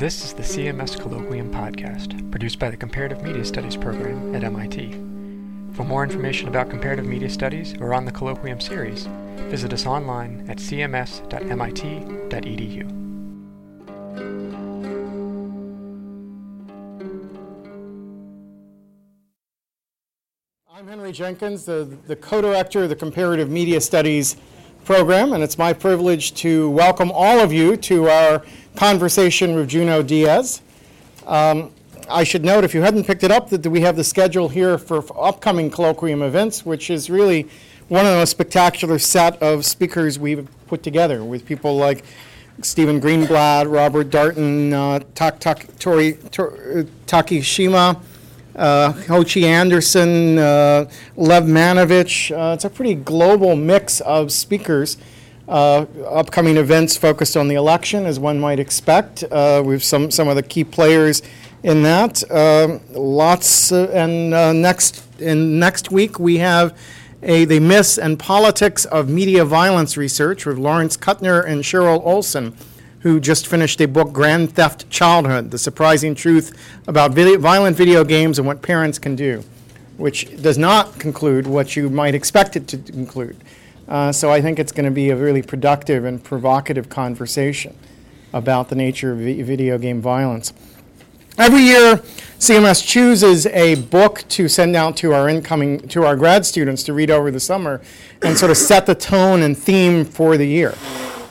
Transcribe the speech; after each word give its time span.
This 0.00 0.24
is 0.24 0.32
the 0.32 0.42
CMS 0.42 0.98
Colloquium 0.98 1.50
podcast, 1.50 2.30
produced 2.30 2.58
by 2.58 2.70
the 2.70 2.76
Comparative 2.78 3.22
Media 3.22 3.44
Studies 3.44 3.76
program 3.76 4.34
at 4.34 4.42
MIT. 4.42 4.92
For 5.74 5.84
more 5.84 6.02
information 6.02 6.48
about 6.48 6.70
comparative 6.70 7.04
media 7.04 7.28
studies 7.28 7.74
or 7.82 7.92
on 7.92 8.06
the 8.06 8.10
Colloquium 8.10 8.62
series, 8.62 9.06
visit 9.50 9.74
us 9.74 9.84
online 9.84 10.46
at 10.48 10.56
cms.mit.edu. 10.56 11.20
I'm 20.72 20.88
Henry 20.88 21.12
Jenkins, 21.12 21.66
the, 21.66 21.94
the 22.06 22.16
co-director 22.16 22.84
of 22.84 22.88
the 22.88 22.96
Comparative 22.96 23.50
Media 23.50 23.82
Studies 23.82 24.36
program, 24.90 25.34
and 25.34 25.40
it's 25.40 25.56
my 25.56 25.72
privilege 25.72 26.34
to 26.34 26.68
welcome 26.70 27.12
all 27.14 27.38
of 27.38 27.52
you 27.52 27.76
to 27.76 28.08
our 28.08 28.42
conversation 28.74 29.54
with 29.54 29.68
Junot 29.68 30.08
Diaz. 30.08 30.62
Um, 31.28 31.70
I 32.08 32.24
should 32.24 32.44
note, 32.44 32.64
if 32.64 32.74
you 32.74 32.82
hadn't 32.82 33.04
picked 33.04 33.22
it 33.22 33.30
up, 33.30 33.50
that 33.50 33.64
we 33.68 33.82
have 33.82 33.94
the 33.94 34.02
schedule 34.02 34.48
here 34.48 34.78
for, 34.78 35.04
upcoming 35.16 35.70
colloquium 35.70 36.26
events, 36.26 36.66
which 36.66 36.90
is 36.90 37.08
really 37.08 37.48
one 37.86 38.04
of 38.04 38.10
the 38.10 38.18
most 38.18 38.30
spectacular 38.30 38.98
set 38.98 39.40
of 39.40 39.64
speakers 39.64 40.18
we've 40.18 40.48
put 40.66 40.82
together 40.82 41.22
with 41.22 41.46
people 41.46 41.76
like 41.76 42.02
Stephen 42.60 43.00
Greenblatt, 43.00 43.72
Robert 43.72 44.10
Darnton, 44.10 44.72
uh, 44.72 45.04
Tak 45.14 45.38
Tak 45.38 45.78
Tori, 45.78 46.14
Tor, 46.32 46.48
uh, 46.48 46.82
Takishima, 47.06 48.02
uh, 48.56 48.92
Hochi 48.92 49.44
Anderson, 49.44 50.38
uh, 50.38 50.90
Lev 51.16 51.44
Manovich. 51.44 52.30
Uh, 52.30 52.54
it's 52.54 52.64
a 52.64 52.70
pretty 52.70 52.94
global 52.94 53.56
mix 53.56 54.00
of 54.00 54.32
speakers. 54.32 54.96
Uh, 55.48 55.86
upcoming 56.08 56.56
events 56.56 56.96
focused 56.96 57.36
on 57.36 57.48
the 57.48 57.56
election, 57.56 58.06
as 58.06 58.20
one 58.20 58.38
might 58.38 58.60
expect, 58.60 59.24
uh, 59.32 59.62
with 59.64 59.82
some, 59.82 60.10
some 60.10 60.28
of 60.28 60.36
the 60.36 60.42
key 60.42 60.62
players 60.62 61.22
in 61.62 61.82
that. 61.82 62.22
Um, 62.30 62.80
lots, 62.90 63.72
uh, 63.72 63.90
and 63.92 64.30
next, 64.62 65.02
in 65.20 65.58
next 65.58 65.90
week 65.90 66.20
we 66.20 66.38
have 66.38 66.76
a, 67.22 67.44
the 67.44 67.60
myths 67.60 67.98
and 67.98 68.18
politics 68.18 68.84
of 68.86 69.08
media 69.08 69.44
violence 69.44 69.96
research 69.96 70.46
with 70.46 70.58
Lawrence 70.58 70.96
Kutner 70.96 71.44
and 71.44 71.62
Cheryl 71.62 72.04
Olson 72.04 72.56
who 73.00 73.18
just 73.18 73.46
finished 73.46 73.80
a 73.80 73.86
book, 73.86 74.12
Grand 74.12 74.52
Theft 74.52 74.88
Childhood 74.90 75.50
The 75.50 75.58
Surprising 75.58 76.14
Truth 76.14 76.56
About 76.86 77.12
video, 77.12 77.38
Violent 77.38 77.76
Video 77.76 78.04
Games 78.04 78.38
and 78.38 78.46
What 78.46 78.62
Parents 78.62 78.98
Can 78.98 79.16
Do, 79.16 79.42
which 79.96 80.40
does 80.42 80.58
not 80.58 80.98
conclude 80.98 81.46
what 81.46 81.76
you 81.76 81.88
might 81.88 82.14
expect 82.14 82.56
it 82.56 82.68
to 82.68 82.78
conclude. 82.78 83.36
Uh, 83.88 84.12
so 84.12 84.30
I 84.30 84.40
think 84.40 84.58
it's 84.58 84.72
going 84.72 84.84
to 84.84 84.90
be 84.90 85.10
a 85.10 85.16
really 85.16 85.42
productive 85.42 86.04
and 86.04 86.22
provocative 86.22 86.88
conversation 86.88 87.76
about 88.32 88.68
the 88.68 88.76
nature 88.76 89.12
of 89.12 89.18
vi- 89.18 89.42
video 89.42 89.78
game 89.78 90.00
violence. 90.00 90.52
Every 91.38 91.62
year, 91.62 91.96
CMS 92.38 92.86
chooses 92.86 93.46
a 93.46 93.76
book 93.76 94.24
to 94.28 94.46
send 94.46 94.76
out 94.76 94.96
to 94.98 95.12
our 95.12 95.28
incoming, 95.28 95.88
to 95.88 96.04
our 96.04 96.14
grad 96.14 96.44
students 96.44 96.82
to 96.84 96.92
read 96.92 97.10
over 97.10 97.30
the 97.30 97.40
summer 97.40 97.80
and 98.22 98.36
sort 98.36 98.50
of 98.50 98.58
set 98.58 98.84
the 98.84 98.94
tone 98.94 99.42
and 99.42 99.56
theme 99.56 100.04
for 100.04 100.36
the 100.36 100.46
year. 100.46 100.74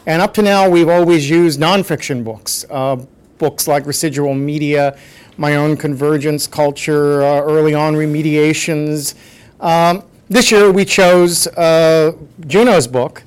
And 0.10 0.24
up 0.24 0.34
to 0.34 0.42
now, 0.42 0.68
we've 0.68 0.90
always 0.90 1.30
used 1.30 1.60
nonfiction 1.60 2.24
books, 2.24 2.66
uh, 2.72 2.96
books 3.38 3.68
like 3.68 3.86
Residual 3.86 4.34
Media, 4.34 4.98
My 5.38 5.56
Own 5.56 5.78
Convergence 5.78 6.48
Culture, 6.48 7.22
uh, 7.22 7.42
Early 7.42 7.76
On 7.76 7.94
Remediations. 7.94 9.14
Um, 9.60 10.02
this 10.28 10.52
year, 10.52 10.72
we 10.72 10.84
chose 10.84 11.46
uh, 11.46 12.14
Junot's 12.48 12.88
book, 12.88 13.22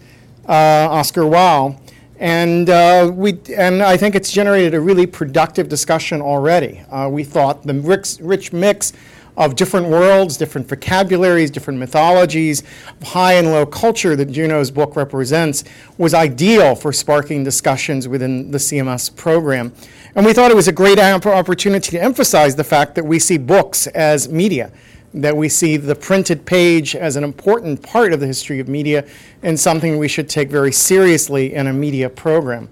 uh, 0.49 0.89
Oscar 0.91 1.21
Wao, 1.21 1.79
and 2.19 2.69
uh, 2.69 3.13
we 3.15 3.39
and 3.57 3.81
I 3.81 3.97
think 3.97 4.17
it's 4.17 4.33
generated 4.33 4.75
a 4.75 4.81
really 4.81 5.07
productive 5.07 5.69
discussion 5.69 6.21
already. 6.21 6.81
Uh, 6.91 7.09
we 7.09 7.23
thought 7.23 7.63
the 7.63 7.75
rich, 7.75 8.17
rich 8.21 8.53
mix 8.53 8.93
of 9.37 9.57
different 9.57 9.89
worlds, 9.89 10.37
different 10.37 10.69
vocabularies, 10.69 11.51
different 11.51 11.79
mythologies, 11.79 12.63
high 13.03 13.35
and 13.35 13.49
low 13.49 13.65
culture 13.65 14.15
that 14.15 14.31
Junot's 14.31 14.71
book 14.71 14.95
represents 14.95 15.65
was 15.97 16.13
ideal 16.15 16.75
for 16.75 16.93
sparking 16.93 17.43
discussions 17.43 18.07
within 18.07 18.51
the 18.51 18.59
CMS 18.59 19.15
program. 19.15 19.73
And 20.15 20.27
we 20.27 20.35
thought 20.35 20.51
it 20.51 20.57
was 20.57 20.69
a 20.69 20.73
great 20.73 20.99
opportunity 20.99 21.91
to 21.93 22.03
emphasize 22.03 22.57
the 22.57 22.65
fact 22.65 22.95
that 22.97 23.05
we 23.05 23.19
see 23.19 23.39
books 23.39 23.87
as 23.89 24.29
media, 24.29 24.71
that 25.15 25.35
we 25.35 25.49
see 25.49 25.79
the 25.79 25.95
printed 25.95 26.45
page 26.45 26.95
as 26.95 27.17
an 27.17 27.25
important 27.25 27.83
part 27.83 28.13
of 28.13 28.21
the 28.21 28.27
history 28.27 28.61
of 28.61 28.69
media 28.69 29.07
and 29.43 29.59
something 29.59 29.97
we 29.97 30.09
should 30.09 30.29
take 30.29 30.51
very 30.51 30.73
seriously 30.73 31.55
in 31.55 31.67
a 31.67 31.73
media 31.73 32.11
program. 32.11 32.69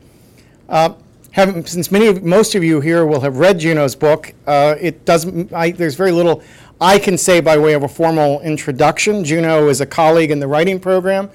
Uh, 0.69 0.93
have, 1.33 1.69
since 1.69 1.91
many 1.93 2.07
of, 2.07 2.23
most 2.23 2.55
of 2.55 2.65
you 2.65 2.81
here 2.81 3.07
will 3.07 3.21
have 3.21 3.39
read 3.39 3.61
Junot's 3.61 3.95
book, 3.95 4.35
uh, 4.47 4.75
it 4.81 5.05
doesn't, 5.05 5.51
there's 5.51 5.95
very 5.95 6.13
little 6.13 6.43
I 6.81 6.99
can 6.99 7.19
say 7.19 7.41
by 7.41 7.59
way 7.59 7.75
of 7.75 7.83
a 7.83 7.89
formal 7.89 8.41
introduction. 8.41 9.23
Junot 9.23 9.69
is 9.69 9.83
a 9.83 9.87
colleague 9.87 10.31
in 10.31 10.41
the 10.41 10.49
writing 10.49 10.81
program. 10.81 11.29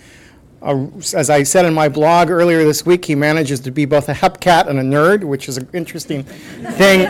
Uh, 0.59 0.87
as 1.13 1.29
I 1.29 1.43
said 1.43 1.65
in 1.65 1.73
my 1.75 1.87
blog 1.87 2.31
earlier 2.31 2.63
this 2.63 2.83
week, 2.83 3.05
he 3.05 3.13
manages 3.13 3.59
to 3.59 3.71
be 3.71 3.85
both 3.85 4.09
a 4.09 4.13
hepcat 4.13 4.67
and 4.67 4.79
a 4.79 4.81
nerd, 4.81 5.23
which 5.23 5.47
is 5.47 5.57
an 5.57 5.69
interesting 5.71 6.23
thing 6.23 7.05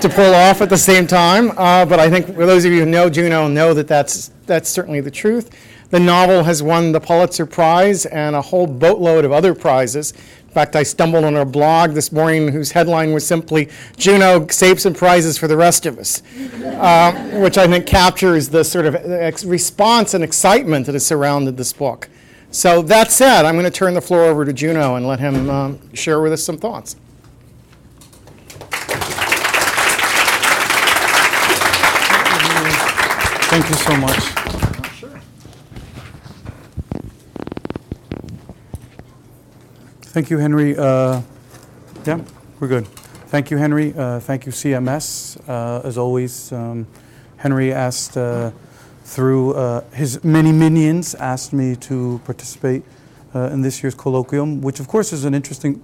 to 0.00 0.08
pull 0.08 0.34
off 0.34 0.60
at 0.60 0.68
the 0.68 0.78
same 0.78 1.08
time. 1.08 1.50
Uh, 1.58 1.84
but 1.84 1.98
I 1.98 2.08
think 2.08 2.26
for 2.26 2.46
those 2.46 2.64
of 2.64 2.70
you 2.70 2.84
who 2.84 2.86
know 2.86 3.10
Junot 3.10 3.50
know 3.50 3.74
that 3.74 3.88
that's, 3.88 4.30
that's 4.46 4.68
certainly 4.68 5.00
the 5.00 5.10
truth. 5.10 5.50
The 5.90 5.98
novel 5.98 6.44
has 6.44 6.62
won 6.62 6.92
the 6.92 7.00
Pulitzer 7.00 7.46
Prize 7.46 8.06
and 8.06 8.36
a 8.36 8.42
whole 8.42 8.68
boatload 8.68 9.24
of 9.24 9.32
other 9.32 9.52
prizes. 9.56 10.14
In 10.50 10.54
fact, 10.54 10.74
I 10.74 10.82
stumbled 10.82 11.24
on 11.24 11.36
a 11.36 11.44
blog 11.44 11.92
this 11.92 12.10
morning 12.10 12.48
whose 12.48 12.72
headline 12.72 13.12
was 13.12 13.24
simply 13.24 13.68
Junot 13.96 14.50
saves 14.50 14.82
some 14.82 14.94
prizes 14.94 15.38
for 15.38 15.46
the 15.46 15.56
rest 15.56 15.86
of 15.86 15.96
us, 15.96 16.24
uh, 16.64 17.12
which 17.40 17.56
I 17.56 17.68
think 17.68 17.86
captures 17.86 18.48
the 18.48 18.64
sort 18.64 18.86
of 18.86 18.96
ex- 18.96 19.44
response 19.44 20.12
and 20.12 20.24
excitement 20.24 20.86
that 20.86 20.96
has 20.96 21.06
surrounded 21.06 21.56
this 21.56 21.72
book. 21.72 22.08
So, 22.50 22.82
that 22.82 23.12
said, 23.12 23.44
I'm 23.44 23.54
going 23.54 23.64
to 23.64 23.70
turn 23.70 23.94
the 23.94 24.00
floor 24.00 24.24
over 24.24 24.44
to 24.44 24.52
Junot 24.52 24.96
and 24.96 25.06
let 25.06 25.20
him 25.20 25.48
um, 25.48 25.94
share 25.94 26.20
with 26.20 26.32
us 26.32 26.42
some 26.42 26.58
thoughts. 26.58 26.96
Thank 33.50 33.68
you 33.68 33.74
so 33.76 33.96
much. 33.98 34.39
Thank 40.10 40.28
you, 40.28 40.38
Henry. 40.38 40.76
Uh, 40.76 41.22
yeah, 42.04 42.20
we're 42.58 42.66
good. 42.66 42.88
Thank 43.28 43.52
you, 43.52 43.58
Henry. 43.58 43.94
Uh, 43.96 44.18
thank 44.18 44.44
you, 44.44 44.50
CMS. 44.50 45.38
Uh, 45.48 45.86
as 45.86 45.96
always, 45.96 46.50
um, 46.50 46.88
Henry 47.36 47.72
asked 47.72 48.16
uh, 48.16 48.50
through 49.04 49.54
uh, 49.54 49.84
his 49.92 50.24
many 50.24 50.50
minions, 50.50 51.14
asked 51.14 51.52
me 51.52 51.76
to 51.76 52.20
participate 52.24 52.82
uh, 53.36 53.50
in 53.52 53.62
this 53.62 53.84
year's 53.84 53.94
colloquium, 53.94 54.62
which 54.62 54.80
of 54.80 54.88
course 54.88 55.12
is 55.12 55.24
an 55.24 55.32
interesting. 55.32 55.80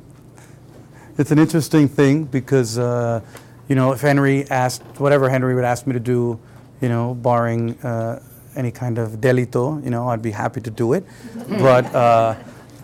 It's 1.19 1.31
an 1.31 1.39
interesting 1.39 1.87
thing 1.87 2.25
because 2.25 2.79
you 2.79 3.77
know 3.77 3.93
if 3.93 4.01
Henry 4.01 4.51
asked 4.51 4.83
whatever 4.99 5.31
Henry 5.31 5.55
would 5.55 5.63
ask 5.65 5.87
me 5.87 5.93
to 5.93 6.01
do, 6.01 6.41
you 6.81 6.89
know, 6.89 7.15
barring 7.15 7.79
any 8.57 8.73
kind 8.73 8.99
of 8.99 9.21
delito, 9.21 9.85
you 9.85 9.91
know, 9.91 10.09
I'd 10.09 10.21
be 10.23 10.33
happy 10.33 10.61
to 10.63 10.71
do 10.71 10.95
it, 10.95 11.05
but 11.49 11.95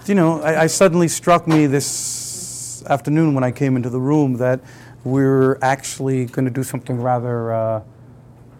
you 0.07 0.15
know, 0.15 0.41
I, 0.43 0.63
I, 0.63 0.67
suddenly 0.67 1.07
struck 1.07 1.47
me 1.47 1.67
this 1.67 2.83
afternoon 2.87 3.35
when 3.35 3.45
I 3.45 3.53
came 3.53 3.77
into 3.77 3.89
the 3.89 4.01
room 4.01 4.35
that 4.39 4.61
we're 5.05 5.59
actually 5.63 6.27
going 6.27 6.45
to 6.45 6.51
do 6.51 6.65
something 6.65 7.01
rather, 7.01 7.53
uh, 7.53 7.83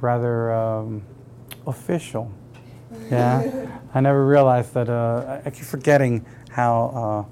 rather 0.01 0.53
um, 0.53 1.03
official. 1.67 2.31
Yeah, 3.11 3.69
I 3.95 4.01
never 4.01 4.25
realized 4.27 4.75
that. 4.75 4.89
Uh, 4.89 5.41
I 5.45 5.51
keep 5.51 5.65
forgetting 5.65 6.25
how 6.51 7.27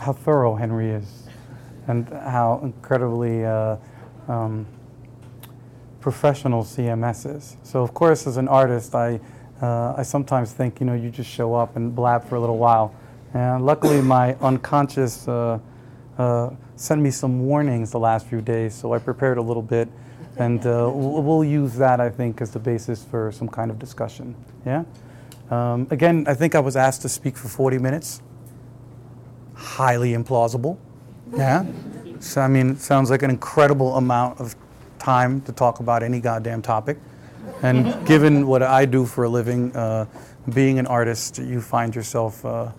uh, 0.00 0.02
how 0.02 0.12
thorough 0.12 0.54
Henry 0.54 0.90
is, 0.90 1.24
and 1.86 2.08
how 2.08 2.60
incredibly 2.62 3.44
uh, 3.44 3.76
um, 4.28 4.66
professional 6.00 6.62
CMS 6.62 7.36
is. 7.36 7.56
So, 7.62 7.82
of 7.82 7.92
course, 7.92 8.26
as 8.26 8.36
an 8.36 8.48
artist, 8.48 8.94
I 8.94 9.20
uh, 9.62 9.94
I 9.96 10.02
sometimes 10.02 10.52
think, 10.52 10.80
you 10.80 10.86
know, 10.86 10.94
you 10.94 11.10
just 11.10 11.30
show 11.30 11.54
up 11.54 11.76
and 11.76 11.94
blab 11.94 12.24
for 12.24 12.36
a 12.36 12.40
little 12.40 12.58
while. 12.58 12.94
And 13.32 13.64
luckily, 13.64 14.00
my 14.00 14.34
unconscious 14.36 15.26
uh, 15.26 15.58
uh, 16.18 16.50
sent 16.76 17.00
me 17.00 17.10
some 17.10 17.46
warnings 17.46 17.90
the 17.90 17.98
last 17.98 18.26
few 18.26 18.40
days, 18.40 18.74
so 18.74 18.92
I 18.92 18.98
prepared 18.98 19.38
a 19.38 19.42
little 19.42 19.62
bit. 19.62 19.88
And 20.36 20.66
uh, 20.66 20.90
we'll 20.92 21.44
use 21.44 21.74
that, 21.76 22.00
I 22.00 22.10
think, 22.10 22.40
as 22.40 22.50
the 22.50 22.58
basis 22.58 23.04
for 23.04 23.30
some 23.30 23.48
kind 23.48 23.70
of 23.70 23.78
discussion. 23.78 24.34
Yeah? 24.66 24.84
Um, 25.50 25.86
again, 25.90 26.24
I 26.26 26.34
think 26.34 26.54
I 26.54 26.60
was 26.60 26.76
asked 26.76 27.02
to 27.02 27.08
speak 27.08 27.36
for 27.36 27.48
40 27.48 27.78
minutes. 27.78 28.20
Highly 29.54 30.12
implausible. 30.12 30.76
Yeah? 31.36 31.64
So, 32.18 32.40
I 32.40 32.48
mean, 32.48 32.70
it 32.70 32.80
sounds 32.80 33.10
like 33.10 33.22
an 33.22 33.30
incredible 33.30 33.96
amount 33.96 34.40
of 34.40 34.56
time 34.98 35.40
to 35.42 35.52
talk 35.52 35.80
about 35.80 36.02
any 36.02 36.18
goddamn 36.20 36.62
topic. 36.62 36.98
And 37.62 38.06
given 38.06 38.46
what 38.46 38.62
I 38.62 38.84
do 38.84 39.06
for 39.06 39.24
a 39.24 39.28
living, 39.28 39.74
uh, 39.76 40.06
being 40.52 40.78
an 40.78 40.86
artist, 40.86 41.38
you 41.38 41.60
find 41.60 41.94
yourself, 41.94 42.44
uh, 42.44 42.72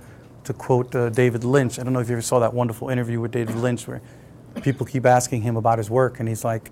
to 0.43 0.53
quote 0.53 0.93
uh, 0.95 1.09
David 1.09 1.43
Lynch, 1.43 1.79
I 1.79 1.83
don't 1.83 1.93
know 1.93 1.99
if 1.99 2.07
you 2.07 2.13
ever 2.13 2.21
saw 2.21 2.39
that 2.39 2.53
wonderful 2.53 2.89
interview 2.89 3.19
with 3.19 3.31
David 3.31 3.55
Lynch 3.55 3.87
where 3.87 4.01
people 4.61 4.85
keep 4.85 5.05
asking 5.05 5.41
him 5.41 5.57
about 5.57 5.77
his 5.77 5.89
work, 5.89 6.19
and 6.19 6.29
he's 6.29 6.43
like, 6.43 6.71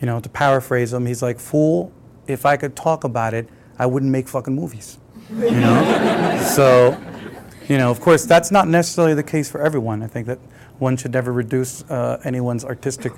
you 0.00 0.06
know, 0.06 0.20
to 0.20 0.28
paraphrase 0.28 0.92
him, 0.92 1.06
he's 1.06 1.22
like, 1.22 1.38
"Fool, 1.38 1.92
if 2.26 2.44
I 2.44 2.56
could 2.56 2.76
talk 2.76 3.04
about 3.04 3.32
it, 3.32 3.48
I 3.78 3.86
wouldn't 3.86 4.10
make 4.10 4.28
fucking 4.28 4.54
movies." 4.54 4.98
You 5.30 5.52
know, 5.52 6.42
so 6.54 7.00
you 7.68 7.78
know, 7.78 7.90
of 7.90 8.00
course, 8.00 8.26
that's 8.26 8.50
not 8.50 8.68
necessarily 8.68 9.14
the 9.14 9.22
case 9.22 9.50
for 9.50 9.60
everyone. 9.60 10.02
I 10.02 10.06
think 10.06 10.26
that 10.26 10.38
one 10.78 10.96
should 10.96 11.12
never 11.12 11.32
reduce 11.32 11.82
uh, 11.84 12.20
anyone's 12.24 12.64
artistic 12.64 13.12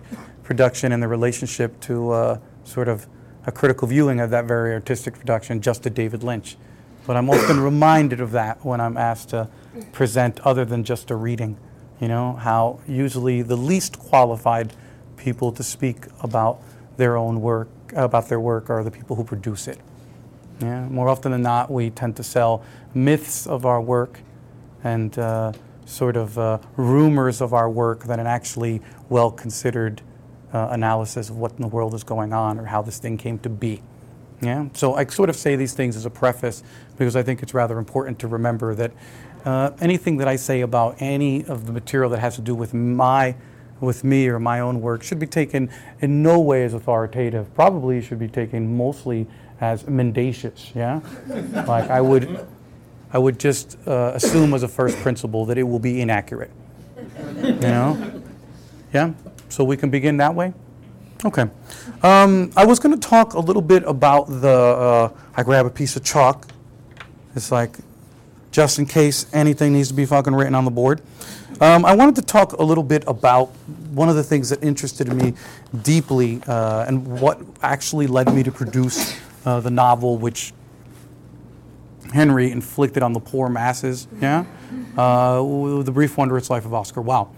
production 0.45 0.93
and 0.93 1.03
the 1.03 1.09
relationship 1.09 1.81
to 1.81 2.11
uh, 2.11 2.39
sort 2.65 2.89
of 2.89 3.07
a 3.47 3.53
critical 3.53 3.87
viewing 3.89 4.21
of 4.21 4.31
that 4.31 4.45
very 4.45 4.73
artistic 4.73 5.19
production 5.19 5.61
just 5.61 5.85
to 5.85 5.91
David 5.91 6.23
Lynch. 6.23 6.57
But 7.07 7.17
I'm 7.17 7.31
often 7.31 7.61
reminded 7.73 8.21
of 8.21 8.33
that 8.33 8.65
when 8.65 8.81
I'm 8.81 8.97
asked 8.97 9.31
to 9.31 9.49
present 9.93 10.41
other 10.41 10.65
than 10.65 10.85
just 10.85 11.11
a 11.11 11.17
reading. 11.17 11.57
You 12.01 12.09
know, 12.09 12.35
how 12.35 12.81
usually 12.87 13.43
the 13.43 13.57
least 13.57 13.99
qualified 13.99 14.75
people 15.17 15.53
to 15.53 15.63
speak 15.63 16.07
about 16.21 16.61
their 16.97 17.17
own 17.17 17.41
work, 17.41 17.69
about 17.95 18.29
their 18.29 18.41
work, 18.41 18.69
are 18.69 18.83
the 18.83 18.91
people 18.91 19.17
who 19.17 19.25
produce 19.25 19.69
it. 19.69 19.79
Yeah, 20.61 20.89
more 20.89 21.09
often 21.09 21.33
than 21.33 21.43
not, 21.43 21.71
we 21.71 21.91
tend 21.91 22.17
to 22.17 22.23
sell 22.23 22.65
myths 22.95 23.47
of 23.47 23.65
our 23.65 23.81
work 23.81 24.21
and 24.83 25.17
uh, 25.19 25.53
sort 25.85 26.17
of 26.17 26.39
uh, 26.39 26.59
rumors 26.77 27.41
of 27.41 27.55
our 27.55 27.71
work 27.71 28.05
than 28.05 28.19
an 28.19 28.27
actually 28.27 28.83
well 29.09 29.31
considered 29.31 30.03
uh, 30.57 30.69
analysis 30.71 31.29
of 31.29 31.37
what 31.37 31.53
in 31.53 31.61
the 31.61 31.69
world 31.69 31.93
is 31.93 32.03
going 32.03 32.33
on 32.33 32.59
or 32.59 32.65
how 32.65 32.81
this 32.81 32.99
thing 32.99 33.19
came 33.19 33.39
to 33.41 33.51
be. 33.51 33.83
Yeah, 34.41 34.69
so 34.73 34.95
I 34.95 35.05
sort 35.07 35.29
of 35.29 35.37
say 35.37 35.55
these 35.55 35.75
things 35.75 35.97
as 35.97 36.07
a 36.07 36.11
preface 36.11 36.63
because 36.97 37.15
I 37.15 37.23
think 37.23 37.43
it's 37.43 37.53
rather 37.53 37.79
important 37.79 38.19
to 38.21 38.29
remember 38.29 38.75
that 38.75 38.93
uh, 39.45 39.71
anything 39.81 40.17
that 40.17 40.29
I 40.29 40.37
say 40.37 40.63
about 40.63 40.97
any 40.99 41.45
of 41.45 41.67
the 41.67 41.73
material 41.73 42.11
that 42.11 42.21
has 42.21 42.37
to 42.37 42.41
do 42.41 42.55
with 42.55 42.73
my, 42.73 43.35
with 43.81 44.03
me 44.03 44.29
or 44.29 44.39
my 44.39 44.61
own 44.61 44.81
work 44.81 45.03
should 45.03 45.19
be 45.19 45.27
taken 45.27 45.71
in 46.01 46.23
no 46.23 46.41
way 46.41 46.65
as 46.65 46.73
authoritative. 46.73 47.55
Probably 47.55 48.01
should 48.01 48.19
be 48.19 48.29
taken 48.29 48.77
mostly 48.77 49.27
as 49.61 49.87
mendacious. 49.87 50.73
Yeah, 50.75 51.01
like 51.67 51.91
I 51.91 52.01
would, 52.01 52.47
I 53.13 53.19
would 53.19 53.39
just 53.39 53.77
uh, 53.87 54.13
assume 54.15 54.55
as 54.55 54.63
a 54.63 54.69
first 54.69 54.99
principle 54.99 55.45
that 55.47 55.59
it 55.59 55.65
will 55.65 55.79
be 55.79 56.01
inaccurate. 56.01 56.51
You 57.37 57.53
know, 57.53 58.23
yeah. 58.93 59.13
So 59.49 59.65
we 59.65 59.77
can 59.77 59.91
begin 59.91 60.17
that 60.19 60.35
way. 60.35 60.53
Okay. 61.25 61.47
Um, 62.03 62.51
I 62.57 62.67
was 62.67 62.79
going 62.79 62.99
to 62.99 63.09
talk 63.09 63.35
a 63.35 63.41
little 63.41 63.63
bit 63.63 63.83
about 63.87 64.27
the. 64.27 64.49
Uh, 64.49 65.09
I 65.35 65.43
grab 65.43 65.67
a 65.67 65.71
piece 65.71 65.97
of 65.97 66.05
chalk. 66.05 66.47
It's 67.35 67.51
like 67.51 67.77
just 68.51 68.79
in 68.79 68.87
case 68.87 69.27
anything 69.33 69.73
needs 69.73 69.89
to 69.89 69.95
be 69.95 70.07
fucking 70.07 70.35
written 70.35 70.55
on 70.55 70.65
the 70.65 70.71
board. 70.71 71.03
Um, 71.61 71.85
I 71.85 71.95
wanted 71.95 72.17
to 72.17 72.23
talk 72.23 72.53
a 72.53 72.63
little 72.63 72.83
bit 72.85 73.05
about 73.07 73.47
one 73.93 74.09
of 74.09 74.15
the 74.17 74.23
things 74.23 74.51
that 74.51 74.63
interested 74.63 75.13
me 75.13 75.35
deeply 75.83 76.43
uh, 76.47 76.85
and 76.87 77.07
what 77.21 77.41
actually 77.63 78.07
led 78.07 78.33
me 78.35 78.43
to 78.43 78.53
produce 78.53 79.15
uh, 79.47 79.61
the 79.61 79.71
novel, 79.71 80.19
which 80.19 80.53
Henry 82.13 82.51
inflicted 82.51 83.03
on 83.03 83.13
the 83.13 83.21
poor 83.21 83.49
masses. 83.49 84.07
Yeah, 84.21 84.45
uh, 84.97 85.43
the 85.83 85.93
brief 85.93 86.17
wondrous 86.17 86.51
life 86.51 86.67
of 86.67 86.75
Oscar 86.75 87.03
Wao. 87.03 87.29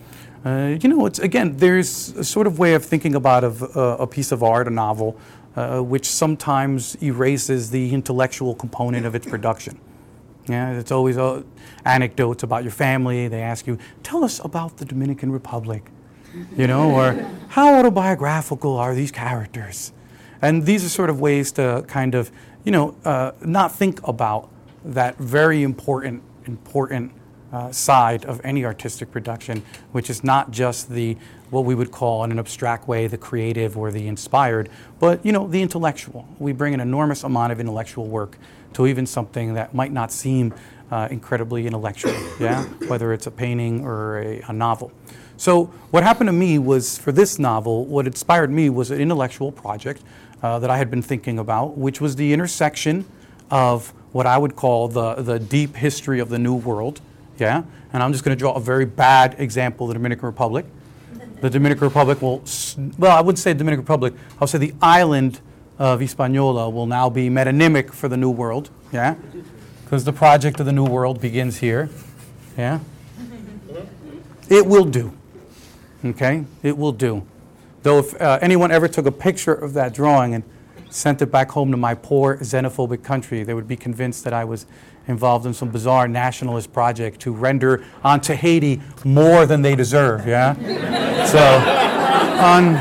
Uh, 0.44 0.76
you 0.81 0.88
know, 0.88 1.06
it's 1.06 1.19
again, 1.19 1.56
there's 1.56 2.11
a 2.11 2.25
sort 2.25 2.46
of 2.46 2.58
way 2.58 2.75
of 2.75 2.85
thinking 2.85 3.14
about 3.14 3.44
uh, 3.44 3.96
a 3.99 4.06
piece 4.06 4.31
of 4.32 4.43
art, 4.43 4.69
a 4.69 4.70
novel, 4.70 5.19
uh, 5.56 5.81
which 5.81 6.06
sometimes 6.06 6.94
erases 7.02 7.70
the 7.70 7.93
intellectual 7.93 8.55
component 8.55 9.05
of 9.05 9.14
its 9.14 9.26
production. 9.26 9.79
Yeah, 10.46 10.79
it's 10.79 10.93
always 10.93 11.19
uh, 11.19 11.43
anecdotes 11.85 12.43
about 12.43 12.62
your 12.62 12.73
family. 12.73 13.29
They 13.29 13.43
ask 13.43 13.67
you, 13.67 13.79
tell 14.02 14.25
us 14.25 14.40
about 14.44 14.79
the 14.79 14.85
Dominican 14.85 15.31
Republic, 15.31 15.90
you 16.56 16.67
know, 16.67 16.90
or 16.90 17.26
how 17.49 17.75
autobiographical 17.75 18.76
are 18.76 18.94
these 18.94 19.11
characters? 19.11 19.93
And 20.40 20.64
these 20.64 20.85
are 20.85 20.88
sort 20.88 21.11
of 21.11 21.20
ways 21.20 21.52
to 21.52 21.85
kind 21.88 22.14
of, 22.14 22.31
you 22.64 22.73
know, 22.73 22.96
uh, 23.05 23.32
not 23.43 23.73
think 23.73 24.06
about 24.06 24.49
that 24.85 25.19
very 25.19 25.62
important, 25.62 26.23
important 26.46 27.12
uh, 27.53 27.73
side 27.73 28.25
of 28.25 28.41
any 28.45 28.65
artistic 28.65 29.11
production, 29.11 29.62
which 29.93 30.11
is 30.11 30.23
not 30.23 30.50
just 30.50 30.91
the 30.91 31.17
what 31.50 31.65
we 31.65 31.75
would 31.75 31.91
call 31.91 32.25
in 32.25 32.31
an 32.31 32.39
abstract 32.39 32.87
way 32.87 33.06
the 33.06 33.17
creative 33.17 33.79
or 33.79 33.91
the 33.91 34.06
inspired, 34.06 34.69
but 35.00 35.25
you 35.25 35.33
know 35.33 35.47
the 35.47 35.62
intellectual. 35.62 36.27
We 36.39 36.53
bring 36.53 36.75
an 36.75 36.81
enormous 36.81 37.25
amount 37.25 37.53
of 37.53 37.61
intellectual 37.61 38.06
work 38.06 38.37
to 38.75 38.87
even 38.87 39.06
something 39.06 39.55
that 39.55 39.75
might 39.75 39.93
not 39.93 40.12
seem 40.12 40.53
uh, 40.91 41.09
incredibly 41.11 41.67
intellectual, 41.67 42.12
yeah, 42.41 42.65
whether 42.89 43.12
it's 43.12 43.27
a 43.27 43.31
painting 43.31 43.85
or 43.85 44.19
a, 44.19 44.43
a 44.49 44.53
novel. 44.53 44.93
So 45.37 45.67
what 45.91 46.03
happened 46.03 46.29
to 46.29 46.33
me 46.33 46.59
was 46.59 46.99
for 46.99 47.12
this 47.12 47.39
novel, 47.39 47.85
what 47.87 48.06
inspired 48.06 48.50
me 48.50 48.71
was 48.71 48.91
an 48.91 49.00
intellectual 49.00 49.53
project 49.53 50.03
uh, 50.43 50.59
that 50.59 50.69
I 50.69 50.77
had 50.79 50.91
been 50.91 51.03
thinking 51.03 51.39
about, 51.39 51.79
which 51.79 52.00
was 52.00 52.17
the 52.17 52.33
intersection 52.33 53.05
of 53.50 53.93
what 54.12 54.27
I 54.27 54.37
would 54.37 54.56
call 54.56 54.89
the, 54.89 55.15
the 55.15 55.39
deep 55.39 55.77
history 55.77 56.19
of 56.19 56.29
the 56.29 56.39
New 56.39 56.55
World, 56.55 57.00
yeah, 57.40 57.62
and 57.93 58.02
I'm 58.02 58.12
just 58.12 58.25
going 58.25 58.37
to 58.37 58.38
draw 58.38 58.52
a 58.55 58.61
very 58.61 58.85
bad 58.85 59.37
example 59.38 59.87
the 59.87 59.94
Dominican 59.94 60.26
Republic. 60.26 60.67
The 61.40 61.50
Dominican 61.50 61.85
Republic 61.85 62.20
will, 62.20 62.43
well, 62.99 63.17
I 63.17 63.20
wouldn't 63.20 63.38
say 63.38 63.55
Dominican 63.55 63.85
Republic, 63.85 64.14
I'll 64.40 64.49
say 64.49 64.58
the 64.58 64.75
island 64.82 65.40
of 65.79 66.00
Hispaniola 66.00 66.69
will 66.69 66.87
now 66.87 67.08
be 67.08 67.31
metonymic 67.31 67.93
for 67.93 68.08
the 68.08 68.17
New 68.17 68.31
World, 68.31 68.70
yeah? 68.93 69.14
Because 69.85 70.05
the 70.05 70.12
project 70.12 70.58
of 70.58 70.67
the 70.67 70.73
New 70.73 70.85
World 70.85 71.20
begins 71.20 71.58
here, 71.58 71.88
yeah? 72.56 72.81
It 74.49 74.67
will 74.67 74.85
do, 74.85 75.12
okay? 76.05 76.44
It 76.62 76.76
will 76.76 76.93
do. 76.93 77.25
Though 77.82 78.00
if 78.00 78.20
uh, 78.20 78.38
anyone 78.43 78.73
ever 78.73 78.88
took 78.88 79.06
a 79.06 79.12
picture 79.12 79.55
of 79.55 79.75
that 79.75 79.94
drawing 79.94 80.35
and 80.35 80.43
sent 80.90 81.23
it 81.23 81.26
back 81.26 81.50
home 81.50 81.70
to 81.70 81.76
my 81.76 81.94
poor 81.94 82.38
xenophobic 82.38 83.05
country, 83.05 83.44
they 83.44 83.55
would 83.55 83.69
be 83.69 83.76
convinced 83.76 84.25
that 84.25 84.32
I 84.32 84.44
was 84.44 84.67
involved 85.09 85.47
in 85.47 85.55
some 85.55 85.71
bizarre 85.71 86.07
nationalist 86.07 86.73
project 86.73 87.21
to 87.21 87.33
render 87.33 87.85
onto 88.05 88.35
Haiti 88.35 88.81
more 89.05 89.47
than 89.47 89.63
they 89.63 89.75
deserve, 89.75 90.27
yeah? 90.27 90.55
so, 91.25 91.39
on 92.43 92.77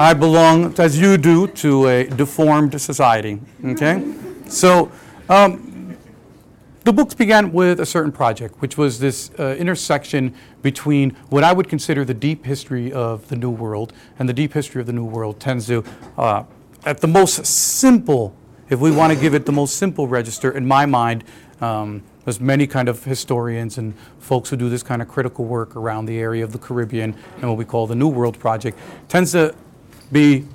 I 0.00 0.14
belong, 0.14 0.74
as 0.78 0.98
you 0.98 1.18
do, 1.18 1.46
to 1.46 1.86
a 1.88 2.04
deformed 2.06 2.80
society. 2.80 3.38
Okay? 3.62 4.14
So, 4.46 4.90
um, 5.28 5.96
the 6.84 6.92
books 6.94 7.12
began 7.12 7.52
with 7.52 7.80
a 7.80 7.84
certain 7.84 8.10
project, 8.10 8.62
which 8.62 8.78
was 8.78 8.98
this 8.98 9.30
uh, 9.38 9.54
intersection 9.58 10.34
between 10.62 11.10
what 11.28 11.44
I 11.44 11.52
would 11.52 11.68
consider 11.68 12.06
the 12.06 12.14
deep 12.14 12.46
history 12.46 12.90
of 12.90 13.28
the 13.28 13.36
New 13.36 13.50
World, 13.50 13.92
and 14.18 14.26
the 14.26 14.32
deep 14.32 14.54
history 14.54 14.80
of 14.80 14.86
the 14.86 14.94
New 14.94 15.04
World 15.04 15.38
tends 15.38 15.66
to, 15.66 15.84
uh, 16.16 16.44
at 16.86 17.02
the 17.02 17.06
most 17.06 17.44
simple, 17.44 18.34
if 18.70 18.80
we 18.80 18.90
want 18.90 19.12
to 19.12 19.20
give 19.20 19.34
it 19.34 19.44
the 19.44 19.52
most 19.52 19.76
simple 19.76 20.08
register, 20.08 20.50
in 20.50 20.66
my 20.66 20.86
mind, 20.86 21.24
um, 21.60 22.02
there's 22.24 22.40
many 22.40 22.66
kind 22.66 22.88
of 22.88 23.04
historians 23.04 23.78
and 23.78 23.94
folks 24.18 24.50
who 24.50 24.56
do 24.56 24.68
this 24.68 24.82
kind 24.82 25.02
of 25.02 25.08
critical 25.08 25.44
work 25.44 25.76
around 25.76 26.06
the 26.06 26.18
area 26.18 26.44
of 26.44 26.52
the 26.52 26.58
Caribbean 26.58 27.14
and 27.36 27.48
what 27.48 27.56
we 27.56 27.64
call 27.64 27.86
the 27.86 27.94
New 27.94 28.08
World 28.08 28.38
Project, 28.38 28.78
tends 29.08 29.32
to 29.32 29.54
be 30.12 30.46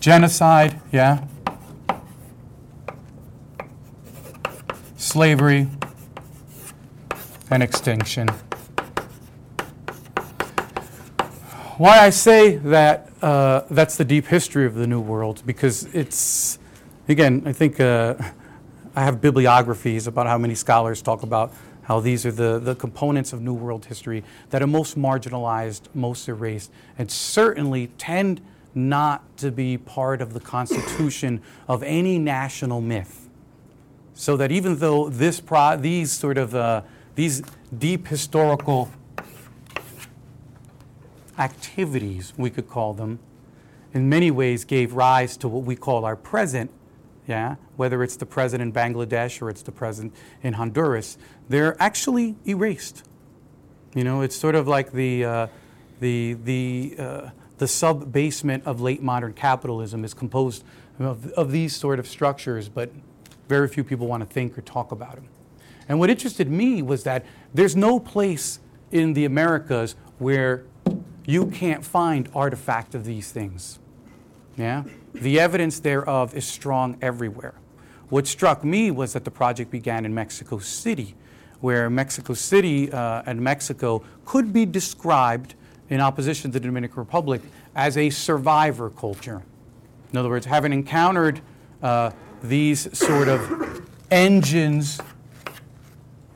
genocide, 0.00 0.80
yeah? 0.90 1.24
Slavery 4.96 5.68
and 7.50 7.62
extinction. 7.62 8.28
Why 11.78 11.98
I 11.98 12.10
say 12.10 12.56
that 12.56 13.10
uh, 13.22 13.62
that's 13.70 13.96
the 13.96 14.04
deep 14.04 14.26
history 14.26 14.66
of 14.66 14.74
the 14.74 14.86
New 14.86 15.00
World, 15.00 15.42
because 15.44 15.84
it's, 15.94 16.58
again, 17.08 17.42
I 17.44 17.52
think 17.52 17.80
uh, 17.80 18.14
I 18.94 19.04
have 19.04 19.22
bibliographies 19.22 20.06
about 20.06 20.26
how 20.26 20.36
many 20.36 20.54
scholars 20.54 21.00
talk 21.00 21.22
about 21.22 21.54
how 21.84 22.00
these 22.00 22.26
are 22.26 22.32
the, 22.32 22.58
the 22.58 22.74
components 22.74 23.32
of 23.32 23.40
New 23.40 23.54
World 23.54 23.86
history 23.86 24.22
that 24.50 24.62
are 24.62 24.66
most 24.66 24.98
marginalized, 24.98 25.82
most 25.94 26.28
erased, 26.28 26.70
and 26.98 27.10
certainly 27.10 27.88
tend 27.98 28.42
not 28.74 29.36
to 29.38 29.50
be 29.50 29.78
part 29.78 30.20
of 30.20 30.34
the 30.34 30.40
constitution 30.40 31.40
of 31.68 31.82
any 31.82 32.18
national 32.18 32.80
myth. 32.82 33.28
So 34.14 34.36
that 34.36 34.52
even 34.52 34.76
though 34.76 35.08
this 35.08 35.40
pro- 35.40 35.78
these 35.78 36.12
sort 36.12 36.36
of 36.36 36.54
uh, 36.54 36.82
these 37.14 37.42
deep 37.76 38.08
historical 38.08 38.90
activities, 41.38 42.34
we 42.36 42.50
could 42.50 42.68
call 42.68 42.92
them, 42.92 43.18
in 43.94 44.08
many 44.08 44.30
ways 44.30 44.64
gave 44.64 44.92
rise 44.92 45.36
to 45.38 45.48
what 45.48 45.64
we 45.64 45.76
call 45.76 46.04
our 46.04 46.16
present 46.16 46.70
yeah, 47.26 47.56
whether 47.76 48.02
it's 48.02 48.16
the 48.16 48.26
president 48.26 48.68
in 48.68 48.72
Bangladesh 48.72 49.40
or 49.40 49.48
it's 49.48 49.62
the 49.62 49.72
president 49.72 50.14
in 50.42 50.54
Honduras, 50.54 51.18
they're 51.48 51.80
actually 51.80 52.36
erased. 52.46 53.04
You 53.94 54.04
know, 54.04 54.22
it's 54.22 54.36
sort 54.36 54.54
of 54.54 54.66
like 54.66 54.92
the, 54.92 55.24
uh, 55.24 55.46
the, 56.00 56.34
the, 56.44 56.94
uh, 56.98 57.30
the 57.58 57.68
sub 57.68 58.12
basement 58.12 58.64
of 58.66 58.80
late 58.80 59.02
modern 59.02 59.34
capitalism 59.34 60.04
is 60.04 60.14
composed 60.14 60.64
of, 60.98 61.30
of 61.32 61.52
these 61.52 61.76
sort 61.76 61.98
of 61.98 62.06
structures, 62.06 62.68
but 62.68 62.90
very 63.48 63.68
few 63.68 63.84
people 63.84 64.06
want 64.06 64.26
to 64.26 64.32
think 64.32 64.56
or 64.56 64.62
talk 64.62 64.92
about 64.92 65.14
them. 65.16 65.28
And 65.88 65.98
what 65.98 66.10
interested 66.10 66.50
me 66.50 66.82
was 66.82 67.04
that 67.04 67.24
there's 67.52 67.76
no 67.76 68.00
place 68.00 68.60
in 68.90 69.12
the 69.12 69.24
Americas 69.24 69.94
where 70.18 70.64
you 71.26 71.46
can't 71.46 71.84
find 71.84 72.28
artifact 72.34 72.94
of 72.94 73.04
these 73.04 73.30
things. 73.30 73.78
Yeah? 74.56 74.84
The 75.14 75.38
evidence 75.38 75.80
thereof 75.80 76.34
is 76.34 76.46
strong 76.46 76.96
everywhere. 77.02 77.54
What 78.08 78.26
struck 78.26 78.64
me 78.64 78.90
was 78.90 79.12
that 79.12 79.24
the 79.24 79.30
project 79.30 79.70
began 79.70 80.04
in 80.04 80.14
Mexico 80.14 80.58
City, 80.58 81.14
where 81.60 81.88
Mexico 81.88 82.34
City 82.34 82.90
uh, 82.92 83.22
and 83.26 83.40
Mexico 83.40 84.02
could 84.24 84.52
be 84.52 84.66
described 84.66 85.54
in 85.88 86.00
opposition 86.00 86.50
to 86.50 86.58
the 86.58 86.66
Dominican 86.66 86.98
Republic 86.98 87.42
as 87.74 87.96
a 87.96 88.10
survivor 88.10 88.90
culture. 88.90 89.42
In 90.12 90.18
other 90.18 90.28
words, 90.28 90.46
having 90.46 90.72
encountered 90.72 91.40
uh, 91.82 92.10
these 92.42 92.96
sort 92.98 93.28
of 93.28 93.82
engines, 94.10 95.00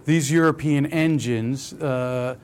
these 0.05 0.31
European 0.31 0.87
engines, 0.87 1.73
uh, 1.75 2.37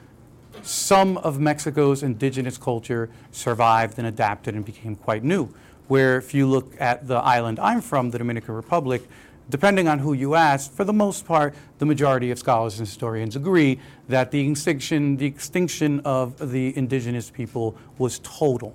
some 0.62 1.16
of 1.18 1.40
Mexico's 1.40 2.02
indigenous 2.02 2.58
culture 2.58 3.08
survived 3.30 3.98
and 3.98 4.06
adapted 4.06 4.54
and 4.54 4.64
became 4.64 4.94
quite 4.94 5.24
new. 5.24 5.52
Where, 5.88 6.16
if 6.16 6.32
you 6.34 6.46
look 6.46 6.74
at 6.80 7.06
the 7.06 7.16
island 7.16 7.58
I'm 7.58 7.80
from, 7.80 8.10
the 8.10 8.18
Dominican 8.18 8.54
Republic, 8.54 9.08
depending 9.50 9.88
on 9.88 9.98
who 9.98 10.12
you 10.12 10.34
ask, 10.34 10.72
for 10.72 10.84
the 10.84 10.92
most 10.92 11.26
part, 11.26 11.54
the 11.78 11.84
majority 11.84 12.30
of 12.30 12.38
scholars 12.38 12.78
and 12.78 12.86
historians 12.86 13.36
agree 13.36 13.78
that 14.08 14.30
the 14.30 14.48
extinction, 14.48 15.16
the 15.16 15.26
extinction 15.26 16.00
of 16.00 16.50
the 16.52 16.76
indigenous 16.76 17.30
people 17.30 17.76
was 17.98 18.20
total. 18.20 18.74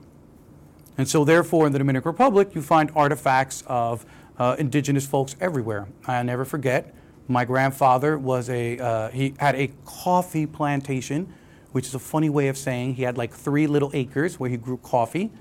And 0.98 1.08
so, 1.08 1.24
therefore, 1.24 1.68
in 1.68 1.74
the 1.74 1.80
Dominican 1.80 2.10
Republic, 2.10 2.54
you 2.54 2.62
find 2.62 2.92
artifacts 2.96 3.64
of 3.68 4.06
uh, 4.38 4.56
indigenous 4.60 5.06
folks 5.06 5.36
everywhere. 5.40 5.88
I'll 6.06 6.24
never 6.24 6.46
forget, 6.46 6.94
my 7.28 7.46
grandfather 7.46 8.18
was 8.18 8.50
a, 8.50 8.80
uh, 8.80 9.10
he 9.10 9.34
had 9.38 9.56
a 9.56 9.72
coffee 9.86 10.46
plantation, 10.46 11.34
which 11.72 11.88
is 11.88 11.96
a 11.96 12.00
funny 12.00 12.30
way 12.30 12.48
of 12.48 12.58
saying 12.58 12.96
he 12.96 13.04
had 13.04 13.18
like 13.18 13.34
three 13.34 13.68
little 13.68 13.92
acres 13.94 14.40
where 14.40 14.50
he 14.50 14.58
grew 14.58 14.78
coffee. 14.78 15.32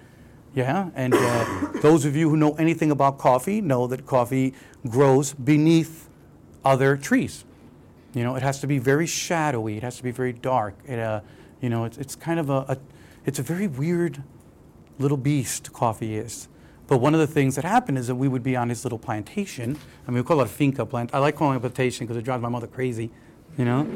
Yeah, 0.56 0.88
and 0.94 1.12
uh, 1.12 1.68
those 1.82 2.06
of 2.06 2.16
you 2.16 2.30
who 2.30 2.36
know 2.38 2.54
anything 2.54 2.90
about 2.90 3.18
coffee 3.18 3.60
know 3.60 3.86
that 3.88 4.06
coffee 4.06 4.54
grows 4.88 5.34
beneath 5.34 6.08
other 6.64 6.96
trees. 6.96 7.44
You 8.14 8.24
know, 8.24 8.36
it 8.36 8.42
has 8.42 8.60
to 8.60 8.66
be 8.66 8.78
very 8.78 9.06
shadowy. 9.06 9.76
It 9.76 9.82
has 9.82 9.98
to 9.98 10.02
be 10.02 10.12
very 10.12 10.32
dark. 10.32 10.74
It, 10.88 10.98
uh, 10.98 11.20
you 11.60 11.68
know, 11.68 11.84
it's, 11.84 11.98
it's 11.98 12.16
kind 12.16 12.40
of 12.40 12.48
a, 12.48 12.64
a, 12.68 12.78
it's 13.26 13.38
a 13.38 13.42
very 13.42 13.66
weird 13.66 14.22
little 14.98 15.18
beast. 15.18 15.74
Coffee 15.74 16.16
is. 16.16 16.48
But 16.86 16.98
one 16.98 17.12
of 17.12 17.20
the 17.20 17.26
things 17.26 17.56
that 17.56 17.64
happened 17.64 17.98
is 17.98 18.06
that 18.06 18.14
we 18.14 18.26
would 18.26 18.42
be 18.42 18.56
on 18.56 18.70
his 18.70 18.82
little 18.82 18.98
plantation. 18.98 19.76
I 20.08 20.10
mean, 20.10 20.22
we 20.22 20.26
call 20.26 20.40
it 20.40 20.44
a 20.44 20.48
finca 20.48 20.86
plant. 20.86 21.10
I 21.12 21.18
like 21.18 21.36
calling 21.36 21.56
it 21.56 21.58
a 21.58 21.60
plantation 21.60 22.06
because 22.06 22.16
it 22.16 22.24
drives 22.24 22.42
my 22.42 22.48
mother 22.48 22.66
crazy. 22.66 23.10
You 23.58 23.66
know, 23.66 23.86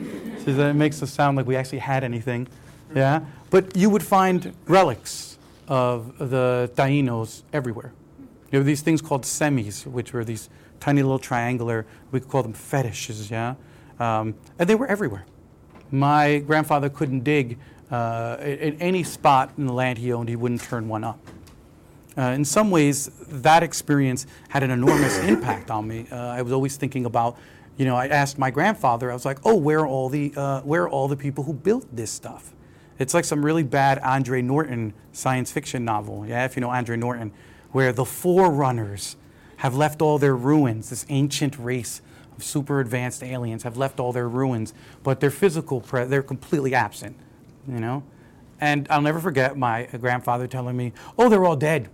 so 0.44 0.52
that 0.52 0.70
it 0.70 0.74
makes 0.74 1.02
us 1.02 1.10
sound 1.10 1.38
like 1.38 1.46
we 1.46 1.56
actually 1.56 1.78
had 1.78 2.04
anything. 2.04 2.48
Yeah, 2.94 3.20
but 3.48 3.74
you 3.74 3.88
would 3.88 4.02
find 4.02 4.54
relics 4.66 5.29
of 5.70 6.18
the 6.18 6.70
Tainos 6.74 7.44
everywhere. 7.52 7.92
There 8.50 8.60
were 8.60 8.64
these 8.64 8.82
things 8.82 9.00
called 9.00 9.22
cemís, 9.22 9.86
which 9.86 10.12
were 10.12 10.24
these 10.24 10.50
tiny 10.80 11.02
little 11.02 11.18
triangular, 11.18 11.86
we 12.10 12.20
could 12.20 12.28
call 12.28 12.42
them 12.42 12.52
fetishes, 12.52 13.30
yeah? 13.30 13.54
Um, 14.00 14.34
and 14.58 14.68
they 14.68 14.74
were 14.74 14.88
everywhere. 14.88 15.24
My 15.92 16.38
grandfather 16.38 16.88
couldn't 16.88 17.22
dig 17.22 17.58
uh, 17.90 18.36
in 18.40 18.80
any 18.80 19.04
spot 19.04 19.52
in 19.56 19.66
the 19.66 19.72
land 19.72 19.98
he 19.98 20.12
owned, 20.12 20.28
he 20.28 20.36
wouldn't 20.36 20.62
turn 20.62 20.88
one 20.88 21.04
up. 21.04 21.18
Uh, 22.18 22.22
in 22.22 22.44
some 22.44 22.70
ways, 22.70 23.10
that 23.28 23.62
experience 23.62 24.26
had 24.48 24.62
an 24.62 24.70
enormous 24.70 25.18
impact 25.24 25.70
on 25.70 25.86
me. 25.86 26.06
Uh, 26.10 26.16
I 26.16 26.42
was 26.42 26.52
always 26.52 26.76
thinking 26.76 27.04
about, 27.04 27.36
you 27.76 27.84
know, 27.84 27.94
I 27.94 28.08
asked 28.08 28.38
my 28.38 28.50
grandfather, 28.50 29.10
I 29.10 29.14
was 29.14 29.24
like, 29.24 29.38
oh, 29.44 29.56
where 29.56 29.80
are 29.80 29.86
all 29.86 30.08
the, 30.08 30.32
uh, 30.36 30.60
where 30.62 30.82
are 30.84 30.88
all 30.88 31.06
the 31.06 31.16
people 31.16 31.44
who 31.44 31.52
built 31.52 31.86
this 31.94 32.10
stuff? 32.10 32.52
It's 33.00 33.14
like 33.14 33.24
some 33.24 33.44
really 33.44 33.62
bad 33.62 33.98
Andre 34.00 34.42
Norton 34.42 34.92
science 35.10 35.50
fiction 35.50 35.86
novel, 35.86 36.26
yeah, 36.26 36.44
if 36.44 36.54
you 36.54 36.60
know 36.60 36.68
Andre 36.68 36.98
Norton, 36.98 37.32
where 37.72 37.92
the 37.94 38.04
forerunners 38.04 39.16
have 39.56 39.74
left 39.74 40.02
all 40.02 40.18
their 40.18 40.36
ruins, 40.36 40.90
this 40.90 41.06
ancient 41.08 41.58
race 41.58 42.02
of 42.36 42.44
super 42.44 42.78
advanced 42.78 43.22
aliens 43.22 43.62
have 43.62 43.78
left 43.78 44.00
all 44.00 44.12
their 44.12 44.28
ruins, 44.28 44.74
but 45.02 45.20
their 45.20 45.30
physical, 45.30 45.80
pre- 45.80 46.04
they're 46.04 46.22
completely 46.22 46.74
absent, 46.74 47.16
you 47.66 47.80
know? 47.80 48.02
And 48.60 48.86
I'll 48.90 49.00
never 49.00 49.18
forget 49.18 49.56
my 49.56 49.84
grandfather 49.98 50.46
telling 50.46 50.76
me, 50.76 50.92
oh, 51.18 51.30
they're 51.30 51.46
all 51.46 51.56
dead. 51.56 51.88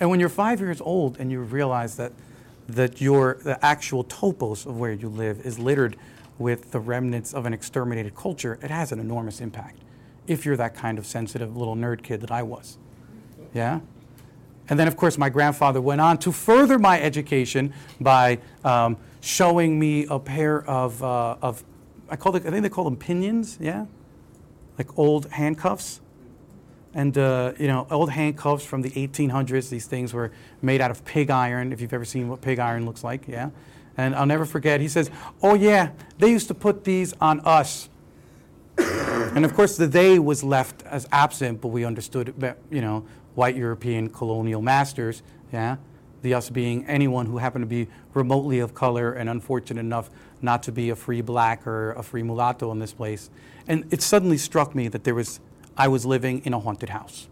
And 0.00 0.08
when 0.08 0.20
you're 0.20 0.30
five 0.30 0.58
years 0.58 0.80
old 0.80 1.18
and 1.20 1.30
you 1.30 1.40
realize 1.40 1.96
that, 1.96 2.12
that 2.66 3.02
your, 3.02 3.38
the 3.44 3.62
actual 3.62 4.04
topos 4.04 4.64
of 4.64 4.78
where 4.78 4.92
you 4.92 5.10
live 5.10 5.44
is 5.44 5.58
littered 5.58 5.98
with 6.42 6.72
the 6.72 6.80
remnants 6.80 7.32
of 7.32 7.46
an 7.46 7.54
exterminated 7.54 8.14
culture, 8.14 8.58
it 8.62 8.70
has 8.70 8.92
an 8.92 8.98
enormous 8.98 9.40
impact 9.40 9.78
if 10.26 10.44
you're 10.44 10.56
that 10.56 10.74
kind 10.74 10.98
of 10.98 11.06
sensitive 11.06 11.56
little 11.56 11.76
nerd 11.76 12.02
kid 12.02 12.20
that 12.20 12.30
I 12.30 12.42
was. 12.42 12.78
Yeah? 13.54 13.80
And 14.68 14.78
then, 14.78 14.86
of 14.88 14.96
course, 14.96 15.18
my 15.18 15.28
grandfather 15.28 15.80
went 15.80 16.00
on 16.00 16.18
to 16.18 16.32
further 16.32 16.78
my 16.78 17.00
education 17.00 17.74
by 18.00 18.38
um, 18.64 18.96
showing 19.20 19.78
me 19.78 20.06
a 20.08 20.18
pair 20.18 20.64
of, 20.64 21.02
uh, 21.02 21.36
of 21.42 21.64
I, 22.08 22.16
call 22.16 22.36
it, 22.36 22.46
I 22.46 22.50
think 22.50 22.62
they 22.62 22.68
call 22.68 22.84
them 22.84 22.96
pinions, 22.96 23.58
yeah? 23.60 23.86
Like 24.78 24.98
old 24.98 25.30
handcuffs. 25.30 26.00
And, 26.94 27.16
uh, 27.16 27.52
you 27.58 27.66
know, 27.66 27.86
old 27.90 28.10
handcuffs 28.10 28.64
from 28.64 28.82
the 28.82 28.90
1800s. 28.90 29.70
These 29.70 29.86
things 29.86 30.12
were 30.12 30.30
made 30.60 30.80
out 30.80 30.90
of 30.90 31.04
pig 31.04 31.30
iron, 31.30 31.72
if 31.72 31.80
you've 31.80 31.92
ever 31.92 32.04
seen 32.04 32.28
what 32.28 32.40
pig 32.40 32.58
iron 32.58 32.86
looks 32.86 33.02
like, 33.02 33.26
yeah? 33.26 33.50
And 33.96 34.14
I'll 34.14 34.26
never 34.26 34.44
forget, 34.44 34.80
he 34.80 34.88
says, 34.88 35.10
Oh, 35.42 35.54
yeah, 35.54 35.90
they 36.18 36.30
used 36.30 36.48
to 36.48 36.54
put 36.54 36.84
these 36.84 37.14
on 37.20 37.40
us. 37.40 37.88
and 38.78 39.44
of 39.44 39.54
course, 39.54 39.76
the 39.76 39.86
they 39.86 40.18
was 40.18 40.42
left 40.42 40.82
as 40.84 41.06
absent, 41.12 41.60
but 41.60 41.68
we 41.68 41.84
understood, 41.84 42.34
you 42.70 42.80
know, 42.80 43.04
white 43.34 43.56
European 43.56 44.08
colonial 44.08 44.62
masters, 44.62 45.22
yeah? 45.52 45.76
The 46.22 46.34
us 46.34 46.50
being 46.50 46.86
anyone 46.86 47.26
who 47.26 47.38
happened 47.38 47.62
to 47.62 47.66
be 47.66 47.88
remotely 48.14 48.60
of 48.60 48.74
color 48.74 49.12
and 49.12 49.28
unfortunate 49.28 49.80
enough 49.80 50.08
not 50.40 50.62
to 50.64 50.72
be 50.72 50.90
a 50.90 50.96
free 50.96 51.20
black 51.20 51.66
or 51.66 51.92
a 51.92 52.02
free 52.02 52.22
mulatto 52.22 52.70
in 52.70 52.78
this 52.78 52.92
place. 52.92 53.28
And 53.66 53.84
it 53.90 54.02
suddenly 54.02 54.38
struck 54.38 54.74
me 54.74 54.88
that 54.88 55.04
there 55.04 55.14
was, 55.14 55.40
I 55.76 55.88
was 55.88 56.06
living 56.06 56.42
in 56.44 56.54
a 56.54 56.60
haunted 56.60 56.90
house 56.90 57.28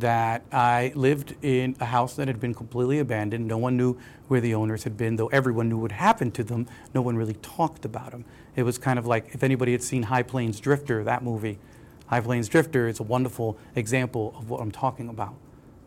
that 0.00 0.44
I 0.52 0.92
lived 0.94 1.34
in 1.42 1.76
a 1.80 1.86
house 1.86 2.16
that 2.16 2.28
had 2.28 2.40
been 2.40 2.54
completely 2.54 2.98
abandoned. 2.98 3.46
No 3.46 3.58
one 3.58 3.76
knew 3.76 3.96
where 4.28 4.40
the 4.40 4.54
owners 4.54 4.84
had 4.84 4.96
been, 4.96 5.16
though 5.16 5.28
everyone 5.28 5.68
knew 5.68 5.78
what 5.78 5.92
happened 5.92 6.34
to 6.34 6.44
them. 6.44 6.66
No 6.94 7.02
one 7.02 7.16
really 7.16 7.34
talked 7.34 7.84
about 7.84 8.10
them. 8.10 8.24
It 8.56 8.64
was 8.64 8.78
kind 8.78 8.98
of 8.98 9.06
like 9.06 9.34
if 9.34 9.42
anybody 9.42 9.72
had 9.72 9.82
seen 9.82 10.04
High 10.04 10.22
Plains 10.22 10.60
Drifter, 10.60 11.04
that 11.04 11.22
movie. 11.22 11.58
High 12.06 12.20
Plains 12.20 12.48
Drifter 12.48 12.88
is 12.88 12.98
a 12.98 13.04
wonderful 13.04 13.56
example 13.76 14.34
of 14.36 14.50
what 14.50 14.60
I'm 14.60 14.72
talking 14.72 15.08
about. 15.08 15.34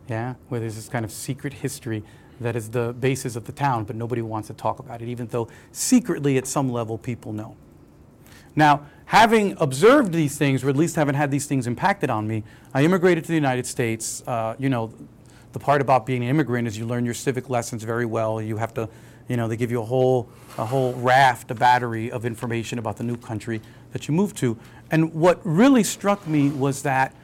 Yeah, 0.07 0.35
where 0.49 0.59
there's 0.59 0.75
this 0.75 0.89
kind 0.89 1.05
of 1.05 1.11
secret 1.11 1.53
history 1.53 2.03
that 2.39 2.55
is 2.55 2.69
the 2.69 2.93
basis 2.93 3.35
of 3.35 3.45
the 3.45 3.51
town, 3.51 3.83
but 3.85 3.95
nobody 3.95 4.21
wants 4.21 4.47
to 4.47 4.53
talk 4.53 4.79
about 4.79 5.01
it, 5.01 5.07
even 5.07 5.27
though 5.27 5.47
secretly 5.71 6.37
at 6.37 6.47
some 6.47 6.71
level 6.71 6.97
people 6.97 7.31
know. 7.31 7.55
Now, 8.55 8.85
having 9.05 9.55
observed 9.59 10.13
these 10.13 10.37
things, 10.37 10.63
or 10.63 10.69
at 10.69 10.75
least 10.75 10.95
haven't 10.95 11.15
had 11.15 11.31
these 11.31 11.45
things 11.45 11.67
impacted 11.67 12.09
on 12.09 12.27
me, 12.27 12.43
I 12.73 12.83
immigrated 12.83 13.23
to 13.25 13.27
the 13.27 13.35
United 13.35 13.65
States. 13.65 14.23
Uh, 14.25 14.55
you 14.57 14.69
know, 14.69 14.93
the 15.51 15.59
part 15.59 15.81
about 15.81 16.05
being 16.05 16.23
an 16.23 16.29
immigrant 16.29 16.67
is 16.67 16.77
you 16.77 16.85
learn 16.85 17.05
your 17.05 17.13
civic 17.13 17.49
lessons 17.49 17.83
very 17.83 18.05
well. 18.05 18.41
You 18.41 18.57
have 18.57 18.73
to, 18.73 18.89
you 19.27 19.37
know, 19.37 19.47
they 19.47 19.57
give 19.57 19.71
you 19.71 19.81
a 19.81 19.85
whole, 19.85 20.29
a 20.57 20.65
whole 20.65 20.93
raft, 20.93 21.51
a 21.51 21.55
battery 21.55 22.11
of 22.11 22.25
information 22.25 22.79
about 22.79 22.97
the 22.97 23.03
new 23.03 23.17
country 23.17 23.61
that 23.91 24.07
you 24.07 24.13
move 24.13 24.33
to. 24.35 24.57
And 24.89 25.13
what 25.13 25.39
really 25.43 25.83
struck 25.83 26.27
me 26.27 26.49
was 26.49 26.81
that 26.83 27.15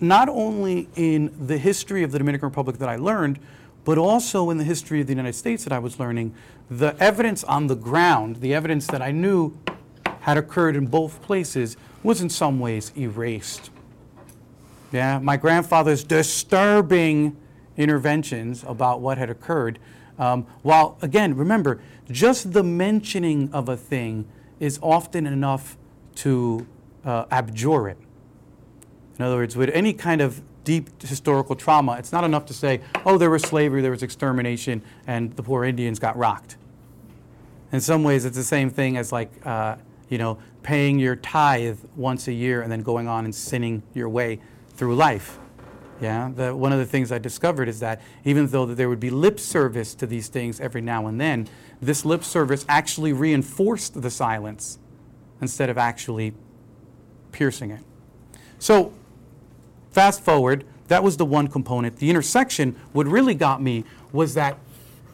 not 0.00 0.28
only 0.28 0.88
in 0.96 1.32
the 1.46 1.58
history 1.58 2.02
of 2.02 2.10
the 2.10 2.18
Dominican 2.18 2.48
Republic 2.48 2.78
that 2.78 2.88
I 2.88 2.96
learned, 2.96 3.38
but 3.84 3.98
also 3.98 4.50
in 4.50 4.58
the 4.58 4.64
history 4.64 5.00
of 5.00 5.06
the 5.06 5.12
United 5.12 5.34
States 5.34 5.64
that 5.64 5.72
I 5.72 5.78
was 5.78 6.00
learning, 6.00 6.34
the 6.70 6.96
evidence 7.00 7.44
on 7.44 7.68
the 7.68 7.76
ground, 7.76 8.36
the 8.36 8.54
evidence 8.54 8.86
that 8.88 9.02
I 9.02 9.12
knew 9.12 9.56
had 10.22 10.38
occurred 10.38 10.76
in 10.76 10.86
both 10.86 11.20
places 11.22 11.76
was 12.02 12.20
in 12.20 12.30
some 12.30 12.58
ways 12.60 12.92
erased. 12.96 13.70
Yeah, 14.92 15.18
my 15.18 15.36
grandfather's 15.36 16.04
disturbing 16.04 17.36
interventions 17.76 18.64
about 18.66 19.00
what 19.00 19.18
had 19.18 19.30
occurred. 19.30 19.78
Um, 20.18 20.46
while, 20.62 20.98
again, 21.02 21.34
remember, 21.36 21.80
just 22.10 22.52
the 22.52 22.62
mentioning 22.62 23.50
of 23.52 23.68
a 23.68 23.76
thing 23.76 24.26
is 24.60 24.78
often 24.82 25.26
enough 25.26 25.76
to 26.16 26.66
uh, 27.04 27.24
abjure 27.30 27.88
it. 27.88 27.98
In 29.18 29.24
other 29.24 29.36
words, 29.36 29.56
with 29.56 29.70
any 29.70 29.92
kind 29.92 30.20
of 30.20 30.42
deep 30.62 31.02
historical 31.02 31.56
trauma, 31.56 31.96
it's 31.98 32.12
not 32.12 32.22
enough 32.22 32.46
to 32.46 32.54
say, 32.54 32.80
oh, 33.04 33.18
there 33.18 33.30
was 33.30 33.42
slavery, 33.42 33.82
there 33.82 33.90
was 33.90 34.02
extermination, 34.02 34.82
and 35.06 35.34
the 35.34 35.42
poor 35.42 35.64
Indians 35.64 35.98
got 35.98 36.16
rocked. 36.16 36.56
In 37.72 37.80
some 37.80 38.04
ways, 38.04 38.24
it's 38.24 38.36
the 38.36 38.44
same 38.44 38.70
thing 38.70 38.96
as 38.96 39.10
like, 39.10 39.30
uh, 39.44 39.76
you 40.12 40.18
know, 40.18 40.36
paying 40.62 40.98
your 40.98 41.16
tithe 41.16 41.78
once 41.96 42.28
a 42.28 42.32
year 42.34 42.60
and 42.60 42.70
then 42.70 42.82
going 42.82 43.08
on 43.08 43.24
and 43.24 43.34
sinning 43.34 43.82
your 43.94 44.10
way 44.10 44.38
through 44.74 44.94
life. 44.94 45.38
Yeah, 46.02 46.30
the, 46.34 46.54
one 46.54 46.70
of 46.70 46.78
the 46.78 46.84
things 46.84 47.10
I 47.10 47.18
discovered 47.18 47.66
is 47.66 47.80
that 47.80 48.02
even 48.22 48.46
though 48.48 48.66
there 48.66 48.90
would 48.90 49.00
be 49.00 49.08
lip 49.08 49.40
service 49.40 49.94
to 49.94 50.06
these 50.06 50.28
things 50.28 50.60
every 50.60 50.82
now 50.82 51.06
and 51.06 51.18
then, 51.18 51.48
this 51.80 52.04
lip 52.04 52.24
service 52.24 52.66
actually 52.68 53.14
reinforced 53.14 54.02
the 54.02 54.10
silence 54.10 54.78
instead 55.40 55.70
of 55.70 55.78
actually 55.78 56.34
piercing 57.30 57.70
it. 57.70 57.80
So, 58.58 58.92
fast 59.92 60.22
forward, 60.22 60.66
that 60.88 61.02
was 61.02 61.16
the 61.16 61.24
one 61.24 61.48
component. 61.48 61.96
The 61.96 62.10
intersection, 62.10 62.76
what 62.92 63.06
really 63.06 63.34
got 63.34 63.62
me 63.62 63.84
was 64.12 64.34
that 64.34 64.58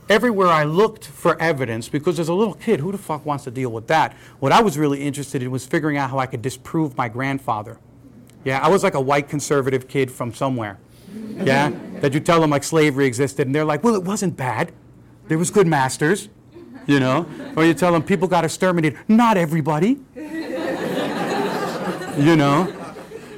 everywhere 0.08 0.48
I 0.48 0.64
looked 0.64 1.06
for 1.06 1.40
evidence, 1.40 1.88
because 1.88 2.18
as 2.18 2.28
a 2.28 2.34
little 2.34 2.54
kid, 2.54 2.80
who 2.80 2.92
the 2.92 2.98
fuck 2.98 3.24
wants 3.26 3.44
to 3.44 3.50
deal 3.50 3.70
with 3.70 3.86
that? 3.88 4.14
What 4.40 4.52
I 4.52 4.62
was 4.62 4.78
really 4.78 5.02
interested 5.02 5.42
in 5.42 5.50
was 5.50 5.66
figuring 5.66 5.96
out 5.96 6.10
how 6.10 6.18
I 6.18 6.26
could 6.26 6.42
disprove 6.42 6.96
my 6.96 7.08
grandfather. 7.08 7.78
Yeah, 8.44 8.60
I 8.60 8.68
was 8.68 8.82
like 8.82 8.94
a 8.94 9.00
white 9.00 9.28
conservative 9.28 9.88
kid 9.88 10.10
from 10.10 10.32
somewhere. 10.32 10.78
Yeah, 11.36 11.72
that 12.00 12.12
you 12.12 12.20
tell 12.20 12.40
them 12.40 12.50
like 12.50 12.64
slavery 12.64 13.06
existed, 13.06 13.46
and 13.46 13.54
they're 13.54 13.64
like, 13.64 13.82
well, 13.82 13.94
it 13.94 14.04
wasn't 14.04 14.36
bad. 14.36 14.72
There 15.28 15.38
was 15.38 15.50
good 15.50 15.66
masters, 15.66 16.28
you 16.86 17.00
know. 17.00 17.26
Or 17.56 17.64
you 17.64 17.74
tell 17.74 17.92
them 17.92 18.02
people 18.02 18.28
got 18.28 18.44
exterminated. 18.44 18.98
Not 19.08 19.36
everybody. 19.36 19.98
you 20.16 20.26
know. 22.36 22.74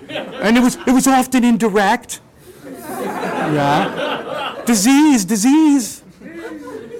And 0.08 0.56
it 0.56 0.60
was 0.60 0.76
it 0.86 0.92
was 0.92 1.06
often 1.06 1.44
indirect. 1.44 2.20
Yeah. 2.66 4.62
Disease, 4.66 5.24
disease. 5.24 5.99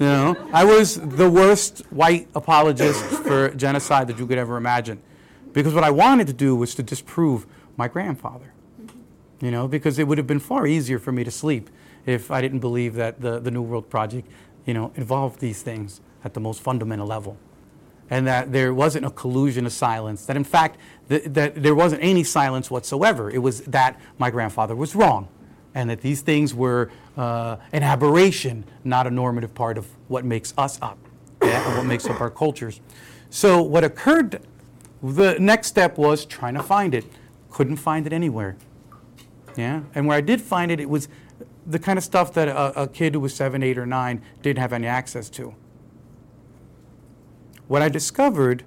You 0.01 0.07
know, 0.07 0.49
I 0.51 0.65
was 0.65 0.95
the 0.95 1.29
worst 1.29 1.81
white 1.91 2.27
apologist 2.35 3.05
for 3.05 3.51
genocide 3.51 4.09
that 4.09 4.19
you 4.19 4.27
could 4.27 4.39
ever 4.39 4.57
imagine. 4.57 5.03
Because 5.53 5.75
what 5.75 5.85
I 5.85 5.91
wanted 5.91 6.27
to 6.29 6.33
do 6.33 6.57
was 6.57 6.75
to 6.77 6.83
disprove 6.83 7.47
my 7.77 7.87
grandfather. 7.87 8.55
You 9.43 9.51
know, 9.51 9.69
because 9.69 9.99
it 9.99 10.09
would 10.09 10.17
have 10.17 10.27
been 10.27 10.41
far 10.41 10.67
easier 10.67 10.99
for 10.99 11.13
me 11.13 11.23
to 11.25 11.31
sleep 11.31 11.69
if 12.07 12.31
I 12.31 12.41
didn't 12.41 12.61
believe 12.61 12.95
that 12.95 13.21
the, 13.21 13.41
the 13.41 13.51
New 13.51 13.61
World 13.61 13.91
Project, 13.91 14.27
you 14.65 14.73
know, 14.73 14.91
involved 14.95 15.41
these 15.41 15.61
things 15.61 16.01
at 16.25 16.33
the 16.33 16.41
most 16.41 16.63
fundamental 16.63 17.07
level. 17.07 17.37
And 18.09 18.27
that 18.27 18.53
there 18.53 18.73
wasn't 18.73 19.05
a 19.05 19.11
collusion 19.11 19.67
of 19.67 19.73
silence, 19.73 20.25
that 20.25 20.37
in 20.37 20.45
fact, 20.45 20.79
th- 21.11 21.25
that 21.27 21.63
there 21.63 21.75
wasn't 21.75 22.03
any 22.03 22.25
silence 22.25 22.71
whatsoever. 22.71 23.31
It 23.31 23.39
was 23.39 23.61
that 23.63 24.01
my 24.19 24.31
grandfather 24.31 24.75
was 24.75 24.95
wrong 24.95 25.29
and 25.75 25.91
that 25.91 26.01
these 26.01 26.23
things 26.23 26.55
were 26.55 26.91
uh, 27.17 27.57
an 27.73 27.83
aberration, 27.83 28.65
not 28.85 29.07
a 29.07 29.11
normative 29.11 29.55
part 29.55 29.79
of 29.79 29.87
what 30.09 30.25
makes 30.25 30.55
us 30.59 30.79
up 30.83 30.99
yeah, 31.43 31.67
and 31.69 31.77
what 31.79 31.87
makes 31.87 32.07
up 32.07 32.21
our 32.21 32.31
cultures. 32.31 32.81
So, 33.31 33.63
what 33.63 33.85
occurred, 33.85 34.43
the 35.03 35.39
next 35.39 35.69
step 35.69 35.97
was 35.99 36.25
trying 36.25 36.55
to 36.55 36.63
find 36.63 36.95
it. 36.95 37.05
Couldn't 37.51 37.77
find 37.77 38.07
it 38.07 38.13
anywhere. 38.13 38.57
Yeah, 39.57 39.83
and 39.95 40.07
where 40.07 40.17
I 40.17 40.21
did 40.21 40.41
find 40.41 40.71
it, 40.71 40.81
it 40.81 40.89
was 40.89 41.09
the 41.67 41.79
kind 41.79 41.99
of 41.99 42.05
stuff 42.05 42.33
that 42.35 42.49
a, 42.49 42.83
a 42.83 42.89
kid 42.89 43.15
who 43.15 43.21
was 43.21 43.35
seven, 43.35 43.63
eight, 43.63 43.79
or 43.79 43.87
nine 43.87 44.23
didn't 44.43 44.59
have 44.59 44.73
any 44.73 44.87
access 44.87 45.29
to. 45.31 45.55
What 47.69 47.83
I 47.83 47.89
discovered, 47.89 48.65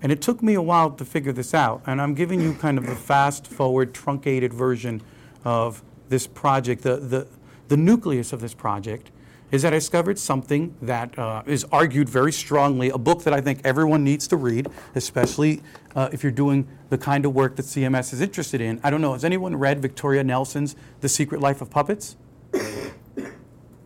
and 0.00 0.10
it 0.10 0.22
took 0.22 0.42
me 0.42 0.54
a 0.54 0.62
while 0.62 0.90
to 0.90 1.04
figure 1.04 1.32
this 1.32 1.52
out, 1.52 1.82
and 1.86 2.00
I'm 2.00 2.14
giving 2.14 2.40
you 2.40 2.54
kind 2.54 2.78
of 2.78 2.86
the 2.86 2.96
fast 2.96 3.46
forward, 3.46 3.92
truncated 3.92 4.52
version 4.52 5.02
of 5.44 5.82
this 6.08 6.26
project, 6.26 6.82
the, 6.82 6.96
the, 6.96 7.26
the 7.68 7.76
nucleus 7.76 8.32
of 8.32 8.40
this 8.40 8.54
project, 8.54 9.10
is 9.52 9.62
that 9.62 9.72
I 9.72 9.76
discovered 9.76 10.18
something 10.18 10.74
that 10.82 11.16
uh, 11.18 11.42
is 11.46 11.64
argued 11.70 12.08
very 12.08 12.32
strongly, 12.32 12.90
a 12.90 12.98
book 12.98 13.22
that 13.24 13.32
I 13.32 13.40
think 13.40 13.60
everyone 13.64 14.02
needs 14.02 14.26
to 14.28 14.36
read, 14.36 14.68
especially 14.94 15.62
uh, 15.94 16.08
if 16.12 16.22
you're 16.22 16.32
doing 16.32 16.66
the 16.90 16.98
kind 16.98 17.24
of 17.24 17.34
work 17.34 17.56
that 17.56 17.62
CMS 17.62 18.12
is 18.12 18.20
interested 18.20 18.60
in. 18.60 18.80
I 18.82 18.90
don't 18.90 19.00
know, 19.00 19.12
has 19.12 19.24
anyone 19.24 19.56
read 19.56 19.80
Victoria 19.80 20.24
Nelson's 20.24 20.74
The 21.00 21.08
Secret 21.08 21.40
Life 21.40 21.60
of 21.60 21.70
Puppets? 21.70 22.16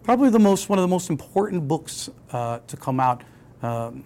Probably 0.03 0.31
the 0.31 0.39
most, 0.39 0.69
one 0.69 0.79
of 0.79 0.83
the 0.83 0.89
most 0.89 1.11
important 1.11 1.69
books 1.69 2.09
uh, 2.33 2.61
to 2.67 2.77
come 2.77 2.99
out 2.99 3.23
um, 3.63 4.03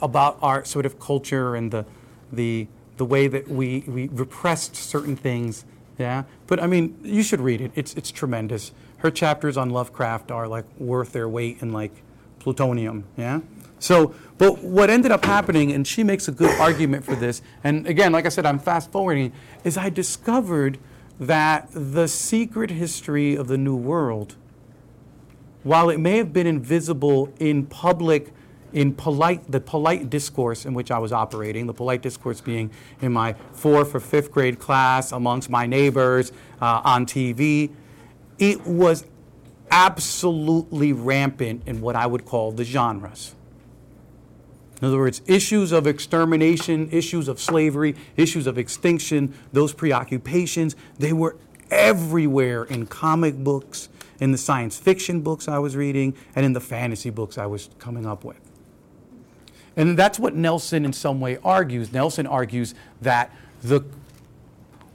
about 0.00 0.38
our 0.40 0.64
sort 0.64 0.86
of 0.86 1.00
culture 1.00 1.56
and 1.56 1.70
the, 1.70 1.84
the, 2.32 2.68
the 2.96 3.04
way 3.04 3.26
that 3.26 3.48
we, 3.48 3.80
we 3.88 4.06
repressed 4.08 4.76
certain 4.76 5.16
things 5.16 5.64
yeah, 5.98 6.24
but 6.46 6.62
I 6.62 6.66
mean, 6.66 6.98
you 7.02 7.22
should 7.22 7.40
read 7.40 7.60
it. 7.60 7.72
It's 7.74 7.94
it's 7.94 8.10
tremendous. 8.10 8.72
Her 8.98 9.10
chapters 9.10 9.56
on 9.56 9.70
Lovecraft 9.70 10.30
are 10.30 10.48
like 10.48 10.64
worth 10.78 11.12
their 11.12 11.28
weight 11.28 11.58
in 11.60 11.72
like 11.72 11.92
plutonium. 12.38 13.04
Yeah. 13.16 13.40
So, 13.78 14.14
but 14.38 14.62
what 14.62 14.88
ended 14.88 15.12
up 15.12 15.24
happening, 15.24 15.72
and 15.72 15.86
she 15.86 16.02
makes 16.02 16.26
a 16.26 16.32
good 16.32 16.58
argument 16.58 17.04
for 17.04 17.14
this. 17.14 17.42
And 17.62 17.86
again, 17.86 18.12
like 18.12 18.24
I 18.24 18.30
said, 18.30 18.46
I'm 18.46 18.58
fast 18.58 18.90
forwarding. 18.90 19.32
Is 19.62 19.76
I 19.76 19.90
discovered 19.90 20.78
that 21.20 21.68
the 21.72 22.08
secret 22.08 22.70
history 22.70 23.34
of 23.34 23.46
the 23.46 23.58
New 23.58 23.76
World, 23.76 24.36
while 25.62 25.90
it 25.90 25.98
may 25.98 26.16
have 26.16 26.32
been 26.32 26.46
invisible 26.46 27.32
in 27.38 27.66
public 27.66 28.32
in 28.74 28.92
polite, 28.92 29.50
the 29.50 29.60
polite 29.60 30.10
discourse 30.10 30.66
in 30.66 30.74
which 30.74 30.90
I 30.90 30.98
was 30.98 31.12
operating, 31.12 31.66
the 31.66 31.72
polite 31.72 32.02
discourse 32.02 32.40
being 32.40 32.70
in 33.00 33.12
my 33.12 33.34
fourth 33.52 33.94
or 33.94 34.00
fifth 34.00 34.32
grade 34.32 34.58
class, 34.58 35.12
amongst 35.12 35.48
my 35.48 35.64
neighbors, 35.64 36.32
uh, 36.60 36.82
on 36.84 37.06
TV, 37.06 37.70
it 38.38 38.66
was 38.66 39.06
absolutely 39.70 40.92
rampant 40.92 41.62
in 41.66 41.80
what 41.80 41.94
I 41.94 42.06
would 42.06 42.24
call 42.26 42.50
the 42.50 42.64
genres. 42.64 43.34
In 44.82 44.88
other 44.88 44.98
words, 44.98 45.22
issues 45.26 45.70
of 45.70 45.86
extermination, 45.86 46.88
issues 46.90 47.28
of 47.28 47.40
slavery, 47.40 47.94
issues 48.16 48.48
of 48.48 48.58
extinction, 48.58 49.34
those 49.52 49.72
preoccupations, 49.72 50.74
they 50.98 51.12
were 51.12 51.36
everywhere 51.70 52.64
in 52.64 52.86
comic 52.86 53.36
books, 53.36 53.88
in 54.20 54.32
the 54.32 54.38
science 54.38 54.78
fiction 54.78 55.20
books 55.20 55.46
I 55.46 55.58
was 55.58 55.76
reading, 55.76 56.16
and 56.34 56.44
in 56.44 56.54
the 56.54 56.60
fantasy 56.60 57.10
books 57.10 57.38
I 57.38 57.46
was 57.46 57.70
coming 57.78 58.04
up 58.04 58.24
with. 58.24 58.43
And 59.76 59.98
that's 59.98 60.18
what 60.18 60.34
Nelson 60.34 60.84
in 60.84 60.92
some 60.92 61.20
way 61.20 61.38
argues. 61.44 61.92
Nelson 61.92 62.26
argues 62.26 62.74
that 63.02 63.30
the 63.62 63.84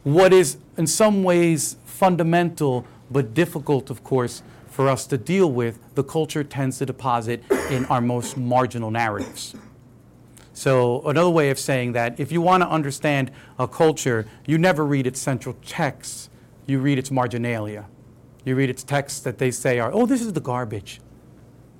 what 0.03 0.31
is 0.31 0.57
in 0.77 0.87
some 0.87 1.23
ways 1.23 1.75
fundamental 1.85 2.85
but 3.11 3.33
difficult, 3.33 3.89
of 3.89 4.03
course, 4.03 4.41
for 4.69 4.87
us 4.87 5.05
to 5.07 5.17
deal 5.17 5.51
with, 5.51 5.79
the 5.95 6.03
culture 6.03 6.43
tends 6.43 6.77
to 6.77 6.85
deposit 6.85 7.43
in 7.69 7.85
our 7.87 7.99
most 7.99 8.37
marginal 8.37 8.91
narratives. 8.91 9.55
So, 10.53 11.01
another 11.07 11.29
way 11.29 11.49
of 11.49 11.59
saying 11.59 11.93
that, 11.93 12.19
if 12.19 12.31
you 12.31 12.41
want 12.41 12.63
to 12.63 12.69
understand 12.69 13.31
a 13.57 13.67
culture, 13.67 14.25
you 14.45 14.57
never 14.57 14.85
read 14.85 15.07
its 15.07 15.19
central 15.19 15.55
texts, 15.65 16.29
you 16.65 16.79
read 16.79 16.97
its 16.97 17.11
marginalia. 17.11 17.85
You 18.45 18.55
read 18.55 18.69
its 18.69 18.83
texts 18.83 19.19
that 19.21 19.37
they 19.37 19.51
say 19.51 19.79
are, 19.79 19.91
oh, 19.93 20.05
this 20.05 20.21
is 20.21 20.33
the 20.33 20.41
garbage 20.41 21.01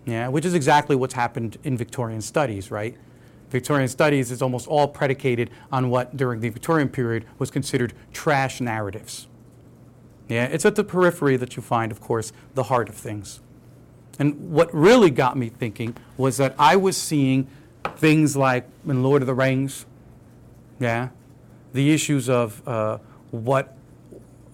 yeah, 0.06 0.28
which 0.28 0.46
is 0.46 0.54
exactly 0.54 0.96
what's 0.96 1.14
happened 1.14 1.58
in 1.64 1.78
Victorian 1.78 2.22
studies, 2.22 2.72
right? 2.72 2.98
Victorian 3.50 3.88
studies 3.88 4.32
is 4.32 4.42
almost 4.42 4.68
all 4.68 4.88
predicated 4.88 5.50
on 5.72 5.90
what 5.90 6.16
during 6.16 6.40
the 6.40 6.50
Victorian 6.50 6.90
period 6.90 7.26
was 7.38 7.50
considered 7.50 7.94
trash 8.14 8.62
narratives. 8.62 9.28
Yeah, 10.28 10.46
it's 10.46 10.66
at 10.66 10.76
the 10.76 10.84
periphery 10.84 11.38
that 11.38 11.56
you 11.56 11.64
find, 11.64 11.92
of 11.92 12.00
course, 12.00 12.32
the 12.54 12.64
heart 12.64 12.88
of 12.88 12.96
things. 12.96 13.42
And 14.20 14.52
what 14.52 14.74
really 14.74 15.10
got 15.10 15.38
me 15.38 15.50
thinking 15.50 15.96
was 16.18 16.38
that 16.38 16.54
I 16.60 16.76
was 16.76 16.98
seeing 16.98 17.48
things 17.96 18.38
like 18.38 18.68
in 18.86 19.02
Lord 19.02 19.24
of 19.24 19.28
the 19.28 19.34
Rings, 19.34 19.86
yeah, 20.80 21.10
the 21.74 21.92
issues 21.92 22.30
of 22.30 22.68
uh, 22.68 23.00
what, 23.32 23.76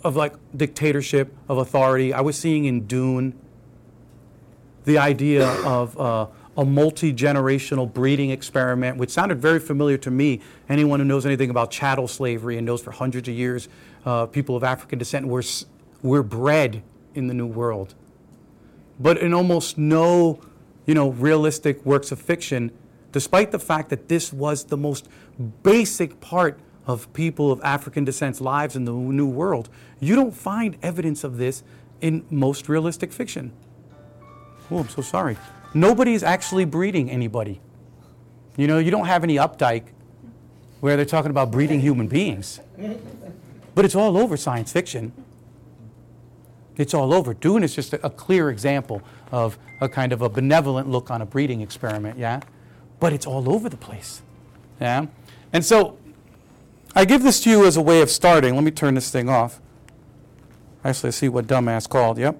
of 0.03 0.15
like 0.15 0.33
dictatorship, 0.55 1.35
of 1.49 1.57
authority. 1.57 2.13
I 2.13 2.21
was 2.21 2.37
seeing 2.37 2.65
in 2.65 2.85
Dune, 2.85 3.37
the 4.85 4.97
idea 4.97 5.47
of 5.65 5.99
uh, 5.99 6.27
a 6.57 6.63
multi 6.63 7.13
generational 7.13 7.91
breeding 7.91 8.29
experiment, 8.29 8.97
which 8.97 9.09
sounded 9.09 9.39
very 9.39 9.59
familiar 9.59 9.97
to 9.97 10.11
me. 10.11 10.41
Anyone 10.69 10.99
who 10.99 11.05
knows 11.05 11.25
anything 11.25 11.49
about 11.49 11.71
chattel 11.71 12.07
slavery 12.07 12.57
and 12.57 12.65
knows 12.65 12.81
for 12.81 12.91
hundreds 12.91 13.27
of 13.27 13.35
years 13.35 13.67
uh, 14.05 14.25
people 14.27 14.55
of 14.55 14.63
African 14.63 14.99
descent 14.99 15.27
were, 15.27 15.43
were 16.01 16.23
bred 16.23 16.81
in 17.13 17.27
the 17.27 17.33
New 17.33 17.47
World. 17.47 17.95
But 18.99 19.17
in 19.17 19.33
almost 19.33 19.77
no 19.77 20.39
you 20.85 20.93
know, 20.93 21.09
realistic 21.09 21.83
works 21.85 22.11
of 22.11 22.19
fiction, 22.19 22.71
despite 23.11 23.51
the 23.51 23.59
fact 23.59 23.89
that 23.89 24.07
this 24.07 24.31
was 24.31 24.65
the 24.65 24.77
most 24.77 25.07
basic 25.63 26.19
part 26.21 26.59
of 26.85 27.11
people 27.13 27.51
of 27.51 27.59
African 27.63 28.05
descent's 28.05 28.39
lives 28.39 28.75
in 28.75 28.85
the 28.85 28.91
New 28.91 29.27
World, 29.27 29.69
you 29.99 30.15
don't 30.15 30.33
find 30.33 30.77
evidence 30.83 31.23
of 31.23 31.37
this 31.37 31.63
in 32.01 32.25
most 32.29 32.69
realistic 32.69 33.11
fiction. 33.11 33.51
Oh, 34.71 34.79
I'm 34.79 34.89
so 34.89 35.01
sorry. 35.01 35.37
Nobody's 35.73 36.23
actually 36.23 36.65
breeding 36.65 37.09
anybody. 37.09 37.61
You 38.57 38.67
know, 38.67 38.77
you 38.79 38.91
don't 38.91 39.05
have 39.05 39.23
any 39.23 39.35
Updike 39.35 39.87
where 40.79 40.95
they're 40.95 41.05
talking 41.05 41.31
about 41.31 41.51
breeding 41.51 41.79
human 41.79 42.07
beings. 42.07 42.59
But 43.73 43.85
it's 43.85 43.95
all 43.95 44.17
over 44.17 44.37
science 44.37 44.71
fiction. 44.71 45.11
It's 46.77 46.93
all 46.93 47.13
over. 47.13 47.33
Dune 47.33 47.63
is 47.63 47.75
just 47.75 47.93
a, 47.93 48.05
a 48.05 48.09
clear 48.09 48.49
example 48.49 49.01
of 49.31 49.57
a 49.81 49.89
kind 49.89 50.11
of 50.13 50.21
a 50.21 50.29
benevolent 50.29 50.89
look 50.89 51.09
on 51.09 51.21
a 51.21 51.25
breeding 51.25 51.61
experiment, 51.61 52.17
yeah? 52.17 52.41
But 52.99 53.13
it's 53.13 53.25
all 53.25 53.51
over 53.51 53.69
the 53.69 53.77
place, 53.77 54.21
yeah? 54.79 55.07
And 55.53 55.63
so 55.63 55.97
I 56.95 57.05
give 57.05 57.23
this 57.23 57.41
to 57.41 57.49
you 57.49 57.65
as 57.65 57.77
a 57.77 57.81
way 57.81 58.01
of 58.01 58.09
starting. 58.09 58.55
Let 58.55 58.63
me 58.63 58.71
turn 58.71 58.95
this 58.95 59.09
thing 59.09 59.29
off. 59.29 59.61
Actually, 60.83 61.07
I 61.07 61.11
see 61.11 61.29
what 61.29 61.47
dumbass 61.47 61.89
called. 61.89 62.17
Yep. 62.17 62.39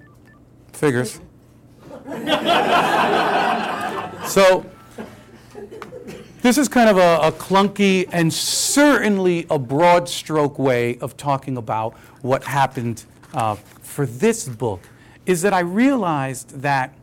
Figures. 0.71 1.19
so, 4.27 4.63
this 6.43 6.59
is 6.59 6.69
kind 6.69 6.87
of 6.87 6.97
a, 6.97 7.19
a 7.23 7.31
clunky 7.31 8.07
and 8.11 8.31
certainly 8.31 9.47
a 9.49 9.57
broad 9.57 10.07
stroke 10.07 10.59
way 10.59 10.99
of 10.99 11.17
talking 11.17 11.57
about 11.57 11.95
what 12.21 12.43
happened 12.43 13.05
uh, 13.33 13.55
for 13.55 14.05
this 14.05 14.47
book. 14.47 14.87
Is 15.25 15.41
that 15.41 15.53
I 15.53 15.61
realized 15.61 16.61
that 16.61 16.93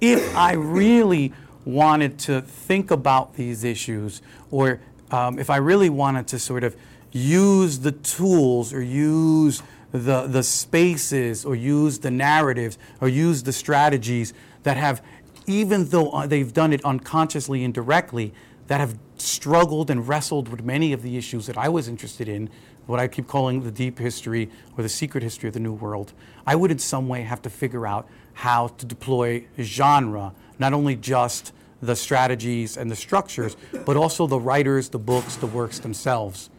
if 0.00 0.36
I 0.36 0.52
really 0.52 1.32
wanted 1.64 2.20
to 2.20 2.42
think 2.42 2.92
about 2.92 3.34
these 3.34 3.64
issues, 3.64 4.22
or 4.52 4.78
um, 5.10 5.40
if 5.40 5.50
I 5.50 5.56
really 5.56 5.90
wanted 5.90 6.28
to 6.28 6.38
sort 6.38 6.62
of 6.62 6.76
use 7.10 7.80
the 7.80 7.90
tools 7.90 8.72
or 8.72 8.80
use 8.80 9.60
the, 9.92 10.26
the 10.26 10.42
spaces 10.42 11.44
or 11.44 11.54
use 11.54 11.98
the 12.00 12.10
narratives 12.10 12.78
or 13.00 13.08
use 13.08 13.42
the 13.42 13.52
strategies 13.52 14.34
that 14.62 14.76
have, 14.76 15.02
even 15.46 15.88
though 15.88 16.10
uh, 16.10 16.26
they've 16.26 16.52
done 16.52 16.72
it 16.72 16.84
unconsciously 16.84 17.64
and 17.64 17.72
directly, 17.72 18.32
that 18.66 18.80
have 18.80 18.98
struggled 19.16 19.90
and 19.90 20.08
wrestled 20.08 20.48
with 20.48 20.64
many 20.64 20.92
of 20.92 21.02
the 21.02 21.16
issues 21.16 21.46
that 21.46 21.56
I 21.56 21.68
was 21.68 21.88
interested 21.88 22.28
in, 22.28 22.50
what 22.86 23.00
I 23.00 23.08
keep 23.08 23.26
calling 23.26 23.62
the 23.62 23.70
deep 23.70 23.98
history 23.98 24.50
or 24.76 24.82
the 24.82 24.88
secret 24.88 25.22
history 25.22 25.48
of 25.48 25.54
the 25.54 25.60
New 25.60 25.72
World, 25.72 26.12
I 26.46 26.54
would 26.54 26.70
in 26.70 26.78
some 26.78 27.08
way 27.08 27.22
have 27.22 27.42
to 27.42 27.50
figure 27.50 27.86
out 27.86 28.08
how 28.34 28.68
to 28.68 28.86
deploy 28.86 29.46
genre, 29.58 30.32
not 30.58 30.72
only 30.72 30.94
just 30.96 31.52
the 31.82 31.96
strategies 31.96 32.76
and 32.76 32.90
the 32.90 32.96
structures, 32.96 33.56
but 33.84 33.96
also 33.96 34.26
the 34.26 34.38
writers, 34.38 34.88
the 34.88 34.98
books, 34.98 35.36
the 35.36 35.46
works 35.46 35.78
themselves. 35.78 36.50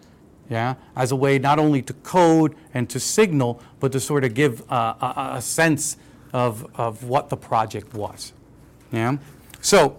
Yeah, 0.49 0.75
as 0.95 1.11
a 1.11 1.15
way 1.15 1.39
not 1.39 1.59
only 1.59 1.81
to 1.81 1.93
code 1.93 2.55
and 2.73 2.89
to 2.89 3.01
signal, 3.01 3.61
but 3.81 3.91
to 3.91 3.99
sort 3.99 4.23
of 4.23 4.33
give 4.33 4.63
a, 4.71 5.33
a 5.35 5.41
sense 5.41 5.97
of, 6.31 6.65
of 6.75 7.03
what 7.03 7.29
the 7.29 7.35
project 7.35 7.93
was. 7.93 8.31
Yeah, 8.91 9.17
so 9.59 9.97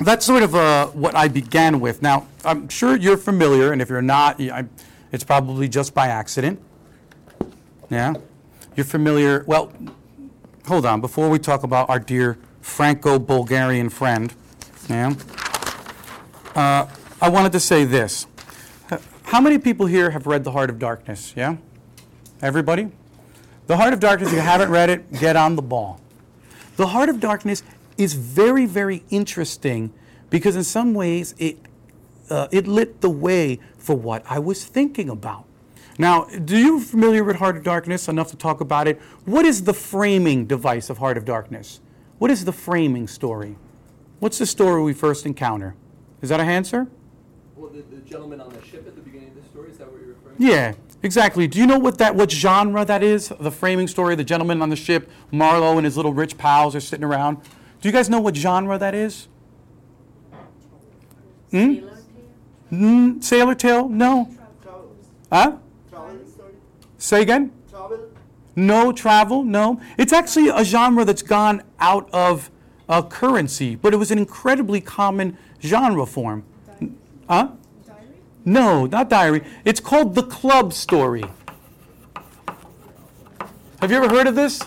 that's 0.00 0.24
sort 0.24 0.44
of 0.44 0.54
uh, 0.54 0.86
what 0.88 1.16
I 1.16 1.26
began 1.26 1.80
with. 1.80 2.02
Now, 2.02 2.28
I'm 2.44 2.68
sure 2.68 2.96
you're 2.96 3.16
familiar, 3.16 3.72
and 3.72 3.82
if 3.82 3.88
you're 3.88 4.00
not, 4.00 4.40
it's 5.10 5.24
probably 5.24 5.68
just 5.68 5.92
by 5.92 6.06
accident. 6.06 6.62
Yeah, 7.90 8.14
you're 8.76 8.86
familiar. 8.86 9.42
Well, 9.48 9.72
hold 10.68 10.86
on. 10.86 11.00
Before 11.00 11.28
we 11.28 11.40
talk 11.40 11.64
about 11.64 11.90
our 11.90 11.98
dear 11.98 12.38
Franco-Bulgarian 12.60 13.88
friend, 13.88 14.32
yeah, 14.88 15.14
uh, 16.54 16.86
I 17.20 17.28
wanted 17.28 17.50
to 17.52 17.60
say 17.60 17.84
this. 17.84 18.28
How 19.26 19.40
many 19.40 19.58
people 19.58 19.86
here 19.86 20.10
have 20.10 20.28
read 20.28 20.44
The 20.44 20.52
Heart 20.52 20.70
of 20.70 20.78
Darkness? 20.78 21.34
Yeah? 21.36 21.56
Everybody? 22.40 22.92
The 23.66 23.76
Heart 23.76 23.92
of 23.92 23.98
Darkness, 23.98 24.28
if 24.28 24.36
you 24.36 24.40
haven't 24.40 24.70
read 24.70 24.88
it, 24.88 25.12
get 25.14 25.34
on 25.34 25.56
the 25.56 25.62
ball. 25.62 26.00
The 26.76 26.86
Heart 26.86 27.08
of 27.08 27.18
Darkness 27.18 27.64
is 27.98 28.14
very, 28.14 28.66
very 28.66 29.02
interesting 29.10 29.92
because 30.30 30.54
in 30.54 30.62
some 30.62 30.94
ways 30.94 31.34
it, 31.38 31.58
uh, 32.30 32.46
it 32.52 32.68
lit 32.68 33.00
the 33.00 33.10
way 33.10 33.58
for 33.76 33.96
what 33.96 34.22
I 34.30 34.38
was 34.38 34.64
thinking 34.64 35.10
about. 35.10 35.44
Now, 35.98 36.26
do 36.26 36.56
you 36.56 36.78
familiar 36.78 37.24
with 37.24 37.36
Heart 37.36 37.56
of 37.56 37.64
Darkness 37.64 38.06
enough 38.06 38.30
to 38.30 38.36
talk 38.36 38.60
about 38.60 38.86
it? 38.86 39.00
What 39.24 39.44
is 39.44 39.64
the 39.64 39.74
framing 39.74 40.46
device 40.46 40.88
of 40.88 40.98
Heart 40.98 41.16
of 41.16 41.24
Darkness? 41.24 41.80
What 42.18 42.30
is 42.30 42.44
the 42.44 42.52
framing 42.52 43.08
story? 43.08 43.56
What's 44.20 44.38
the 44.38 44.46
story 44.46 44.84
we 44.84 44.92
first 44.92 45.26
encounter? 45.26 45.74
Is 46.22 46.28
that 46.28 46.38
a 46.38 46.44
answer? 46.44 46.86
The, 47.76 47.96
the 47.96 48.00
gentleman 48.08 48.40
on 48.40 48.48
the 48.48 48.64
ship 48.64 48.86
at 48.86 48.94
the 48.94 49.02
beginning 49.02 49.28
of 49.28 49.34
the 49.34 49.42
story, 49.50 49.70
is 49.70 49.76
that 49.76 49.92
what 49.92 50.00
you're 50.00 50.14
referring 50.14 50.38
to? 50.38 50.42
Yeah, 50.42 50.72
exactly. 51.02 51.46
Do 51.46 51.58
you 51.58 51.66
know 51.66 51.78
what 51.78 51.98
that 51.98 52.14
what 52.14 52.30
genre 52.30 52.86
that 52.86 53.02
is? 53.02 53.30
The 53.38 53.50
framing 53.50 53.86
story, 53.86 54.14
the 54.14 54.24
gentleman 54.24 54.62
on 54.62 54.70
the 54.70 54.76
ship, 54.76 55.10
Marlowe 55.30 55.76
and 55.76 55.84
his 55.84 55.94
little 55.94 56.14
rich 56.14 56.38
pals 56.38 56.74
are 56.74 56.80
sitting 56.80 57.04
around. 57.04 57.36
Do 57.82 57.88
you 57.88 57.92
guys 57.92 58.08
know 58.08 58.18
what 58.18 58.34
genre 58.34 58.78
that 58.78 58.94
is? 58.94 59.28
Hmm? 61.50 61.74
Sailor 61.74 61.90
Tale? 61.90 62.72
Mm, 62.72 63.22
Sailor 63.22 63.54
Tale? 63.54 63.88
No. 63.90 64.34
Huh? 65.30 65.56
Say 66.96 67.20
again? 67.20 67.52
Travel? 67.68 68.08
No 68.56 68.90
travel, 68.90 69.44
no. 69.44 69.82
It's 69.98 70.14
actually 70.14 70.48
a 70.48 70.64
genre 70.64 71.04
that's 71.04 71.20
gone 71.20 71.62
out 71.78 72.08
of 72.14 72.50
uh, 72.88 73.02
currency, 73.02 73.74
but 73.74 73.92
it 73.92 73.98
was 73.98 74.10
an 74.10 74.16
incredibly 74.16 74.80
common 74.80 75.36
genre 75.60 76.06
form. 76.06 76.42
Huh? 77.28 77.50
No, 78.46 78.86
not 78.86 79.10
diary. 79.10 79.42
It's 79.64 79.80
called 79.80 80.14
the 80.14 80.22
club 80.22 80.72
story. 80.72 81.24
Have 83.80 83.90
you 83.90 83.96
ever 83.96 84.08
heard 84.08 84.28
of 84.28 84.36
this? 84.36 84.62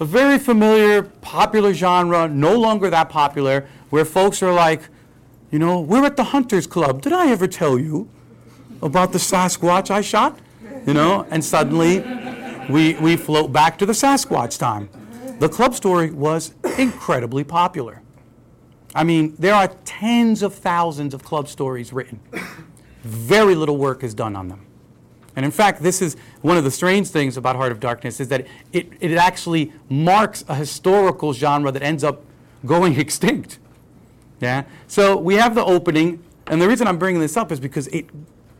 A 0.00 0.04
very 0.06 0.38
familiar, 0.38 1.02
popular 1.02 1.74
genre, 1.74 2.26
no 2.26 2.58
longer 2.58 2.88
that 2.88 3.10
popular, 3.10 3.68
where 3.90 4.06
folks 4.06 4.42
are 4.42 4.52
like, 4.52 4.88
you 5.50 5.58
know, 5.58 5.78
we're 5.78 6.06
at 6.06 6.16
the 6.16 6.24
Hunters 6.24 6.66
Club. 6.66 7.02
Did 7.02 7.12
I 7.12 7.30
ever 7.30 7.46
tell 7.46 7.78
you 7.78 8.08
about 8.82 9.12
the 9.12 9.18
Sasquatch 9.18 9.90
I 9.90 10.00
shot? 10.00 10.38
You 10.86 10.94
know, 10.94 11.26
and 11.30 11.44
suddenly 11.44 12.00
we, 12.70 12.94
we 12.94 13.16
float 13.18 13.52
back 13.52 13.76
to 13.78 13.84
the 13.86 13.92
Sasquatch 13.92 14.58
time. 14.58 14.88
The 15.38 15.50
club 15.50 15.74
story 15.74 16.10
was 16.10 16.54
incredibly 16.78 17.44
popular. 17.44 18.00
I 18.94 19.04
mean, 19.04 19.36
there 19.38 19.54
are 19.54 19.68
tens 19.84 20.42
of 20.42 20.54
thousands 20.54 21.12
of 21.12 21.22
club 21.22 21.46
stories 21.46 21.92
written. 21.92 22.20
Very 23.02 23.54
little 23.54 23.76
work 23.76 24.02
is 24.02 24.14
done 24.14 24.36
on 24.36 24.48
them. 24.48 24.66
And 25.36 25.44
in 25.44 25.50
fact, 25.50 25.82
this 25.82 26.02
is 26.02 26.16
one 26.42 26.56
of 26.56 26.64
the 26.64 26.70
strange 26.70 27.08
things 27.08 27.36
about 27.36 27.56
Heart 27.56 27.72
of 27.72 27.80
Darkness 27.80 28.20
is 28.20 28.28
that 28.28 28.46
it, 28.72 28.92
it 29.00 29.12
actually 29.12 29.72
marks 29.88 30.44
a 30.48 30.54
historical 30.54 31.32
genre 31.32 31.70
that 31.72 31.82
ends 31.82 32.04
up 32.04 32.22
going 32.66 32.98
extinct. 33.00 33.58
Yeah? 34.40 34.64
So 34.88 35.16
we 35.16 35.34
have 35.34 35.54
the 35.54 35.64
opening, 35.64 36.22
and 36.46 36.60
the 36.60 36.68
reason 36.68 36.86
I'm 36.86 36.98
bringing 36.98 37.20
this 37.20 37.36
up 37.36 37.52
is 37.52 37.60
because 37.60 37.86
it, 37.88 38.06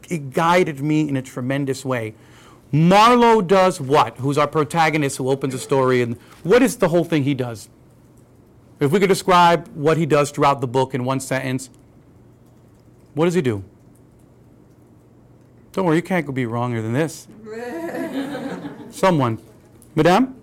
it 0.09 0.31
guided 0.33 0.81
me 0.81 1.09
in 1.09 1.17
a 1.17 1.23
tremendous 1.23 1.85
way. 1.85 2.15
Marlowe 2.73 3.43
does 3.43 3.81
what? 3.81 4.17
Who's 4.19 4.39
our 4.39 4.47
protagonist 4.47 5.17
who 5.17 5.29
opens 5.29 5.55
a 5.55 5.59
story, 5.59 6.03
and 6.03 6.17
what 6.45 6.63
is 6.63 6.77
the 6.77 6.89
whole 6.89 7.05
thing 7.05 7.25
he 7.25 7.35
does? 7.35 7.69
If 8.79 8.93
we 8.93 9.01
could 9.01 9.09
describe 9.09 9.69
what 9.75 9.97
he 9.97 10.07
does 10.07 10.31
throughout 10.31 10.61
the 10.61 10.69
book 10.69 10.95
in 10.95 11.05
one 11.05 11.21
sentence, 11.21 11.69
what 13.15 13.25
does 13.25 13.35
he 13.35 13.43
do? 13.43 13.65
Don't 15.73 15.85
worry, 15.85 15.97
you 15.97 16.03
can't 16.03 16.27
go 16.27 16.33
be 16.33 16.47
wronger 16.47 16.83
than 16.83 16.93
this. 16.93 17.29
Someone. 18.91 19.39
Madame? 19.95 20.37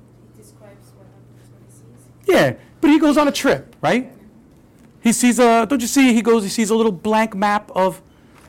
Yeah, 2.26 2.56
but 2.82 2.90
he 2.90 3.00
goes 3.00 3.18
on 3.18 3.28
a 3.28 3.32
trip, 3.32 3.76
right? 3.82 4.12
He 5.02 5.14
sees 5.14 5.40
a, 5.40 5.66
don't 5.66 5.82
you 5.82 5.88
see, 5.88 6.14
he 6.14 6.22
goes, 6.22 6.44
he 6.44 6.50
sees 6.50 6.70
a 6.70 6.76
little 6.76 6.92
blank 6.92 7.36
map 7.36 7.72
of, 7.74 8.02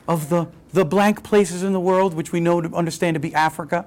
of 0.07 0.29
the, 0.29 0.47
the 0.73 0.83
blank 0.83 1.23
places 1.23 1.63
in 1.63 1.71
the 1.73 1.79
world, 1.79 2.13
which 2.13 2.31
we 2.31 2.39
know 2.39 2.59
to 2.59 2.73
understand 2.75 3.15
to 3.15 3.19
be 3.19 3.33
Africa. 3.33 3.85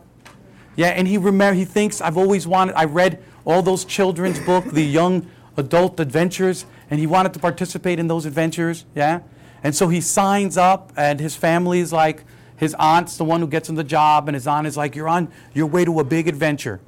Yeah, 0.77 0.89
and 0.89 1.07
he 1.07 1.19
remember, 1.19 1.55
he 1.55 1.67
thinks, 1.67 2.01
I've 2.01 2.17
always 2.17 2.47
wanted, 2.47 2.75
I 2.75 2.85
read 2.85 3.23
all 3.45 3.61
those 3.61 3.85
children's 3.85 4.41
book, 4.41 4.65
the 4.65 4.83
young 4.83 5.29
adult 5.59 6.01
adventures, 6.01 6.65
and 6.91 6.99
he 6.99 7.07
wanted 7.07 7.35
to 7.35 7.39
participate 7.39 7.99
in 7.99 8.09
those 8.09 8.25
adventures, 8.25 8.87
yeah? 8.95 9.21
And 9.63 9.75
so 9.75 9.89
he 9.89 10.01
signs 10.01 10.57
up, 10.57 10.93
and 10.97 11.21
his 11.21 11.37
family 11.37 11.81
is 11.81 11.93
like, 11.93 12.25
his 12.63 12.77
aunt's 12.79 13.17
the 13.17 13.25
one 13.25 13.41
who 13.41 13.49
gets 13.49 13.69
him 13.69 13.75
the 13.75 13.83
job, 13.83 14.29
and 14.29 14.37
his 14.37 14.47
aunt 14.47 14.69
is 14.69 14.77
like, 14.77 14.95
You're 14.95 15.09
on 15.09 15.33
your 15.53 15.67
way 15.67 15.85
to 15.85 15.99
a 15.99 16.05
big 16.05 16.29
adventure. 16.29 16.79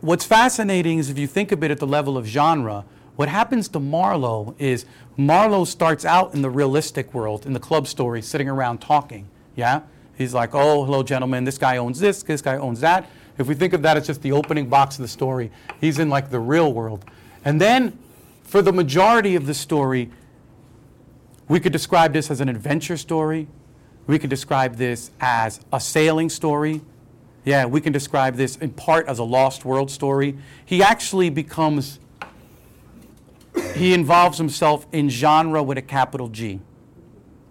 What's 0.00 0.24
fascinating 0.24 0.98
is 0.98 1.10
if 1.10 1.18
you 1.18 1.26
think 1.26 1.52
of 1.52 1.62
it 1.62 1.70
at 1.70 1.78
the 1.78 1.86
level 1.86 2.16
of 2.16 2.24
genre, 2.24 2.86
what 3.16 3.28
happens 3.28 3.68
to 3.68 3.78
Marlowe 3.78 4.54
is 4.58 4.86
Marlowe 5.18 5.66
starts 5.66 6.06
out 6.06 6.32
in 6.32 6.40
the 6.40 6.48
realistic 6.48 7.12
world, 7.12 7.44
in 7.44 7.52
the 7.52 7.60
club 7.60 7.86
story, 7.86 8.22
sitting 8.22 8.48
around 8.48 8.78
talking, 8.80 9.28
yeah? 9.54 9.82
He's 10.16 10.32
like, 10.32 10.54
Oh, 10.54 10.86
hello, 10.86 11.02
gentlemen, 11.02 11.44
this 11.44 11.58
guy 11.58 11.76
owns 11.76 12.00
this, 12.00 12.22
this 12.22 12.40
guy 12.40 12.56
owns 12.56 12.80
that. 12.80 13.10
If 13.36 13.48
we 13.48 13.54
think 13.54 13.74
of 13.74 13.82
that 13.82 13.98
as 13.98 14.06
just 14.06 14.22
the 14.22 14.32
opening 14.32 14.66
box 14.66 14.96
of 14.96 15.02
the 15.02 15.08
story, 15.08 15.50
he's 15.78 15.98
in 15.98 16.08
like 16.08 16.30
the 16.30 16.40
real 16.40 16.72
world. 16.72 17.04
And 17.44 17.60
then 17.60 17.98
for 18.44 18.62
the 18.62 18.72
majority 18.72 19.36
of 19.36 19.44
the 19.44 19.52
story, 19.52 20.10
we 21.48 21.60
could 21.60 21.72
describe 21.72 22.14
this 22.14 22.30
as 22.30 22.40
an 22.40 22.48
adventure 22.48 22.96
story. 22.96 23.46
We 24.06 24.18
can 24.18 24.28
describe 24.28 24.76
this 24.76 25.10
as 25.20 25.60
a 25.72 25.80
sailing 25.80 26.28
story. 26.28 26.80
Yeah, 27.44 27.66
we 27.66 27.80
can 27.80 27.92
describe 27.92 28.36
this 28.36 28.56
in 28.56 28.70
part 28.70 29.06
as 29.08 29.18
a 29.18 29.24
lost 29.24 29.64
world 29.64 29.90
story. 29.90 30.36
He 30.64 30.82
actually 30.82 31.30
becomes, 31.30 31.98
he 33.74 33.94
involves 33.94 34.38
himself 34.38 34.86
in 34.92 35.08
genre 35.08 35.62
with 35.62 35.78
a 35.78 35.82
capital 35.82 36.28
G. 36.28 36.60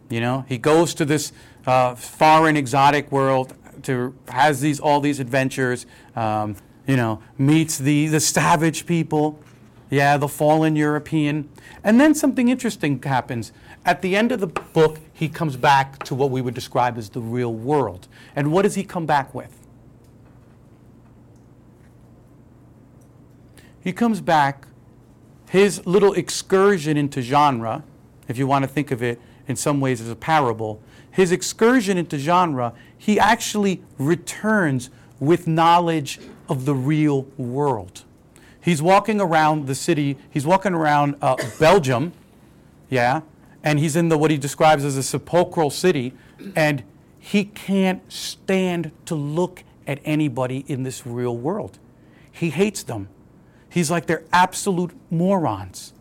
You 0.09 0.19
know, 0.19 0.45
he 0.47 0.57
goes 0.57 0.93
to 0.95 1.05
this 1.05 1.31
uh, 1.65 1.95
foreign, 1.95 2.57
exotic 2.57 3.11
world, 3.11 3.53
to 3.83 4.13
has 4.27 4.61
these 4.61 4.79
all 4.79 4.99
these 4.99 5.19
adventures. 5.19 5.85
Um, 6.15 6.55
you 6.87 6.97
know, 6.97 7.21
meets 7.37 7.77
the 7.77 8.07
the 8.07 8.19
savage 8.19 8.85
people, 8.85 9.39
yeah, 9.89 10.17
the 10.17 10.27
fallen 10.27 10.75
European, 10.75 11.49
and 11.83 11.99
then 11.99 12.13
something 12.13 12.49
interesting 12.49 13.01
happens. 13.01 13.51
At 13.83 14.01
the 14.01 14.15
end 14.15 14.31
of 14.31 14.39
the 14.39 14.47
book, 14.47 14.99
he 15.13 15.27
comes 15.27 15.57
back 15.57 16.03
to 16.03 16.15
what 16.15 16.29
we 16.29 16.41
would 16.41 16.53
describe 16.53 16.97
as 16.97 17.09
the 17.09 17.19
real 17.19 17.53
world. 17.53 18.07
And 18.35 18.51
what 18.51 18.61
does 18.61 18.75
he 18.75 18.83
come 18.83 19.05
back 19.05 19.33
with? 19.33 19.57
He 23.83 23.91
comes 23.91 24.21
back, 24.21 24.67
his 25.49 25.85
little 25.87 26.13
excursion 26.13 26.97
into 26.97 27.21
genre, 27.21 27.83
if 28.27 28.37
you 28.37 28.45
want 28.45 28.63
to 28.63 28.67
think 28.67 28.91
of 28.91 29.01
it 29.01 29.19
in 29.47 29.55
some 29.55 29.81
ways 29.81 29.99
as 29.99 30.09
a 30.09 30.15
parable, 30.15 30.81
his 31.09 31.31
excursion 31.31 31.97
into 31.97 32.19
genre, 32.19 32.73
he 32.95 33.19
actually 33.19 33.81
returns 33.97 34.91
with 35.19 35.47
knowledge 35.47 36.19
of 36.47 36.65
the 36.65 36.75
real 36.75 37.23
world. 37.37 38.03
He's 38.61 38.81
walking 38.81 39.19
around 39.19 39.65
the 39.65 39.75
city, 39.75 40.17
he's 40.29 40.45
walking 40.45 40.73
around 40.73 41.15
uh, 41.21 41.35
Belgium, 41.59 42.13
yeah, 42.89 43.21
and 43.63 43.79
he's 43.79 43.95
in 43.95 44.09
the 44.09 44.17
what 44.17 44.31
he 44.31 44.37
describes 44.37 44.83
as 44.83 44.97
a 44.97 45.03
sepulchral 45.03 45.69
city, 45.69 46.13
and 46.55 46.83
he 47.19 47.45
can't 47.45 48.11
stand 48.11 48.91
to 49.05 49.15
look 49.15 49.63
at 49.85 49.99
anybody 50.03 50.65
in 50.67 50.83
this 50.83 51.05
real 51.05 51.37
world. 51.37 51.79
He 52.31 52.49
hates 52.49 52.83
them. 52.83 53.09
He's 53.69 53.91
like 53.91 54.07
they're 54.07 54.23
absolute 54.33 54.91
morons. 55.09 55.93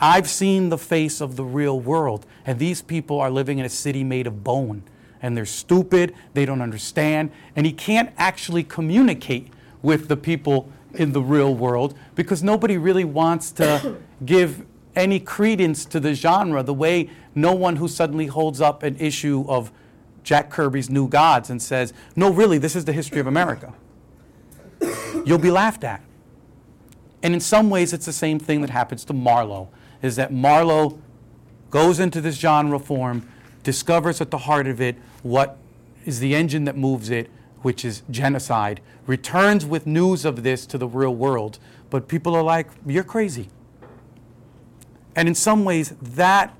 I've 0.00 0.28
seen 0.28 0.68
the 0.68 0.78
face 0.78 1.20
of 1.20 1.36
the 1.36 1.44
real 1.44 1.80
world, 1.80 2.26
and 2.44 2.58
these 2.58 2.82
people 2.82 3.20
are 3.20 3.30
living 3.30 3.58
in 3.58 3.64
a 3.64 3.70
city 3.70 4.04
made 4.04 4.26
of 4.26 4.44
bone. 4.44 4.82
And 5.22 5.34
they're 5.34 5.46
stupid, 5.46 6.14
they 6.34 6.44
don't 6.44 6.60
understand, 6.60 7.30
and 7.56 7.64
he 7.64 7.72
can't 7.72 8.12
actually 8.18 8.62
communicate 8.62 9.48
with 9.80 10.08
the 10.08 10.18
people 10.18 10.70
in 10.92 11.12
the 11.12 11.22
real 11.22 11.54
world 11.54 11.96
because 12.14 12.42
nobody 12.42 12.76
really 12.76 13.04
wants 13.04 13.50
to 13.52 13.96
give 14.24 14.66
any 14.96 15.20
credence 15.20 15.84
to 15.86 16.00
the 16.00 16.14
genre 16.14 16.62
the 16.62 16.74
way 16.74 17.10
no 17.34 17.52
one 17.52 17.76
who 17.76 17.88
suddenly 17.88 18.26
holds 18.26 18.60
up 18.60 18.82
an 18.82 18.96
issue 18.96 19.44
of 19.48 19.72
Jack 20.22 20.50
Kirby's 20.50 20.90
New 20.90 21.08
Gods 21.08 21.50
and 21.50 21.60
says, 21.60 21.92
No, 22.16 22.32
really, 22.32 22.58
this 22.58 22.74
is 22.74 22.84
the 22.84 22.92
history 22.92 23.20
of 23.20 23.26
America. 23.26 23.74
You'll 25.24 25.38
be 25.38 25.50
laughed 25.50 25.84
at. 25.84 26.02
And 27.22 27.34
in 27.34 27.40
some 27.40 27.70
ways, 27.70 27.92
it's 27.92 28.06
the 28.06 28.12
same 28.12 28.38
thing 28.38 28.60
that 28.62 28.70
happens 28.70 29.04
to 29.06 29.12
Marlowe, 29.12 29.68
is 30.02 30.16
that 30.16 30.32
Marlowe 30.32 30.98
goes 31.70 32.00
into 32.00 32.20
this 32.20 32.36
genre 32.36 32.78
form, 32.78 33.28
discovers 33.62 34.20
at 34.20 34.30
the 34.30 34.38
heart 34.38 34.66
of 34.66 34.80
it 34.80 34.96
what 35.22 35.56
is 36.04 36.20
the 36.20 36.34
engine 36.34 36.64
that 36.64 36.76
moves 36.76 37.08
it, 37.10 37.30
which 37.62 37.84
is 37.84 38.02
genocide, 38.10 38.80
returns 39.06 39.64
with 39.64 39.86
news 39.86 40.24
of 40.24 40.42
this 40.42 40.66
to 40.66 40.76
the 40.76 40.86
real 40.86 41.14
world. 41.14 41.58
But 41.88 42.08
people 42.08 42.34
are 42.34 42.42
like, 42.42 42.68
You're 42.86 43.04
crazy. 43.04 43.48
And 45.16 45.28
in 45.28 45.34
some 45.34 45.64
ways, 45.64 45.94
that 46.00 46.56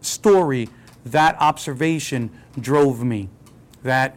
story, 0.00 0.68
that 1.04 1.36
observation 1.40 2.30
drove 2.58 3.02
me. 3.04 3.28
That 3.82 4.16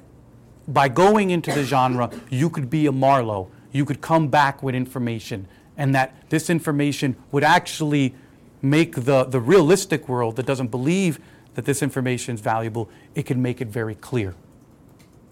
by 0.68 0.88
going 0.88 1.32
into 1.32 1.52
the 1.52 1.64
genre, 1.64 2.10
you 2.30 2.50
could 2.50 2.70
be 2.70 2.86
a 2.86 2.92
Marlowe. 2.92 3.50
You 3.72 3.86
could 3.86 4.02
come 4.02 4.28
back 4.28 4.62
with 4.62 4.76
information, 4.76 5.48
and 5.78 5.96
that 5.96 6.30
this 6.30 6.50
information 6.50 7.16
would 7.32 7.44
actually 7.44 8.14
make 8.62 8.96
the, 8.96 9.24
the 9.24 9.40
realistic 9.40 10.08
world 10.08 10.36
that 10.36 10.46
doesn't 10.46 10.68
believe 10.68 11.20
that 11.56 11.66
this 11.66 11.82
information 11.82 12.36
is 12.36 12.42
valuable, 12.42 12.90
it 13.16 13.26
can 13.26 13.42
make 13.42 13.62
it 13.62 13.68
very 13.68 13.96
clear. 13.96 14.36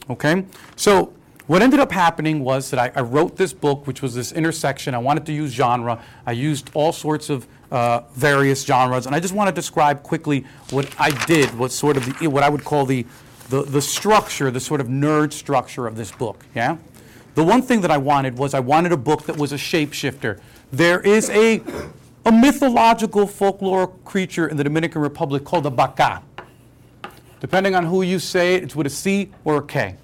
Okay? 0.10 0.46
So, 0.76 1.14
what 1.48 1.64
ended 1.64 1.80
up 1.80 1.92
happening 1.92 2.44
was 2.44 2.70
that 2.70 2.80
I, 2.80 3.00
I 3.00 3.02
wrote 3.02 3.36
this 3.36 3.54
book, 3.54 3.88
which 3.88 4.04
was 4.04 4.14
this 4.14 4.32
intersection. 4.32 4.94
I 4.94 5.00
wanted 5.00 5.26
to 5.26 5.34
use 5.34 5.52
genre. 5.52 6.04
I 6.26 6.34
used 6.34 6.70
all 6.76 6.92
sorts 6.92 7.30
of 7.30 7.48
uh, 7.72 8.02
various 8.14 8.64
genres, 8.64 9.06
and 9.06 9.16
I 9.16 9.20
just 9.20 9.34
want 9.34 9.48
to 9.48 9.54
describe 9.54 10.04
quickly 10.04 10.46
what 10.72 10.94
I 11.00 11.12
did, 11.26 11.58
what 11.58 11.72
sort 11.72 11.98
of 11.98 12.20
the, 12.20 12.28
what 12.28 12.44
I 12.44 12.50
would 12.50 12.64
call 12.64 12.86
the, 12.86 13.06
the, 13.50 13.64
the 13.64 13.82
structure, 13.82 14.52
the 14.52 14.60
sort 14.60 14.82
of 14.82 14.88
nerd 14.88 15.34
structure 15.34 15.88
of 15.88 15.96
this 15.96 16.12
book. 16.12 16.46
Yeah? 16.56 16.78
The 17.36 17.44
one 17.44 17.62
thing 17.62 17.82
that 17.82 17.92
I 17.92 17.98
wanted 17.98 18.38
was 18.38 18.54
I 18.54 18.60
wanted 18.60 18.92
a 18.92 18.98
book 18.98 19.26
that 19.28 19.38
was 19.38 19.52
a 19.52 19.58
shapeshifter. 19.58 20.40
There 20.72 21.00
is 21.00 21.30
a, 21.30 21.62
a 22.26 22.32
mythological 22.32 23.28
folklore 23.28 23.88
creature 24.04 24.48
in 24.48 24.58
the 24.58 24.64
Dominican 24.64 25.02
Republic 25.02 25.44
called 25.46 25.64
the 25.64 25.72
Baka. 25.72 26.24
Depending 27.40 27.76
on 27.76 27.86
who 27.86 28.02
you 28.02 28.20
say 28.20 28.56
it, 28.56 28.64
it's 28.64 28.76
with 28.76 28.88
a 28.88 28.90
C 28.90 29.32
or 29.46 29.58
a 29.58 29.62
K. 29.62 29.96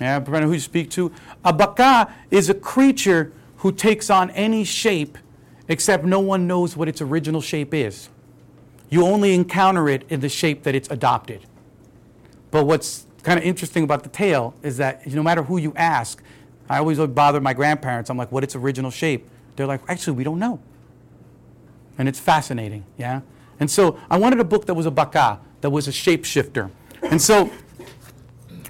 Yeah, 0.00 0.18
depending 0.18 0.44
on 0.44 0.48
who 0.48 0.54
you 0.54 0.60
speak 0.60 0.90
to. 0.90 1.10
A 1.44 1.52
Baka 1.52 2.12
is 2.30 2.48
a 2.50 2.54
creature 2.54 3.32
who 3.58 3.72
takes 3.72 4.10
on 4.10 4.30
any 4.30 4.62
shape 4.62 5.18
except 5.68 6.04
no 6.04 6.20
one 6.20 6.46
knows 6.46 6.76
what 6.76 6.88
its 6.88 7.00
original 7.00 7.40
shape 7.40 7.74
is. 7.74 8.08
You 8.88 9.04
only 9.04 9.34
encounter 9.34 9.88
it 9.88 10.04
in 10.08 10.20
the 10.20 10.28
shape 10.28 10.62
that 10.62 10.74
it's 10.74 10.88
adopted. 10.90 11.46
But 12.50 12.64
what's 12.64 13.06
kind 13.22 13.38
of 13.38 13.44
interesting 13.44 13.82
about 13.82 14.04
the 14.04 14.08
tale 14.08 14.54
is 14.62 14.76
that 14.76 15.06
no 15.06 15.22
matter 15.22 15.42
who 15.42 15.56
you 15.56 15.72
ask, 15.74 16.22
I 16.68 16.78
always 16.78 16.98
bother 16.98 17.40
my 17.40 17.52
grandparents. 17.52 18.10
I'm 18.10 18.16
like, 18.16 18.30
what 18.30 18.44
its 18.44 18.54
original 18.54 18.90
shape? 18.90 19.28
They're 19.56 19.66
like, 19.66 19.80
actually, 19.88 20.16
we 20.16 20.24
don't 20.24 20.38
know. 20.38 20.60
And 21.98 22.08
it's 22.08 22.20
fascinating, 22.20 22.84
yeah? 22.98 23.22
And 23.58 23.70
so 23.70 23.98
I 24.10 24.18
wanted 24.18 24.38
a 24.38 24.44
book 24.44 24.66
that 24.66 24.74
was 24.74 24.86
a 24.86 24.90
baka, 24.90 25.40
that 25.62 25.70
was 25.70 25.88
a 25.88 25.90
shapeshifter. 25.90 26.70
And 27.02 27.20
so 27.22 27.50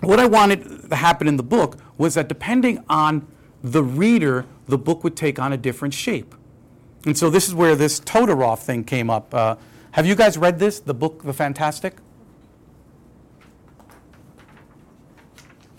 what 0.01 0.21
I 0.21 0.27
wanted 0.27 0.89
to 0.89 0.97
happen 0.97 1.27
in 1.27 1.37
the 1.37 1.43
book 1.43 1.77
was 1.99 2.15
that 2.15 2.29
depending 2.29 2.85
on 2.89 3.27
the 3.65 3.83
reader, 3.83 4.47
the 4.69 4.79
book 4.79 5.03
would 5.03 5.17
take 5.17 5.41
on 5.41 5.53
a 5.53 5.57
different 5.57 5.93
shape. 5.93 6.36
And 7.07 7.17
so 7.17 7.31
this 7.31 7.47
is 7.47 7.55
where 7.55 7.77
this 7.77 8.01
Todorov 8.01 8.59
thing 8.59 8.83
came 8.83 9.09
up. 9.09 9.33
Uh, 9.33 9.55
have 9.93 10.07
you 10.07 10.17
guys 10.17 10.37
read 10.37 10.59
this, 10.59 10.81
the 10.81 10.93
book, 10.93 11.23
The 11.23 11.33
Fantastic? 11.33 11.95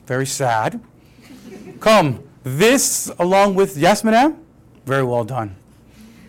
Very 0.06 0.26
sad. 0.26 0.80
Come, 1.82 2.24
this 2.44 3.12
along 3.20 3.56
with, 3.56 3.78
yes, 3.78 4.06
madam? 4.06 4.38
Very 4.86 5.04
well 5.04 5.26
done. 5.26 5.58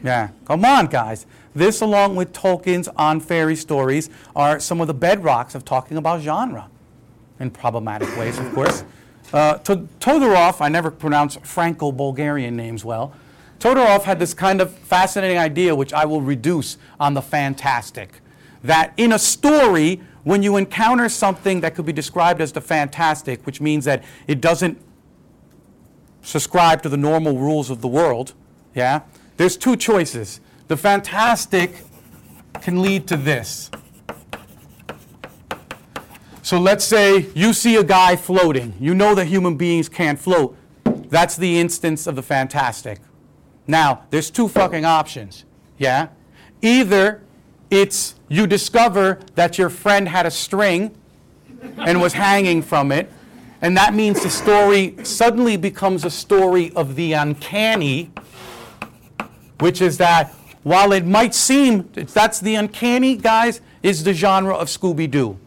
Yeah, 0.03 0.31
come 0.45 0.65
on, 0.65 0.87
guys. 0.87 1.27
This, 1.55 1.81
along 1.81 2.17
with 2.17 2.33
Tolkien's 2.33 2.89
On 2.97 3.21
Fairy 3.21 3.55
Stories, 3.55 4.11
are 4.35 4.59
some 4.59 4.81
of 4.81 4.89
the 4.89 4.95
bedrocks 4.95 5.55
of 5.55 5.65
talking 5.65 5.97
about 5.97 6.21
genre 6.23 6.69
in 7.39 7.53
problematic 7.53 8.15
ways, 8.19 8.37
of 8.39 8.53
course. 8.53 8.83
Uh, 9.33 9.59
Todorov, 9.59 10.61
I 10.61 10.69
never 10.69 10.91
pronounce 10.91 11.37
Franco 11.37 11.93
Bulgarian 11.93 12.57
names 12.57 12.85
well. 12.85 13.15
Todorov 13.59 14.05
had 14.05 14.19
this 14.19 14.35
kind 14.35 14.61
of 14.61 14.73
fascinating 14.73 15.39
idea, 15.39 15.75
which 15.75 15.93
I 15.93 16.05
will 16.05 16.21
reduce 16.21 16.79
on 17.01 17.15
the 17.15 17.23
fantastic. 17.23 18.21
That 18.63 18.93
in 18.97 19.13
a 19.13 19.19
story, 19.19 20.01
when 20.25 20.43
you 20.43 20.57
encounter 20.57 21.09
something 21.09 21.61
that 21.61 21.75
could 21.75 21.87
be 21.87 21.93
described 21.93 22.41
as 22.41 22.53
the 22.53 22.61
fantastic, 22.61 23.45
which 23.47 23.61
means 23.61 23.85
that 23.85 24.05
it 24.27 24.41
doesn't 24.41 24.81
subscribe 26.23 26.83
to 26.83 26.89
the 26.89 26.97
normal 26.97 27.39
rules 27.39 27.71
of 27.71 27.81
the 27.81 27.89
world, 27.89 28.35
yeah, 28.75 29.01
there's 29.39 29.57
two 29.57 29.77
choices. 29.77 30.41
The 30.69 30.77
fantastic 30.77 31.85
can 32.61 32.83
lead 32.83 33.07
to 33.09 33.17
this. 33.17 33.71
So 36.43 36.59
let's 36.59 36.85
say 36.85 37.27
you 37.35 37.53
see 37.53 37.77
a 37.77 37.85
guy 37.85 38.17
floating. 38.17 38.75
You 38.81 38.95
know 38.95 39.15
that 39.15 39.27
human 39.27 39.57
beings 39.57 39.89
can't 39.89 40.19
float. 40.19 40.57
That's 40.85 41.37
the 41.37 41.59
instance 41.59 42.07
of 42.07 42.17
the 42.17 42.23
fantastic. 42.23 43.01
Now, 43.69 44.05
there's 44.09 44.31
two 44.31 44.49
fucking 44.49 44.87
options. 44.87 45.45
Yeah? 45.77 46.09
Either 46.63 47.23
it's 47.71 48.15
you 48.29 48.47
discover 48.47 49.21
that 49.35 49.59
your 49.59 49.69
friend 49.69 50.09
had 50.09 50.25
a 50.25 50.31
string 50.31 50.97
and 51.77 52.01
was 52.01 52.15
hanging 52.15 52.63
from 52.63 52.91
it, 52.91 53.13
and 53.61 53.77
that 53.77 53.93
means 53.93 54.23
the 54.23 54.31
story 54.31 54.97
suddenly 55.05 55.57
becomes 55.57 56.05
a 56.05 56.11
story 56.11 56.73
of 56.75 56.97
the 56.97 57.13
uncanny, 57.13 58.11
which 59.61 59.83
is 59.83 59.99
that 59.99 60.33
while 60.63 60.93
it 60.93 61.05
might 61.05 61.35
seem 61.35 61.89
that's 61.93 62.41
the 62.41 62.55
uncanny, 62.55 63.17
guys, 63.17 63.61
is 63.83 64.03
the 64.03 64.15
genre 64.15 64.55
of 64.55 64.69
Scooby 64.69 65.11
Doo. 65.11 65.39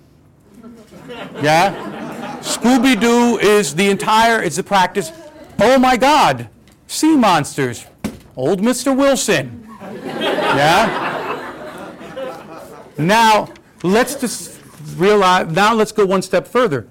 Yeah? 1.42 2.40
Scooby 2.42 3.00
Doo 3.00 3.40
is 3.40 3.74
the 3.76 3.90
entire, 3.90 4.42
it's 4.44 4.58
the 4.58 4.64
practice. 4.64 5.12
Oh 5.60 5.80
my 5.80 5.98
God, 5.98 6.50
sea 6.88 7.16
monsters. 7.16 7.86
Old 8.36 8.62
Mr. 8.62 8.96
Wilson. 8.96 9.67
Yeah? 10.04 11.10
Now, 12.98 13.50
let's 13.84 14.15
just 14.15 14.60
realize, 14.96 15.52
now 15.52 15.74
let's 15.74 15.91
go 15.91 16.06
one 16.06 16.22
step 16.22 16.48
further. 16.48 16.88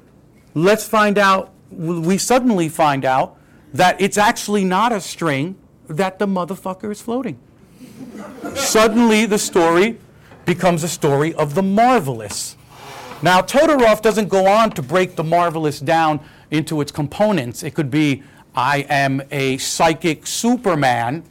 Let's 0.54 0.86
find 0.86 1.18
out, 1.18 1.52
we 1.70 2.18
suddenly 2.18 2.68
find 2.68 3.04
out 3.04 3.38
that 3.72 4.00
it's 4.00 4.18
actually 4.18 4.64
not 4.64 4.92
a 4.92 5.00
string, 5.00 5.56
that 5.88 6.18
the 6.18 6.26
motherfucker 6.26 6.90
is 6.90 7.00
floating. 7.00 7.38
suddenly, 8.54 9.26
the 9.26 9.38
story 9.38 9.98
becomes 10.44 10.82
a 10.82 10.88
story 10.88 11.34
of 11.34 11.54
the 11.54 11.62
marvelous. 11.62 12.56
Now, 13.22 13.40
Todorov 13.40 14.02
doesn't 14.02 14.28
go 14.28 14.46
on 14.46 14.70
to 14.72 14.82
break 14.82 15.14
the 15.14 15.24
marvelous 15.24 15.78
down 15.78 16.20
into 16.50 16.80
its 16.80 16.90
components. 16.90 17.62
It 17.62 17.74
could 17.74 17.90
be, 17.90 18.22
I 18.54 18.86
am 18.88 19.22
a 19.30 19.58
psychic 19.58 20.26
superman, 20.26 21.22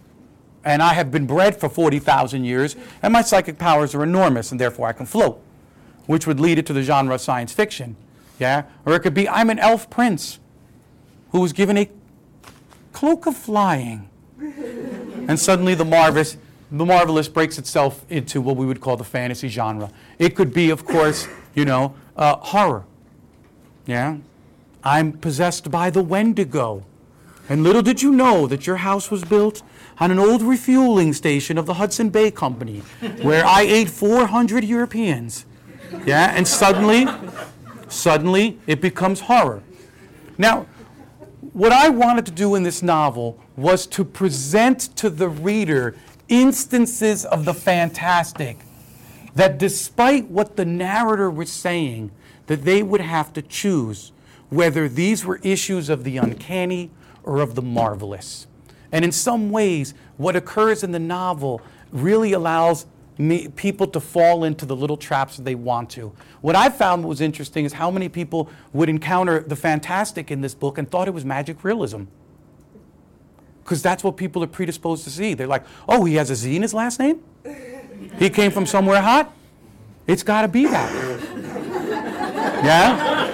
and 0.69 0.83
I 0.83 0.93
have 0.93 1.09
been 1.09 1.25
bred 1.25 1.59
for 1.59 1.67
40,000 1.67 2.43
years, 2.43 2.75
and 3.01 3.11
my 3.11 3.23
psychic 3.23 3.57
powers 3.57 3.95
are 3.95 4.03
enormous, 4.03 4.51
and 4.51 4.61
therefore 4.61 4.87
I 4.87 4.93
can 4.93 5.07
float, 5.07 5.41
which 6.05 6.27
would 6.27 6.39
lead 6.39 6.59
it 6.59 6.67
to 6.67 6.73
the 6.73 6.83
genre 6.83 7.15
of 7.15 7.21
science 7.21 7.51
fiction. 7.51 7.95
Yeah? 8.37 8.65
Or 8.85 8.93
it 8.93 8.99
could 8.99 9.15
be, 9.15 9.27
I'm 9.27 9.49
an 9.49 9.57
elf 9.57 9.89
prince 9.89 10.39
who 11.31 11.39
was 11.39 11.53
given 11.53 11.75
a 11.75 11.89
cloak 12.93 13.25
of 13.25 13.35
flying. 13.35 14.09
and 14.39 15.39
suddenly 15.39 15.73
the 15.73 15.85
marvelous, 15.85 16.37
the 16.71 16.85
marvelous 16.85 17.27
breaks 17.27 17.57
itself 17.57 18.05
into 18.07 18.39
what 18.39 18.55
we 18.55 18.67
would 18.67 18.79
call 18.79 18.95
the 18.95 19.03
fantasy 19.03 19.47
genre. 19.47 19.89
It 20.19 20.35
could 20.35 20.53
be, 20.53 20.69
of 20.69 20.85
course, 20.85 21.27
you 21.55 21.65
know, 21.65 21.95
uh, 22.15 22.35
horror. 22.35 22.85
Yeah? 23.87 24.17
I'm 24.83 25.13
possessed 25.13 25.71
by 25.71 25.89
the 25.89 26.03
Wendigo. 26.03 26.85
And 27.49 27.63
little 27.63 27.81
did 27.81 28.03
you 28.03 28.11
know 28.11 28.45
that 28.45 28.67
your 28.67 28.75
house 28.75 29.09
was 29.09 29.23
built 29.23 29.63
on 29.99 30.11
an 30.11 30.19
old 30.19 30.41
refueling 30.41 31.13
station 31.13 31.57
of 31.57 31.65
the 31.65 31.75
Hudson 31.75 32.09
Bay 32.09 32.31
Company, 32.31 32.79
where 33.21 33.45
I 33.45 33.61
ate 33.61 33.89
400 33.89 34.63
Europeans. 34.63 35.45
Yeah? 36.05 36.33
And 36.35 36.47
suddenly, 36.47 37.05
suddenly, 37.89 38.59
it 38.65 38.79
becomes 38.81 39.21
horror. 39.21 39.61
Now, 40.37 40.67
what 41.53 41.71
I 41.71 41.89
wanted 41.89 42.25
to 42.27 42.31
do 42.31 42.55
in 42.55 42.63
this 42.63 42.81
novel 42.81 43.39
was 43.57 43.85
to 43.87 44.05
present 44.05 44.95
to 44.97 45.09
the 45.09 45.27
reader 45.27 45.95
instances 46.29 47.25
of 47.25 47.43
the 47.43 47.53
fantastic 47.53 48.59
that 49.35 49.57
despite 49.57 50.29
what 50.29 50.55
the 50.55 50.65
narrator 50.65 51.29
was 51.29 51.51
saying 51.51 52.11
that 52.47 52.63
they 52.63 52.83
would 52.83 53.01
have 53.01 53.33
to 53.33 53.41
choose 53.41 54.11
whether 54.49 54.87
these 54.87 55.25
were 55.25 55.39
issues 55.43 55.89
of 55.89 56.03
the 56.03 56.17
uncanny 56.17 56.89
or 57.23 57.41
of 57.41 57.55
the 57.55 57.61
marvelous 57.61 58.47
and 58.91 59.05
in 59.05 59.11
some 59.11 59.49
ways 59.49 59.93
what 60.17 60.35
occurs 60.35 60.83
in 60.83 60.91
the 60.91 60.99
novel 60.99 61.61
really 61.91 62.33
allows 62.33 62.85
me, 63.17 63.49
people 63.49 63.85
to 63.87 63.99
fall 63.99 64.43
into 64.43 64.65
the 64.65 64.75
little 64.75 64.97
traps 64.97 65.37
that 65.37 65.43
they 65.43 65.55
want 65.55 65.89
to 65.89 66.13
what 66.41 66.55
i 66.55 66.69
found 66.69 67.03
was 67.03 67.19
interesting 67.19 67.65
is 67.65 67.73
how 67.73 67.91
many 67.91 68.07
people 68.07 68.49
would 68.71 68.89
encounter 68.89 69.41
the 69.41 69.55
fantastic 69.55 70.31
in 70.31 70.41
this 70.41 70.55
book 70.55 70.77
and 70.77 70.89
thought 70.89 71.07
it 71.07 71.13
was 71.13 71.25
magic 71.25 71.63
realism 71.63 72.03
because 73.69 73.83
that's 73.83 74.03
what 74.03 74.17
people 74.17 74.43
are 74.43 74.47
predisposed 74.47 75.03
to 75.03 75.11
see. 75.11 75.35
They're 75.35 75.45
like, 75.45 75.63
oh, 75.87 76.03
he 76.03 76.15
has 76.15 76.31
a 76.31 76.35
Z 76.35 76.55
in 76.55 76.63
his 76.63 76.73
last 76.73 76.99
name? 76.99 77.21
He 78.17 78.31
came 78.31 78.49
from 78.49 78.65
somewhere 78.65 78.99
hot? 78.99 79.31
It's 80.07 80.23
got 80.23 80.41
to 80.41 80.47
be 80.47 80.65
that. 80.65 80.91
Yeah? 82.65 83.29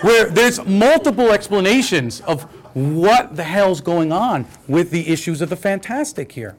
Where 0.00 0.30
there's 0.30 0.64
multiple 0.64 1.30
explanations 1.30 2.22
of 2.22 2.50
what 2.76 3.36
the 3.36 3.44
hell's 3.44 3.80
going 3.80 4.12
on 4.12 4.44
with 4.68 4.90
the 4.90 5.08
issues 5.08 5.40
of 5.40 5.48
the 5.48 5.56
fantastic 5.56 6.32
here. 6.32 6.56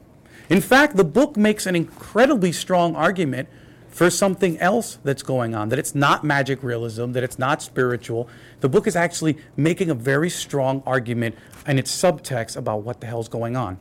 In 0.48 0.60
fact, 0.60 0.96
the 0.96 1.04
book 1.04 1.36
makes 1.36 1.64
an 1.64 1.76
incredibly 1.76 2.50
strong 2.50 2.96
argument 2.96 3.48
for 3.88 4.10
something 4.10 4.58
else 4.58 4.98
that's 5.04 5.22
going 5.22 5.54
on, 5.54 5.68
that 5.68 5.78
it's 5.78 5.94
not 5.94 6.24
magic 6.24 6.64
realism, 6.64 7.12
that 7.12 7.22
it's 7.22 7.38
not 7.38 7.62
spiritual. 7.62 8.28
The 8.60 8.68
book 8.68 8.88
is 8.88 8.96
actually 8.96 9.38
making 9.56 9.90
a 9.90 9.94
very 9.94 10.28
strong 10.28 10.82
argument 10.84 11.36
in 11.68 11.78
its 11.78 11.96
subtext 11.96 12.56
about 12.56 12.82
what 12.82 13.00
the 13.00 13.06
hell's 13.06 13.28
going 13.28 13.56
on. 13.56 13.78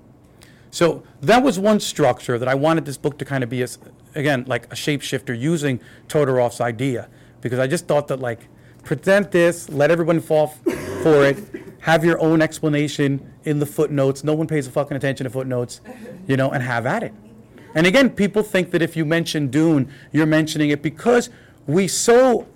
So 0.70 1.02
that 1.22 1.42
was 1.42 1.58
one 1.58 1.80
structure 1.80 2.38
that 2.38 2.48
I 2.48 2.54
wanted 2.54 2.86
this 2.86 2.98
book 2.98 3.18
to 3.18 3.26
kind 3.26 3.44
of 3.44 3.50
be, 3.50 3.66
again, 4.14 4.46
like 4.46 4.66
a 4.66 4.76
shapeshifter 4.76 5.36
using 5.40 5.80
Todorov's 6.08 6.62
idea. 6.62 7.10
Because 7.42 7.58
I 7.58 7.66
just 7.66 7.88
thought 7.88 8.08
that, 8.10 8.20
like, 8.20 8.48
present 8.84 9.32
this, 9.32 9.70
let 9.70 9.90
everyone 9.90 10.20
fall 10.20 10.48
for 10.48 11.26
it, 11.26 11.38
have 11.82 12.04
your 12.04 12.20
own 12.20 12.42
explanation 12.42 13.34
in 13.44 13.60
the 13.60 13.66
footnotes. 13.66 14.24
No 14.24 14.34
one 14.34 14.48
pays 14.48 14.68
a 14.68 14.72
fucking 14.72 14.98
attention 14.98 15.26
to 15.26 15.30
footnotes, 15.30 15.82
you 16.28 16.38
know, 16.38 16.52
and 16.52 16.64
have 16.64 16.86
at 16.86 17.04
it. 17.04 17.14
And 17.76 17.86
again, 17.86 18.10
people 18.10 18.44
think 18.44 18.72
that 18.72 18.82
if 18.82 18.96
you 18.96 19.06
mention 19.06 19.50
Dune, 19.50 19.92
you're 20.12 20.26
mentioning 20.26 20.70
it 20.70 20.82
because 20.82 21.30
we 21.68 21.88
so, 21.88 22.48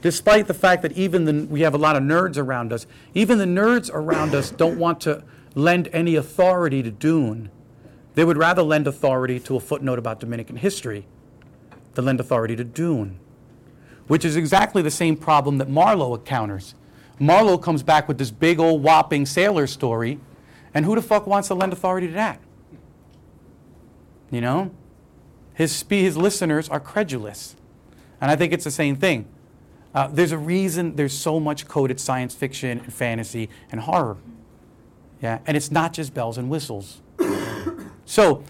despite 0.00 0.46
the 0.46 0.54
fact 0.54 0.82
that 0.82 0.92
even 0.92 1.24
the, 1.24 1.46
we 1.46 1.60
have 1.60 1.74
a 1.74 1.78
lot 1.78 1.96
of 1.96 2.02
nerds 2.02 2.38
around 2.38 2.72
us, 2.72 2.86
even 3.14 3.38
the 3.38 3.44
nerds 3.44 3.90
around 3.92 4.34
us 4.34 4.50
don't 4.50 4.78
want 4.78 5.00
to 5.02 5.22
lend 5.54 5.88
any 5.92 6.16
authority 6.16 6.82
to 6.82 6.90
Dune. 6.90 7.50
They 8.14 8.24
would 8.24 8.38
rather 8.38 8.62
lend 8.62 8.86
authority 8.86 9.38
to 9.40 9.56
a 9.56 9.60
footnote 9.60 9.98
about 9.98 10.20
Dominican 10.20 10.56
history 10.56 11.06
than 11.94 12.04
lend 12.06 12.20
authority 12.20 12.56
to 12.56 12.64
Dune, 12.64 13.18
which 14.06 14.24
is 14.24 14.36
exactly 14.36 14.82
the 14.82 14.90
same 14.90 15.16
problem 15.16 15.58
that 15.58 15.68
Marlowe 15.68 16.14
encounters. 16.14 16.74
Marlowe 17.20 17.58
comes 17.58 17.82
back 17.82 18.08
with 18.08 18.18
this 18.18 18.30
big 18.30 18.58
old 18.58 18.82
whopping 18.82 19.26
sailor 19.26 19.66
story, 19.66 20.18
and 20.74 20.84
who 20.84 20.94
the 20.94 21.02
fuck 21.02 21.26
wants 21.26 21.48
to 21.48 21.54
lend 21.54 21.72
authority 21.72 22.08
to 22.08 22.14
that? 22.14 22.40
You 24.30 24.40
know? 24.40 24.70
His, 25.54 25.70
spe- 25.70 25.90
his 25.90 26.16
listeners 26.16 26.68
are 26.70 26.80
credulous. 26.80 27.54
And 28.20 28.30
I 28.30 28.36
think 28.36 28.52
it's 28.54 28.64
the 28.64 28.70
same 28.70 28.96
thing. 28.96 29.26
Uh, 29.94 30.08
there's 30.08 30.32
a 30.32 30.38
reason 30.38 30.96
there's 30.96 31.12
so 31.12 31.38
much 31.38 31.68
coded 31.68 32.00
science 32.00 32.34
fiction 32.34 32.80
and 32.80 32.92
fantasy 32.92 33.50
and 33.70 33.82
horror. 33.82 34.16
Yeah, 35.20 35.40
and 35.46 35.56
it's 35.56 35.70
not 35.70 35.92
just 35.92 36.14
bells 36.14 36.38
and 36.38 36.48
whistles. 36.48 37.02
so 38.06 38.42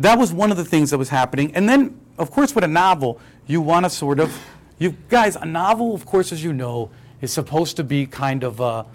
that 0.00 0.18
was 0.18 0.32
one 0.32 0.50
of 0.50 0.56
the 0.56 0.64
things 0.64 0.90
that 0.90 0.98
was 0.98 1.10
happening. 1.10 1.54
And 1.54 1.68
then, 1.68 2.00
of 2.18 2.32
course, 2.32 2.54
with 2.54 2.64
a 2.64 2.68
novel, 2.68 3.20
you 3.46 3.60
want 3.60 3.86
to 3.86 3.90
sort 3.90 4.18
of, 4.18 4.36
you 4.78 4.96
guys, 5.08 5.36
a 5.36 5.44
novel, 5.44 5.94
of 5.94 6.04
course, 6.04 6.32
as 6.32 6.42
you 6.42 6.52
know, 6.52 6.90
is 7.26 7.32
supposed 7.32 7.76
to 7.76 7.82
be 7.82 8.06
kind 8.06 8.44
of 8.44 8.60
a, 8.60 8.86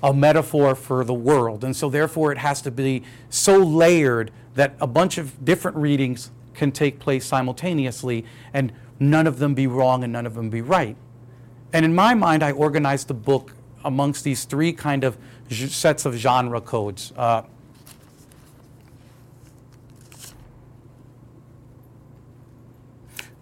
a 0.00 0.14
metaphor 0.14 0.76
for 0.76 1.04
the 1.04 1.12
world. 1.12 1.64
And 1.64 1.74
so, 1.74 1.90
therefore, 1.90 2.30
it 2.30 2.38
has 2.38 2.62
to 2.62 2.70
be 2.70 3.02
so 3.30 3.58
layered 3.58 4.30
that 4.54 4.74
a 4.80 4.86
bunch 4.86 5.18
of 5.18 5.44
different 5.44 5.76
readings 5.76 6.30
can 6.54 6.70
take 6.70 7.00
place 7.00 7.26
simultaneously 7.26 8.24
and 8.54 8.72
none 9.00 9.26
of 9.26 9.40
them 9.40 9.54
be 9.54 9.66
wrong 9.66 10.04
and 10.04 10.12
none 10.12 10.24
of 10.24 10.34
them 10.34 10.50
be 10.50 10.62
right. 10.62 10.96
And 11.72 11.84
in 11.84 11.92
my 11.94 12.14
mind, 12.14 12.44
I 12.44 12.52
organized 12.52 13.08
the 13.08 13.14
book 13.14 13.54
amongst 13.84 14.22
these 14.22 14.44
three 14.44 14.72
kind 14.72 15.02
of 15.02 15.18
sets 15.50 16.04
of 16.04 16.14
genre 16.14 16.60
codes. 16.60 17.12
Uh, 17.16 17.42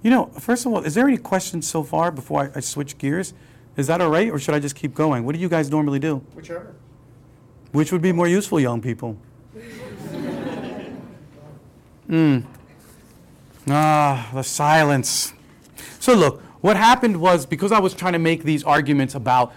you 0.03 0.11
know, 0.11 0.27
first 0.39 0.65
of 0.65 0.73
all, 0.73 0.83
is 0.85 0.95
there 0.95 1.07
any 1.07 1.19
questions 1.19 1.69
so 1.69 1.83
far 1.83 2.11
before 2.11 2.51
I, 2.55 2.59
I 2.59 2.61
switch 2.61 2.97
gears? 2.97 3.35
Is 3.79 3.87
that 3.87 4.01
all 4.01 4.11
right, 4.11 4.29
or 4.29 4.41
should 4.41 4.55
I 4.55 4.59
just 4.59 4.75
keep 4.75 4.93
going? 4.93 5.25
What 5.25 5.37
do 5.37 5.41
you 5.41 5.49
guys 5.49 5.71
normally 5.71 6.01
do? 6.01 6.17
Whichever. 6.35 6.75
Which 7.71 7.93
would 7.93 8.03
be 8.03 8.11
more 8.11 8.27
useful, 8.27 8.59
young 8.59 8.83
people? 8.83 9.17
Hmm. 12.09 12.41
Ah, 13.69 14.31
the 14.35 14.43
silence. 14.43 15.33
So, 16.01 16.15
look, 16.15 16.43
what 16.61 16.77
happened 16.77 17.21
was 17.21 17.47
because 17.47 17.71
I 17.71 17.79
was 17.79 17.95
trying 17.95 18.15
to 18.15 18.19
make 18.19 18.43
these 18.43 18.65
arguments 18.65 19.15
about 19.15 19.53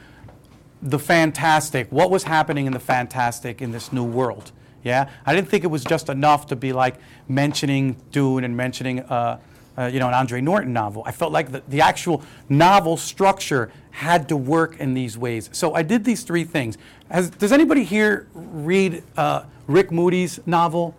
the 0.84 1.00
fantastic, 1.00 1.92
what 1.92 2.12
was 2.12 2.24
happening 2.24 2.68
in 2.68 2.74
the 2.74 2.80
fantastic 2.80 3.60
in 3.60 3.72
this 3.72 3.92
new 3.92 4.04
world. 4.04 4.52
Yeah, 4.84 5.10
I 5.26 5.34
didn't 5.34 5.50
think 5.50 5.64
it 5.64 5.68
was 5.68 5.84
just 5.84 6.10
enough 6.10 6.46
to 6.48 6.56
be 6.56 6.74
like 6.74 6.96
mentioning 7.28 7.96
Dune 8.12 8.44
and 8.44 8.56
mentioning, 8.56 9.00
uh, 9.00 9.40
uh, 9.78 9.86
you 9.86 10.00
know, 10.00 10.08
an 10.08 10.14
Andre 10.14 10.42
Norton 10.42 10.74
novel. 10.74 11.02
I 11.06 11.12
felt 11.12 11.32
like 11.32 11.52
the, 11.52 11.64
the 11.68 11.82
actual 11.82 12.24
novel 12.50 12.98
structure 12.98 13.72
had 13.92 14.30
to 14.30 14.38
work 14.38 14.80
in 14.80 14.94
these 14.94 15.18
ways. 15.18 15.50
So 15.52 15.74
I 15.74 15.84
did 15.84 16.04
these 16.04 16.24
three 16.24 16.44
things. 16.44 16.78
Has, 17.10 17.30
does 17.30 17.52
anybody 17.52 17.84
here 17.84 18.28
read 18.34 19.04
uh, 19.18 19.44
Rick 19.68 19.92
Moody's 19.92 20.40
novel, 20.46 20.96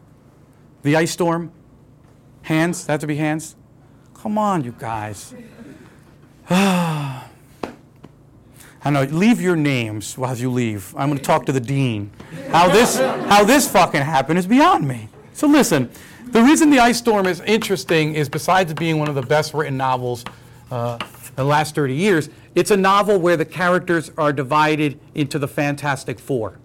The 0.83 0.97
Ice 0.97 1.11
Storm? 1.11 1.53
Hands? 2.43 2.87
That 2.87 3.01
to 3.01 3.07
be 3.07 3.17
hands? 3.17 3.57
Come 4.15 4.39
on, 4.39 4.65
you 4.65 4.75
guys. 4.79 5.35
I 6.51 7.29
know. 8.91 9.05
Leave 9.05 9.41
your 9.41 9.57
names 9.57 10.19
while 10.19 10.37
you 10.37 10.51
leave. 10.51 10.95
I'm 10.97 11.09
going 11.09 11.19
to 11.19 11.25
talk 11.25 11.47
to 11.47 11.53
the 11.53 11.61
dean. 11.61 12.11
How 12.51 12.69
this, 12.69 12.99
how 12.99 13.45
this 13.45 13.71
fucking 13.71 14.03
happened 14.03 14.39
is 14.39 14.47
beyond 14.47 14.87
me. 14.87 15.09
So 15.35 15.47
listen, 15.47 15.91
the 16.27 16.43
reason 16.43 16.71
the 16.71 16.81
Ice 16.81 16.99
Storm 16.99 17.27
is 17.27 17.41
interesting 17.41 18.15
is 18.15 18.29
besides 18.29 18.75
being 18.75 18.99
one 18.99 19.09
of 19.09 19.15
the 19.15 19.23
best 19.23 19.55
written 19.55 19.77
novels 19.77 20.25
uh, 20.71 20.99
in 21.01 21.35
the 21.37 21.45
last 21.45 21.75
30 21.75 21.95
years, 21.95 22.29
it's 22.55 22.71
a 22.71 22.77
novel 22.77 23.19
where 23.19 23.37
the 23.37 23.45
characters 23.45 24.11
are 24.19 24.33
divided 24.33 24.99
into 25.15 25.39
the 25.39 25.49
Fantastic 25.49 26.19
Four. 26.19 26.59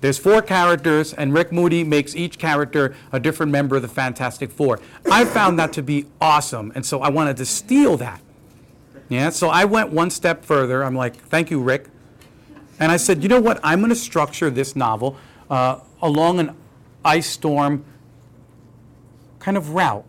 There's 0.00 0.18
four 0.18 0.42
characters, 0.42 1.12
and 1.14 1.32
Rick 1.32 1.52
Moody 1.52 1.84
makes 1.84 2.16
each 2.16 2.36
character 2.36 2.94
a 3.12 3.20
different 3.20 3.52
member 3.52 3.76
of 3.76 3.82
the 3.82 3.88
Fantastic 3.88 4.50
Four. 4.50 4.80
I 5.10 5.24
found 5.24 5.58
that 5.60 5.72
to 5.74 5.82
be 5.82 6.06
awesome, 6.20 6.72
and 6.74 6.84
so 6.84 7.00
I 7.00 7.08
wanted 7.08 7.36
to 7.36 7.46
steal 7.46 7.96
that. 7.98 8.20
Yeah, 9.08 9.30
so 9.30 9.48
I 9.48 9.64
went 9.64 9.90
one 9.90 10.10
step 10.10 10.44
further. 10.44 10.82
I'm 10.82 10.96
like, 10.96 11.16
thank 11.16 11.50
you, 11.50 11.60
Rick. 11.60 11.86
And 12.80 12.90
I 12.90 12.96
said, 12.96 13.22
you 13.22 13.28
know 13.28 13.40
what? 13.40 13.60
I'm 13.62 13.78
going 13.80 13.90
to 13.90 13.94
structure 13.94 14.50
this 14.50 14.74
novel 14.74 15.16
uh, 15.48 15.80
along 16.00 16.40
an 16.40 16.56
ice 17.04 17.28
storm 17.28 17.84
kind 19.38 19.56
of 19.56 19.70
route. 19.70 20.04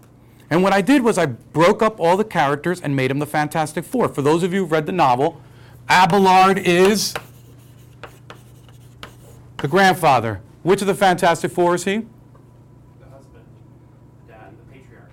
And 0.53 0.61
what 0.61 0.71
I 0.71 0.81
did 0.81 1.01
was 1.01 1.17
I 1.17 1.25
broke 1.25 1.81
up 1.81 1.99
all 1.99 2.15
the 2.15 2.23
characters 2.23 2.79
and 2.79 2.95
made 2.95 3.09
them 3.09 3.17
the 3.17 3.25
Fantastic 3.25 3.83
Four. 3.83 4.07
For 4.07 4.21
those 4.21 4.43
of 4.43 4.53
you 4.53 4.59
who've 4.59 4.71
read 4.71 4.85
the 4.85 4.91
novel, 4.91 5.41
Abelard 5.89 6.59
is 6.59 7.15
the 9.57 9.67
grandfather. 9.67 10.41
Which 10.61 10.81
of 10.81 10.85
the 10.85 10.93
Fantastic 10.93 11.51
Four 11.51 11.73
is 11.73 11.85
he? 11.85 11.95
The 11.95 12.05
husband, 13.11 13.45
the 14.27 14.33
dad, 14.33 14.53
the 14.55 14.71
patriarch. 14.71 15.09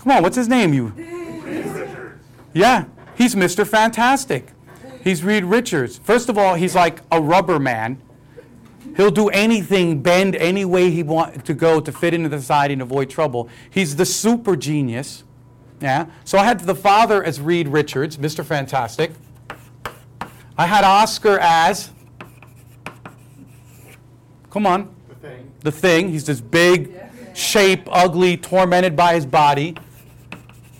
Come 0.00 0.10
on, 0.10 0.24
what's 0.24 0.34
his 0.34 0.48
name? 0.48 0.74
You? 0.74 0.88
Richards. 0.88 2.24
Yeah, 2.52 2.86
he's 3.14 3.36
Mr. 3.36 3.64
Fantastic. 3.64 4.48
He's 5.04 5.22
Reed 5.22 5.44
Richards. 5.44 5.98
First 5.98 6.28
of 6.28 6.36
all, 6.36 6.56
he's 6.56 6.74
like 6.74 7.02
a 7.12 7.20
rubber 7.20 7.60
man. 7.60 8.02
He'll 8.96 9.10
do 9.10 9.28
anything, 9.28 10.02
bend 10.02 10.36
any 10.36 10.64
way 10.64 10.90
he 10.90 11.02
wants 11.02 11.44
to 11.44 11.54
go 11.54 11.80
to 11.80 11.92
fit 11.92 12.14
into 12.14 12.28
the 12.28 12.40
society 12.40 12.72
and 12.72 12.82
avoid 12.82 13.10
trouble. 13.10 13.48
He's 13.70 13.96
the 13.96 14.04
super 14.04 14.56
genius. 14.56 15.24
Yeah. 15.80 16.06
So 16.24 16.38
I 16.38 16.44
had 16.44 16.60
the 16.60 16.74
father 16.74 17.22
as 17.22 17.40
Reed 17.40 17.68
Richards, 17.68 18.16
Mr. 18.16 18.44
Fantastic. 18.44 19.12
I 20.56 20.66
had 20.66 20.84
Oscar 20.84 21.38
as. 21.38 21.90
Come 24.50 24.66
on. 24.66 24.94
The 25.08 25.14
thing. 25.14 25.52
The 25.60 25.72
thing. 25.72 26.08
He's 26.08 26.24
this 26.24 26.40
big, 26.40 26.92
shape, 27.34 27.82
ugly, 27.86 28.36
tormented 28.36 28.96
by 28.96 29.14
his 29.14 29.26
body. 29.26 29.76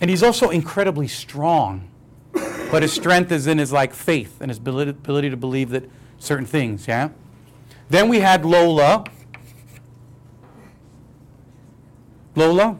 And 0.01 0.09
he's 0.09 0.23
also 0.23 0.49
incredibly 0.49 1.07
strong. 1.07 1.89
But 2.33 2.83
his 2.83 2.93
strength 2.93 3.31
is 3.31 3.47
in 3.47 3.57
his 3.57 3.71
like 3.71 3.93
faith 3.93 4.41
and 4.41 4.51
his 4.51 4.57
ability, 4.57 4.91
ability 4.91 5.29
to 5.29 5.37
believe 5.37 5.69
that 5.69 5.89
certain 6.19 6.45
things, 6.45 6.87
yeah? 6.87 7.09
Then 7.89 8.07
we 8.07 8.19
had 8.19 8.45
Lola. 8.45 9.03
Lola? 12.35 12.77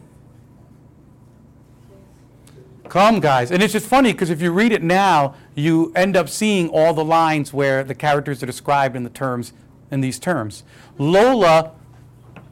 Come, 2.88 3.20
guys. 3.20 3.52
And 3.52 3.62
it's 3.62 3.74
just 3.74 3.88
funny 3.88 4.14
because 4.14 4.30
if 4.30 4.42
you 4.42 4.52
read 4.52 4.72
it 4.72 4.82
now, 4.82 5.36
you 5.54 5.92
end 5.96 6.16
up 6.16 6.30
seeing 6.30 6.70
all 6.70 6.94
the 6.94 7.06
lines 7.06 7.54
where 7.54 7.84
the 7.84 7.94
characters 7.94 8.42
are 8.42 8.48
described 8.48 8.96
in 8.96 9.04
the 9.04 9.10
terms 9.10 9.54
in 9.92 10.02
these 10.02 10.20
terms. 10.20 10.64
Lola, 10.98 11.72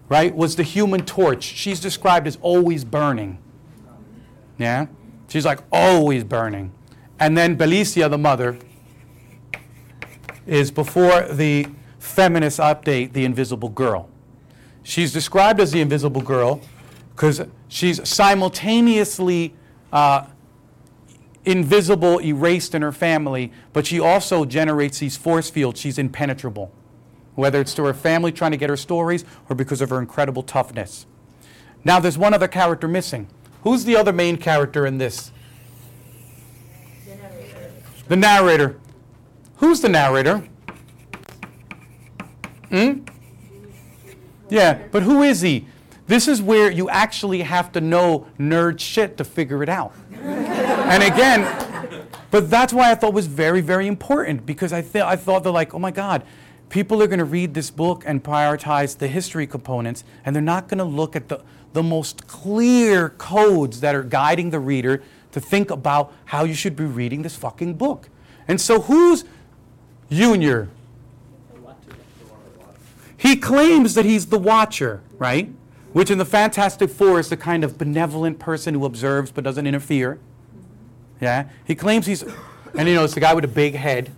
right, 0.10 0.36
was 0.36 0.56
the 0.56 0.64
human 0.64 1.06
torch. 1.06 1.44
She's 1.44 1.80
described 1.80 2.28
as 2.28 2.38
always 2.42 2.84
burning. 2.84 3.40
Yeah? 4.58 4.88
She's 5.28 5.46
like 5.46 5.60
always 5.72 6.24
burning. 6.24 6.72
And 7.20 7.38
then 7.38 7.58
Belicia, 7.58 8.10
the 8.10 8.18
mother, 8.18 8.58
is 10.46 10.72
before 10.72 11.22
the 11.24 11.68
feminist 12.08 12.60
update, 12.60 13.14
the 13.14 13.26
invisible 13.26 13.70
girl. 13.70 14.10
She's 14.84 15.12
described 15.12 15.60
as 15.60 15.72
the 15.72 15.82
invisible 15.82 16.22
girl 16.22 16.62
because 17.16 17.42
she's 17.68 18.08
simultaneously 18.08 19.54
uh, 19.92 20.26
invisible, 21.46 22.20
erased 22.22 22.74
in 22.74 22.82
her 22.82 22.92
family, 22.92 23.52
but 23.74 23.86
she 23.86 24.00
also 24.00 24.46
generates 24.46 25.00
these 25.00 25.18
force 25.18 25.50
fields. 25.50 25.80
She's 25.80 25.98
impenetrable, 25.98 26.72
whether 27.36 27.60
it's 27.60 27.74
to 27.76 27.84
her 27.86 27.94
family 27.94 28.32
trying 28.32 28.52
to 28.52 28.58
get 28.58 28.70
her 28.70 28.78
stories 28.78 29.26
or 29.50 29.56
because 29.56 29.82
of 29.82 29.90
her 29.90 30.00
incredible 30.00 30.44
toughness. 30.44 31.06
Now, 31.84 32.00
there's 32.00 32.18
one 32.18 32.34
other 32.34 32.48
character 32.48 32.88
missing. 32.88 33.28
Who's 33.64 33.86
the 33.86 33.96
other 33.96 34.14
main 34.14 34.38
character 34.38 34.86
in 34.86 34.98
this? 34.98 35.32
The 38.08 38.16
narrator. 38.16 38.80
Who's 39.58 39.82
the 39.82 39.90
narrator? 39.90 40.48
Hmm? 42.70 43.00
Yeah, 44.50 44.80
but 44.92 45.04
who 45.04 45.24
is 45.24 45.42
he? 45.42 45.66
This 46.08 46.28
is 46.28 46.42
where 46.42 46.72
you 46.72 46.90
actually 46.90 47.42
have 47.42 47.72
to 47.74 47.82
know 47.82 48.28
nerd 48.40 48.80
shit 48.80 49.18
to 49.18 49.24
figure 49.24 49.62
it 49.62 49.70
out. 49.70 49.94
and 50.22 51.04
again, 51.04 52.08
but 52.32 52.50
that's 52.50 52.72
why 52.72 52.92
I 52.92 52.96
thought 52.96 53.14
was 53.14 53.28
very, 53.28 53.62
very 53.62 53.88
important 53.88 54.46
because 54.46 54.72
I, 54.72 54.82
th- 54.82 55.04
I 55.04 55.16
thought 55.18 55.44
they're 55.44 55.52
like, 55.52 55.74
oh 55.74 55.80
my 55.80 55.92
God, 55.92 56.24
people 56.70 57.02
are 57.04 57.08
going 57.08 57.20
to 57.20 57.26
read 57.26 57.54
this 57.54 57.70
book 57.70 58.04
and 58.06 58.24
prioritize 58.24 58.98
the 58.98 59.08
history 59.08 59.48
components, 59.48 60.04
and 60.26 60.36
they're 60.36 60.44
not 60.44 60.70
going 60.70 60.78
to 60.78 60.86
look 60.86 61.16
at 61.16 61.28
the, 61.28 61.42
the 61.74 61.84
most 61.84 62.28
clear 62.28 63.10
codes 63.10 63.82
that 63.82 63.96
are 63.96 64.04
guiding 64.04 64.50
the 64.50 64.60
reader 64.60 65.04
to 65.34 65.42
think 65.42 65.70
about 65.72 66.14
how 66.26 66.46
you 66.46 66.54
should 66.54 66.76
be 66.76 66.86
reading 66.86 67.22
this 67.22 67.36
fucking 67.36 67.74
book. 67.76 68.10
And 68.48 68.60
so, 68.60 68.82
who's 68.82 69.26
Junior? 70.10 70.70
He 73.18 73.36
claims 73.36 73.96
that 73.96 74.06
he's 74.06 74.28
the 74.28 74.38
watcher, 74.38 75.02
right? 75.18 75.50
Which 75.92 76.12
in 76.12 76.20
the 76.20 76.26
Fantastic 76.26 76.90
Four 76.90 77.20
is 77.20 77.30
the 77.30 77.38
kind 77.38 77.64
of 77.64 77.78
benevolent 77.78 78.38
person 78.38 78.76
who 78.76 78.86
observes 78.86 79.32
but 79.32 79.44
doesn't 79.44 79.66
interfere. 79.66 80.20
Yeah? 81.20 81.50
He 81.66 81.74
claims 81.74 82.06
he's, 82.06 82.24
and 82.78 82.88
you 82.88 82.94
know, 82.94 83.04
it's 83.04 83.16
the 83.16 83.20
guy 83.20 83.34
with 83.34 83.44
a 83.44 83.50
big 83.50 83.74
head. 83.74 84.12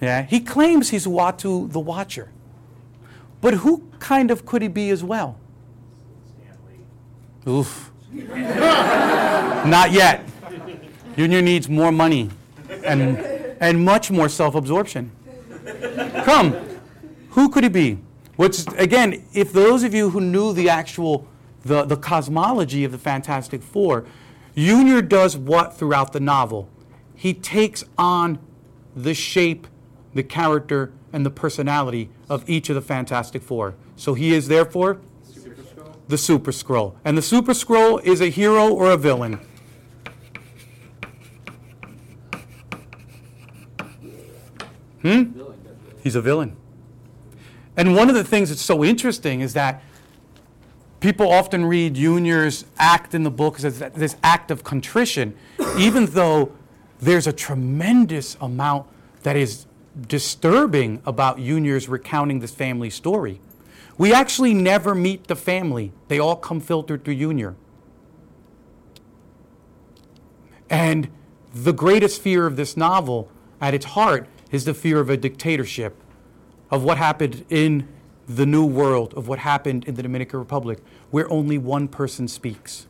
Yeah? 0.00 0.22
He 0.22 0.40
claims 0.40 0.90
he's 0.90 1.06
Uatu 1.06 1.72
the 1.72 1.80
Watcher. 1.80 2.30
But 3.40 3.54
who 3.54 3.88
kind 3.98 4.30
of 4.30 4.44
could 4.44 4.62
he 4.62 4.68
be 4.68 4.90
as 4.90 5.02
well? 5.02 5.38
Oof. 7.46 7.90
Not 8.12 9.92
yet. 9.92 10.28
Junior 11.16 11.40
needs 11.40 11.68
more 11.68 11.90
money 11.90 12.30
and, 12.84 13.18
and 13.60 13.84
much 13.84 14.10
more 14.10 14.28
self 14.28 14.54
absorption. 14.54 15.10
Come, 16.24 16.54
who 17.38 17.48
could 17.48 17.62
he 17.62 17.70
be? 17.70 17.98
Which, 18.34 18.64
again, 18.76 19.24
if 19.32 19.52
those 19.52 19.84
of 19.84 19.94
you 19.94 20.10
who 20.10 20.20
knew 20.20 20.52
the 20.52 20.68
actual, 20.68 21.28
the, 21.64 21.84
the 21.84 21.96
cosmology 21.96 22.82
of 22.82 22.90
the 22.90 22.98
Fantastic 22.98 23.62
Four, 23.62 24.06
Junior 24.56 25.00
does 25.00 25.36
what 25.36 25.78
throughout 25.78 26.12
the 26.12 26.18
novel? 26.18 26.68
He 27.14 27.32
takes 27.32 27.84
on 27.96 28.40
the 28.96 29.14
shape, 29.14 29.68
the 30.14 30.24
character, 30.24 30.92
and 31.12 31.24
the 31.24 31.30
personality 31.30 32.10
of 32.28 32.42
each 32.50 32.70
of 32.70 32.74
the 32.74 32.82
Fantastic 32.82 33.40
Four. 33.40 33.76
So 33.94 34.14
he 34.14 34.34
is 34.34 34.48
therefore 34.48 35.00
the 36.08 36.18
Super 36.18 36.50
Skrull. 36.50 36.96
And 37.04 37.16
the 37.16 37.22
Super 37.22 37.52
Skrull 37.52 38.02
is 38.02 38.20
a 38.20 38.30
hero 38.30 38.74
or 38.74 38.90
a 38.90 38.96
villain. 38.96 39.38
Hmm? 45.02 45.40
He's 46.02 46.16
a 46.16 46.20
villain. 46.20 46.56
And 47.78 47.94
one 47.94 48.08
of 48.08 48.16
the 48.16 48.24
things 48.24 48.48
that's 48.48 48.60
so 48.60 48.84
interesting 48.84 49.40
is 49.40 49.54
that 49.54 49.82
people 50.98 51.30
often 51.30 51.64
read 51.64 51.94
Junior's 51.94 52.64
act 52.76 53.14
in 53.14 53.22
the 53.22 53.30
book 53.30 53.62
as 53.62 53.78
this 53.78 54.16
act 54.24 54.50
of 54.50 54.64
contrition, 54.64 55.36
even 55.78 56.06
though 56.06 56.52
there's 56.98 57.28
a 57.28 57.32
tremendous 57.32 58.36
amount 58.40 58.88
that 59.22 59.36
is 59.36 59.66
disturbing 60.08 61.00
about 61.06 61.38
Junior's 61.38 61.88
recounting 61.88 62.40
this 62.40 62.52
family 62.52 62.90
story. 62.90 63.40
We 63.96 64.12
actually 64.12 64.54
never 64.54 64.92
meet 64.92 65.28
the 65.28 65.36
family. 65.36 65.92
They 66.08 66.18
all 66.18 66.34
come 66.34 66.60
filtered 66.60 67.04
through 67.04 67.14
Junior. 67.14 67.54
And 70.68 71.08
the 71.54 71.72
greatest 71.72 72.20
fear 72.20 72.44
of 72.44 72.56
this 72.56 72.76
novel, 72.76 73.30
at 73.60 73.72
its 73.72 73.86
heart, 73.86 74.26
is 74.50 74.64
the 74.64 74.74
fear 74.74 74.98
of 74.98 75.10
a 75.10 75.16
dictatorship, 75.16 75.94
of 76.70 76.84
what 76.84 76.98
happened 76.98 77.44
in 77.48 77.88
the 78.26 78.44
New 78.44 78.64
World, 78.64 79.14
of 79.14 79.26
what 79.26 79.38
happened 79.38 79.84
in 79.84 79.94
the 79.94 80.02
Dominican 80.02 80.38
Republic, 80.38 80.80
where 81.10 81.30
only 81.30 81.56
one 81.56 81.88
person 81.88 82.28
speaks. 82.28 82.86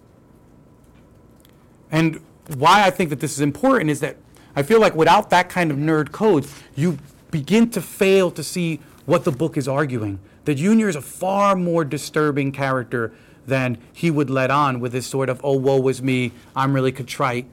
And 1.91 2.21
why 2.57 2.85
I 2.85 2.91
think 2.91 3.11
that 3.11 3.21
this 3.21 3.33
is 3.33 3.41
important 3.41 3.91
is 3.91 4.01
that 4.01 4.17
I 4.57 4.63
feel 4.63 4.81
like 4.81 4.95
without 4.95 5.31
that 5.31 5.49
kind 5.49 5.71
of 5.71 5.77
nerd 5.77 6.11
code, 6.11 6.47
you 6.75 6.99
begin 7.31 7.71
to 7.71 7.81
fail 7.81 8.31
to 8.33 8.43
see 8.43 8.81
what 9.07 9.25
the 9.25 9.31
book 9.31 9.57
is 9.57 9.69
arguing. 9.69 10.19
That 10.45 10.57
Junior 10.57 10.89
is 10.89 10.97
a 10.97 11.03
far 11.03 11.55
more 11.55 11.85
disturbing 11.85 12.53
character 12.53 13.13
than 13.47 13.79
he 13.93 14.11
would 14.11 14.29
let 14.29 14.51
on 14.51 14.81
with 14.81 14.93
this 14.93 15.07
sort 15.07 15.29
of, 15.29 15.41
oh, 15.45 15.57
woe 15.57 15.87
is 15.89 16.03
me, 16.03 16.33
I'm 16.57 16.75
really 16.75 16.93
contrite. 16.93 17.47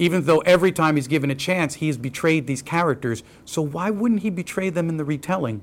Even 0.00 0.24
though 0.24 0.38
every 0.38 0.72
time 0.72 0.96
he's 0.96 1.06
given 1.06 1.30
a 1.30 1.34
chance, 1.34 1.74
he 1.74 1.86
has 1.88 1.98
betrayed 1.98 2.46
these 2.46 2.62
characters. 2.62 3.22
So 3.44 3.60
why 3.60 3.90
wouldn't 3.90 4.22
he 4.22 4.30
betray 4.30 4.70
them 4.70 4.88
in 4.88 4.96
the 4.96 5.04
retelling? 5.04 5.60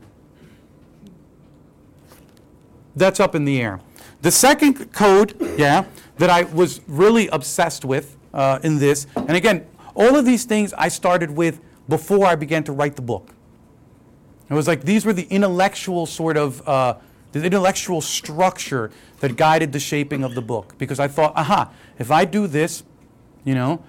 That's 2.96 3.20
up 3.20 3.34
in 3.34 3.46
the 3.46 3.60
air. 3.60 3.82
The 4.22 4.30
second 4.30 4.94
code, 4.94 5.36
yeah, 5.58 5.86
that 6.20 6.30
I 6.30 6.44
was 6.44 6.82
really 6.88 7.28
obsessed 7.30 7.84
with 7.84 8.16
uh, 8.32 8.60
in 8.62 8.78
this, 8.78 9.08
and 9.16 9.32
again, 9.32 9.66
all 9.96 10.16
of 10.16 10.24
these 10.26 10.46
things 10.46 10.72
I 10.74 10.90
started 10.90 11.32
with 11.32 11.60
before 11.90 12.28
I 12.28 12.36
began 12.36 12.64
to 12.66 12.72
write 12.72 12.96
the 12.96 13.02
book. 13.02 13.30
It 14.52 14.54
was 14.54 14.68
like 14.68 14.84
these 14.84 15.04
were 15.04 15.14
the 15.14 15.28
intellectual 15.32 16.06
sort 16.06 16.38
of, 16.38 16.68
uh, 16.68 16.98
the 17.32 17.44
intellectual 17.44 18.02
structure 18.02 18.92
that 19.20 19.36
guided 19.36 19.72
the 19.72 19.80
shaping 19.80 20.24
of 20.24 20.36
the 20.36 20.44
book. 20.44 20.76
Because 20.78 21.00
I 21.00 21.08
thought, 21.08 21.34
aha, 21.36 21.72
if 21.98 22.12
I 22.12 22.26
do 22.26 22.46
this, 22.46 22.84
you 23.44 23.56
know, 23.56 23.82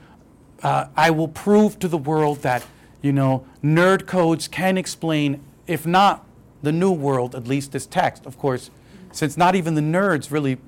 uh, 0.62 0.86
I 0.96 1.10
will 1.10 1.28
prove 1.28 1.78
to 1.80 1.88
the 1.88 1.98
world 1.98 2.42
that, 2.42 2.64
you 3.02 3.12
know, 3.12 3.46
nerd 3.62 4.06
codes 4.06 4.48
can 4.48 4.76
explain, 4.76 5.40
if 5.66 5.86
not 5.86 6.24
the 6.62 6.72
new 6.72 6.90
world, 6.92 7.34
at 7.34 7.46
least 7.46 7.72
this 7.72 7.86
text. 7.86 8.26
Of 8.26 8.38
course, 8.38 8.70
since 9.12 9.36
not 9.36 9.54
even 9.54 9.74
the 9.74 9.80
nerds 9.80 10.30
really 10.30 10.58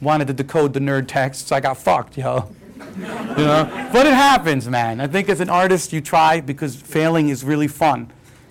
wanted 0.00 0.26
to 0.28 0.32
decode 0.32 0.72
the 0.72 0.80
nerd 0.80 1.06
texts, 1.08 1.52
I 1.52 1.60
got 1.60 1.76
fucked, 1.76 2.16
yo. 2.16 2.48
you 2.96 3.04
know? 3.04 3.88
But 3.92 4.06
it 4.06 4.14
happens, 4.14 4.68
man. 4.68 5.00
I 5.00 5.06
think 5.06 5.28
as 5.28 5.40
an 5.40 5.50
artist, 5.50 5.92
you 5.92 6.00
try 6.00 6.40
because 6.40 6.76
failing 6.76 7.28
is 7.28 7.44
really 7.44 7.68
fun. 7.68 8.10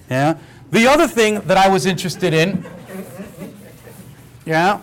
Yeah. 0.10 0.38
The 0.72 0.88
other 0.88 1.08
thing 1.08 1.42
that 1.42 1.58
I 1.58 1.68
was 1.68 1.86
interested 1.86 2.34
in, 2.34 2.66
yeah, 4.46 4.82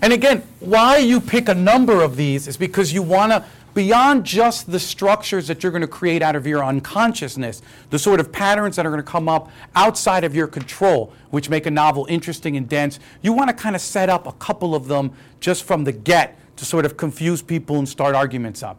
And 0.00 0.12
again, 0.12 0.42
why 0.60 0.98
you 0.98 1.20
pick 1.20 1.48
a 1.48 1.54
number 1.54 2.02
of 2.02 2.16
these 2.16 2.46
is 2.46 2.56
because 2.56 2.92
you 2.92 3.02
want 3.02 3.32
to, 3.32 3.44
beyond 3.78 4.24
just 4.24 4.72
the 4.72 4.80
structures 4.80 5.46
that 5.46 5.62
you're 5.62 5.70
going 5.70 5.82
to 5.82 5.86
create 5.86 6.20
out 6.20 6.34
of 6.34 6.44
your 6.48 6.64
unconsciousness, 6.64 7.62
the 7.90 7.98
sort 7.98 8.18
of 8.18 8.32
patterns 8.32 8.74
that 8.74 8.84
are 8.84 8.90
going 8.90 9.00
to 9.00 9.08
come 9.08 9.28
up 9.28 9.52
outside 9.76 10.24
of 10.24 10.34
your 10.34 10.48
control, 10.48 11.12
which 11.30 11.48
make 11.48 11.64
a 11.64 11.70
novel 11.70 12.04
interesting 12.08 12.56
and 12.56 12.68
dense, 12.68 12.98
you 13.22 13.32
want 13.32 13.48
to 13.48 13.54
kind 13.54 13.76
of 13.76 13.80
set 13.80 14.08
up 14.08 14.26
a 14.26 14.32
couple 14.32 14.74
of 14.74 14.88
them 14.88 15.12
just 15.38 15.62
from 15.62 15.84
the 15.84 15.92
get 15.92 16.36
to 16.56 16.64
sort 16.64 16.84
of 16.84 16.96
confuse 16.96 17.40
people 17.40 17.78
and 17.78 17.88
start 17.88 18.16
arguments 18.16 18.64
up. 18.64 18.78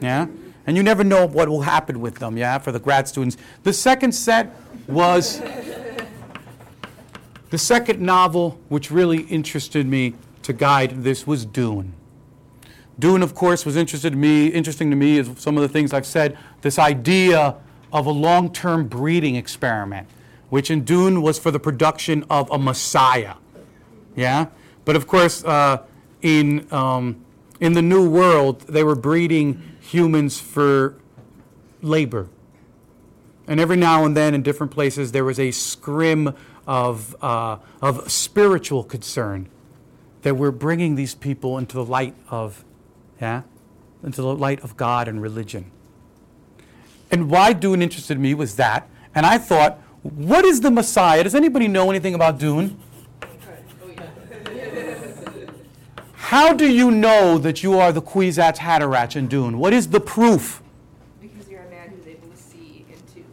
Yeah? 0.00 0.26
And 0.66 0.76
you 0.76 0.82
never 0.82 1.04
know 1.04 1.24
what 1.24 1.48
will 1.48 1.62
happen 1.62 2.00
with 2.00 2.16
them, 2.16 2.36
yeah, 2.36 2.58
for 2.58 2.72
the 2.72 2.80
grad 2.80 3.06
students. 3.06 3.36
The 3.62 3.72
second 3.72 4.10
set 4.10 4.52
was 4.88 5.40
the 7.50 7.58
second 7.58 8.00
novel 8.00 8.58
which 8.70 8.90
really 8.90 9.20
interested 9.20 9.86
me 9.86 10.14
to 10.42 10.52
guide 10.52 11.04
this 11.04 11.28
was 11.28 11.44
Dune. 11.44 11.92
Dune, 12.98 13.22
of 13.22 13.34
course, 13.34 13.66
was 13.66 13.76
interested 13.76 14.10
to 14.10 14.16
me, 14.16 14.46
interesting 14.46 14.90
to 14.90 14.96
me 14.96 15.18
as 15.18 15.30
some 15.36 15.56
of 15.56 15.62
the 15.62 15.68
things 15.68 15.92
I've 15.92 16.06
said, 16.06 16.38
this 16.62 16.78
idea 16.78 17.56
of 17.92 18.06
a 18.06 18.10
long-term 18.10 18.88
breeding 18.88 19.36
experiment, 19.36 20.08
which 20.48 20.70
in 20.70 20.84
Dune 20.84 21.22
was 21.22 21.38
for 21.38 21.50
the 21.50 21.60
production 21.60 22.24
of 22.30 22.50
a 22.50 22.58
Messiah. 22.58 23.34
Yeah? 24.14 24.46
But 24.84 24.96
of 24.96 25.06
course, 25.06 25.44
uh, 25.44 25.82
in, 26.22 26.66
um, 26.72 27.24
in 27.60 27.74
the 27.74 27.82
New 27.82 28.08
World, 28.08 28.62
they 28.62 28.82
were 28.82 28.96
breeding 28.96 29.62
humans 29.80 30.40
for 30.40 30.96
labor. 31.82 32.28
And 33.46 33.60
every 33.60 33.76
now 33.76 34.04
and 34.04 34.16
then, 34.16 34.34
in 34.34 34.42
different 34.42 34.72
places, 34.72 35.12
there 35.12 35.24
was 35.24 35.38
a 35.38 35.50
scrim 35.50 36.34
of, 36.66 37.14
uh, 37.22 37.58
of 37.80 38.10
spiritual 38.10 38.82
concern 38.82 39.48
that 40.22 40.34
we're 40.34 40.50
bringing 40.50 40.96
these 40.96 41.14
people 41.14 41.56
into 41.56 41.76
the 41.76 41.84
light 41.84 42.14
of, 42.28 42.64
yeah, 43.20 43.42
into 44.02 44.22
the 44.22 44.34
light 44.34 44.60
of 44.62 44.76
God 44.76 45.08
and 45.08 45.20
religion. 45.22 45.70
And 47.10 47.30
why 47.30 47.52
Dune 47.52 47.82
interested 47.82 48.18
me 48.18 48.34
was 48.34 48.56
that. 48.56 48.88
And 49.14 49.24
I 49.24 49.38
thought, 49.38 49.78
what 50.02 50.44
is 50.44 50.60
the 50.60 50.70
Messiah? 50.70 51.22
Does 51.24 51.34
anybody 51.34 51.68
know 51.68 51.90
anything 51.90 52.14
about 52.14 52.38
Dune? 52.38 52.78
How 56.14 56.52
do 56.52 56.68
you 56.68 56.90
know 56.90 57.38
that 57.38 57.62
you 57.62 57.78
are 57.78 57.92
the 57.92 58.02
Kwisatz 58.02 58.56
Haderach 58.56 59.14
in 59.14 59.28
Dune? 59.28 59.58
What 59.58 59.72
is 59.72 59.88
the 59.88 60.00
proof? 60.00 60.60
Because 61.20 61.48
you're 61.48 61.62
a 61.62 61.70
man 61.70 61.90
who's 61.90 62.06
able 62.08 62.28
to 62.28 62.36
see 62.36 62.84
into 62.90 63.24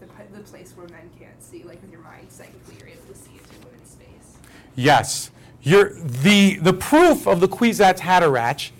the, 0.00 0.06
the 0.36 0.42
place 0.42 0.72
where 0.76 0.86
men 0.88 1.08
can't 1.18 1.42
see. 1.42 1.62
Like 1.62 1.80
with 1.80 1.90
your 1.90 2.02
mind, 2.02 2.26
psychically, 2.28 2.76
you're 2.78 2.88
able 2.88 3.06
to 3.06 3.14
see 3.14 3.32
into 3.32 3.66
women's 3.66 3.90
space. 3.90 4.36
Yes. 4.74 5.30
You're, 5.62 5.94
the, 5.94 6.56
the 6.56 6.74
proof 6.74 7.26
of 7.26 7.40
the 7.40 7.48
Kwisatz 7.48 8.00
Haderach 8.00 8.70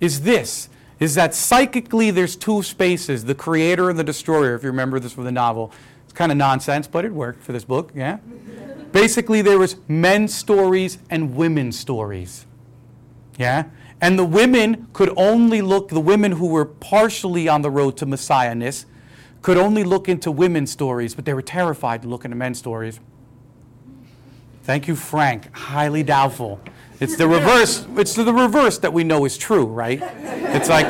is 0.00 0.22
this, 0.22 0.68
is 0.98 1.14
that 1.14 1.34
psychically 1.34 2.10
there's 2.10 2.36
two 2.36 2.62
spaces, 2.62 3.24
the 3.24 3.34
creator 3.34 3.90
and 3.90 3.98
the 3.98 4.04
destroyer, 4.04 4.54
if 4.54 4.62
you 4.62 4.70
remember 4.70 4.98
this 4.98 5.12
from 5.12 5.24
the 5.24 5.32
novel. 5.32 5.72
It's 6.04 6.12
kind 6.12 6.32
of 6.32 6.38
nonsense, 6.38 6.86
but 6.86 7.04
it 7.04 7.12
worked 7.12 7.42
for 7.42 7.52
this 7.52 7.64
book, 7.64 7.92
yeah? 7.94 8.18
Basically, 8.92 9.42
there 9.42 9.58
was 9.58 9.76
men's 9.88 10.34
stories 10.34 10.98
and 11.10 11.36
women's 11.36 11.78
stories. 11.78 12.46
Yeah? 13.36 13.64
And 14.00 14.18
the 14.18 14.24
women 14.24 14.88
could 14.92 15.12
only 15.16 15.62
look, 15.62 15.88
the 15.88 16.00
women 16.00 16.32
who 16.32 16.48
were 16.48 16.64
partially 16.64 17.48
on 17.48 17.62
the 17.62 17.70
road 17.70 17.96
to 17.98 18.06
messiahness 18.06 18.84
could 19.42 19.56
only 19.56 19.84
look 19.84 20.08
into 20.08 20.30
women's 20.30 20.70
stories, 20.70 21.14
but 21.14 21.24
they 21.24 21.34
were 21.34 21.42
terrified 21.42 22.02
to 22.02 22.08
look 22.08 22.24
into 22.24 22.36
men's 22.36 22.58
stories. 22.58 23.00
Thank 24.64 24.88
you, 24.88 24.96
Frank. 24.96 25.54
Highly 25.54 26.02
doubtful. 26.02 26.60
It's 27.00 27.16
the 27.16 27.28
reverse. 27.28 27.86
It's 27.96 28.14
the 28.14 28.32
reverse 28.32 28.78
that 28.78 28.92
we 28.92 29.04
know 29.04 29.24
is 29.24 29.36
true, 29.36 29.66
right? 29.66 30.00
It's 30.02 30.68
like, 30.68 30.86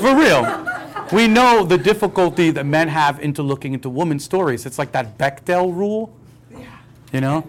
for 0.00 0.16
real. 0.16 0.68
We 1.12 1.28
know 1.28 1.64
the 1.64 1.76
difficulty 1.76 2.50
that 2.50 2.64
men 2.64 2.88
have 2.88 3.20
into 3.20 3.42
looking 3.42 3.74
into 3.74 3.90
women's 3.90 4.24
stories. 4.24 4.64
It's 4.64 4.78
like 4.78 4.92
that 4.92 5.18
Bechdel 5.18 5.74
rule. 5.74 6.14
Yeah. 6.50 6.64
You 7.12 7.20
know? 7.20 7.40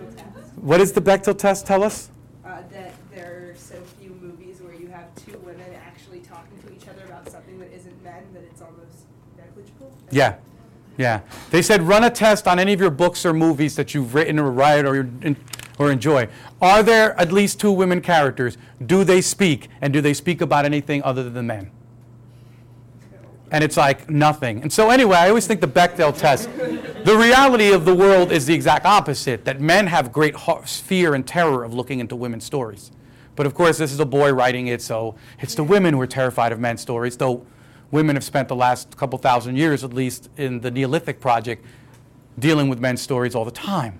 What 0.58 0.80
does 0.80 0.92
the 0.92 1.02
Bechdel 1.02 1.38
test 1.38 1.66
tell 1.66 1.82
us? 1.82 2.10
Uh, 2.44 2.58
that 2.72 2.94
there 3.14 3.52
are 3.52 3.56
so 3.56 3.76
few 4.00 4.10
movies 4.22 4.60
where 4.62 4.74
you 4.74 4.88
have 4.88 5.06
two 5.16 5.38
women 5.46 5.66
actually 5.88 6.20
talking 6.20 6.58
to 6.68 6.74
each 6.74 6.88
other 6.90 7.06
about 7.06 7.30
something 7.30 7.58
that 7.60 7.72
isn't 7.74 8.04
men 8.04 8.24
that 8.34 8.44
it's 8.44 8.62
almost 8.62 9.06
negligible. 9.38 9.94
Yeah. 10.12 10.36
Yeah. 10.98 11.22
They 11.50 11.62
said 11.62 11.84
run 11.84 12.04
a 12.04 12.10
test 12.10 12.48
on 12.50 12.60
any 12.60 12.74
of 12.74 12.82
your 12.82 12.92
books 12.92 13.26
or 13.26 13.34
movies 13.34 13.78
that 13.78 13.94
you've 13.94 14.14
written 14.14 14.40
or 14.40 14.52
write 14.52 14.86
or, 14.86 15.10
or 15.80 15.92
enjoy. 15.92 16.28
Are 16.62 16.84
there 16.84 17.20
at 17.20 17.32
least 17.32 17.60
two 17.60 17.72
women 17.72 18.02
characters? 18.02 18.58
Do 18.86 19.04
they 19.04 19.22
speak? 19.22 19.70
And 19.82 19.94
do 19.94 20.02
they 20.02 20.14
speak 20.14 20.42
about 20.42 20.66
anything 20.66 21.04
other 21.04 21.30
than 21.30 21.48
men? 21.48 21.72
And 23.52 23.64
it's 23.64 23.78
like 23.78 24.10
nothing. 24.10 24.62
And 24.64 24.74
so, 24.74 24.90
anyway, 24.90 25.18
I 25.18 25.30
always 25.30 25.46
think 25.46 25.62
the 25.62 25.68
Bechdel 25.68 26.18
test, 26.18 26.50
the 26.58 27.16
reality 27.16 27.72
of 27.72 27.86
the 27.86 27.94
world 27.94 28.32
is 28.32 28.48
the 28.48 28.54
exact 28.54 28.86
opposite 28.86 29.46
that 29.46 29.62
men 29.62 29.88
have 29.88 30.12
great 30.12 30.36
fear 30.66 31.14
and 31.14 31.26
terror 31.26 31.64
of 31.64 31.74
looking 31.74 32.00
into 32.00 32.16
women's 32.16 32.46
stories. 32.46 32.92
But 33.36 33.46
of 33.46 33.54
course, 33.54 33.78
this 33.78 33.92
is 33.92 34.00
a 34.00 34.06
boy 34.06 34.32
writing 34.32 34.68
it, 34.68 34.82
so 34.82 35.16
it's 35.40 35.56
the 35.56 35.64
women 35.64 35.94
who 35.94 36.02
are 36.02 36.08
terrified 36.08 36.52
of 36.52 36.60
men's 36.60 36.82
stories, 36.82 37.18
though 37.18 37.46
women 37.92 38.16
have 38.16 38.24
spent 38.24 38.48
the 38.48 38.56
last 38.56 38.98
couple 38.98 39.20
thousand 39.20 39.56
years, 39.56 39.84
at 39.84 39.94
least 39.94 40.30
in 40.38 40.62
the 40.62 40.72
Neolithic 40.72 41.20
project, 41.20 41.64
dealing 42.40 42.70
with 42.70 42.80
men's 42.80 43.02
stories 43.02 43.36
all 43.36 43.46
the 43.46 43.52
time. 43.52 44.00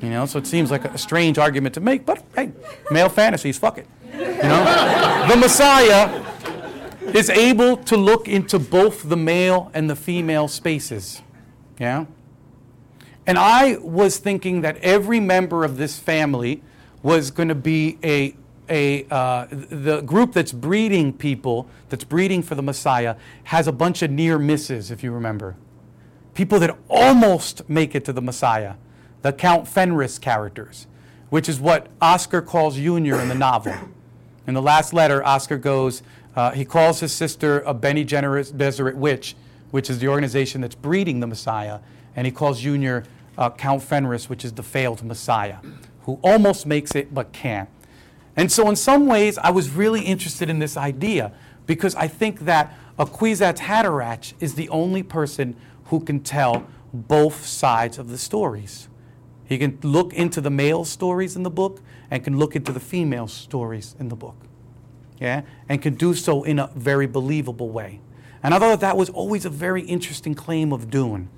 You 0.00 0.10
know, 0.10 0.26
so 0.26 0.38
it 0.38 0.46
seems 0.46 0.70
like 0.70 0.84
a 0.84 0.98
strange 0.98 1.38
argument 1.38 1.74
to 1.74 1.80
make, 1.80 2.06
but 2.06 2.22
hey, 2.36 2.52
male 2.90 3.08
fantasies, 3.08 3.58
fuck 3.58 3.78
it. 3.78 3.86
You 4.12 4.20
know? 4.20 5.26
the 5.28 5.36
Messiah 5.36 6.24
is 7.14 7.30
able 7.30 7.76
to 7.76 7.96
look 7.96 8.28
into 8.28 8.58
both 8.58 9.08
the 9.08 9.16
male 9.16 9.70
and 9.74 9.90
the 9.90 9.96
female 9.96 10.46
spaces. 10.46 11.22
Yeah? 11.78 12.06
And 13.26 13.38
I 13.38 13.76
was 13.78 14.18
thinking 14.18 14.60
that 14.62 14.76
every 14.78 15.20
member 15.20 15.64
of 15.64 15.76
this 15.76 15.98
family 15.98 16.62
was 17.02 17.30
going 17.30 17.48
to 17.48 17.54
be 17.54 17.98
a, 18.02 18.34
a 18.68 19.04
uh, 19.10 19.46
the 19.50 20.00
group 20.02 20.32
that's 20.32 20.52
breeding 20.52 21.12
people, 21.12 21.68
that's 21.88 22.04
breeding 22.04 22.42
for 22.42 22.54
the 22.54 22.62
Messiah, 22.62 23.16
has 23.44 23.66
a 23.66 23.72
bunch 23.72 24.02
of 24.02 24.10
near 24.10 24.38
misses, 24.38 24.90
if 24.90 25.02
you 25.02 25.12
remember. 25.12 25.56
People 26.34 26.58
that 26.60 26.76
almost 26.88 27.68
make 27.68 27.94
it 27.94 28.04
to 28.04 28.12
the 28.12 28.22
Messiah, 28.22 28.74
the 29.22 29.32
Count 29.32 29.66
Fenring 29.66 30.20
characters, 30.20 30.86
which 31.30 31.48
is 31.48 31.60
what 31.60 31.88
Oscar 32.00 32.40
calls 32.40 32.76
Junior 32.76 33.20
in 33.20 33.28
the 33.28 33.34
novel. 33.34 33.74
In 34.46 34.54
the 34.54 34.62
last 34.62 34.92
letter, 34.92 35.24
Oscar 35.24 35.58
goes, 35.58 36.02
uh, 36.34 36.52
he 36.52 36.64
calls 36.64 37.00
his 37.00 37.12
sister 37.12 37.60
a 37.60 37.74
Bene 37.74 38.04
Gesserit 38.04 38.94
witch, 38.94 39.34
which 39.70 39.90
is 39.90 39.98
the 39.98 40.08
organization 40.08 40.60
that's 40.60 40.74
breeding 40.74 41.20
the 41.20 41.26
Messiah, 41.26 41.80
and 42.16 42.26
he 42.26 42.32
calls 42.32 42.60
Junior 42.60 43.04
uh, 43.36 43.50
Count 43.50 43.82
Fenring, 43.82 44.28
which 44.28 44.44
is 44.44 44.52
the 44.52 44.62
failed 44.62 45.04
Messiah, 45.04 45.56
who 46.04 46.18
almost 46.22 46.66
makes 46.66 46.94
it 46.94 47.12
but 47.12 47.32
can't. 47.32 47.68
And 48.36 48.52
so, 48.52 48.68
in 48.68 48.76
some 48.76 49.06
ways, 49.06 49.36
I 49.36 49.50
was 49.50 49.70
really 49.70 50.02
interested 50.02 50.48
in 50.48 50.60
this 50.60 50.76
idea 50.76 51.32
because 51.66 51.94
I 51.96 52.06
think 52.06 52.40
that 52.40 52.72
a 52.98 53.04
Kwisatz 53.04 53.58
Haderach 53.58 54.32
is 54.40 54.54
the 54.54 54.68
only 54.68 55.02
person 55.02 55.56
who 55.86 56.00
can 56.00 56.20
tell 56.20 56.66
both 56.92 57.44
sides 57.44 57.98
of 57.98 58.10
the 58.10 58.18
stories. 58.18 58.88
He 59.48 59.58
can 59.58 59.78
look 59.82 60.12
into 60.12 60.40
the 60.40 60.50
male 60.50 60.84
stories 60.84 61.34
in 61.34 61.42
the 61.42 61.50
book 61.50 61.80
and 62.10 62.22
can 62.22 62.38
look 62.38 62.54
into 62.54 62.70
the 62.72 62.80
female 62.80 63.28
stories 63.28 63.96
in 63.98 64.08
the 64.08 64.16
book 64.16 64.36
yeah, 65.20 65.42
and 65.68 65.82
can 65.82 65.94
do 65.94 66.14
so 66.14 66.44
in 66.44 66.58
a 66.58 66.70
very 66.74 67.06
believable 67.06 67.70
way. 67.70 68.00
And 68.42 68.54
I 68.54 68.58
thought 68.58 68.80
that 68.80 68.96
was 68.96 69.10
always 69.10 69.44
a 69.44 69.50
very 69.50 69.82
interesting 69.82 70.34
claim 70.34 70.72
of 70.72 70.90
Dune, 70.90 71.28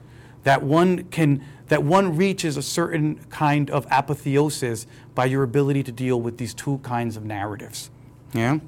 that 0.45 0.63
one 0.63 1.05
can 1.05 1.45
that 1.69 1.83
one 1.85 2.17
reaches 2.17 2.57
a 2.57 2.63
certain 2.63 3.17
kind 3.31 3.71
of 3.71 3.87
apotheosis 3.91 4.87
by 5.15 5.25
your 5.25 5.45
ability 5.45 5.85
to 5.85 5.93
deal 5.93 6.21
with 6.21 6.37
these 6.37 6.53
two 6.53 6.79
kinds 6.79 7.17
of 7.17 7.25
narratives. 7.25 7.91
Yeah, 8.35 8.59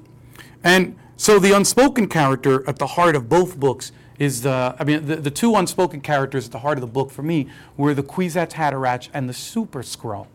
and 0.63 0.97
so 1.17 1.37
the 1.37 1.55
unspoken 1.55 2.07
character 2.07 2.67
at 2.67 2.77
the 2.79 2.87
heart 2.87 3.15
of 3.15 3.29
both 3.29 3.59
books 3.59 3.91
is 4.19 4.41
the 4.41 4.75
I 4.79 4.83
mean 4.83 5.05
the, 5.05 5.15
the 5.17 5.31
two 5.31 5.55
unspoken 5.55 6.01
characters 6.01 6.45
at 6.45 6.51
the 6.51 6.59
heart 6.59 6.77
of 6.77 6.81
the 6.81 6.87
book 6.87 7.11
for 7.11 7.23
me 7.23 7.47
were 7.77 7.93
the 7.93 8.03
Kwisatz 8.03 8.53
Haderach 8.53 9.09
and 9.13 9.27
the 9.27 9.33
Super 9.33 9.81
Skrull. 9.81 10.27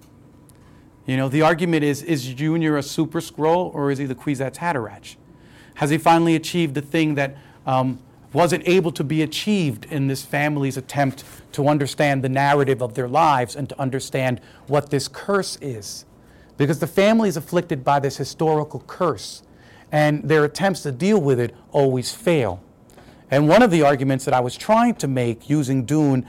You 1.07 1.17
know, 1.17 1.29
the 1.29 1.43
argument 1.43 1.85
is 1.85 2.03
is 2.03 2.27
Junior 2.35 2.77
a 2.77 2.83
super 2.83 3.21
Skrull 3.21 3.75
or 3.75 3.91
is 3.91 3.99
he 3.99 4.05
the 4.05 4.15
Kwisatz 4.15 4.57
Haderach? 4.57 5.17
Has 5.77 5.91
he 5.91 5.99
finally 5.99 6.35
achieved 6.35 6.75
the 6.75 6.83
thing 6.83 7.15
that 7.15 7.37
um, 7.67 8.01
wasn't 8.33 8.67
able 8.67 8.93
to 8.93 9.05
be 9.05 9.23
achieved 9.23 9.85
in 9.87 10.09
this 10.09 10.25
family's 10.25 10.77
attempt 10.77 11.25
to 11.53 11.69
understand 11.69 12.23
the 12.23 12.29
narrative 12.29 12.83
of 12.83 12.95
their 12.95 13.09
lives 13.09 13.55
and 13.57 13.69
to 13.69 13.81
understand 13.81 14.41
what 14.67 14.91
this 14.91 15.09
curse 15.09 15.57
is? 15.61 16.05
Because 16.57 16.81
the 16.81 16.89
family 16.89 17.29
is 17.29 17.37
afflicted 17.37 17.85
by 17.85 18.01
this 18.01 18.17
historical 18.17 18.83
curse, 18.89 19.43
and 19.93 20.29
their 20.29 20.45
attempts 20.45 20.83
to 20.83 20.91
deal 20.91 21.21
with 21.21 21.39
it 21.39 21.55
always 21.71 22.13
fail. 22.13 22.61
And 23.31 23.49
one 23.49 23.63
of 23.63 23.71
the 23.71 23.83
arguments 23.83 24.25
that 24.25 24.35
I 24.35 24.41
was 24.41 24.57
trying 24.57 24.95
to 24.97 25.09
make 25.09 25.51
using 25.51 25.85
Dune, 25.85 26.27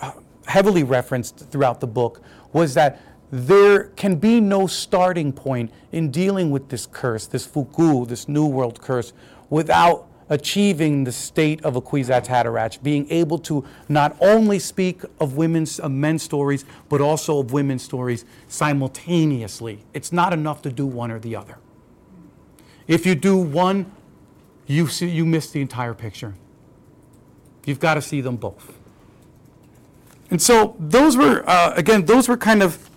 uh, 0.00 0.12
heavily 0.46 0.82
referenced 0.82 1.38
throughout 1.50 1.80
the 1.80 1.86
book, 1.86 2.22
was 2.52 2.74
that 2.74 3.00
there 3.30 3.84
can 3.84 4.16
be 4.16 4.40
no 4.40 4.66
starting 4.66 5.32
point 5.32 5.70
in 5.92 6.10
dealing 6.10 6.50
with 6.50 6.68
this 6.68 6.86
curse, 6.86 7.26
this 7.26 7.46
fuku, 7.46 8.04
this 8.06 8.28
New 8.28 8.46
World 8.46 8.80
curse, 8.80 9.12
without 9.48 10.08
achieving 10.28 11.04
the 11.04 11.12
state 11.12 11.62
of 11.64 11.76
a 11.76 11.82
Kwisatz 11.82 12.26
Haderach, 12.26 12.82
being 12.82 13.10
able 13.10 13.38
to 13.40 13.64
not 13.88 14.16
only 14.20 14.58
speak 14.58 15.02
of 15.20 15.36
women's, 15.36 15.78
of 15.80 15.90
men's 15.90 16.22
stories, 16.22 16.64
but 16.88 17.00
also 17.00 17.40
of 17.40 17.52
women's 17.52 17.82
stories 17.82 18.24
simultaneously. 18.46 19.84
It's 19.92 20.12
not 20.12 20.32
enough 20.32 20.62
to 20.62 20.72
do 20.72 20.86
one 20.86 21.10
or 21.10 21.18
the 21.18 21.34
other. 21.34 21.58
If 22.86 23.06
you 23.06 23.14
do 23.14 23.36
one, 23.36 23.92
you, 24.70 24.86
see, 24.86 25.08
you 25.08 25.26
miss 25.26 25.50
the 25.50 25.60
entire 25.60 25.94
picture. 25.94 26.34
You've 27.66 27.80
got 27.80 27.94
to 27.94 28.02
see 28.02 28.20
them 28.20 28.36
both. 28.36 28.78
And 30.30 30.40
so 30.40 30.76
those 30.78 31.16
were, 31.16 31.42
uh, 31.48 31.72
again, 31.74 32.04
those 32.04 32.28
were 32.28 32.36
kind 32.36 32.62
of 32.62 32.90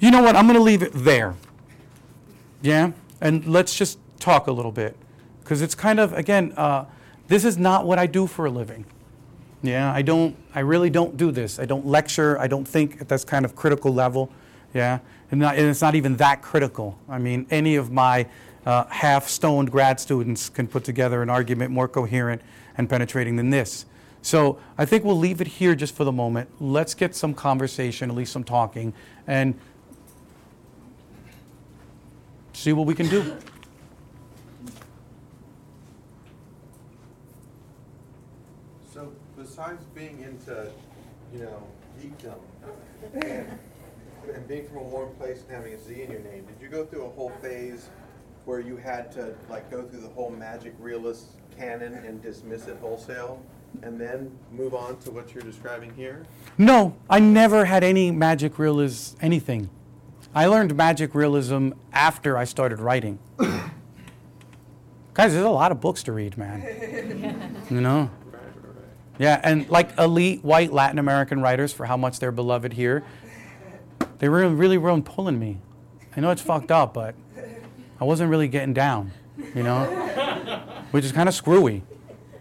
You 0.00 0.10
know 0.10 0.22
what? 0.22 0.36
I'm 0.36 0.44
going 0.44 0.58
to 0.58 0.62
leave 0.62 0.82
it 0.82 0.92
there. 0.92 1.34
Yeah? 2.60 2.92
And 3.22 3.46
let's 3.46 3.74
just 3.74 3.98
talk 4.20 4.48
a 4.48 4.52
little 4.52 4.70
bit. 4.70 4.98
Because 5.40 5.62
it's 5.62 5.74
kind 5.74 5.98
of, 5.98 6.12
again, 6.12 6.52
uh, 6.58 6.84
this 7.28 7.42
is 7.42 7.56
not 7.56 7.86
what 7.86 7.98
I 7.98 8.06
do 8.06 8.26
for 8.26 8.44
a 8.44 8.50
living. 8.50 8.84
Yeah, 9.62 9.90
I 9.90 10.02
don't, 10.02 10.36
I 10.54 10.60
really 10.60 10.90
don't 10.90 11.16
do 11.16 11.30
this. 11.30 11.58
I 11.58 11.64
don't 11.64 11.86
lecture. 11.86 12.38
I 12.38 12.48
don't 12.48 12.68
think 12.68 13.00
at 13.00 13.08
this 13.08 13.24
kind 13.24 13.46
of 13.46 13.56
critical 13.56 13.94
level. 13.94 14.30
Yeah, 14.74 14.98
and, 15.34 15.40
not, 15.40 15.56
and 15.56 15.68
it's 15.68 15.80
not 15.80 15.96
even 15.96 16.14
that 16.18 16.42
critical. 16.42 16.96
I 17.08 17.18
mean, 17.18 17.48
any 17.50 17.74
of 17.74 17.90
my 17.90 18.28
uh, 18.64 18.84
half 18.84 19.28
stoned 19.28 19.68
grad 19.68 19.98
students 19.98 20.48
can 20.48 20.68
put 20.68 20.84
together 20.84 21.22
an 21.22 21.28
argument 21.28 21.72
more 21.72 21.88
coherent 21.88 22.40
and 22.78 22.88
penetrating 22.88 23.34
than 23.34 23.50
this. 23.50 23.84
So 24.22 24.60
I 24.78 24.84
think 24.84 25.02
we'll 25.02 25.18
leave 25.18 25.40
it 25.40 25.48
here 25.48 25.74
just 25.74 25.96
for 25.96 26.04
the 26.04 26.12
moment. 26.12 26.50
Let's 26.60 26.94
get 26.94 27.16
some 27.16 27.34
conversation, 27.34 28.10
at 28.10 28.16
least 28.16 28.32
some 28.32 28.44
talking, 28.44 28.94
and 29.26 29.58
see 32.52 32.72
what 32.72 32.86
we 32.86 32.94
can 32.94 33.08
do. 33.08 33.36
So 38.92 39.12
besides 39.36 39.82
being 39.96 40.20
into, 40.20 40.70
you 41.34 41.40
know, 41.40 41.66
geekdom 42.00 42.38
and, 44.26 44.36
and 44.36 44.48
being 44.48 44.66
from 44.66 44.78
a 44.78 44.82
warm 44.82 45.14
place 45.14 45.42
and 45.42 45.50
having 45.50 45.74
a 45.74 45.80
Z 45.80 46.02
in 46.02 46.10
your 46.10 46.20
name, 46.20 46.44
did 46.44 46.60
you 46.60 46.68
go 46.68 46.84
through 46.84 47.04
a 47.04 47.10
whole 47.10 47.32
phase 47.42 47.88
where 48.44 48.60
you 48.60 48.76
had 48.76 49.10
to 49.12 49.34
like 49.48 49.70
go 49.70 49.82
through 49.82 50.00
the 50.00 50.08
whole 50.08 50.30
magic 50.30 50.74
realist 50.78 51.32
canon 51.56 51.94
and 51.94 52.22
dismiss 52.22 52.66
it 52.66 52.76
wholesale 52.80 53.42
and 53.82 54.00
then 54.00 54.30
move 54.52 54.74
on 54.74 54.98
to 54.98 55.10
what 55.10 55.34
you're 55.34 55.42
describing 55.42 55.92
here? 55.94 56.24
No, 56.58 56.94
I 57.08 57.20
never 57.20 57.64
had 57.64 57.82
any 57.82 58.10
magic 58.10 58.58
realism, 58.58 59.16
anything. 59.20 59.70
I 60.34 60.46
learned 60.46 60.76
magic 60.76 61.14
realism 61.14 61.70
after 61.92 62.36
I 62.36 62.44
started 62.44 62.80
writing. 62.80 63.18
Guys, 65.14 65.32
there's 65.32 65.44
a 65.44 65.50
lot 65.50 65.70
of 65.70 65.80
books 65.80 66.02
to 66.04 66.12
read, 66.12 66.36
man. 66.36 67.64
you 67.70 67.80
know? 67.80 68.10
Yeah, 69.16 69.40
and 69.44 69.68
like 69.68 69.96
elite 69.96 70.42
white 70.42 70.72
Latin 70.72 70.98
American 70.98 71.40
writers, 71.40 71.72
for 71.72 71.86
how 71.86 71.96
much 71.96 72.18
they're 72.18 72.32
beloved 72.32 72.72
here, 72.72 73.04
they 74.18 74.28
were 74.28 74.48
really, 74.48 74.78
really 74.78 75.02
pulling 75.02 75.38
me. 75.38 75.58
I 76.16 76.20
know 76.20 76.30
it's 76.30 76.42
fucked 76.42 76.70
up, 76.70 76.94
but 76.94 77.14
I 78.00 78.04
wasn't 78.04 78.30
really 78.30 78.48
getting 78.48 78.74
down, 78.74 79.12
you 79.54 79.62
know? 79.62 79.84
Which 80.90 81.04
is 81.04 81.12
kind 81.12 81.28
of 81.28 81.34
screwy. 81.34 81.82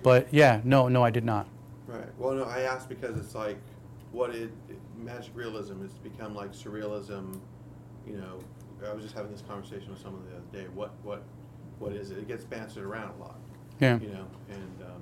But 0.04 0.28
yeah, 0.32 0.62
no, 0.64 0.88
no, 0.90 1.04
I 1.04 1.10
did 1.10 1.24
not. 1.24 1.48
Right. 1.88 2.08
Well, 2.20 2.34
no, 2.34 2.44
I 2.44 2.62
asked 2.62 2.90
because 2.90 3.18
it's 3.18 3.34
like 3.34 3.58
what 4.12 4.32
it, 4.32 4.52
it 4.70 4.78
magic 4.98 5.32
realism 5.36 5.82
has 5.82 5.94
become 5.94 6.36
like 6.36 6.52
surrealism. 6.54 7.40
You 8.06 8.18
know, 8.18 8.40
I 8.88 8.94
was 8.94 9.04
just 9.04 9.16
having 9.16 9.32
this 9.32 9.42
conversation 9.42 9.90
with 9.90 10.02
someone 10.02 10.24
the 10.30 10.36
other 10.36 10.66
day. 10.66 10.70
What 10.74 10.92
what 11.04 11.24
what 11.80 11.94
is 11.94 12.12
it? 12.12 12.18
It 12.18 12.28
gets 12.28 12.44
bantered 12.44 12.84
around 12.84 13.14
a 13.20 13.24
lot. 13.24 13.40
Yeah. 13.80 14.00
You 14.00 14.10
know, 14.10 14.28
and 14.50 14.84
um, 14.84 15.02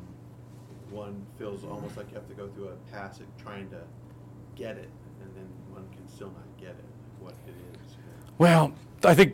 one 0.92 1.26
feels 1.38 1.64
almost 1.64 1.98
like 1.98 2.10
you 2.10 2.16
have 2.16 2.28
to 2.28 2.36
go 2.36 2.48
through 2.50 2.70
a 2.70 2.92
passage 2.92 3.28
trying 3.42 3.70
to 3.70 3.82
get 4.56 4.78
it, 4.78 4.90
and 5.22 5.36
then 5.36 5.48
one 5.72 5.88
can 5.90 6.08
still 6.22 6.34
not 6.34 6.60
get 6.60 6.70
it, 6.70 6.86
what 7.20 7.34
it 7.48 7.54
is. 7.74 7.96
Well, 8.38 8.74
I 9.04 9.16
think 9.16 9.34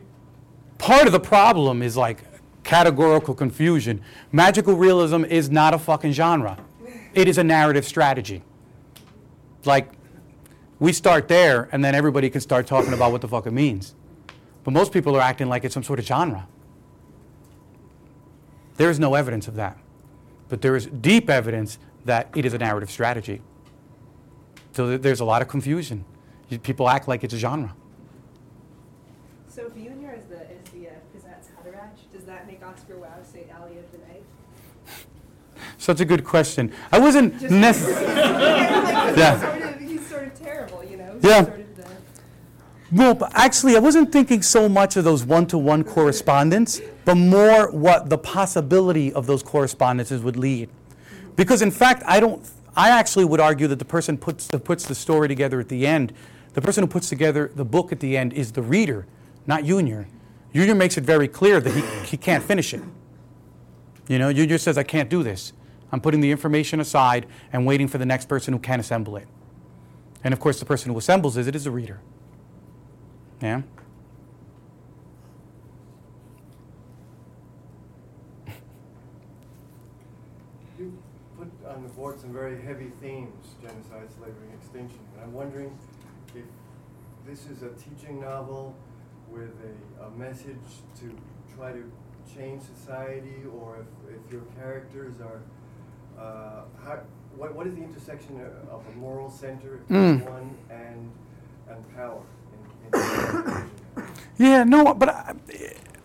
part 0.78 1.06
of 1.06 1.12
the 1.12 1.20
problem 1.20 1.82
is 1.82 1.98
like 1.98 2.24
categorical 2.64 3.34
confusion. 3.34 4.02
Magical 4.32 4.74
realism 4.74 5.26
is 5.26 5.50
not 5.50 5.74
a 5.74 5.80
fucking 5.80 6.14
genre. 6.14 6.58
It 7.14 7.28
is 7.28 7.38
a 7.38 7.44
narrative 7.44 7.84
strategy. 7.86 8.42
Like, 9.66 9.90
we 10.80 10.94
start 10.94 11.28
there, 11.28 11.68
and 11.74 11.84
then 11.84 11.94
everybody 11.94 12.30
can 12.30 12.40
start 12.40 12.68
talking 12.68 12.94
about 12.94 13.12
what 13.12 13.20
the 13.20 13.28
fuck 13.28 13.48
it 13.48 13.52
means. 13.52 13.94
But 14.64 14.72
most 14.72 14.94
people 14.94 15.14
are 15.18 15.22
acting 15.22 15.50
like 15.50 15.66
it's 15.66 15.74
some 15.74 15.84
sort 15.84 16.00
of 16.00 16.06
genre. 16.06 16.48
There 18.78 18.90
is 18.90 18.98
no 18.98 19.16
evidence 19.16 19.50
of 19.50 19.56
that. 19.56 19.78
But 20.48 20.62
there 20.62 20.78
is 20.78 20.86
deep 20.86 21.30
evidence 21.30 21.80
that 22.06 22.30
it 22.34 22.46
is 22.46 22.54
a 22.54 22.58
narrative 22.58 22.90
strategy. 22.90 23.42
So 24.72 24.98
there's 24.98 25.20
a 25.20 25.26
lot 25.26 25.42
of 25.42 25.50
confusion. 25.50 26.06
People 26.64 26.90
act 26.90 27.08
like 27.08 27.24
it's 27.24 27.34
a 27.34 27.38
genre. 27.38 27.74
So 29.50 29.66
if 29.68 29.74
Junior 29.74 30.14
is 30.18 30.26
the 30.26 30.42
is 30.52 30.64
the 30.72 30.88
uh, 30.88 30.92
Haderach, 31.62 31.90
does 32.14 32.24
that 32.26 32.48
make 32.48 32.64
Oscar 32.66 32.98
Wilde 32.98 33.26
say 33.26 33.46
Ali 33.60 33.78
of 33.80 33.92
the 33.92 33.98
Night? 34.00 34.24
Such 35.78 36.00
a 36.00 36.06
good 36.06 36.24
question. 36.24 36.72
I 36.92 37.00
wasn't 37.00 37.42
necessarily. 37.50 38.06
like, 38.06 39.18
Yeah. 39.18 39.34
he's, 39.34 39.42
sort 39.42 39.62
of, 39.62 39.80
he's 39.82 40.08
sort 40.08 40.24
of 40.28 40.40
terrible, 40.40 40.84
you 40.84 40.98
know. 40.98 41.20
Yeah. 41.22 41.46
Sort 41.46 41.60
of 41.60 41.68
Well, 42.92 43.14
but 43.16 43.32
actually, 43.36 43.76
I 43.76 43.80
wasn't 43.80 44.12
thinking 44.12 44.42
so 44.42 44.70
much 44.70 44.96
of 44.96 45.04
those 45.04 45.26
one 45.26 45.48
to 45.48 45.58
one 45.58 45.84
correspondence, 45.84 46.80
but 47.04 47.16
more 47.16 47.72
what 47.72 48.10
the 48.10 48.18
possibility 48.18 49.12
of 49.12 49.26
those 49.28 49.44
correspondences 49.44 50.22
would 50.22 50.38
lead. 50.38 50.70
Because, 51.36 51.62
in 51.62 51.72
fact, 51.72 52.04
I 52.06 52.20
don't. 52.20 52.48
I 52.76 52.90
actually 52.92 53.26
would 53.26 53.40
argue 53.40 53.68
that 53.68 53.80
the 53.80 53.86
person 53.86 54.18
puts 54.20 54.48
that 54.48 54.64
puts 54.64 54.86
the 54.86 54.94
story 54.96 55.28
together 55.28 55.60
at 55.60 55.68
the 55.68 55.88
end, 55.88 56.14
the 56.58 56.62
person 56.64 56.82
who 56.82 56.88
puts 56.88 57.08
together 57.08 57.52
the 57.54 57.64
book 57.64 57.92
at 57.92 58.00
the 58.00 58.18
end 58.18 58.34
is 58.34 58.54
the 58.54 58.64
reader, 58.64 59.06
not 59.46 59.64
Junior. 59.64 60.08
Junior 60.56 60.74
makes 60.74 60.98
it 60.98 61.04
very 61.04 61.28
clear 61.28 61.60
that 61.60 61.72
he, 61.72 61.82
he 62.08 62.18
can't 62.18 62.44
finish 62.44 62.74
it. 62.74 62.82
You 64.08 64.18
know, 64.18 64.34
Junior 64.34 64.58
says, 64.58 64.76
I 64.76 64.82
can't 64.82 65.08
do 65.08 65.22
this. 65.22 65.54
I'm 65.92 66.02
putting 66.02 66.20
the 66.20 66.32
information 66.32 66.80
aside 66.80 67.28
and 67.54 67.68
waiting 67.68 67.88
for 67.88 68.00
the 68.00 68.08
next 68.08 68.28
person 68.28 68.56
who 68.56 68.60
can 68.60 68.80
assemble 68.80 69.18
it. 69.18 69.28
And 70.24 70.34
of 70.34 70.40
course, 70.40 70.58
the 70.60 70.66
person 70.66 70.92
who 70.92 70.98
assembles 70.98 71.38
it 71.38 71.56
is 71.56 71.66
the 71.66 71.70
reader. 71.70 72.00
Yeah? 73.40 73.62
You 80.80 80.98
put 81.38 81.52
on 81.68 81.84
the 81.84 81.90
board 81.90 82.20
some 82.20 82.34
very 82.34 82.60
heavy 82.60 82.90
themes, 83.00 83.46
genocide, 83.62 84.08
slavery, 84.18 84.48
and 84.52 84.60
extinction. 84.60 84.98
And 85.14 85.26
I'm 85.26 85.34
wondering 85.34 85.78
this 87.28 87.46
is 87.48 87.62
a 87.62 87.70
teaching 87.70 88.22
novel 88.22 88.76
with 89.30 89.52
a, 90.00 90.06
a 90.06 90.10
message 90.12 90.56
to 91.00 91.14
try 91.56 91.72
to 91.72 91.84
change 92.34 92.62
society, 92.62 93.44
or 93.60 93.80
if, 93.82 94.16
if 94.16 94.32
your 94.32 94.42
characters 94.60 95.16
are, 95.22 95.42
uh, 96.22 96.62
how, 96.84 97.00
what, 97.36 97.54
what 97.54 97.68
is 97.68 97.76
the 97.76 97.84
intersection 97.84 98.40
of 98.72 98.82
a 98.88 98.98
moral 98.98 99.30
center, 99.30 99.80
Mm. 99.90 100.24
one, 100.30 100.56
and, 100.70 101.12
and 101.70 101.96
power? 101.96 102.22
In, 102.94 103.00
in 103.00 104.04
Yeah, 104.38 104.64
no, 104.64 104.94
but 104.94 105.10
I, 105.10 105.34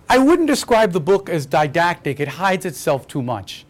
I 0.08 0.18
wouldn't 0.18 0.48
describe 0.48 0.92
the 0.92 1.00
book 1.00 1.28
as 1.28 1.46
didactic. 1.46 2.18
It 2.18 2.28
hides 2.28 2.64
itself 2.64 3.06
too 3.06 3.22
much. 3.22 3.64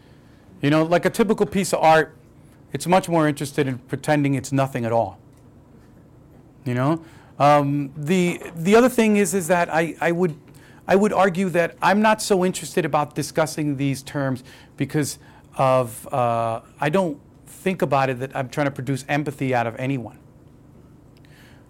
You 0.60 0.70
know, 0.70 0.84
like 0.84 1.04
a 1.04 1.10
typical 1.10 1.46
piece 1.46 1.72
of 1.72 1.80
art, 1.80 2.14
it's 2.72 2.86
much 2.86 3.08
more 3.08 3.28
interested 3.28 3.66
in 3.66 3.78
pretending 3.78 4.34
it's 4.34 4.52
nothing 4.52 4.84
at 4.84 4.92
all. 4.92 5.18
You 6.64 6.74
know, 6.74 7.02
um, 7.42 7.92
the 7.96 8.40
the 8.54 8.76
other 8.76 8.88
thing 8.88 9.16
is 9.16 9.34
is 9.34 9.48
that 9.48 9.68
I, 9.68 9.96
I 10.00 10.12
would 10.12 10.36
I 10.86 10.94
would 10.94 11.12
argue 11.12 11.48
that 11.48 11.76
I'm 11.82 12.00
not 12.00 12.22
so 12.22 12.44
interested 12.44 12.84
about 12.84 13.16
discussing 13.16 13.76
these 13.78 14.00
terms 14.00 14.44
because 14.76 15.18
of 15.56 16.06
uh, 16.14 16.60
I 16.80 16.88
don't 16.88 17.18
think 17.46 17.82
about 17.82 18.10
it 18.10 18.20
that 18.20 18.36
I'm 18.36 18.48
trying 18.48 18.66
to 18.66 18.70
produce 18.70 19.04
empathy 19.08 19.56
out 19.56 19.66
of 19.66 19.74
anyone. 19.76 20.18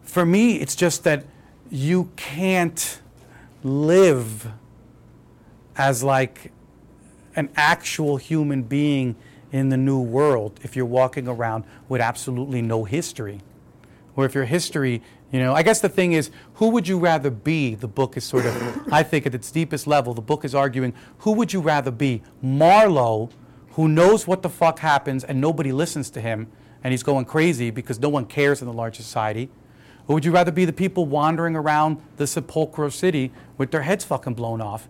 For 0.03 0.27
me, 0.27 0.57
it's 0.57 0.77
just 0.77 1.05
that 1.05 1.25
you 1.71 2.11
can't 2.17 3.01
live 3.65 4.53
as 5.75 6.03
like 6.03 6.53
an 7.35 7.49
actual 7.57 8.19
human 8.19 8.63
being 8.63 9.17
in 9.51 9.71
the 9.71 9.79
new 9.79 10.01
world 10.01 10.61
if 10.63 10.77
you're 10.77 10.85
walking 10.85 11.27
around 11.27 11.65
with 11.89 12.03
absolutely 12.03 12.61
no 12.61 12.85
history. 12.85 13.41
Or 14.15 14.27
if 14.27 14.35
your 14.35 14.45
history, 14.45 15.01
you 15.33 15.41
know, 15.41 15.55
I 15.55 15.63
guess 15.63 15.81
the 15.81 15.89
thing 15.89 16.13
is, 16.13 16.31
who 16.55 16.69
would 16.69 16.87
you 16.87 16.99
rather 16.99 17.31
be? 17.31 17.75
The 17.75 17.89
book 17.89 18.19
is 18.19 18.25
sort 18.25 18.45
of, 18.45 18.89
I 18.93 19.03
think 19.03 19.27
at 19.27 19.35
its 19.35 19.51
deepest 19.51 19.87
level, 19.87 20.13
the 20.13 20.21
book 20.21 20.45
is 20.45 20.55
arguing, 20.55 20.93
who 21.21 21.33
would 21.33 21.55
you 21.55 21.61
rather 21.61 21.91
be? 21.91 22.23
Marlowe, 22.43 23.31
who 23.71 23.89
knows 23.89 24.27
what 24.27 24.43
the 24.43 24.51
fuck 24.51 24.81
happens 24.81 25.25
and 25.25 25.41
nobody 25.41 25.73
listens 25.73 26.11
to 26.11 26.21
him 26.21 26.49
and 26.85 26.93
he's 26.93 27.03
going 27.03 27.25
crazy 27.25 27.71
because 27.71 27.99
no 27.99 28.11
one 28.11 28.27
cares 28.27 28.61
in 28.61 28.67
the 28.67 28.75
large 28.75 28.97
society? 28.97 29.49
Or 30.07 30.15
would 30.15 30.25
you 30.27 30.33
rather 30.33 30.53
be 30.53 30.67
the 30.67 30.73
people 30.73 31.07
wandering 31.07 31.57
around 31.57 32.03
the 32.19 32.27
sepulchral 32.27 32.91
city 32.91 33.33
with 33.57 33.71
their 33.71 33.83
heads 33.83 34.05
fucking 34.05 34.35
blown 34.35 34.61
off? 34.61 34.87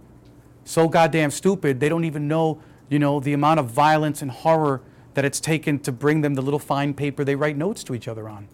So 0.64 0.88
goddamn 0.88 1.30
stupid, 1.30 1.78
they 1.78 1.88
don't 1.88 2.04
even 2.04 2.26
know, 2.26 2.60
you 2.88 2.98
know, 2.98 3.20
the 3.20 3.32
amount 3.32 3.60
of 3.60 3.66
violence 3.66 4.22
and 4.22 4.30
horror 4.30 4.80
that 5.14 5.24
it's 5.24 5.38
taken 5.38 5.78
to 5.80 5.92
bring 5.92 6.22
them 6.22 6.34
the 6.34 6.42
little 6.42 6.58
fine 6.58 6.94
paper 6.94 7.22
they 7.22 7.36
write 7.36 7.56
notes 7.56 7.84
to 7.84 7.94
each 7.94 8.08
other 8.08 8.28
on. 8.28 8.48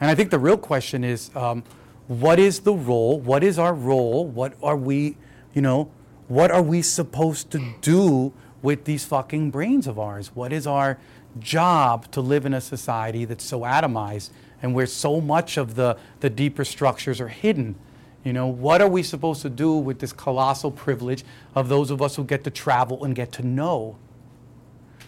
And 0.00 0.10
I 0.10 0.14
think 0.14 0.30
the 0.30 0.38
real 0.38 0.58
question 0.58 1.04
is 1.04 1.30
um, 1.34 1.64
what 2.08 2.38
is 2.38 2.60
the 2.60 2.74
role? 2.74 3.18
What 3.20 3.42
is 3.42 3.58
our 3.58 3.74
role? 3.74 4.26
What 4.26 4.54
are 4.62 4.76
we, 4.76 5.16
you 5.54 5.62
know, 5.62 5.90
what 6.28 6.50
are 6.50 6.62
we 6.62 6.82
supposed 6.82 7.50
to 7.52 7.74
do 7.80 8.32
with 8.62 8.84
these 8.84 9.04
fucking 9.04 9.50
brains 9.50 9.86
of 9.86 9.98
ours? 9.98 10.30
What 10.34 10.52
is 10.52 10.66
our 10.66 10.98
job 11.38 12.10
to 12.12 12.20
live 12.20 12.46
in 12.46 12.54
a 12.54 12.60
society 12.60 13.24
that's 13.24 13.44
so 13.44 13.60
atomized 13.60 14.30
and 14.62 14.74
where 14.74 14.86
so 14.86 15.20
much 15.20 15.56
of 15.56 15.74
the, 15.74 15.96
the 16.20 16.30
deeper 16.30 16.64
structures 16.64 17.20
are 17.20 17.28
hidden? 17.28 17.76
You 18.24 18.32
know, 18.32 18.48
what 18.48 18.82
are 18.82 18.88
we 18.88 19.04
supposed 19.04 19.42
to 19.42 19.50
do 19.50 19.76
with 19.76 20.00
this 20.00 20.12
colossal 20.12 20.72
privilege 20.72 21.24
of 21.54 21.68
those 21.68 21.92
of 21.92 22.02
us 22.02 22.16
who 22.16 22.24
get 22.24 22.42
to 22.44 22.50
travel 22.50 23.04
and 23.04 23.14
get 23.14 23.30
to 23.32 23.46
know? 23.46 23.98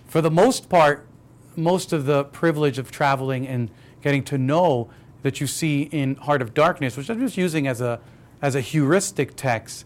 For 0.06 0.20
the 0.20 0.30
most 0.30 0.68
part, 0.68 1.06
most 1.56 1.92
of 1.92 2.06
the 2.06 2.24
privilege 2.24 2.78
of 2.78 2.92
traveling 2.92 3.46
and 3.46 3.70
getting 4.02 4.22
to 4.24 4.38
know 4.38 4.90
that 5.22 5.40
you 5.40 5.46
see 5.46 5.82
in 5.82 6.14
Heart 6.16 6.42
of 6.42 6.54
Darkness, 6.54 6.96
which 6.96 7.10
I'm 7.10 7.20
just 7.20 7.36
using 7.36 7.66
as 7.66 7.80
a, 7.80 8.00
as 8.40 8.54
a 8.54 8.60
heuristic 8.60 9.34
text, 9.36 9.84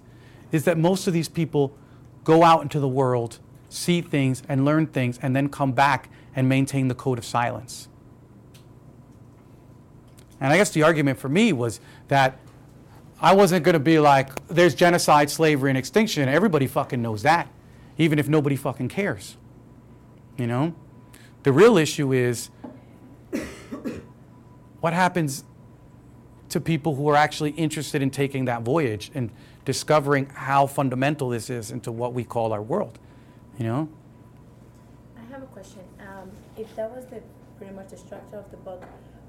is 0.50 0.64
that 0.64 0.76
most 0.78 1.06
of 1.06 1.12
these 1.12 1.28
people 1.28 1.76
go 2.24 2.42
out 2.42 2.62
into 2.62 2.78
the 2.78 2.88
world, 2.88 3.38
see 3.68 4.00
things, 4.00 4.42
and 4.48 4.64
learn 4.64 4.86
things, 4.86 5.18
and 5.22 5.34
then 5.34 5.48
come 5.48 5.72
back 5.72 6.10
and 6.36 6.48
maintain 6.48 6.88
the 6.88 6.94
code 6.94 7.18
of 7.18 7.24
silence. 7.24 7.88
And 10.40 10.52
I 10.52 10.56
guess 10.56 10.70
the 10.70 10.82
argument 10.82 11.18
for 11.18 11.28
me 11.28 11.52
was 11.52 11.80
that 12.08 12.38
I 13.20 13.34
wasn't 13.34 13.64
going 13.64 13.74
to 13.74 13.80
be 13.80 14.00
like, 14.00 14.46
there's 14.48 14.74
genocide, 14.74 15.30
slavery, 15.30 15.70
and 15.70 15.78
extinction. 15.78 16.28
Everybody 16.28 16.66
fucking 16.66 17.00
knows 17.00 17.22
that, 17.22 17.48
even 17.96 18.18
if 18.18 18.28
nobody 18.28 18.56
fucking 18.56 18.88
cares. 18.88 19.36
You 20.36 20.48
know? 20.48 20.74
The 21.44 21.52
real 21.52 21.76
issue 21.76 22.12
is 22.12 22.50
what 24.82 24.92
happens 24.92 25.44
to 26.48 26.60
people 26.60 26.96
who 26.96 27.08
are 27.08 27.14
actually 27.14 27.52
interested 27.52 28.02
in 28.02 28.10
taking 28.10 28.46
that 28.46 28.62
voyage 28.62 29.12
and 29.14 29.30
discovering 29.64 30.26
how 30.26 30.66
fundamental 30.66 31.28
this 31.28 31.48
is 31.48 31.70
into 31.70 31.92
what 31.92 32.12
we 32.12 32.24
call 32.24 32.52
our 32.52 32.60
world. 32.60 32.98
You 33.58 33.66
know? 33.66 33.88
I 35.16 35.32
have 35.32 35.40
a 35.40 35.46
question. 35.46 35.82
Um, 36.00 36.32
if 36.58 36.74
that 36.74 36.90
was 36.90 37.06
the 37.06 37.22
pretty 37.58 37.72
much 37.72 37.90
the 37.90 37.96
structure 37.96 38.36
of 38.36 38.50
the 38.50 38.56
book, 38.56 38.84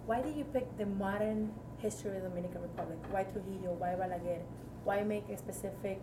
why 0.08 0.24
did 0.24 0.36
you 0.36 0.44
pick 0.44 0.66
the 0.80 0.88
modern 0.88 1.54
history 1.78 2.18
of 2.18 2.24
the 2.24 2.30
Dominican 2.30 2.64
Republic? 2.64 2.98
Why 3.12 3.24
Trujillo? 3.24 3.74
Why 3.78 3.90
Balaguer? 3.90 4.42
Why 4.86 5.04
make 5.04 5.30
a 5.30 5.38
specific 5.38 6.02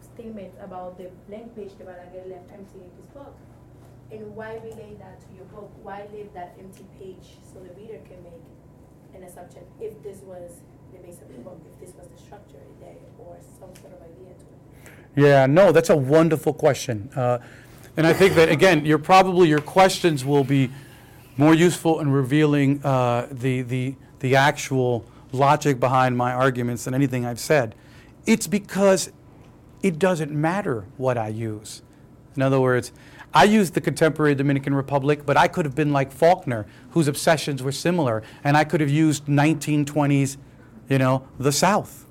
statement 0.00 0.52
about 0.60 0.98
the 0.98 1.10
blank 1.28 1.54
page 1.54 1.70
that 1.78 1.86
Balaguer 1.86 2.28
left 2.28 2.50
empty 2.52 2.80
in 2.80 2.90
his 2.96 3.06
book? 3.14 3.36
And 4.10 4.36
why 4.36 4.54
relate 4.56 4.98
that 4.98 5.20
to 5.20 5.26
your 5.34 5.44
book? 5.46 5.72
Why 5.82 6.06
leave 6.12 6.32
that 6.34 6.56
empty 6.58 6.84
page 6.98 7.38
so 7.52 7.60
the 7.60 7.74
reader 7.80 7.98
can 8.08 8.22
make 8.22 8.42
an 9.14 9.24
assumption 9.24 9.62
if 9.80 10.00
this 10.02 10.18
was 10.18 10.60
the 10.92 10.98
base 10.98 11.20
of 11.20 11.28
the 11.28 11.38
book, 11.38 11.60
if 11.66 11.80
this 11.80 11.94
was 11.96 12.06
the 12.08 12.22
structure 12.22 12.60
there, 12.80 12.94
or 13.18 13.36
some 13.58 13.74
sort 13.76 13.92
of 13.94 14.02
idea 14.02 14.34
to 14.34 14.90
it? 14.90 14.92
Yeah, 15.16 15.46
no, 15.46 15.72
that's 15.72 15.90
a 15.90 15.96
wonderful 15.96 16.52
question. 16.52 17.10
Uh, 17.16 17.38
and 17.96 18.06
I 18.06 18.12
think 18.12 18.34
that, 18.34 18.48
again, 18.48 18.84
your 18.84 18.98
probably 18.98 19.48
your 19.48 19.60
questions 19.60 20.24
will 20.24 20.44
be 20.44 20.70
more 21.36 21.54
useful 21.54 22.00
in 22.00 22.10
revealing 22.10 22.84
uh, 22.84 23.26
the, 23.30 23.62
the, 23.62 23.94
the 24.20 24.36
actual 24.36 25.04
logic 25.32 25.80
behind 25.80 26.16
my 26.16 26.32
arguments 26.32 26.84
than 26.84 26.94
anything 26.94 27.24
I've 27.24 27.40
said. 27.40 27.74
It's 28.26 28.46
because 28.46 29.10
it 29.82 29.98
doesn't 29.98 30.30
matter 30.30 30.86
what 30.96 31.18
I 31.18 31.28
use. 31.28 31.82
In 32.36 32.42
other 32.42 32.60
words, 32.60 32.92
I 33.34 33.44
used 33.44 33.74
the 33.74 33.80
contemporary 33.80 34.34
Dominican 34.34 34.74
Republic, 34.74 35.26
but 35.26 35.36
I 35.36 35.48
could 35.48 35.64
have 35.64 35.74
been 35.74 35.92
like 35.92 36.12
Faulkner, 36.12 36.66
whose 36.90 37.08
obsessions 37.08 37.62
were 37.62 37.72
similar, 37.72 38.22
and 38.44 38.56
I 38.56 38.64
could 38.64 38.80
have 38.80 38.90
used 38.90 39.26
1920s, 39.26 40.36
you 40.88 40.98
know, 40.98 41.26
the 41.38 41.52
South. 41.52 42.06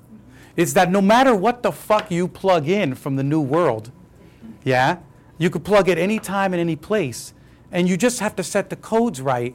It's 0.56 0.72
that 0.74 0.90
no 0.90 1.00
matter 1.00 1.34
what 1.34 1.62
the 1.62 1.72
fuck 1.72 2.10
you 2.10 2.28
plug 2.28 2.68
in 2.68 2.94
from 2.94 3.16
the 3.16 3.22
New 3.22 3.40
World, 3.40 3.90
yeah, 4.64 4.98
you 5.38 5.50
could 5.50 5.64
plug 5.64 5.88
it 5.88 5.98
any 5.98 6.18
time 6.18 6.52
and 6.52 6.60
any 6.60 6.76
place, 6.76 7.34
and 7.70 7.88
you 7.88 7.96
just 7.96 8.20
have 8.20 8.34
to 8.36 8.42
set 8.42 8.70
the 8.70 8.76
codes 8.76 9.20
right, 9.20 9.54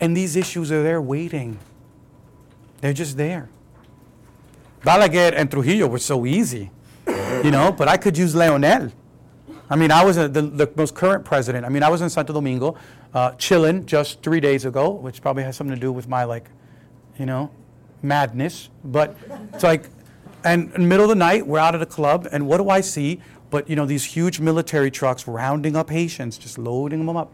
and 0.00 0.16
these 0.16 0.36
issues 0.36 0.70
are 0.70 0.82
there 0.82 1.00
waiting. 1.00 1.58
They're 2.80 2.92
just 2.92 3.16
there. 3.16 3.48
Balaguer 4.82 5.32
and 5.34 5.50
Trujillo 5.50 5.86
were 5.86 5.98
so 5.98 6.26
easy, 6.26 6.70
you 7.06 7.50
know, 7.50 7.72
but 7.72 7.88
I 7.88 7.96
could 7.96 8.18
use 8.18 8.34
Leonel. 8.34 8.90
I 9.72 9.74
mean, 9.74 9.90
I 9.90 10.04
was 10.04 10.18
a, 10.18 10.28
the, 10.28 10.42
the 10.42 10.70
most 10.76 10.94
current 10.94 11.24
president. 11.24 11.64
I 11.64 11.70
mean, 11.70 11.82
I 11.82 11.88
was 11.88 12.02
in 12.02 12.10
Santo 12.10 12.34
Domingo, 12.34 12.76
uh, 13.14 13.32
chilling 13.36 13.86
just 13.86 14.22
three 14.22 14.38
days 14.38 14.66
ago, 14.66 14.90
which 14.90 15.22
probably 15.22 15.44
has 15.44 15.56
something 15.56 15.74
to 15.74 15.80
do 15.80 15.90
with 15.90 16.06
my, 16.06 16.24
like, 16.24 16.50
you 17.18 17.24
know, 17.24 17.50
madness. 18.02 18.68
But 18.84 19.16
it's 19.54 19.62
like, 19.64 19.88
and 20.44 20.74
in 20.74 20.82
the 20.82 20.86
middle 20.86 21.06
of 21.06 21.08
the 21.08 21.14
night, 21.14 21.46
we're 21.46 21.58
out 21.58 21.74
at 21.74 21.80
a 21.80 21.86
club, 21.86 22.28
and 22.30 22.46
what 22.46 22.58
do 22.58 22.68
I 22.68 22.82
see? 22.82 23.22
But, 23.48 23.70
you 23.70 23.74
know, 23.74 23.86
these 23.86 24.04
huge 24.04 24.40
military 24.40 24.90
trucks 24.90 25.26
rounding 25.26 25.74
up 25.74 25.88
Haitians, 25.88 26.36
just 26.36 26.58
loading 26.58 27.06
them 27.06 27.16
up, 27.16 27.32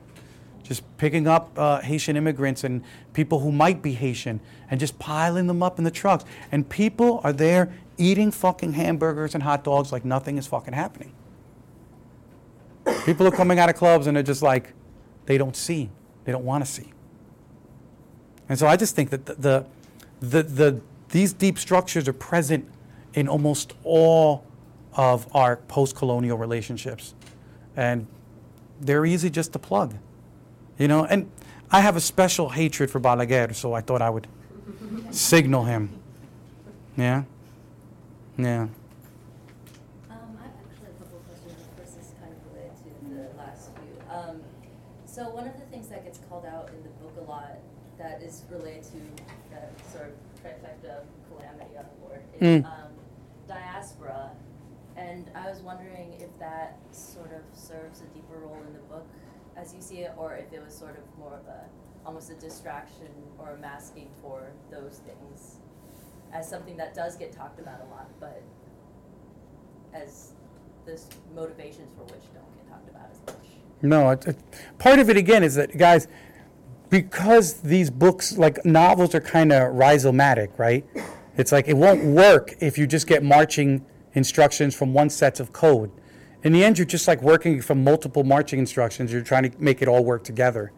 just 0.63 0.85
picking 0.97 1.27
up 1.27 1.59
uh, 1.59 1.81
Haitian 1.81 2.17
immigrants 2.17 2.63
and 2.63 2.85
people 3.15 3.41
who 3.41 3.51
might 3.51 3.83
be 3.83 3.95
Haitian, 3.95 4.39
and 4.71 4.79
just 4.79 4.97
piling 5.01 5.49
them 5.49 5.61
up 5.61 5.77
in 5.79 5.83
the 5.83 5.91
trucks. 5.91 6.25
And 6.53 6.69
people 6.69 7.21
are 7.25 7.33
there 7.33 7.75
eating 7.97 8.31
fucking 8.31 8.75
hamburgers 8.75 9.35
and 9.35 9.43
hot 9.43 9.65
dogs 9.65 9.91
like 9.91 10.05
nothing 10.05 10.39
is 10.39 10.47
fucking 10.47 10.75
happening. 10.75 11.15
People 13.05 13.27
are 13.27 13.31
coming 13.31 13.59
out 13.59 13.69
of 13.69 13.77
clubs 13.77 14.07
and 14.07 14.17
they're 14.17 14.23
just 14.23 14.43
like, 14.43 14.73
they 15.27 15.39
don't 15.39 15.57
see. 15.57 15.91
They 16.25 16.33
don't 16.33 16.45
want 16.45 16.65
to 16.65 16.71
see. 16.71 16.93
And 18.49 18.59
so 18.59 18.67
I 18.67 18.77
just 18.77 18.95
think 18.95 19.11
that 19.11 19.27
the, 19.27 19.35
the, 19.35 19.67
the, 20.21 20.43
the, 20.43 20.81
these 21.11 21.33
deep 21.33 21.59
structures 21.59 22.09
are 22.09 22.13
present 22.13 22.69
in 23.15 23.29
almost 23.29 23.75
all 23.85 24.45
of 24.95 25.27
our 25.35 25.57
post 25.57 25.97
colonial 25.97 26.39
relationships. 26.39 27.15
And 27.77 28.07
they're 28.81 29.07
easy 29.07 29.31
just 29.31 29.53
to 29.53 29.59
plug. 29.59 29.95
You 30.79 30.89
know, 30.89 31.05
and 31.05 31.31
I 31.71 31.81
have 31.81 31.97
a 31.97 32.01
special 32.01 32.49
hatred 32.49 32.91
for 32.91 33.01
Balaguer, 33.01 33.55
so 33.55 33.73
I 33.75 33.81
thought 33.81 34.01
I 34.01 34.11
would 34.11 34.27
signal 35.11 35.65
him. 35.65 35.91
Yeah? 36.97 37.25
Yeah. 38.39 38.63
Um, 38.63 38.71
I 40.09 40.15
have 40.15 40.53
actually 40.71 40.89
a 40.89 40.99
couple 40.99 41.19
of 41.19 41.27
questions. 41.27 41.67
The 41.77 41.83
first 41.83 41.99
is 41.99 42.15
kind 42.21 42.33
of 42.33 42.39
related 42.55 42.79
to 42.79 43.09
the 43.15 43.29
last 43.37 43.71
few. 43.75 44.15
Um, 44.15 44.41
so 45.07 45.29
one 45.31 45.47
of 45.47 45.55
the 45.59 45.67
things 45.67 45.89
that 45.89 46.05
gets 46.05 46.21
called 46.29 46.47
out 46.47 46.71
in 46.71 46.83
the 46.83 46.89
book 47.03 47.15
a 47.19 47.31
lot 47.31 47.59
that 47.99 48.23
is 48.23 48.45
related 48.51 48.85
to 48.85 48.99
that 49.51 49.73
sort 49.91 50.07
of 50.07 50.15
trifecta 50.41 51.03
calamity 51.29 51.77
on 51.77 51.85
the 51.85 52.07
board 52.07 52.23
is 52.23 52.28
Mm. 52.41 52.65
um, 52.65 52.73
diaspora. 53.47 54.31
And 54.97 55.31
I 55.35 55.49
was 55.49 55.61
wondering 55.61 56.15
if 56.19 56.37
that 56.39 56.79
sort 56.91 57.33
of 57.33 57.43
serves 57.57 58.01
a 58.01 58.07
deeper 58.15 58.39
role 58.43 58.63
in 58.67 58.73
the 58.73 58.81
book 58.81 59.07
as 59.57 59.75
you 59.75 59.81
see 59.81 59.99
it, 59.99 60.13
or 60.17 60.35
if 60.37 60.53
it 60.53 60.65
was 60.65 60.75
sort 60.75 60.97
of 60.97 61.19
more 61.19 61.35
of 61.35 61.47
a 61.47 61.65
almost 62.07 62.31
a 62.31 62.35
distraction 62.35 63.09
or 63.39 63.51
a 63.51 63.59
masking 63.59 64.09
for 64.23 64.51
those 64.71 65.01
things 65.05 65.57
as 66.33 66.49
something 66.49 66.77
that 66.77 66.95
does 66.95 67.17
get 67.17 67.33
talked 67.33 67.61
about 67.61 67.81
a 67.81 67.85
lot, 67.91 68.09
but 68.21 68.43
as 69.93 70.33
the 70.87 71.01
motivations 71.35 71.89
for 71.97 72.05
which 72.05 72.23
don't 72.35 72.55
get 72.57 72.69
talked 72.69 72.89
about 72.89 73.11
as 73.11 73.21
much. 73.27 73.47
No, 73.83 74.11
it, 74.11 74.27
it, 74.27 74.37
part 74.79 74.99
of 74.99 75.11
it 75.11 75.17
again 75.17 75.43
is 75.43 75.55
that 75.57 75.77
guys, 75.77 76.09
because 76.89 77.55
these 77.61 77.91
books 77.91 78.39
like 78.39 78.65
novels 78.65 79.15
are 79.15 79.21
kind 79.21 79.53
of 79.53 79.75
rhizomatic, 79.75 80.59
right? 80.59 80.87
It's 81.39 81.53
like 81.53 81.69
it 81.69 81.77
won't 81.77 82.05
work 82.05 82.55
if 82.61 82.77
you 82.77 82.87
just 82.87 83.07
get 83.07 83.23
marching 83.23 83.87
instructions 84.13 84.75
from 84.75 84.93
one 84.93 85.09
set 85.09 85.39
of 85.39 85.53
code. 85.53 85.93
In 86.43 86.53
the 86.53 86.65
end, 86.65 86.79
you're 86.79 86.85
just 86.85 87.07
like 87.07 87.23
working 87.23 87.63
from 87.63 87.85
multiple 87.85 88.25
marching 88.25 88.59
instructions. 88.59 89.13
You're 89.13 89.23
trying 89.23 89.49
to 89.49 89.63
make 89.63 89.81
it 89.81 89.87
all 89.87 90.05
work 90.05 90.25
together. 90.25 90.73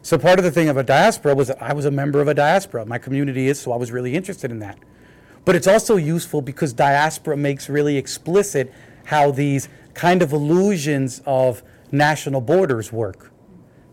So 0.00 0.16
part 0.16 0.38
of 0.38 0.44
the 0.44 0.50
thing 0.50 0.70
of 0.70 0.78
a 0.78 0.82
diaspora 0.82 1.34
was 1.34 1.48
that 1.48 1.62
I 1.62 1.74
was 1.74 1.84
a 1.84 1.90
member 1.90 2.22
of 2.22 2.28
a 2.28 2.34
diaspora. 2.34 2.86
My 2.86 2.96
community 2.96 3.48
is, 3.48 3.60
so 3.60 3.72
I 3.72 3.76
was 3.76 3.92
really 3.92 4.14
interested 4.14 4.50
in 4.50 4.58
that. 4.60 4.78
But 5.44 5.54
it's 5.54 5.66
also 5.66 5.96
useful 5.96 6.40
because 6.40 6.72
diaspora 6.72 7.36
makes 7.36 7.68
really 7.68 7.98
explicit 7.98 8.72
how 9.04 9.30
these 9.30 9.68
kind 9.92 10.22
of 10.22 10.32
illusions 10.32 11.22
of 11.26 11.62
national 11.92 12.40
borders 12.40 12.90
work. 12.90 13.32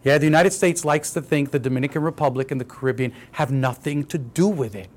Yeah, 0.04 0.18
the 0.18 0.26
United 0.26 0.52
States 0.52 0.86
likes 0.86 1.12
to 1.12 1.22
think 1.22 1.52
the 1.52 1.60
Dominican 1.60 2.02
Republic 2.02 2.50
and 2.50 2.62
the 2.62 2.66
Caribbean 2.66 3.14
have 3.34 3.52
nothing 3.52 4.06
to 4.06 4.18
do 4.18 4.48
with 4.48 4.74
it. 4.76 4.90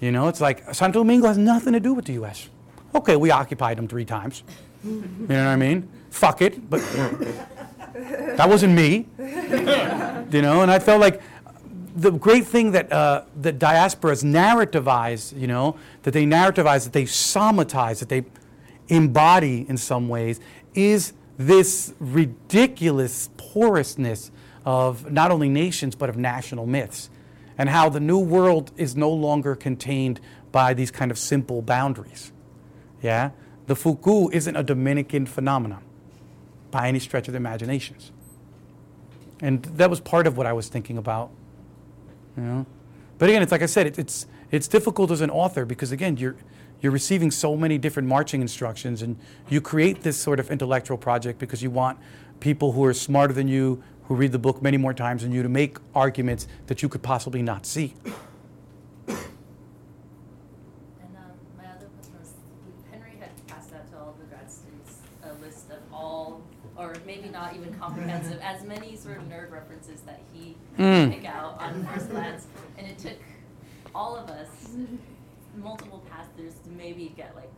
You 0.00 0.12
know, 0.12 0.28
it's 0.28 0.40
like 0.40 0.74
Santo 0.74 1.00
Domingo 1.00 1.28
has 1.28 1.38
nothing 1.38 1.72
to 1.72 1.80
do 1.80 1.94
with 1.94 2.04
the 2.04 2.14
U.S. 2.14 2.48
Okay, 2.94 3.16
we 3.16 3.30
occupied 3.30 3.78
them 3.78 3.88
three 3.88 4.04
times. 4.04 4.42
You 4.84 5.00
know 5.28 5.44
what 5.44 5.48
I 5.48 5.56
mean? 5.56 5.88
Fuck 6.10 6.42
it, 6.42 6.68
but 6.68 6.80
that 7.94 8.48
wasn't 8.48 8.74
me. 8.74 9.06
You 10.28 10.42
know, 10.42 10.62
and 10.62 10.72
I 10.72 10.80
felt 10.80 11.00
like 11.00 11.22
the 11.94 12.10
great 12.10 12.46
thing 12.46 12.72
that 12.72 12.92
uh, 12.92 13.22
that 13.42 13.60
diasporas 13.60 14.24
narrativize, 14.24 15.38
you 15.38 15.46
know, 15.46 15.76
that 16.02 16.10
they 16.10 16.26
narrativize, 16.26 16.82
that 16.82 16.92
they 16.92 17.04
somatize, 17.04 18.00
that 18.00 18.08
they 18.08 18.24
embody 18.88 19.64
in 19.68 19.76
some 19.76 20.08
ways, 20.08 20.40
is 20.74 21.12
this 21.38 21.94
ridiculous 22.00 23.30
porousness 23.36 24.32
of 24.64 25.10
not 25.12 25.30
only 25.30 25.48
nations 25.48 25.94
but 25.94 26.08
of 26.08 26.16
national 26.16 26.66
myths, 26.66 27.08
and 27.58 27.68
how 27.68 27.88
the 27.88 28.00
new 28.00 28.18
world 28.18 28.72
is 28.76 28.96
no 28.96 29.10
longer 29.10 29.54
contained 29.54 30.20
by 30.52 30.74
these 30.74 30.90
kind 30.90 31.10
of 31.10 31.18
simple 31.18 31.62
boundaries. 31.62 32.32
Yeah, 33.02 33.30
the 33.66 33.76
fuku 33.76 34.30
isn't 34.30 34.56
a 34.56 34.62
Dominican 34.62 35.26
phenomenon 35.26 35.82
by 36.70 36.88
any 36.88 36.98
stretch 36.98 37.28
of 37.28 37.32
the 37.32 37.38
imaginations. 37.38 38.12
And 39.40 39.62
that 39.64 39.90
was 39.90 40.00
part 40.00 40.26
of 40.26 40.36
what 40.36 40.46
I 40.46 40.52
was 40.52 40.68
thinking 40.68 40.98
about. 40.98 41.30
You 42.36 42.42
know? 42.42 42.66
But 43.18 43.28
again, 43.28 43.42
it's 43.42 43.52
like 43.52 43.62
I 43.62 43.66
said, 43.66 43.86
it, 43.86 43.98
it's, 43.98 44.26
it's 44.50 44.68
difficult 44.68 45.10
as 45.10 45.20
an 45.20 45.30
author 45.30 45.64
because, 45.64 45.92
again, 45.92 46.16
you're, 46.16 46.36
you're 46.80 46.92
receiving 46.92 47.30
so 47.30 47.56
many 47.56 47.78
different 47.78 48.08
marching 48.08 48.40
instructions 48.40 49.02
and 49.02 49.18
you 49.48 49.60
create 49.60 50.02
this 50.02 50.16
sort 50.16 50.40
of 50.40 50.50
intellectual 50.50 50.96
project 50.96 51.38
because 51.38 51.62
you 51.62 51.70
want 51.70 51.98
people 52.40 52.72
who 52.72 52.84
are 52.84 52.94
smarter 52.94 53.32
than 53.32 53.48
you, 53.48 53.82
who 54.08 54.14
read 54.14 54.32
the 54.32 54.38
book 54.38 54.62
many 54.62 54.76
more 54.76 54.94
times 54.94 55.22
than 55.22 55.32
you, 55.32 55.42
to 55.42 55.48
make 55.48 55.78
arguments 55.94 56.46
that 56.66 56.82
you 56.82 56.88
could 56.88 57.02
possibly 57.02 57.42
not 57.42 57.66
see. 57.66 57.94
And 59.06 59.16
um, 61.16 61.32
my 61.56 61.64
other 61.64 61.86
question 61.96 62.14
was, 62.20 62.32
Henry 62.90 63.12
had 63.18 63.30
passed 63.46 63.72
out 63.74 63.90
to 63.90 63.98
all 63.98 64.10
of 64.10 64.18
the 64.18 64.26
grad 64.26 64.50
students 64.50 64.98
a 65.24 65.32
list 65.44 65.70
of 65.70 65.78
all, 65.92 66.42
or 66.76 66.94
maybe 67.06 67.28
not 67.28 67.54
even 67.54 67.74
comprehensive, 67.74 68.38
as 68.42 68.62
many 68.64 68.96
sort 68.96 69.18
of 69.18 69.24
nerd 69.24 69.50
references 69.50 70.00
that 70.02 70.20
he 70.32 70.56
Mm. 70.78 71.04
could 71.10 71.22
pick 71.22 71.24
out 71.28 71.58
on 71.60 71.84
first 71.86 72.10
glance. 72.10 72.46
And 72.78 72.86
it 72.86 72.98
took 72.98 73.18
all 73.94 74.14
of 74.14 74.28
us 74.28 74.68
multiple 75.56 76.04
pass-throughs 76.10 76.62
to 76.64 76.68
maybe 76.76 77.14
get 77.16 77.34
like 77.34 77.50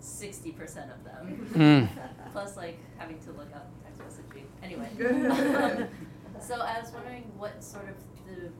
sixty 0.00 0.50
percent 0.50 0.90
of 0.90 1.04
them. 1.04 1.50
Mm. 1.52 1.88
Plus 2.32 2.56
like 2.56 2.78
having 2.96 3.18
to 3.20 3.32
look 3.32 3.54
up. 3.54 3.70
Anyway. 4.64 4.88
So 6.46 6.56
I 6.56 6.78
was 6.78 6.92
wondering 6.92 7.22
what 7.38 7.64
sort 7.64 7.88
of 7.88 7.94
the 8.26 8.50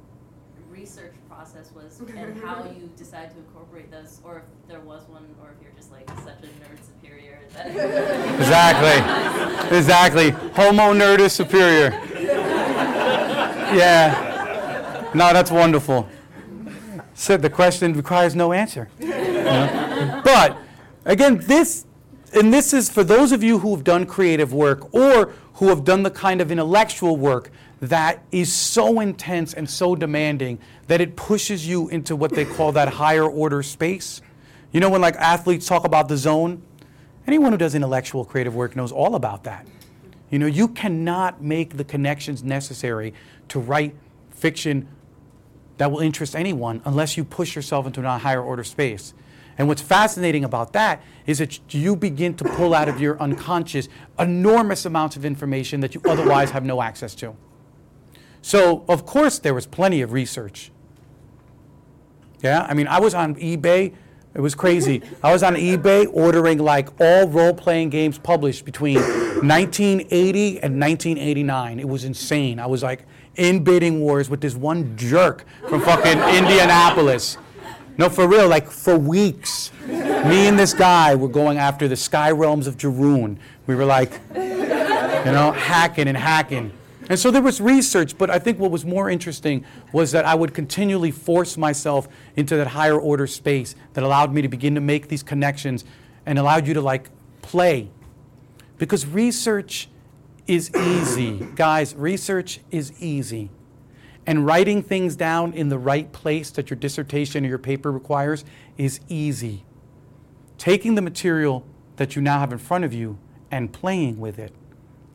research 0.70 1.12
process 1.28 1.70
was 1.72 2.00
and 2.00 2.42
how 2.42 2.64
you 2.78 2.90
decide 2.96 3.30
to 3.32 3.36
incorporate 3.36 3.90
those, 3.90 4.20
or 4.24 4.38
if 4.38 4.44
there 4.68 4.80
was 4.80 5.06
one, 5.06 5.26
or 5.42 5.50
if 5.50 5.62
you're 5.62 5.72
just 5.76 5.92
like 5.92 6.08
such 6.08 6.44
a 6.44 6.46
nerd 6.46 6.78
superior 6.82 7.40
that. 7.52 7.66
Exactly. 8.40 9.76
exactly. 9.76 10.30
Homo 10.30 10.94
nerdus 10.94 11.32
superior. 11.32 11.90
Yeah. 13.74 15.10
No, 15.14 15.32
that's 15.34 15.50
wonderful. 15.50 16.08
Said 17.12 17.42
the 17.42 17.50
question 17.50 17.92
requires 17.92 18.34
no 18.34 18.52
answer. 18.52 18.88
You 18.98 19.08
know? 19.08 20.22
But 20.24 20.56
again, 21.04 21.38
this 21.46 21.84
and 22.32 22.52
this 22.52 22.72
is 22.72 22.90
for 22.90 23.04
those 23.04 23.30
of 23.30 23.42
you 23.42 23.58
who 23.58 23.74
have 23.74 23.84
done 23.84 24.06
creative 24.06 24.52
work 24.52 24.92
or 24.94 25.32
who 25.64 25.70
have 25.70 25.82
done 25.82 26.02
the 26.02 26.10
kind 26.10 26.42
of 26.42 26.52
intellectual 26.52 27.16
work 27.16 27.50
that 27.80 28.22
is 28.30 28.52
so 28.52 29.00
intense 29.00 29.54
and 29.54 29.68
so 29.68 29.96
demanding 29.96 30.58
that 30.88 31.00
it 31.00 31.16
pushes 31.16 31.66
you 31.66 31.88
into 31.88 32.14
what 32.14 32.32
they 32.32 32.44
call 32.44 32.72
that 32.72 32.86
higher 32.86 33.24
order 33.24 33.62
space. 33.62 34.20
You 34.72 34.80
know 34.80 34.90
when 34.90 35.00
like 35.00 35.16
athletes 35.16 35.66
talk 35.66 35.84
about 35.84 36.08
the 36.08 36.18
zone? 36.18 36.62
Anyone 37.26 37.52
who 37.52 37.56
does 37.56 37.74
intellectual 37.74 38.26
creative 38.26 38.54
work 38.54 38.76
knows 38.76 38.92
all 38.92 39.14
about 39.14 39.44
that. 39.44 39.66
You 40.28 40.38
know, 40.38 40.44
you 40.46 40.68
cannot 40.68 41.42
make 41.42 41.78
the 41.78 41.84
connections 41.84 42.44
necessary 42.44 43.14
to 43.48 43.58
write 43.58 43.94
fiction 44.32 44.86
that 45.78 45.90
will 45.90 46.00
interest 46.00 46.36
anyone 46.36 46.82
unless 46.84 47.16
you 47.16 47.24
push 47.24 47.56
yourself 47.56 47.86
into 47.86 48.06
a 48.06 48.18
higher 48.18 48.42
order 48.42 48.64
space. 48.64 49.14
And 49.58 49.68
what's 49.68 49.82
fascinating 49.82 50.44
about 50.44 50.72
that 50.72 51.02
is 51.26 51.38
that 51.38 51.74
you 51.74 51.96
begin 51.96 52.34
to 52.34 52.44
pull 52.44 52.74
out 52.74 52.88
of 52.88 53.00
your 53.00 53.20
unconscious 53.20 53.88
enormous 54.18 54.84
amounts 54.84 55.16
of 55.16 55.24
information 55.24 55.80
that 55.80 55.94
you 55.94 56.02
otherwise 56.06 56.50
have 56.50 56.64
no 56.64 56.82
access 56.82 57.14
to. 57.16 57.36
So, 58.42 58.84
of 58.88 59.06
course, 59.06 59.38
there 59.38 59.54
was 59.54 59.66
plenty 59.66 60.02
of 60.02 60.12
research. 60.12 60.70
Yeah, 62.42 62.66
I 62.68 62.74
mean, 62.74 62.86
I 62.86 63.00
was 63.00 63.14
on 63.14 63.36
eBay. 63.36 63.94
It 64.34 64.40
was 64.40 64.54
crazy. 64.54 65.00
I 65.22 65.32
was 65.32 65.42
on 65.42 65.54
eBay 65.54 66.06
ordering 66.12 66.58
like 66.58 66.88
all 67.00 67.26
role 67.28 67.54
playing 67.54 67.88
games 67.88 68.18
published 68.18 68.64
between 68.64 68.96
1980 68.96 70.60
and 70.60 70.80
1989. 70.80 71.80
It 71.80 71.88
was 71.88 72.04
insane. 72.04 72.58
I 72.58 72.66
was 72.66 72.82
like 72.82 73.06
in 73.36 73.64
bidding 73.64 74.00
wars 74.00 74.28
with 74.28 74.40
this 74.40 74.54
one 74.54 74.96
jerk 74.96 75.46
from 75.68 75.80
fucking 75.80 76.18
Indianapolis. 76.36 77.38
No, 77.96 78.08
for 78.08 78.26
real, 78.26 78.48
like 78.48 78.70
for 78.70 78.98
weeks. 78.98 79.70
Me 79.86 80.48
and 80.48 80.58
this 80.58 80.74
guy 80.74 81.14
were 81.14 81.28
going 81.28 81.58
after 81.58 81.86
the 81.86 81.96
sky 81.96 82.30
realms 82.30 82.66
of 82.66 82.76
Jorune. 82.76 83.36
We 83.66 83.74
were 83.74 83.84
like, 83.84 84.20
you 84.34 84.40
know, 85.32 85.52
hacking 85.52 86.08
and 86.08 86.16
hacking. 86.16 86.72
And 87.08 87.18
so 87.18 87.30
there 87.30 87.42
was 87.42 87.60
research, 87.60 88.16
but 88.16 88.30
I 88.30 88.38
think 88.38 88.58
what 88.58 88.70
was 88.70 88.84
more 88.84 89.10
interesting 89.10 89.64
was 89.92 90.12
that 90.12 90.24
I 90.24 90.34
would 90.34 90.54
continually 90.54 91.10
force 91.10 91.56
myself 91.56 92.08
into 92.34 92.56
that 92.56 92.68
higher 92.68 92.98
order 92.98 93.26
space 93.26 93.76
that 93.92 94.02
allowed 94.02 94.32
me 94.32 94.42
to 94.42 94.48
begin 94.48 94.74
to 94.74 94.80
make 94.80 95.08
these 95.08 95.22
connections 95.22 95.84
and 96.26 96.38
allowed 96.38 96.66
you 96.66 96.74
to 96.74 96.80
like 96.80 97.10
play. 97.42 97.90
Because 98.78 99.06
research 99.06 99.88
is 100.46 100.74
easy. 100.74 101.46
Guys, 101.54 101.94
research 101.94 102.60
is 102.70 102.92
easy. 103.00 103.50
And 104.26 104.46
writing 104.46 104.82
things 104.82 105.16
down 105.16 105.52
in 105.52 105.68
the 105.68 105.78
right 105.78 106.10
place 106.12 106.50
that 106.52 106.70
your 106.70 106.78
dissertation 106.78 107.44
or 107.44 107.48
your 107.48 107.58
paper 107.58 107.92
requires 107.92 108.44
is 108.78 109.00
easy. 109.08 109.64
Taking 110.56 110.94
the 110.94 111.02
material 111.02 111.66
that 111.96 112.16
you 112.16 112.22
now 112.22 112.38
have 112.38 112.52
in 112.52 112.58
front 112.58 112.84
of 112.84 112.94
you 112.94 113.18
and 113.50 113.72
playing 113.72 114.18
with 114.18 114.38
it 114.38 114.54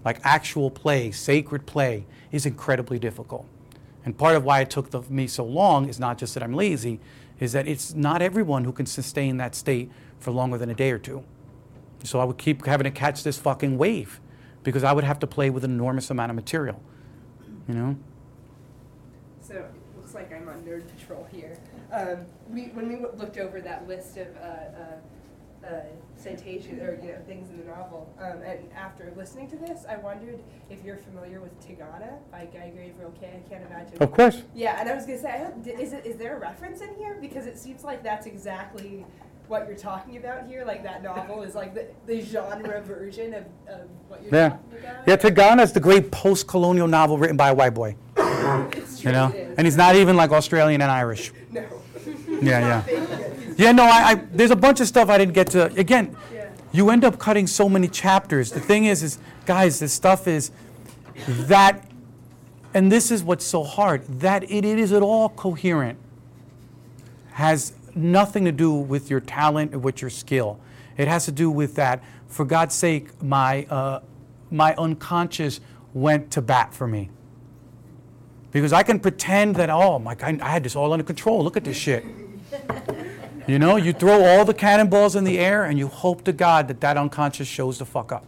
like 0.04 0.20
actual 0.24 0.72
play, 0.72 1.12
sacred 1.12 1.66
play, 1.66 2.06
is 2.32 2.46
incredibly 2.46 3.00
difficult. 3.00 3.46
And 4.06 4.18
part 4.18 4.36
of 4.36 4.44
why 4.44 4.62
it 4.62 4.70
took 4.70 4.92
the, 4.92 5.02
me 5.10 5.28
so 5.28 5.44
long 5.44 5.90
is 5.90 6.00
not 6.00 6.18
just 6.18 6.34
that 6.34 6.44
I'm 6.44 6.54
lazy, 6.54 7.00
is 7.40 7.52
that 7.52 7.68
it's 7.68 7.94
not 7.94 8.22
everyone 8.22 8.64
who 8.64 8.72
can 8.72 8.86
sustain 8.86 9.38
that 9.38 9.56
state 9.56 9.92
for 10.20 10.32
longer 10.32 10.58
than 10.58 10.70
a 10.70 10.74
day 10.74 10.92
or 10.92 10.98
two. 10.98 11.24
So 12.04 12.20
I 12.20 12.24
would 12.24 12.38
keep 12.38 12.66
having 12.66 12.86
to 12.86 12.92
catch 12.92 13.24
this 13.24 13.38
fucking 13.38 13.78
wave 13.78 14.22
because 14.64 14.84
I 14.84 14.94
would 14.94 15.04
have 15.04 15.20
to 15.20 15.28
play 15.28 15.50
with 15.50 15.64
an 15.64 15.72
enormous 15.72 16.10
amount 16.10 16.32
of 16.32 16.36
material. 16.36 16.82
You 17.68 17.74
know? 17.74 17.98
So 19.42 19.56
it 19.56 19.72
looks 19.98 20.14
like 20.14 20.34
I'm 20.34 20.48
on 20.48 20.62
Nerd 20.64 20.84
Patrol 20.98 21.28
here. 21.32 21.58
Um, 21.92 22.26
we, 22.50 22.64
when 22.74 22.88
we 22.88 22.98
looked 23.18 23.38
over 23.38 23.62
that 23.62 23.88
list 23.88 24.18
of 24.18 24.28
uh, 24.38 25.66
uh, 25.66 25.68
uh, 25.68 25.82
citations 26.16 26.82
or 26.82 27.00
you 27.02 27.10
know 27.10 27.18
things 27.28 27.50
in 27.50 27.58
the 27.58 27.66
novel, 27.66 28.14
um, 28.20 28.42
and 28.46 28.60
after 28.76 29.12
listening 29.16 29.50
to 29.50 29.58
this, 29.58 29.86
I 29.90 29.98
wondered 29.98 30.40
if 30.70 30.84
you're 30.84 30.98
familiar 30.98 31.42
with 31.42 31.60
Tigana 31.66 32.20
by 32.32 32.46
Guy 32.46 32.72
Gavriel 32.76 33.20
Kay. 33.20 33.42
I 33.46 33.50
can't 33.50 33.66
imagine. 33.66 33.98
Of 34.02 34.12
course. 34.12 34.44
Yeah, 34.56 34.80
and 34.80 34.88
I 34.88 34.96
was 34.96 35.06
gonna 35.06 35.20
say, 35.20 35.48
is 35.66 35.94
it 35.94 36.06
is 36.06 36.18
there 36.18 36.38
a 36.38 36.40
reference 36.40 36.82
in 36.82 36.94
here 36.96 37.18
because 37.20 37.46
it 37.46 37.58
seems 37.58 37.84
like 37.84 38.04
that's 38.04 38.26
exactly 38.28 39.06
what 39.50 39.68
you're 39.68 39.76
talking 39.78 40.18
about 40.18 40.48
here. 40.48 40.64
Like 40.64 40.84
that 40.84 41.02
novel 41.04 41.42
is 41.42 41.56
like 41.56 41.74
the, 41.74 41.88
the 42.06 42.22
genre 42.22 42.82
version 42.82 43.34
of, 43.34 43.46
of 43.68 43.82
what 44.08 44.24
you're 44.24 44.34
Yeah. 44.34 44.50
talking 44.50 44.80
about. 44.80 45.08
Yeah, 45.08 45.16
Tigana 45.18 45.64
is 45.64 45.74
the 45.74 45.80
great 45.80 46.12
post 46.12 46.48
colonial 46.48 46.88
novel 46.88 47.18
written 47.18 47.36
by 47.36 47.50
a 47.50 47.54
white 47.54 47.74
boy. 47.74 47.96
You 48.18 49.12
know? 49.12 49.34
And 49.58 49.66
he's 49.66 49.78
not 49.78 49.96
even 49.96 50.16
like 50.16 50.32
Australian 50.32 50.82
and 50.82 50.92
Irish. 50.92 51.32
No. 51.52 51.66
Yeah, 52.42 52.84
yeah. 52.88 53.30
Yeah, 53.58 53.72
no, 53.74 53.84
I, 53.84 54.12
I 54.12 54.16
there's 54.16 54.52
a 54.52 54.56
bunch 54.56 54.80
of 54.80 54.88
stuff 54.88 55.10
I 55.10 55.18
didn't 55.18 55.34
get 55.34 55.48
to. 55.52 55.66
Again, 55.76 56.16
you 56.72 56.90
end 56.90 57.04
up 57.04 57.20
cutting 57.20 57.48
so 57.48 57.68
many 57.68 57.88
chapters. 57.88 58.52
The 58.52 58.60
thing 58.60 58.86
is, 58.86 59.04
is 59.04 59.20
guys, 59.46 59.80
this 59.80 59.92
stuff 59.92 60.28
is 60.28 60.52
that, 61.28 61.90
and 62.74 62.92
this 62.92 63.12
is 63.12 63.24
what's 63.24 63.46
so 63.46 63.64
hard 63.64 64.06
that 64.22 64.44
it, 64.44 64.64
it 64.64 64.80
is 64.80 64.94
at 64.94 65.02
all 65.02 65.30
coherent. 65.30 65.98
Has 67.32 67.74
nothing 67.96 68.46
to 68.46 68.52
do 68.52 68.74
with 68.74 69.10
your 69.10 69.20
talent 69.20 69.74
or 69.74 69.80
with 69.80 70.02
your 70.02 70.10
skill. 70.10 70.60
It 70.98 71.08
has 71.08 71.26
to 71.26 71.32
do 71.32 71.50
with 71.50 71.76
that. 71.76 72.04
For 72.28 72.46
God's 72.46 72.76
sake, 72.76 73.22
my 73.22 73.66
uh, 73.66 74.02
my 74.52 74.76
unconscious 74.76 75.60
went 75.94 76.32
to 76.32 76.42
bat 76.42 76.74
for 76.74 76.88
me. 76.88 77.10
Because 78.52 78.74
I 78.74 78.84
can 78.84 79.00
pretend 79.00 79.56
that, 79.58 79.70
oh, 79.70 80.00
my, 80.00 80.16
I 80.22 80.50
had 80.50 80.64
this 80.64 80.76
all 80.76 80.92
under 80.92 81.06
control. 81.06 81.44
Look 81.44 81.56
at 81.56 81.64
this 81.64 81.78
shit. 81.78 82.04
You 83.48 83.58
know, 83.58 83.78
you 83.78 83.94
throw 83.94 84.24
all 84.26 84.46
the 84.46 84.54
cannonballs 84.54 85.16
in 85.16 85.24
the 85.24 85.40
air 85.40 85.64
and 85.64 85.80
you 85.80 85.88
hope 85.88 86.24
to 86.26 86.32
God 86.32 86.68
that 86.68 86.82
that 86.82 86.98
unconscious 86.98 87.48
shows 87.48 87.80
the 87.80 87.86
fuck 87.86 88.12
up. 88.12 88.26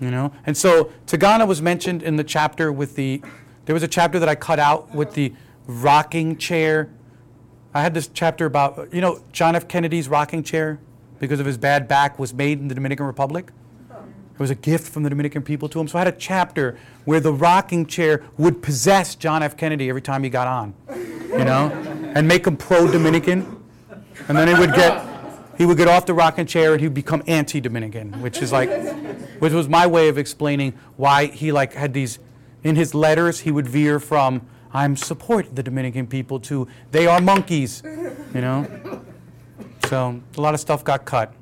You 0.00 0.10
know? 0.10 0.32
And 0.44 0.56
so 0.56 0.92
Tigana 1.06 1.46
was 1.46 1.62
mentioned 1.62 2.02
in 2.02 2.16
the 2.16 2.24
chapter 2.24 2.70
with 2.70 2.96
the, 2.96 3.22
there 3.64 3.72
was 3.72 3.82
a 3.82 3.88
chapter 3.88 4.18
that 4.18 4.28
I 4.28 4.34
cut 4.34 4.58
out 4.58 4.94
with 4.94 5.14
the 5.14 5.32
rocking 5.66 6.36
chair. 6.36 6.90
I 7.72 7.80
had 7.82 7.94
this 7.94 8.08
chapter 8.08 8.44
about, 8.44 8.92
you 8.92 9.00
know, 9.00 9.22
John 9.32 9.56
F. 9.56 9.68
Kennedy's 9.68 10.08
rocking 10.08 10.42
chair. 10.42 10.78
because 11.18 11.40
of 11.40 11.46
his 11.46 11.58
bad 11.58 11.88
back 11.88 12.18
was 12.18 12.34
made 12.34 12.58
in 12.58 12.68
the 12.68 12.74
Dominican 12.74 13.06
Republic. 13.06 13.50
It 13.90 14.40
was 14.40 14.50
a 14.50 14.54
gift 14.54 14.92
from 14.92 15.02
the 15.02 15.08
Dominican 15.08 15.42
people 15.42 15.66
to 15.70 15.80
him. 15.80 15.88
So 15.88 15.96
I 15.96 16.02
had 16.04 16.08
a 16.08 16.16
chapter 16.16 16.78
where 17.06 17.20
the 17.20 17.32
rocking 17.32 17.86
chair 17.86 18.22
would 18.36 18.62
possess 18.62 19.14
John 19.14 19.42
F. 19.42 19.56
Kennedy 19.56 19.88
every 19.88 20.02
time 20.02 20.22
he 20.24 20.28
got 20.28 20.46
on, 20.46 20.74
you 21.30 21.44
know, 21.44 21.70
and 22.14 22.26
make 22.28 22.46
him 22.46 22.56
pro-Dominican. 22.56 23.62
And 24.28 24.36
then 24.36 24.48
he 24.48 24.54
would 24.54 24.74
get 24.74 25.04
he 25.58 25.64
would 25.64 25.78
get 25.78 25.88
off 25.88 26.04
the 26.04 26.12
rocking 26.12 26.44
chair 26.46 26.72
and 26.72 26.80
he'd 26.82 26.92
become 26.92 27.22
anti-Dominican, 27.26 28.20
which 28.20 28.42
is 28.42 28.52
like, 28.52 28.68
which 29.38 29.54
was 29.54 29.68
my 29.68 29.86
way 29.86 30.08
of 30.08 30.18
explaining 30.18 30.74
why 30.96 31.26
he 31.26 31.50
like 31.50 31.72
had 31.72 31.94
these, 31.94 32.18
in 32.62 32.76
his 32.76 32.94
letters 32.94 33.40
he 33.40 33.50
would 33.50 33.66
veer 33.66 33.98
from 33.98 34.42
I'm 34.74 34.96
support 34.96 35.54
the 35.56 35.62
Dominican 35.62 36.06
people 36.06 36.40
to 36.40 36.68
they 36.90 37.06
are 37.06 37.20
monkeys, 37.22 37.82
you 38.34 38.40
know. 38.42 38.66
So 39.88 40.20
a 40.36 40.40
lot 40.40 40.52
of 40.52 40.60
stuff 40.60 40.84
got 40.84 41.04
cut. 41.06 41.32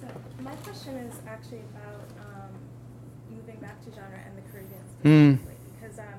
So 0.00 0.06
my 0.40 0.54
question 0.56 0.96
is 0.96 1.14
actually 1.26 1.62
about 1.72 2.04
um, 2.20 2.50
moving 3.30 3.56
back 3.60 3.82
to 3.84 3.90
genre 3.94 4.18
and 4.26 4.36
the 4.36 4.42
Caribbean 4.50 4.82
Mm. 5.04 5.38
specifically, 5.38 5.56
because 5.80 5.98
um, 6.00 6.18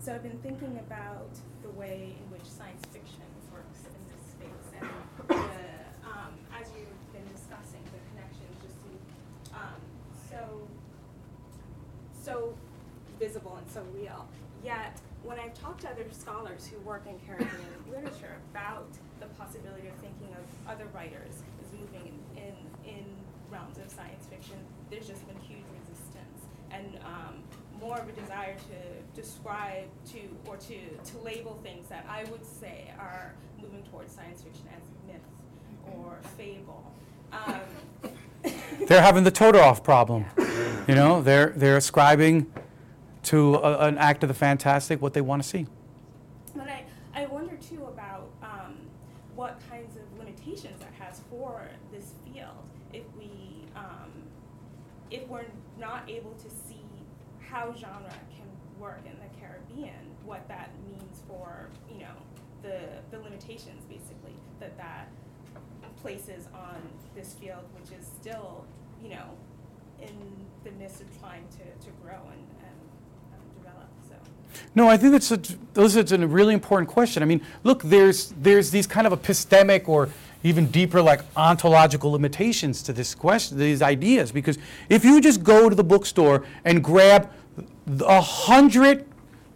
so 0.00 0.14
I've 0.14 0.22
been 0.22 0.38
thinking 0.38 0.78
about 0.86 1.30
the 1.62 1.70
way 1.70 2.14
in 2.16 2.30
which 2.30 2.46
science 2.46 2.84
fiction 2.92 3.26
works 3.52 3.80
in 3.84 4.02
this 4.08 4.22
space, 4.30 4.68
and 4.78 4.88
the, 5.28 6.08
um, 6.08 6.32
as 6.54 6.68
you've 6.76 7.12
been 7.12 7.26
discussing 7.34 7.82
the 7.90 8.00
connections, 8.14 8.54
just 8.62 8.78
to, 8.84 8.90
um, 9.58 9.80
so 10.30 10.68
so 12.22 12.54
visible 13.18 13.56
and 13.56 13.68
so 13.72 13.82
real. 13.92 14.28
Yet, 14.62 15.00
when 15.24 15.40
I've 15.40 15.54
talked 15.54 15.80
to 15.82 15.88
other 15.90 16.04
scholars 16.12 16.70
who 16.70 16.77
work 16.88 17.04
in 17.06 17.18
Caribbean 17.26 17.52
literature 17.90 18.34
about 18.50 18.88
the 19.20 19.26
possibility 19.38 19.88
of 19.88 19.94
thinking 19.96 20.34
of 20.34 20.72
other 20.72 20.86
writers 20.94 21.42
as 21.62 21.70
moving 21.78 22.18
in, 22.34 22.42
in, 22.42 22.54
in 22.88 23.04
realms 23.50 23.76
of 23.76 23.90
science 23.90 24.26
fiction, 24.26 24.56
there's 24.90 25.06
just 25.06 25.26
been 25.28 25.36
huge 25.40 25.64
resistance 25.78 26.40
and 26.70 26.98
um, 27.04 27.34
more 27.78 27.98
of 27.98 28.08
a 28.08 28.12
desire 28.12 28.54
to 28.54 29.20
describe 29.20 29.84
to 30.10 30.18
or 30.46 30.56
to, 30.56 30.78
to 31.04 31.18
label 31.22 31.60
things 31.62 31.88
that 31.88 32.06
I 32.08 32.24
would 32.24 32.44
say 32.44 32.90
are 32.98 33.34
moving 33.60 33.82
towards 33.90 34.14
science 34.14 34.42
fiction 34.42 34.64
as 34.74 34.82
myth 35.06 35.20
or 35.94 36.18
fable. 36.38 36.90
Um, 37.32 37.60
They're 38.86 39.02
having 39.02 39.24
the 39.24 39.32
Todorov 39.32 39.84
problem. 39.84 40.24
You 40.86 40.94
know, 40.94 41.20
they're 41.20 41.52
they're 41.54 41.76
ascribing 41.76 42.50
to 43.24 43.56
a, 43.56 43.88
an 43.88 43.98
act 43.98 44.22
of 44.22 44.28
the 44.28 44.34
fantastic 44.34 45.02
what 45.02 45.12
they 45.12 45.20
want 45.20 45.42
to 45.42 45.48
see. 45.48 45.66
But 46.56 46.68
I, 46.68 46.84
I 47.14 47.26
wonder 47.26 47.56
too 47.56 47.84
about 47.84 48.30
um, 48.42 48.76
what 49.38 49.60
kinds 49.70 49.94
of 49.94 50.02
limitations 50.18 50.80
that 50.80 50.92
has 50.98 51.20
for 51.30 51.62
this 51.92 52.14
field 52.24 52.66
if 52.92 53.04
we 53.16 53.30
um, 53.76 54.10
if 55.12 55.28
we're 55.28 55.46
not 55.78 56.02
able 56.10 56.32
to 56.32 56.50
see 56.50 56.84
how 57.38 57.72
genre 57.72 58.12
can 58.34 58.48
work 58.80 59.00
in 59.06 59.12
the 59.12 59.40
Caribbean, 59.40 59.94
what 60.24 60.48
that 60.48 60.70
means 60.84 61.22
for 61.28 61.68
you 61.88 62.00
know 62.00 62.16
the 62.62 62.80
the 63.12 63.22
limitations 63.22 63.84
basically 63.84 64.34
that 64.58 64.76
that 64.76 65.08
places 66.02 66.48
on 66.52 66.82
this 67.14 67.34
field, 67.34 67.62
which 67.78 67.96
is 67.96 68.04
still 68.20 68.64
you 69.00 69.10
know 69.10 69.30
in 70.02 70.16
the 70.64 70.72
midst 70.72 71.00
of 71.00 71.20
trying 71.20 71.46
to, 71.50 71.86
to 71.86 71.92
grow 72.02 72.22
and, 72.32 72.46
and 72.66 72.80
um, 73.34 73.62
develop. 73.62 73.88
So. 74.08 74.37
No, 74.74 74.88
I 74.88 74.96
think 74.96 75.12
that's 75.12 75.30
a, 75.30 75.40
those 75.74 75.96
it's 75.96 76.12
a 76.12 76.26
really 76.26 76.54
important 76.54 76.88
question. 76.88 77.22
I 77.22 77.26
mean, 77.26 77.40
look, 77.64 77.82
there's 77.82 78.32
there's 78.40 78.70
these 78.70 78.86
kind 78.86 79.06
of 79.06 79.12
epistemic 79.12 79.88
or 79.88 80.10
even 80.42 80.66
deeper 80.66 81.02
like 81.02 81.20
ontological 81.36 82.12
limitations 82.12 82.82
to 82.82 82.92
this 82.92 83.14
question, 83.14 83.58
these 83.58 83.82
ideas. 83.82 84.30
Because 84.30 84.58
if 84.88 85.04
you 85.04 85.20
just 85.20 85.42
go 85.42 85.68
to 85.68 85.74
the 85.74 85.84
bookstore 85.84 86.44
and 86.64 86.82
grab 86.82 87.30
a 88.00 88.20
hundred, 88.20 89.06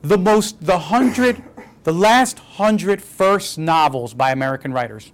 the 0.03 0.19
most, 0.19 0.61
the 0.65 0.79
hundred, 0.79 1.43
the 1.85 1.93
last 1.93 2.39
hundred 2.39 3.03
first 3.03 3.59
novels 3.59 4.15
by 4.15 4.33
American 4.33 4.73
writers, 4.73 5.13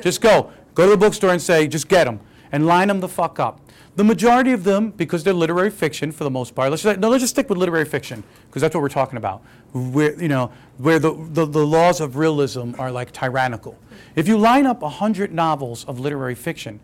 just 0.00 0.20
go, 0.20 0.52
go 0.74 0.84
to 0.84 0.90
the 0.90 0.96
bookstore 0.96 1.30
and 1.30 1.40
say, 1.40 1.68
just 1.68 1.88
get 1.88 2.04
them 2.04 2.20
and 2.50 2.66
line 2.66 2.88
them 2.88 3.00
the 3.00 3.08
fuck 3.08 3.38
up. 3.38 3.60
The 3.98 4.04
majority 4.04 4.52
of 4.52 4.62
them, 4.62 4.92
because 4.92 5.24
they're 5.24 5.34
literary 5.34 5.70
fiction 5.70 6.12
for 6.12 6.22
the 6.22 6.30
most 6.30 6.54
part, 6.54 6.70
let's 6.70 6.84
just, 6.84 7.00
no, 7.00 7.08
let's 7.08 7.20
just 7.20 7.34
stick 7.34 7.48
with 7.48 7.58
literary 7.58 7.84
fiction 7.84 8.22
because 8.46 8.62
that's 8.62 8.72
what 8.72 8.80
we're 8.80 8.88
talking 8.88 9.16
about. 9.16 9.42
Where 9.72 10.14
you 10.22 10.28
know 10.28 10.52
where 10.76 11.00
the, 11.00 11.14
the, 11.30 11.44
the 11.44 11.66
laws 11.66 12.00
of 12.00 12.14
realism 12.14 12.74
are 12.78 12.92
like 12.92 13.10
tyrannical. 13.10 13.76
If 14.14 14.28
you 14.28 14.38
line 14.38 14.66
up 14.66 14.84
hundred 14.84 15.32
novels 15.32 15.84
of 15.86 15.98
literary 15.98 16.36
fiction, 16.36 16.78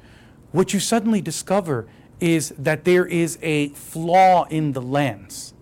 what 0.51 0.75
you 0.75 0.81
suddenly 0.81 1.21
discover 1.21 1.87
is 2.19 2.53
that 2.59 2.85
there 2.85 3.07
is 3.07 3.39
a 3.43 3.69
flaw 3.69 4.47
in 4.51 4.73
the 4.73 4.83
lens. 4.83 5.55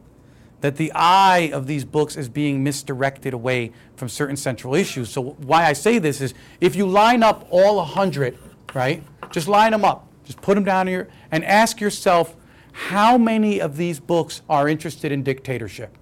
That 0.63 0.77
the 0.77 0.91
eye 0.95 1.51
of 1.53 1.67
these 1.67 1.85
books 1.85 2.17
is 2.17 2.31
being 2.31 2.65
misdirected 2.65 3.35
away 3.35 3.73
from 3.95 4.09
certain 4.09 4.39
central 4.39 4.75
issues. 4.75 5.11
So 5.11 5.33
why 5.33 5.67
I 5.67 5.75
say 5.75 5.99
this 5.99 6.23
is 6.23 6.33
if 6.63 6.75
you 6.75 6.87
line 6.87 7.23
up 7.23 7.47
all 7.51 7.85
hundred, 7.85 8.39
right? 8.73 9.03
Just 9.31 9.49
line 9.49 9.73
them 9.73 9.85
up. 9.85 10.09
Just 10.25 10.41
put 10.41 10.55
them 10.55 10.65
down 10.65 10.87
here 10.87 11.09
and 11.31 11.45
ask 11.45 11.81
yourself 11.81 12.37
how 12.73 13.19
many 13.19 13.61
of 13.61 13.77
these 13.77 14.01
books 14.01 14.43
are 14.49 14.69
interested 14.69 15.13
in 15.13 15.23
dictatorship? 15.23 15.97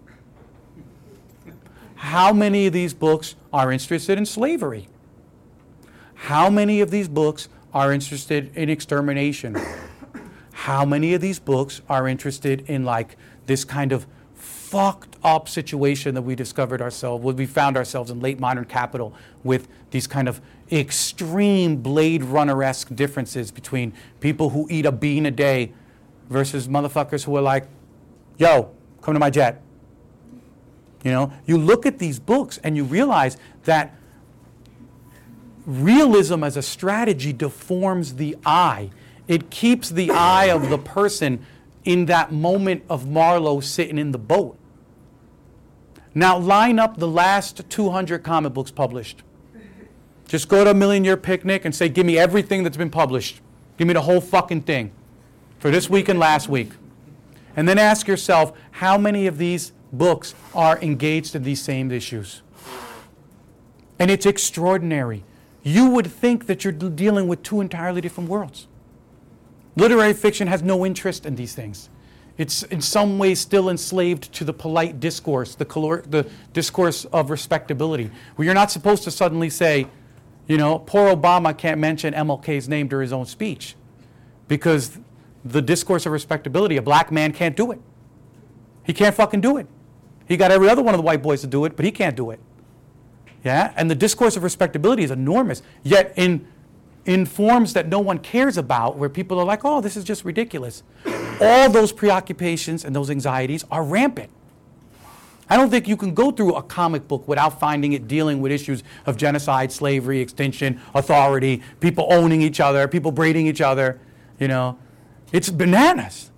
How 1.97 2.33
many 2.33 2.67
of 2.67 2.73
these 2.73 2.95
books 2.95 3.35
are 3.53 3.71
interested 3.71 4.17
in 4.17 4.25
slavery? 4.25 4.89
How 6.15 6.49
many 6.49 6.81
of 6.81 6.91
these 6.91 7.09
books 7.09 7.49
are 7.75 7.93
interested 7.93 8.57
in 8.57 8.71
extermination? 8.71 9.57
How 10.53 10.85
many 10.85 11.15
of 11.15 11.21
these 11.21 11.39
books 11.39 11.81
are 11.89 12.07
interested 12.07 12.69
in 12.69 12.85
like 12.85 13.17
this 13.47 13.65
kind 13.65 13.93
of 13.93 14.07
fucked 14.35 15.17
up 15.25 15.49
situation 15.49 16.15
that 16.15 16.23
we 16.23 16.35
discovered 16.35 16.81
ourselves, 16.81 17.25
we 17.25 17.47
found 17.47 17.77
ourselves 17.77 18.11
in 18.11 18.21
late 18.21 18.39
modern 18.39 18.65
capital 18.65 19.13
with 19.43 19.67
these 19.91 20.07
kind 20.07 20.29
of 20.29 20.41
extreme 20.71 21.77
Blade 21.77 22.23
Runner-esque 22.23 22.95
differences 22.95 23.51
between 23.51 23.93
people 24.21 24.51
who 24.51 24.67
eat 24.71 24.87
a 24.87 24.93
bean 24.93 25.27
a 25.27 25.31
day 25.31 25.73
versus 26.29 26.69
motherfuckers 26.69 27.25
who 27.25 27.37
are 27.37 27.43
like, 27.43 27.67
yo, 28.39 28.71
come 29.03 29.15
to 29.15 29.21
my 29.21 29.31
jet. 29.31 29.63
You 31.03 31.11
know, 31.11 31.33
you 31.47 31.57
look 31.57 31.87
at 31.87 31.99
these 31.99 32.19
books 32.19 32.59
and 32.63 32.77
you 32.77 32.85
realize 32.85 33.37
that 33.65 33.95
realism 35.67 36.45
as 36.45 36.57
a 36.57 36.63
strategy 36.63 37.33
deforms 37.33 38.15
the 38.17 38.37
eye. 38.45 38.91
It 39.29 39.51
keeps 39.51 39.91
the 39.91 40.11
eye 40.11 40.51
of 40.51 40.71
the 40.71 40.79
person 40.79 41.45
in 41.85 42.07
that 42.07 42.33
moment 42.33 42.85
of 42.89 43.09
Marlowe 43.09 43.61
sitting 43.61 43.99
in 43.99 44.13
the 44.13 44.19
boat. 44.19 44.59
Now 46.15 46.39
line 46.39 46.79
up 46.79 46.99
the 46.99 47.09
last 47.09 47.69
200 47.71 48.23
comic 48.23 48.53
books 48.53 48.71
published. 48.71 49.23
Just 50.31 50.49
go 50.49 50.63
to 50.63 50.71
a 50.71 50.75
Million 50.75 51.05
Year 51.05 51.17
Picnic 51.17 51.65
and 51.65 51.75
say, 51.75 51.89
give 51.89 52.07
me 52.07 52.17
everything 52.17 52.63
that's 52.63 52.77
been 52.77 52.89
published. 52.89 53.41
Give 53.77 53.89
me 53.89 53.95
the 53.95 54.03
whole 54.03 54.21
fucking 54.21 54.63
thing 54.63 54.93
for 55.59 55.73
this 55.73 55.91
week 55.91 56.09
and 56.09 56.21
last 56.21 56.49
week. 56.49 56.71
And 57.57 57.69
then 57.69 57.79
ask 57.79 58.07
yourself, 58.07 58.57
how 58.71 58.97
many 58.97 59.27
of 59.27 59.39
these 59.39 59.73
books 59.93 60.37
are 60.55 60.79
engaged 60.81 61.35
in 61.35 61.43
these 61.43 61.61
same 61.61 61.91
issues? 61.91 62.43
And 63.99 64.09
it's 64.09 64.25
extraordinary. 64.25 65.25
You 65.65 65.91
would 65.91 66.07
think 66.07 66.47
that 66.47 66.63
you're 66.63 66.73
dealing 66.73 67.27
with 67.27 67.43
two 67.43 67.61
entirely 67.61 68.01
different 68.01 68.31
worlds. 68.31 68.69
Literary 69.75 70.13
fiction 70.13 70.47
has 70.47 70.63
no 70.63 70.87
interest 70.87 71.27
in 71.27 71.35
these 71.35 71.57
things. 71.57 71.89
It's 72.39 72.63
in 72.63 72.81
some 72.81 73.19
ways 73.19 73.41
still 73.41 73.69
enslaved 73.69 74.33
to 74.35 74.45
the 74.45 74.53
polite 74.53 75.01
discourse, 75.01 75.57
the, 75.57 75.65
calor- 75.65 76.05
the 76.09 76.31
discourse 76.53 77.05
of 77.07 77.31
respectability, 77.31 78.13
where 78.37 78.47
you're 78.47 78.55
not 78.55 78.71
supposed 78.71 79.03
to 79.03 79.11
suddenly 79.11 79.51
say, 79.51 79.89
you 80.47 80.57
know, 80.57 80.79
poor 80.79 81.15
Obama 81.15 81.57
can't 81.57 81.81
mention 81.81 82.15
MLK's 82.15 82.69
name 82.69 82.89
during 82.89 83.05
his 83.05 83.13
own 83.13 83.27
speech 83.27 83.77
because 84.49 84.99
the 85.45 85.63
discourse 85.63 86.07
of 86.07 86.13
respectability, 86.13 86.77
a 86.77 86.83
black 86.83 87.11
man 87.13 87.33
can't 87.33 87.57
do 87.57 87.71
it. 87.71 87.81
He 88.85 88.93
can't 88.93 89.15
fucking 89.15 89.41
do 89.41 89.57
it. 89.57 89.67
He 90.27 90.37
got 90.37 90.51
every 90.51 90.69
other 90.69 90.83
one 90.83 90.95
of 90.95 90.99
the 90.99 91.05
white 91.05 91.23
boys 91.23 91.41
to 91.43 91.47
do 91.47 91.65
it, 91.65 91.77
but 91.77 91.85
he 91.85 91.91
can't 91.91 92.17
do 92.17 92.31
it. 92.31 92.41
Yeah? 93.45 93.73
And 93.77 93.91
the 93.91 93.95
discourse 93.95 94.37
of 94.37 94.43
respectability 94.43 95.03
is 95.03 95.11
enormous. 95.11 95.63
Yet 95.83 96.13
in 96.17 96.47
in 97.07 97.25
forms 97.25 97.73
that 97.73 97.89
no 97.89 97.99
one 97.99 98.19
cares 98.19 98.59
about, 98.59 98.97
where 98.97 99.09
people 99.09 99.39
are 99.39 99.45
like, 99.45 99.65
oh, 99.65 99.81
this 99.81 99.97
is 99.97 100.05
just 100.05 100.25
ridiculous. 100.25 100.83
All 101.41 101.71
those 101.71 101.93
preoccupations 101.93 102.85
and 102.85 102.95
those 102.95 103.11
anxieties 103.11 103.65
are 103.71 103.83
rampant. 103.83 104.31
I 105.51 105.57
don't 105.57 105.69
think 105.69 105.89
you 105.89 105.97
can 105.97 106.15
go 106.15 106.31
through 106.31 106.55
a 106.55 106.63
comic 106.63 107.09
book 107.09 107.27
without 107.27 107.59
finding 107.59 107.93
it 107.93 108.07
dealing 108.07 108.41
with 108.41 108.53
issues 108.53 108.85
of 109.05 109.17
genocide, 109.17 109.73
slavery, 109.73 110.21
extinction, 110.21 110.81
authority, 110.95 111.61
people 111.81 112.07
owning 112.09 112.41
each 112.41 112.61
other, 112.61 112.87
people 112.87 113.11
braiding 113.11 113.49
each 113.49 113.61
other. 113.61 114.01
You 114.39 114.47
know, 114.47 114.79
it's 115.33 115.51
bananas. 115.51 116.31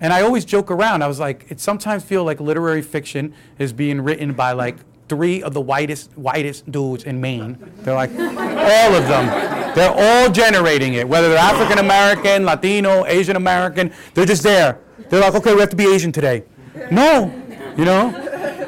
And 0.00 0.12
I 0.12 0.22
always 0.22 0.44
joke 0.44 0.70
around. 0.70 1.02
I 1.02 1.08
was 1.08 1.18
like, 1.18 1.46
it 1.48 1.58
sometimes 1.58 2.04
feel 2.04 2.22
like 2.22 2.38
literary 2.40 2.82
fiction 2.82 3.34
is 3.58 3.72
being 3.72 4.00
written 4.00 4.32
by 4.32 4.52
like 4.52 4.76
three 5.08 5.42
of 5.42 5.52
the 5.54 5.60
whitest, 5.60 6.12
whitest 6.16 6.70
dudes 6.70 7.02
in 7.02 7.20
Maine. 7.20 7.58
They're 7.78 7.96
like, 7.96 8.10
all 8.10 8.94
of 8.94 9.08
them. 9.08 9.74
They're 9.74 9.90
all 9.90 10.30
generating 10.30 10.94
it, 10.94 11.08
whether 11.08 11.28
they're 11.28 11.38
African 11.38 11.78
American, 11.78 12.44
Latino, 12.44 13.06
Asian 13.06 13.34
American. 13.34 13.92
They're 14.14 14.24
just 14.24 14.44
there. 14.44 14.78
They're 15.08 15.20
like, 15.20 15.34
okay, 15.34 15.52
we 15.52 15.60
have 15.60 15.70
to 15.70 15.76
be 15.76 15.92
Asian 15.92 16.12
today. 16.12 16.44
No, 16.92 17.32
you 17.78 17.84
know? 17.84 18.10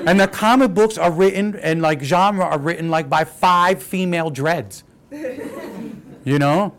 And 0.07 0.19
the 0.19 0.29
comic 0.29 0.73
books 0.73 0.97
are 0.97 1.11
written, 1.11 1.57
and 1.57 1.83
like 1.83 2.01
genre 2.03 2.45
are 2.45 2.59
written 2.59 2.89
like 2.89 3.11
by 3.11 3.25
five 3.25 3.83
female 3.83 4.31
dreads. 4.31 4.85
You 5.11 6.39
know? 6.39 6.75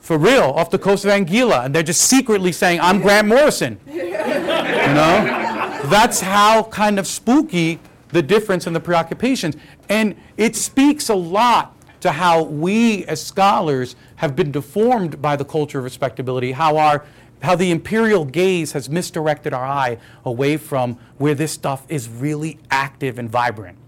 For 0.00 0.18
real, 0.18 0.42
off 0.42 0.70
the 0.70 0.78
coast 0.78 1.04
of 1.04 1.10
Anguilla. 1.10 1.64
And 1.64 1.74
they're 1.74 1.82
just 1.82 2.02
secretly 2.02 2.52
saying, 2.52 2.80
I'm 2.80 3.00
Grant 3.00 3.28
Morrison. 3.28 3.80
You 3.86 4.12
know? 4.12 5.80
That's 5.86 6.20
how 6.20 6.64
kind 6.64 6.98
of 6.98 7.06
spooky 7.06 7.80
the 8.08 8.22
difference 8.22 8.66
in 8.66 8.72
the 8.72 8.80
preoccupations. 8.80 9.56
And 9.88 10.16
it 10.36 10.56
speaks 10.56 11.08
a 11.08 11.14
lot 11.14 11.76
to 12.00 12.12
how 12.12 12.42
we 12.42 13.04
as 13.06 13.24
scholars 13.24 13.96
have 14.16 14.36
been 14.36 14.52
deformed 14.52 15.20
by 15.20 15.36
the 15.36 15.44
culture 15.44 15.78
of 15.78 15.84
respectability, 15.84 16.52
how 16.52 16.76
our 16.76 17.04
how 17.42 17.54
the 17.54 17.70
imperial 17.70 18.24
gaze 18.24 18.72
has 18.72 18.88
misdirected 18.88 19.52
our 19.52 19.64
eye 19.64 19.98
away 20.24 20.56
from 20.56 20.98
where 21.18 21.34
this 21.34 21.52
stuff 21.52 21.84
is 21.88 22.08
really 22.08 22.58
active 22.70 23.18
and 23.18 23.30
vibrant. 23.30 23.78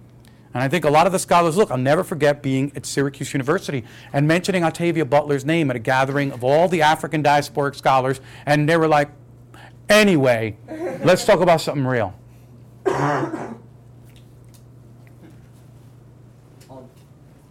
And 0.55 0.63
I 0.63 0.69
think 0.69 0.85
a 0.85 0.91
lot 0.91 1.07
of 1.07 1.13
the 1.13 1.19
scholars 1.19 1.57
look, 1.57 1.71
I'll 1.71 1.77
never 1.77 2.03
forget 2.03 2.43
being 2.43 2.73
at 2.75 2.87
Syracuse 2.87 3.33
University 3.33 3.85
and 4.13 4.27
mentioning 4.27 4.65
Octavia 4.65 5.05
Butler's 5.05 5.45
name 5.45 5.71
at 5.71 5.77
a 5.77 5.79
gathering 5.79 6.33
of 6.33 6.43
all 6.43 6.69
the 6.69 6.83
African 6.83 7.23
diasporic 7.23 7.75
scholars, 7.75 8.21
and 8.47 8.69
they 8.69 8.77
were 8.77 8.89
like, 8.89 9.11
anyway, 9.89 10.57
let's 11.05 11.25
talk 11.25 11.41
about 11.41 11.61
something 11.61 11.87
real. 11.87 12.15
Um, 12.87 13.61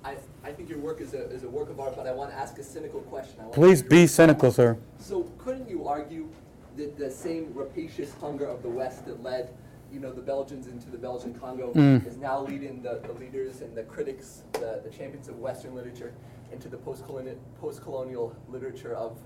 I, 0.04 0.16
I 0.43 0.52
think 0.52 0.68
your 0.68 0.80
work 0.80 1.00
is 1.00 1.14
a, 1.14 1.30
is 1.30 1.43
a 1.43 1.50
work 1.50 1.70
of 1.70 1.80
art, 1.80 1.95
but 1.95 2.08
I 2.08 2.12
want 2.12 2.32
to 2.32 2.36
ask 2.36 2.58
a 2.58 2.64
cynical 2.64 3.02
question. 3.02 3.45
Please 3.52 3.84
be 3.84 4.08
cynical, 4.08 4.52
sir. 4.52 4.78
So 4.98 5.24
couldn't 5.38 5.70
you 5.70 5.88
argue 5.88 6.30
that 6.76 6.97
the 7.08 7.14
same 7.14 7.53
rapacious 7.53 8.14
hunger 8.20 8.45
of 8.45 8.62
the 8.62 8.68
West 8.70 9.05
that 9.05 9.24
led, 9.24 9.49
you 9.93 9.99
know, 9.99 10.12
the 10.12 10.22
Belgians 10.22 10.68
into 10.68 10.89
the 10.89 10.97
Belgian 10.97 11.34
Congo 11.34 11.72
Mm. 11.74 12.05
is 12.05 12.18
now 12.18 12.41
leading 12.41 12.82
the, 12.82 12.99
the 13.08 13.14
leaders 13.14 13.62
and 13.62 13.74
the 13.78 13.84
critics, 13.84 14.43
the, 14.53 14.82
the 14.84 14.89
champions 14.89 15.30
of 15.30 15.39
Western 15.39 15.74
literature, 15.74 16.14
into 16.51 16.68
the 16.68 16.76
post-colonial, 16.78 17.38
post-colonial 17.62 18.36
literature 18.49 18.93
of, 18.93 19.18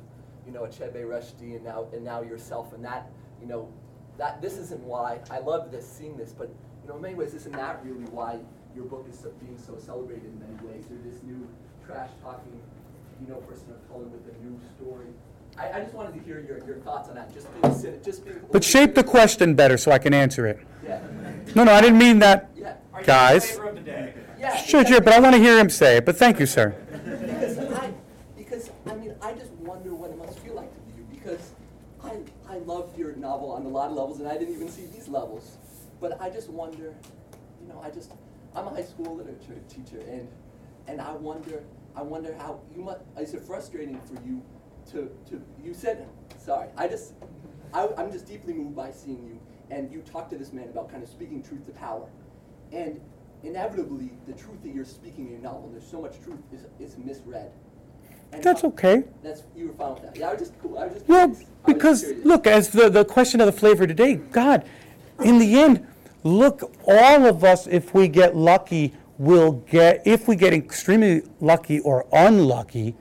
you 0.46 0.52
know, 0.54 0.62
Achebe 0.62 1.02
Rushdie 1.04 1.56
and 1.56 1.64
now 1.64 1.88
and 1.92 2.04
now 2.06 2.22
yourself, 2.22 2.74
and 2.74 2.86
that, 2.86 3.10
you 3.42 3.48
know, 3.48 3.68
that 4.18 4.42
this 4.44 4.58
isn't 4.58 4.84
why 4.84 5.20
I 5.32 5.40
love 5.40 5.72
this, 5.72 5.88
seeing 5.88 6.16
this, 6.18 6.34
but 6.38 6.50
you 6.84 6.88
know, 6.90 6.98
in 6.98 7.02
many 7.02 7.16
ways, 7.16 7.34
isn't 7.34 7.54
that 7.54 7.84
really 7.84 8.06
why 8.12 8.38
your 8.76 8.86
book 8.86 9.08
is 9.10 9.26
being 9.44 9.58
so 9.58 9.78
celebrated 9.80 10.26
in 10.26 10.40
many 10.40 10.58
ways? 10.68 10.86
You're 10.90 11.02
this 11.12 11.24
new 11.24 11.48
trash 11.86 12.10
talking, 12.22 12.62
you 13.22 13.28
know, 13.28 13.40
person 13.50 13.72
of 13.72 13.82
color 13.90 14.06
with 14.06 14.22
a 14.34 14.38
new 14.44 14.60
story. 14.78 15.08
I, 15.62 15.78
I 15.78 15.82
just 15.82 15.93
wanted 15.93 16.14
to 16.16 16.20
hear 16.22 16.39
your, 16.39 16.66
your 16.66 16.78
thoughts 16.78 17.09
on 17.09 17.16
that. 17.16 17.32
Just 17.34 17.47
being, 17.62 17.74
cyn- 17.74 18.03
just 18.03 18.26
being. 18.26 18.39
But 18.51 18.64
shape 18.64 18.95
the 18.95 19.03
question 19.03 19.53
better 19.53 19.78
so 19.78 19.91
I 19.91 19.99
can 19.99 20.14
answer 20.14 20.47
it. 20.47 20.59
Yeah. 20.84 20.99
No, 21.55 21.64
no, 21.64 21.72
I 21.72 21.82
didn't 21.82 21.99
mean 21.99 22.20
that, 22.20 22.49
Yeah. 22.55 22.76
guys. 23.03 23.51
Flavor 23.51 23.70
of 23.70 23.76
the 23.76 23.82
day. 23.82 24.14
Yeah. 24.39 24.55
Sure, 24.57 24.84
sure, 24.86 25.01
but 25.01 25.14
I 25.14 25.20
want 25.20 25.36
to 25.36 25.41
hear 25.41 25.59
him 25.59 25.70
say 25.70 25.97
it. 25.97 26.05
But 26.05 26.18
thank 26.18 26.39
you, 26.39 26.47
sir. 26.47 26.70
Because 26.93 27.59
I, 27.59 27.93
because 28.36 28.72
I 28.89 28.95
mean, 28.95 29.14
I 29.22 29.34
just 29.34 29.51
wonder 29.53 29.93
what 29.93 30.09
it 30.09 30.18
must 30.18 30.39
feel 30.39 30.55
like 30.55 30.74
to 30.74 30.80
be 30.82 30.97
you. 30.97 31.07
Because 31.12 31.51
I, 32.03 32.18
I 32.49 32.57
loved 32.59 32.97
your 32.97 33.16
novel 33.16 33.51
on 33.51 33.64
a 33.66 33.70
lot 33.70 33.91
of 33.91 33.95
levels, 33.97 34.20
and 34.20 34.28
I 34.28 34.38
didn't 34.38 34.55
even 34.55 34.70
see 34.70 34.86
these 34.88 35.07
levels. 35.07 35.57
But 35.99 36.20
I 36.20 36.32
just 36.32 36.49
wonder, 36.49 36.95
you 37.62 37.68
know, 37.68 37.80
I 37.86 37.91
just, 37.91 38.12
I'm 38.55 38.66
a 38.66 38.72
high 38.72 38.84
school 38.84 39.16
literature 39.16 39.59
teacher, 39.70 40.01
and 40.09 40.28
and 40.88 40.99
I 40.99 41.12
wonder, 41.14 41.62
I 41.95 42.01
wonder 42.01 42.34
how 42.39 42.59
you 42.76 42.82
must. 42.82 43.01
Is 43.20 43.36
it 43.36 43.43
frustrating 43.43 44.01
for 44.01 44.16
you 44.26 44.41
to 44.92 45.10
to? 45.30 45.42
You 45.64 45.74
said, 45.74 46.08
sorry. 46.38 46.70
I 46.78 46.88
just, 46.88 47.14
I, 47.74 47.88
I'm 47.98 48.12
just 48.12 48.28
deeply 48.28 48.54
moved 48.54 48.76
by 48.76 48.92
seeing 48.92 49.24
you, 49.26 49.40
and 49.76 49.92
you 49.92 50.02
talk 50.02 50.30
to 50.30 50.38
this 50.38 50.54
man 50.54 50.70
about 50.70 50.90
kind 50.90 51.04
of 51.04 51.10
speaking 51.10 51.44
truth 51.44 51.66
to 51.66 51.72
power, 51.74 52.08
and 52.72 53.00
inevitably 53.44 54.12
the 54.28 54.34
truth 54.34 54.62
that 54.64 54.74
you're 54.74 54.86
speaking 54.86 55.28
in 55.28 55.32
your 55.34 55.42
novel, 55.42 55.66
and 55.66 55.74
there's 55.74 55.90
so 55.90 56.02
much 56.02 56.22
truth, 56.24 56.40
is 56.52 56.66
is 56.80 56.98
misread. 56.98 57.52
And 58.34 58.44
That's 58.44 58.64
okay. 58.64 59.04
That's 59.24 59.44
you 59.56 59.68
were 59.68 59.74
fine 59.74 59.94
with 59.94 60.04
that. 60.04 60.18
Yeah, 60.18 60.30
I 60.30 60.34
was 60.34 60.40
just 60.40 60.60
cool. 60.62 60.78
I 60.78 60.86
was 60.86 60.94
just 60.94 61.08
Well, 61.08 61.28
curious. 61.28 61.48
I 61.66 61.72
was 61.72 62.02
just 62.02 62.14
because 62.14 62.26
look, 62.26 62.48
as 62.48 62.70
the, 62.70 62.90
the 62.90 63.04
question 63.06 63.42
of 63.42 63.46
the 63.46 63.52
flavor 63.52 63.86
today, 63.86 64.16
God, 64.16 64.64
in 65.24 65.38
the 65.38 65.60
end, 65.60 65.86
look, 66.24 66.72
all 66.86 67.26
of 67.26 67.44
us, 67.44 67.68
if 67.68 67.94
we 67.94 68.08
get 68.08 68.36
lucky, 68.36 68.94
will 69.18 69.52
get, 69.52 70.02
if 70.06 70.28
we 70.28 70.36
get 70.36 70.54
extremely 70.54 71.22
lucky 71.40 71.80
or 71.82 72.06
unlucky, 72.12 72.96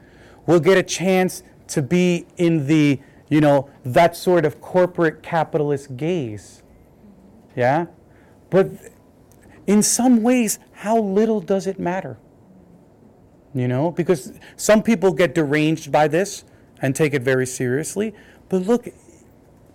we'll 0.47 0.61
get 0.61 0.77
a 0.77 0.83
chance 0.83 1.43
to 1.71 1.83
be 1.83 2.27
in 2.37 2.67
the, 2.67 3.01
you 3.29 3.41
know, 3.41 3.69
that 3.85 4.17
sort 4.17 4.45
of 4.45 4.61
corporate 4.61 5.23
capitalist 5.23 5.97
gaze. 5.97 6.63
Yeah? 7.57 7.87
But 8.51 8.69
in 9.67 9.83
some 9.83 10.23
ways, 10.23 10.59
how 10.73 10.99
little 10.99 11.41
does 11.41 11.67
it 11.67 11.79
matter? 11.79 12.19
You 13.55 13.69
know, 13.69 13.91
because 13.91 14.33
some 14.57 14.83
people 14.83 15.13
get 15.13 15.35
deranged 15.35 15.91
by 15.91 16.09
this 16.09 16.45
and 16.81 16.95
take 16.95 17.15
it 17.15 17.23
very 17.23 17.47
seriously. 17.47 18.15
But 18.49 18.63
look, 18.63 18.89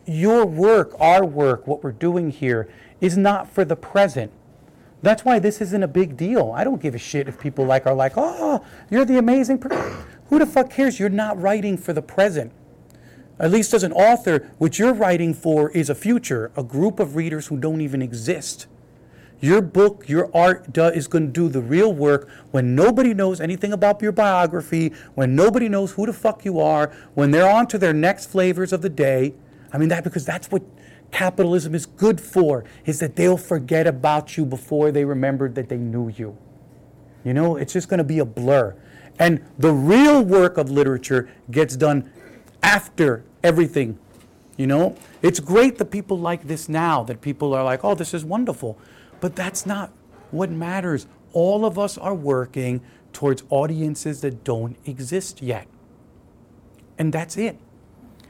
your 0.06 0.46
work, 0.46 0.94
our 1.00 1.26
work, 1.26 1.68
what 1.68 1.84
we're 1.84 1.92
doing 1.92 2.30
here 2.30 2.70
is 3.02 3.18
not 3.18 3.50
for 3.50 3.66
the 3.66 3.76
present. 3.76 4.32
That's 5.02 5.24
why 5.24 5.40
this 5.40 5.62
isn't 5.62 5.84
a 5.84 5.88
big 5.88 6.18
deal. 6.18 6.52
I 6.56 6.64
don't 6.64 6.82
give 6.82 6.96
a 6.96 6.98
shit 6.98 7.28
if 7.28 7.40
people 7.40 7.66
like 7.66 7.86
are 7.86 7.94
like, 7.94 8.14
"Oh, 8.16 8.64
you're 8.90 9.06
the 9.06 9.18
amazing 9.18 9.60
person." 9.60 10.04
Who 10.36 10.40
the 10.40 10.46
fuck 10.46 10.70
cares? 10.70 11.00
You're 11.00 11.08
not 11.08 11.42
writing 11.42 11.78
for 11.78 11.94
the 11.94 12.02
present. 12.02 12.52
At 13.40 13.52
least 13.52 13.74
as 13.74 13.84
an 13.84 13.94
author, 13.94 14.52
what 14.58 14.78
you're 14.78 14.94
writing 14.94 15.34
for 15.34 15.70
is 15.70 15.90
a 15.90 15.96
future, 15.96 16.52
a 16.58 16.62
group 16.62 17.00
of 17.00 17.16
readers 17.16 17.48
who 17.48 17.56
don't 17.56 17.80
even 17.80 18.02
exist. 18.02 18.68
Your 19.40 19.62
book, 19.62 20.10
your 20.10 20.30
art 20.36 20.74
do, 20.74 20.88
is 20.88 21.08
going 21.08 21.28
to 21.28 21.32
do 21.32 21.48
the 21.48 21.62
real 21.62 21.94
work 21.94 22.30
when 22.52 22.76
nobody 22.76 23.14
knows 23.14 23.40
anything 23.40 23.72
about 23.72 24.02
your 24.02 24.12
biography, 24.12 24.92
when 25.14 25.38
nobody 25.38 25.70
knows 25.70 25.94
who 25.94 26.06
the 26.06 26.12
fuck 26.12 26.44
you 26.44 26.60
are, 26.60 26.92
when 27.14 27.32
they're 27.32 27.50
on 27.50 27.66
to 27.68 27.78
their 27.78 27.94
next 27.94 28.26
flavors 28.26 28.74
of 28.74 28.82
the 28.82 28.90
day. 28.90 29.36
I 29.72 29.78
mean, 29.78 29.88
that 29.88 30.04
because 30.04 30.26
that's 30.26 30.52
what 30.52 30.64
capitalism 31.12 31.74
is 31.74 31.86
good 31.86 32.20
for, 32.20 32.66
is 32.84 33.00
that 33.00 33.16
they'll 33.16 33.38
forget 33.38 33.88
about 33.88 34.36
you 34.36 34.46
before 34.46 34.92
they 34.92 35.06
remembered 35.06 35.56
that 35.56 35.70
they 35.70 35.78
knew 35.78 36.10
you. 36.10 36.38
You 37.24 37.34
know, 37.34 37.56
it's 37.56 37.72
just 37.72 37.88
going 37.88 38.00
to 38.00 38.04
be 38.04 38.20
a 38.20 38.26
blur. 38.26 38.76
And 39.20 39.46
the 39.58 39.72
real 39.72 40.24
work 40.24 40.58
of 40.58 40.70
literature 40.70 41.30
gets 41.50 41.76
done 41.76 42.12
after 42.62 43.24
everything. 43.44 43.98
You 44.58 44.68
know, 44.68 44.96
it's 45.22 45.40
great 45.40 45.78
that 45.78 45.86
people 45.86 46.18
like 46.18 46.48
this 46.48 46.70
now, 46.70 47.04
that 47.04 47.22
people 47.22 47.54
are 47.54 47.64
like, 47.64 47.84
oh, 47.84 47.96
this 47.96 48.14
is 48.14 48.24
wonderful. 48.24 48.78
But 49.20 49.36
that's 49.36 49.66
not 49.66 49.92
what 50.32 50.50
matters. 50.50 51.08
All 51.34 51.66
of 51.66 51.78
us 51.78 51.98
are 51.98 52.14
working 52.14 52.82
towards 53.12 53.44
audiences 53.50 54.22
that 54.22 54.44
don't 54.44 54.78
exist 54.86 55.42
yet. 55.42 55.68
And 56.98 57.14
that's 57.14 57.38
it. 57.38 57.58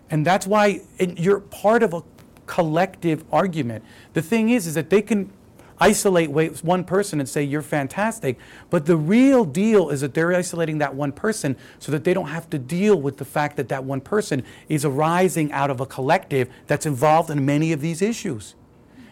And 0.09 0.25
that's 0.25 0.45
why 0.45 0.81
you're 0.99 1.39
part 1.39 1.83
of 1.83 1.93
a 1.93 2.03
collective 2.45 3.23
argument. 3.31 3.83
The 4.13 4.21
thing 4.21 4.49
is, 4.49 4.67
is 4.67 4.75
that 4.75 4.89
they 4.89 5.01
can 5.01 5.31
isolate 5.79 6.29
one 6.63 6.83
person 6.83 7.19
and 7.19 7.27
say 7.27 7.43
you're 7.43 7.61
fantastic, 7.61 8.37
but 8.69 8.85
the 8.85 8.97
real 8.97 9.45
deal 9.45 9.89
is 9.89 10.01
that 10.01 10.13
they're 10.13 10.33
isolating 10.33 10.77
that 10.79 10.95
one 10.95 11.11
person 11.11 11.55
so 11.79 11.91
that 11.91 12.03
they 12.03 12.13
don't 12.13 12.27
have 12.27 12.49
to 12.49 12.57
deal 12.57 12.99
with 12.99 13.17
the 13.17 13.25
fact 13.25 13.57
that 13.57 13.69
that 13.69 13.83
one 13.83 14.01
person 14.01 14.43
is 14.69 14.85
arising 14.85 15.51
out 15.51 15.69
of 15.69 15.79
a 15.79 15.85
collective 15.85 16.49
that's 16.67 16.85
involved 16.85 17.29
in 17.29 17.45
many 17.45 17.71
of 17.71 17.81
these 17.81 18.01
issues. 18.01 18.55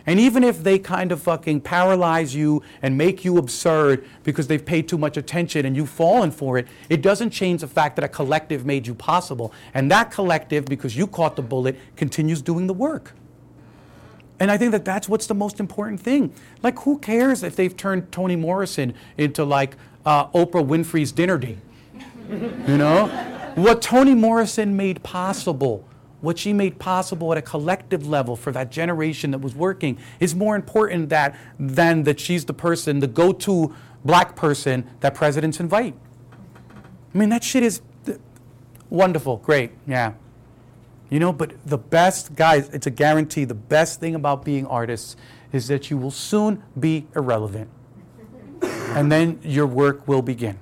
And 0.06 0.20
even 0.20 0.44
if 0.44 0.64
they 0.64 0.80
kind 0.80 1.14
of 1.14 1.22
fucking 1.22 1.62
paralyze 1.62 2.36
you 2.36 2.62
and 2.82 2.98
make 2.98 3.24
you 3.24 3.38
absurd 3.38 4.06
because 4.24 4.48
they've 4.48 4.66
paid 4.66 4.90
too 4.90 4.98
much 4.98 5.16
attention 5.16 5.66
and 5.66 5.78
you've 5.78 5.90
fallen 5.90 6.30
for 6.30 6.58
it, 6.58 6.68
it 6.90 7.02
doesn't 7.02 7.30
change 7.30 7.62
the 7.62 7.70
fact 7.70 7.96
that 7.96 8.04
a 8.04 8.10
collective 8.10 8.66
made 8.66 8.86
you 8.86 8.94
possible. 8.94 9.54
And 9.74 9.90
that 9.92 10.12
collective, 10.12 10.66
because 10.66 10.98
you 10.98 11.08
caught 11.08 11.38
the 11.38 11.42
bullet, 11.42 11.80
continues 11.96 12.42
doing 12.42 12.68
the 12.68 12.74
work. 12.74 13.14
And 14.44 14.52
I 14.52 14.58
think 14.58 14.74
that 14.74 14.84
that's 14.84 15.08
what's 15.08 15.26
the 15.26 15.34
most 15.34 15.62
important 15.62 16.02
thing. 16.02 16.34
Like, 16.62 16.80
who 16.80 16.98
cares 16.98 17.44
if 17.44 17.56
they've 17.56 17.76
turned 17.78 18.12
Toni 18.12 18.36
Morrison 18.36 18.94
into 19.18 19.46
like 19.46 19.78
uh, 20.06 20.28
Oprah 20.32 20.68
Winfrey's 20.68 21.14
dinner 21.14 21.38
date? 21.38 21.60
You 22.68 22.78
know? 22.78 23.08
What 23.56 23.82
Toni 23.82 24.14
Morrison 24.14 24.76
made 24.76 25.02
possible, 25.02 25.88
what 26.20 26.38
she 26.38 26.52
made 26.52 26.78
possible 26.78 27.32
at 27.32 27.38
a 27.38 27.42
collective 27.42 28.06
level 28.06 28.36
for 28.36 28.52
that 28.52 28.70
generation 28.70 29.32
that 29.32 29.40
was 29.40 29.56
working, 29.56 29.98
is 30.20 30.36
more 30.36 30.58
important 30.58 31.08
that, 31.08 31.38
than 31.58 32.04
that 32.04 32.20
she's 32.20 32.44
the 32.44 32.54
person, 32.54 33.00
the 33.00 33.08
go 33.08 33.32
to 33.32 33.74
black 34.04 34.36
person 34.36 34.84
that 35.00 35.16
presidents 35.16 35.62
invite. 35.62 35.96
I 37.14 37.18
mean, 37.18 37.30
that 37.30 37.46
shit 37.46 37.64
is 37.64 37.82
wonderful, 38.90 39.38
great, 39.38 39.72
yeah. 39.88 40.14
You 41.14 41.20
know, 41.20 41.32
but 41.32 41.54
the 41.64 41.78
best, 41.78 42.34
guys, 42.34 42.70
it's 42.70 42.88
a 42.88 42.90
guarantee. 42.90 43.46
The 43.46 43.54
best 43.54 44.00
thing 44.00 44.16
about 44.16 44.44
being 44.44 44.66
artists 44.66 45.16
is 45.52 45.68
that 45.68 45.92
you 45.92 45.98
will 46.00 46.10
soon 46.10 46.64
be 46.80 47.06
irrelevant. 47.16 47.70
and 48.64 49.12
then 49.12 49.40
your 49.44 49.68
work 49.68 50.08
will 50.08 50.24
begin. 50.24 50.58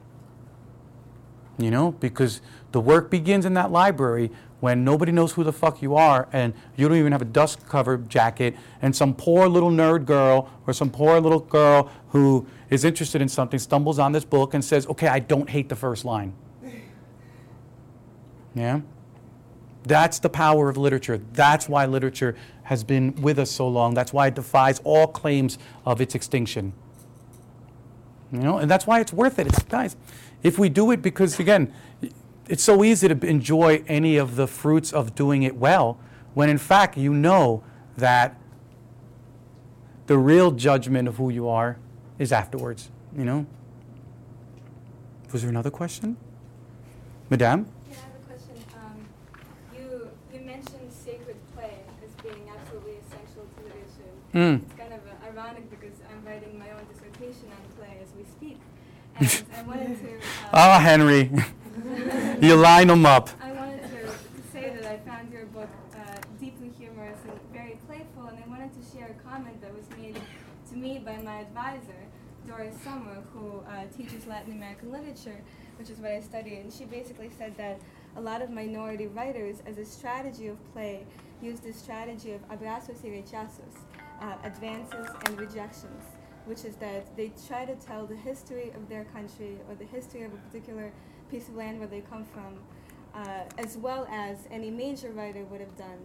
You 1.57 1.71
know, 1.71 1.93
because 1.93 2.41
the 2.73 2.81
work 2.81 3.09
begins 3.09 3.45
in 3.45 3.53
that 3.53 3.71
library 3.71 4.29
when 4.59 4.83
nobody 4.83 5.13
knows 5.13 5.31
who 5.31 5.45
the 5.45 5.53
fuck 5.53 5.81
you 5.81 5.95
are 5.95 6.27
and 6.33 6.53
you 6.75 6.89
don't 6.89 6.97
even 6.97 7.13
have 7.13 7.21
a 7.21 7.31
dust 7.39 7.65
covered 7.69 8.09
jacket 8.09 8.53
and 8.81 8.93
some 8.93 9.13
poor 9.13 9.47
little 9.47 9.71
nerd 9.71 10.03
girl 10.03 10.49
or 10.67 10.73
some 10.73 10.89
poor 10.89 11.21
little 11.21 11.39
girl 11.39 11.89
who 12.09 12.45
is 12.69 12.83
interested 12.83 13.21
in 13.21 13.29
something 13.29 13.57
stumbles 13.57 13.99
on 13.99 14.11
this 14.11 14.25
book 14.25 14.53
and 14.53 14.65
says, 14.65 14.85
okay, 14.87 15.07
I 15.07 15.19
don't 15.19 15.49
hate 15.49 15.69
the 15.69 15.77
first 15.77 16.03
line. 16.03 16.33
Yeah? 18.53 18.81
That's 19.83 20.19
the 20.19 20.29
power 20.29 20.69
of 20.69 20.77
literature. 20.77 21.19
That's 21.33 21.67
why 21.67 21.85
literature 21.85 22.35
has 22.63 22.83
been 22.83 23.15
with 23.21 23.39
us 23.39 23.49
so 23.49 23.67
long. 23.67 23.93
That's 23.93 24.13
why 24.13 24.27
it 24.27 24.35
defies 24.35 24.79
all 24.83 25.07
claims 25.07 25.57
of 25.85 25.99
its 26.01 26.15
extinction. 26.15 26.73
You 28.31 28.39
know, 28.39 28.57
and 28.59 28.69
that's 28.69 28.87
why 28.87 28.99
it's 28.99 29.11
worth 29.11 29.39
it. 29.39 29.47
It's 29.47 29.63
guys, 29.63 29.95
if 30.43 30.57
we 30.57 30.69
do 30.69 30.91
it 30.91 31.01
because 31.01 31.39
again, 31.39 31.73
it's 32.47 32.63
so 32.63 32.83
easy 32.83 33.07
to 33.07 33.25
enjoy 33.25 33.83
any 33.87 34.17
of 34.17 34.35
the 34.35 34.47
fruits 34.47 34.93
of 34.93 35.15
doing 35.15 35.43
it 35.43 35.55
well, 35.55 35.99
when 36.33 36.49
in 36.49 36.57
fact 36.57 36.97
you 36.97 37.13
know 37.13 37.63
that 37.97 38.39
the 40.07 40.17
real 40.17 40.51
judgment 40.51 41.07
of 41.07 41.17
who 41.17 41.29
you 41.29 41.47
are 41.47 41.77
is 42.19 42.31
afterwards. 42.31 42.89
You 43.17 43.25
know. 43.25 43.45
Was 45.31 45.43
there 45.43 45.49
another 45.49 45.71
question, 45.71 46.17
Madame? 47.29 47.65
Yeah, 47.89 47.95
I 47.95 47.99
have 47.99 48.15
a 48.15 48.25
question. 48.27 48.55
Um, 48.75 49.07
you 49.73 50.09
you 50.33 50.45
mentioned 50.45 50.91
sacred 50.91 51.37
play 51.55 51.79
as 52.03 52.11
being 52.21 52.49
absolutely 52.53 52.95
essential 53.07 53.47
to 53.55 53.63
literature. 53.63 54.11
Mm. 54.33 54.61
It's 54.63 54.73
kind 54.79 54.93
of 54.93 54.99
uh, 54.99 55.27
ironic 55.27 55.69
because 55.69 55.97
I'm 56.09 56.25
writing 56.25 56.57
my 56.57 56.71
own 56.71 56.85
dissertation 56.91 57.51
on 57.51 57.77
play 57.77 57.97
as 58.01 58.09
we 58.15 58.23
speak, 58.23 58.59
and 59.19 59.45
I 59.57 59.61
wanted 59.63 59.99
to. 59.99 60.19
Ah, 60.53 60.79
Henry. 60.79 61.29
you 62.41 62.55
line 62.55 62.87
them 62.87 63.05
up. 63.05 63.29
I 63.41 63.51
wanted 63.51 63.81
to, 63.83 64.05
to 64.07 64.51
say 64.51 64.73
that 64.75 64.85
I 64.85 64.97
found 65.09 65.31
your 65.31 65.45
book 65.47 65.69
uh, 65.95 65.99
deeply 66.39 66.71
humorous 66.77 67.19
and 67.27 67.39
very 67.51 67.77
playful, 67.87 68.27
and 68.27 68.37
I 68.43 68.47
wanted 68.47 68.71
to 68.81 68.97
share 68.97 69.07
a 69.07 69.29
comment 69.29 69.61
that 69.61 69.73
was 69.75 69.85
made 69.97 70.15
to 70.69 70.77
me 70.77 70.99
by 70.99 71.17
my 71.17 71.41
advisor, 71.41 71.99
Doris 72.47 72.75
Sommer, 72.83 73.23
who 73.33 73.59
uh, 73.69 73.83
teaches 73.97 74.27
Latin 74.27 74.53
American 74.53 74.91
literature, 74.91 75.41
which 75.77 75.89
is 75.89 75.99
what 75.99 76.11
I 76.11 76.21
study, 76.21 76.55
and 76.55 76.71
she 76.71 76.85
basically 76.85 77.29
said 77.37 77.57
that 77.57 77.79
a 78.15 78.21
lot 78.21 78.41
of 78.41 78.49
minority 78.49 79.07
writers, 79.07 79.57
as 79.65 79.77
a 79.77 79.85
strategy 79.85 80.47
of 80.47 80.57
play, 80.73 81.05
use 81.41 81.59
the 81.59 81.73
strategy 81.73 82.33
of 82.33 82.41
abrazos 82.49 83.03
y 83.03 83.09
rechazos, 83.09 83.75
uh, 84.21 84.35
advances 84.43 85.07
and 85.25 85.39
rejections, 85.39 86.03
which 86.45 86.63
is 86.65 86.75
that 86.77 87.15
they 87.17 87.31
try 87.47 87.65
to 87.65 87.75
tell 87.75 88.05
the 88.05 88.15
history 88.15 88.71
of 88.75 88.87
their 88.89 89.05
country 89.05 89.57
or 89.67 89.75
the 89.75 89.85
history 89.85 90.23
of 90.23 90.33
a 90.33 90.37
particular 90.37 90.91
piece 91.29 91.47
of 91.47 91.55
land 91.55 91.79
where 91.79 91.87
they 91.87 92.01
come 92.01 92.25
from, 92.25 92.59
uh, 93.15 93.43
as 93.57 93.77
well 93.77 94.07
as 94.11 94.47
any 94.51 94.69
major 94.69 95.11
writer 95.11 95.43
would 95.45 95.59
have 95.61 95.75
done, 95.77 95.99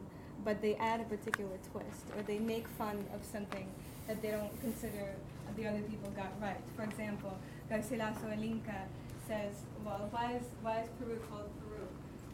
but 0.45 0.61
they 0.63 0.75
add 0.77 1.01
a 1.01 1.05
particular 1.05 1.57
twist, 1.71 2.05
or 2.17 2.23
they 2.23 2.39
make 2.39 2.67
fun 2.69 3.05
of 3.15 3.25
something 3.25 3.67
that 4.07 4.23
they 4.23 4.31
don't 4.31 4.61
consider 4.61 5.15
the 5.57 5.67
other 5.67 5.81
people 5.83 6.11
got 6.11 6.33
right. 6.41 6.61
For 6.77 6.83
example, 6.85 7.37
Garcilaso 7.71 8.31
El 8.37 8.43
Inca 8.43 8.83
says, 9.27 9.55
well, 9.85 10.07
why 10.11 10.35
is, 10.39 10.47
why 10.63 10.81
is 10.83 10.89
Peru 11.01 11.19
called 11.31 11.51
Peru? 11.61 11.83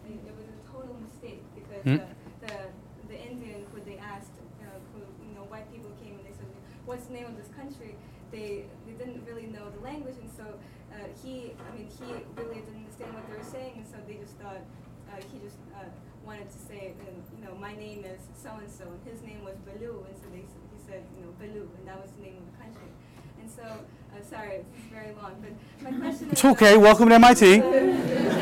It 0.09 0.35
was 0.37 0.49
a 0.51 0.73
total 0.73 0.97
mistake 1.01 1.41
because 1.55 1.85
Hmm? 1.85 1.97
uh, 2.03 2.07
the, 2.45 3.09
the 3.09 3.19
Indian 3.31 3.65
who 3.73 3.81
they 3.81 3.97
asked, 3.99 4.33
uh, 4.61 4.65
who, 4.93 5.01
you 5.25 5.35
know, 5.35 5.42
white 5.53 5.69
people 5.69 5.93
came 6.01 6.17
and 6.17 6.25
they 6.25 6.33
said, 6.33 6.49
what's 6.89 7.05
the 7.05 7.13
name 7.13 7.29
of 7.29 7.37
this 7.37 7.53
country? 7.53 7.93
They, 8.33 8.65
they 8.89 8.97
didn't 8.97 9.21
really 9.29 9.45
know 9.53 9.69
the 9.69 9.85
language, 9.85 10.17
and 10.17 10.33
so 10.33 10.49
uh, 10.97 11.05
he, 11.21 11.53
I 11.61 11.69
mean, 11.77 11.93
he 11.93 12.09
really 12.41 12.65
didn't 12.65 12.89
understand 12.89 13.13
what 13.13 13.29
they 13.29 13.37
were 13.37 13.45
saying, 13.45 13.85
and 13.85 13.87
so 13.87 14.01
they 14.09 14.17
just 14.17 14.41
thought, 14.41 14.65
uh, 15.13 15.21
he 15.29 15.37
just 15.45 15.61
uh, 15.77 15.85
wanted 16.25 16.49
to 16.49 16.57
say, 16.57 16.97
uh, 17.05 17.13
you 17.37 17.45
know, 17.45 17.53
my 17.61 17.77
name 17.77 18.09
is 18.09 18.25
so 18.33 18.57
and 18.57 18.73
so, 18.73 18.89
and 18.89 19.01
his 19.05 19.21
name 19.21 19.45
was 19.45 19.61
Baloo, 19.69 20.09
and 20.09 20.17
so 20.17 20.25
they, 20.33 20.41
he 20.49 20.79
said, 20.89 21.05
you 21.13 21.29
know, 21.29 21.37
Baloo, 21.37 21.69
and 21.77 21.85
that 21.85 22.01
was 22.01 22.09
the 22.17 22.25
name 22.25 22.41
of 22.41 22.49
the 22.49 22.57
country. 22.57 22.89
And 23.37 23.51
so, 23.53 23.69
uh, 23.69 24.25
sorry, 24.25 24.65
is 24.65 24.89
very 24.89 25.13
long, 25.21 25.37
but 25.45 25.53
my 25.85 25.93
question 26.01 26.33
is. 26.33 26.41
It's 26.41 26.45
okay. 26.57 26.81
Welcome 26.81 27.13
to 27.13 27.17
MIT. 27.21 27.61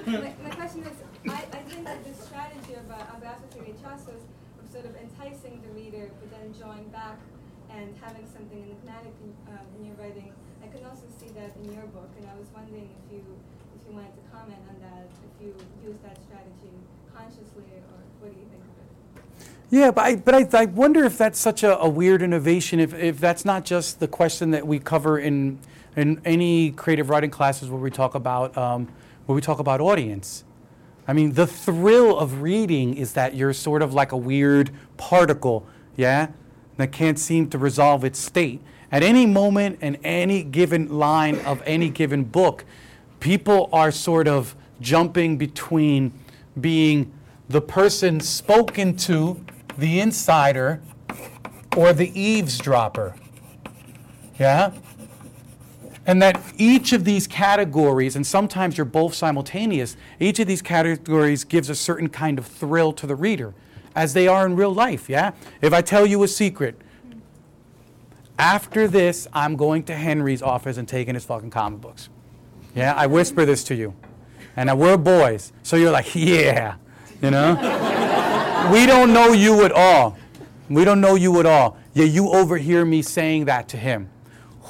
You 0.00 0.16
know? 0.16 0.22
my, 0.22 0.34
my 0.42 0.54
question 0.56 0.82
is, 0.82 0.96
I, 1.28 1.44
I 1.52 1.60
think 1.68 1.84
that 1.84 2.02
this 2.02 2.18
strategy 2.24 2.74
of 2.74 2.90
uh, 2.90 3.12
abrazos 3.14 3.52
y 3.54 3.60
rechazos, 3.68 4.24
of 4.24 4.29
sort 4.70 4.86
of 4.86 4.94
enticing 4.96 5.60
the 5.66 5.72
reader, 5.74 6.10
but 6.20 6.30
then 6.30 6.54
drawing 6.58 6.88
back 6.88 7.18
and 7.70 7.94
having 8.00 8.26
something 8.26 8.62
enigmatic 8.62 9.12
in, 9.22 9.34
uh, 9.52 9.58
in 9.78 9.86
your 9.86 9.94
writing, 9.96 10.32
I 10.62 10.66
can 10.68 10.84
also 10.86 11.06
see 11.18 11.28
that 11.34 11.54
in 11.62 11.74
your 11.74 11.86
book, 11.90 12.10
and 12.18 12.26
I 12.26 12.34
was 12.38 12.46
wondering 12.54 12.88
if 13.06 13.12
you, 13.12 13.22
if 13.74 13.88
you 13.88 13.94
wanted 13.94 14.14
to 14.14 14.24
comment 14.32 14.58
on 14.68 14.76
that, 14.82 15.06
if 15.26 15.46
you 15.46 15.54
use 15.82 15.96
that 16.02 16.18
strategy 16.22 16.74
consciously, 17.14 17.66
or 17.90 17.98
what 18.20 18.32
do 18.32 18.38
you 18.38 18.46
think 18.46 18.62
of 18.62 19.42
it? 19.42 19.50
Yeah, 19.70 19.90
but 19.90 20.04
I, 20.04 20.16
but 20.16 20.34
I, 20.34 20.62
I 20.62 20.64
wonder 20.66 21.04
if 21.04 21.18
that's 21.18 21.38
such 21.38 21.62
a, 21.62 21.78
a 21.78 21.88
weird 21.88 22.22
innovation, 22.22 22.80
if, 22.80 22.94
if 22.94 23.18
that's 23.18 23.44
not 23.44 23.64
just 23.64 24.00
the 24.00 24.08
question 24.08 24.50
that 24.52 24.66
we 24.66 24.78
cover 24.78 25.18
in, 25.18 25.58
in 25.96 26.20
any 26.24 26.70
creative 26.72 27.08
writing 27.08 27.30
classes 27.30 27.70
where 27.70 27.80
we 27.80 27.90
talk 27.90 28.14
about, 28.14 28.56
um, 28.56 28.88
where 29.26 29.34
we 29.34 29.40
talk 29.40 29.58
about 29.58 29.80
audience. 29.80 30.44
I 31.10 31.12
mean, 31.12 31.32
the 31.32 31.48
thrill 31.48 32.16
of 32.16 32.40
reading 32.40 32.94
is 32.94 33.14
that 33.14 33.34
you're 33.34 33.52
sort 33.52 33.82
of 33.82 33.92
like 33.92 34.12
a 34.12 34.16
weird 34.16 34.70
particle, 34.96 35.66
yeah, 35.96 36.28
that 36.76 36.92
can't 36.92 37.18
seem 37.18 37.50
to 37.50 37.58
resolve 37.58 38.04
its 38.04 38.16
state. 38.16 38.60
At 38.92 39.02
any 39.02 39.26
moment 39.26 39.82
in 39.82 39.96
any 40.04 40.44
given 40.44 40.88
line 40.88 41.40
of 41.40 41.64
any 41.66 41.88
given 41.88 42.22
book, 42.22 42.64
people 43.18 43.68
are 43.72 43.90
sort 43.90 44.28
of 44.28 44.54
jumping 44.80 45.36
between 45.36 46.12
being 46.60 47.12
the 47.48 47.60
person 47.60 48.20
spoken 48.20 48.96
to, 48.98 49.44
the 49.76 49.98
insider, 49.98 50.80
or 51.76 51.92
the 51.92 52.16
eavesdropper. 52.16 53.16
Yeah? 54.38 54.70
And 56.10 56.20
that 56.22 56.42
each 56.58 56.92
of 56.92 57.04
these 57.04 57.28
categories, 57.28 58.16
and 58.16 58.26
sometimes 58.26 58.76
you're 58.76 58.84
both 58.84 59.14
simultaneous, 59.14 59.96
each 60.18 60.40
of 60.40 60.48
these 60.48 60.60
categories 60.60 61.44
gives 61.44 61.70
a 61.70 61.74
certain 61.76 62.08
kind 62.08 62.36
of 62.36 62.46
thrill 62.48 62.92
to 62.94 63.06
the 63.06 63.14
reader, 63.14 63.54
as 63.94 64.12
they 64.12 64.26
are 64.26 64.44
in 64.44 64.56
real 64.56 64.74
life, 64.74 65.08
yeah? 65.08 65.30
If 65.62 65.72
I 65.72 65.82
tell 65.82 66.04
you 66.04 66.24
a 66.24 66.26
secret, 66.26 66.80
after 68.40 68.88
this, 68.88 69.28
I'm 69.32 69.54
going 69.54 69.84
to 69.84 69.94
Henry's 69.94 70.42
office 70.42 70.78
and 70.78 70.88
taking 70.88 71.14
his 71.14 71.24
fucking 71.24 71.50
comic 71.50 71.80
books. 71.80 72.08
Yeah, 72.74 72.92
I 72.96 73.06
whisper 73.06 73.44
this 73.44 73.62
to 73.64 73.76
you. 73.76 73.94
And 74.56 74.76
we're 74.76 74.96
boys. 74.96 75.52
So 75.62 75.76
you're 75.76 75.92
like, 75.92 76.12
yeah, 76.16 76.74
you 77.22 77.30
know? 77.30 77.54
we 78.72 78.84
don't 78.84 79.12
know 79.12 79.32
you 79.32 79.64
at 79.64 79.70
all. 79.70 80.18
We 80.68 80.84
don't 80.84 81.00
know 81.00 81.14
you 81.14 81.38
at 81.38 81.46
all. 81.46 81.76
Yeah, 81.94 82.06
you 82.06 82.30
overhear 82.30 82.84
me 82.84 83.00
saying 83.00 83.44
that 83.44 83.68
to 83.68 83.76
him. 83.76 84.10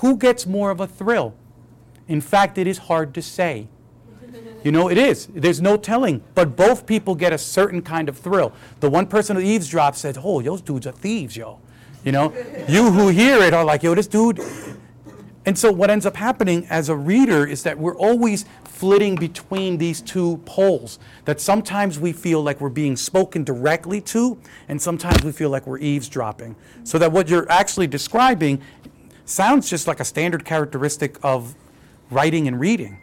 Who 0.00 0.16
gets 0.16 0.46
more 0.46 0.70
of 0.70 0.80
a 0.80 0.86
thrill? 0.86 1.34
In 2.08 2.20
fact, 2.20 2.58
it 2.58 2.66
is 2.66 2.78
hard 2.78 3.14
to 3.14 3.22
say. 3.22 3.68
You 4.64 4.72
know, 4.72 4.88
it 4.88 4.98
is. 4.98 5.26
There's 5.26 5.60
no 5.60 5.76
telling. 5.76 6.22
But 6.34 6.56
both 6.56 6.86
people 6.86 7.14
get 7.14 7.32
a 7.32 7.38
certain 7.38 7.82
kind 7.82 8.08
of 8.08 8.18
thrill. 8.18 8.52
The 8.80 8.90
one 8.90 9.06
person 9.06 9.36
who 9.36 9.42
eavesdrops 9.42 9.96
says, 9.96 10.18
oh, 10.22 10.42
those 10.42 10.60
dudes 10.60 10.86
are 10.86 10.92
thieves, 10.92 11.36
yo. 11.36 11.60
You 12.04 12.12
know, 12.12 12.32
you 12.68 12.90
who 12.90 13.08
hear 13.08 13.42
it 13.42 13.52
are 13.52 13.64
like, 13.64 13.82
yo, 13.82 13.94
this 13.94 14.06
dude. 14.06 14.40
And 15.46 15.58
so 15.58 15.72
what 15.72 15.88
ends 15.88 16.04
up 16.04 16.16
happening 16.16 16.66
as 16.68 16.90
a 16.90 16.96
reader 16.96 17.46
is 17.46 17.62
that 17.62 17.78
we're 17.78 17.96
always 17.96 18.44
flitting 18.64 19.16
between 19.16 19.78
these 19.78 20.02
two 20.02 20.36
poles. 20.44 20.98
That 21.24 21.40
sometimes 21.40 21.98
we 21.98 22.12
feel 22.12 22.42
like 22.42 22.60
we're 22.60 22.68
being 22.68 22.96
spoken 22.96 23.44
directly 23.44 24.02
to, 24.02 24.38
and 24.68 24.80
sometimes 24.80 25.24
we 25.24 25.32
feel 25.32 25.48
like 25.48 25.66
we're 25.66 25.78
eavesdropping. 25.78 26.56
So 26.84 26.98
that 26.98 27.12
what 27.12 27.28
you're 27.28 27.50
actually 27.50 27.86
describing 27.86 28.60
sounds 29.30 29.70
just 29.70 29.86
like 29.86 30.00
a 30.00 30.04
standard 30.04 30.44
characteristic 30.44 31.18
of 31.22 31.54
writing 32.10 32.48
and 32.48 32.58
reading. 32.58 32.98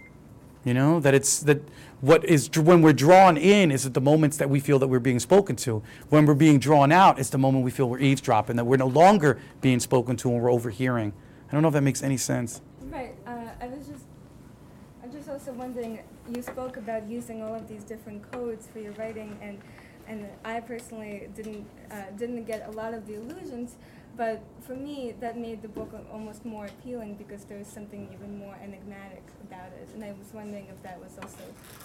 You 0.64 0.74
know, 0.74 1.00
that 1.00 1.14
it's 1.14 1.40
that 1.42 1.62
what 2.02 2.26
is 2.26 2.50
when 2.56 2.82
we're 2.82 2.94
drawn 2.94 3.38
in 3.38 3.72
is 3.72 3.86
at 3.86 3.94
the 3.94 4.02
moments 4.02 4.38
that 4.38 4.50
we 4.50 4.60
feel 4.60 4.80
that 4.80 4.88
we're 4.88 5.00
being 5.00 5.20
spoken 5.20 5.56
to. 5.58 5.82
When 6.10 6.26
we're 6.26 6.34
being 6.34 6.60
drawn 6.60 6.92
out, 6.92 7.20
it's 7.20 7.30
the 7.30 7.38
moment 7.38 7.64
we 7.64 7.72
feel 7.72 7.90
we're 7.90 8.00
eavesdropping, 8.00 8.58
that 8.58 8.66
we're 8.66 8.78
no 8.78 8.88
longer 8.88 9.40
being 9.62 9.80
spoken 9.80 10.18
to 10.18 10.30
and 10.30 10.42
we're 10.42 10.52
overhearing. 10.52 11.14
I 11.48 11.54
don't 11.54 11.62
know 11.62 11.70
if 11.70 11.74
that 11.74 11.82
makes 11.82 12.04
any 12.04 12.18
sense. 12.18 12.62
Right. 12.82 13.16
Uh, 13.26 13.48
I 13.62 13.68
was 13.68 13.88
just, 13.88 14.04
I'm 15.02 15.12
just 15.12 15.30
also 15.30 15.54
wondering. 15.54 16.00
You 16.36 16.42
spoke 16.42 16.76
about 16.76 17.08
using 17.08 17.42
all 17.42 17.56
of 17.56 17.70
these 17.70 17.86
different 17.86 18.30
codes 18.34 18.68
for 18.68 18.80
your 18.80 18.92
writing, 18.94 19.38
and 19.42 19.58
and 20.08 20.28
I 20.44 20.60
personally 20.60 21.30
didn't 21.34 21.66
uh, 21.90 22.12
didn't 22.18 22.44
get 22.44 22.68
a 22.68 22.72
lot 22.72 22.94
of 22.94 23.08
the 23.08 23.16
illusions. 23.16 23.78
But 24.18 24.42
for 24.62 24.74
me, 24.74 25.14
that 25.20 25.38
made 25.38 25.62
the 25.62 25.68
book 25.68 25.94
almost 26.12 26.44
more 26.44 26.66
appealing 26.66 27.16
because 27.16 27.44
there 27.46 27.60
was 27.60 27.68
something 27.68 28.10
even 28.12 28.40
more 28.40 28.58
enigmatic 28.64 29.24
about 29.44 29.72
it. 29.80 29.90
And 29.94 30.04
I 30.04 30.14
was 30.14 30.34
wondering 30.34 30.66
if 30.72 30.82
that 30.82 31.00
was 31.00 31.18
also 31.22 31.44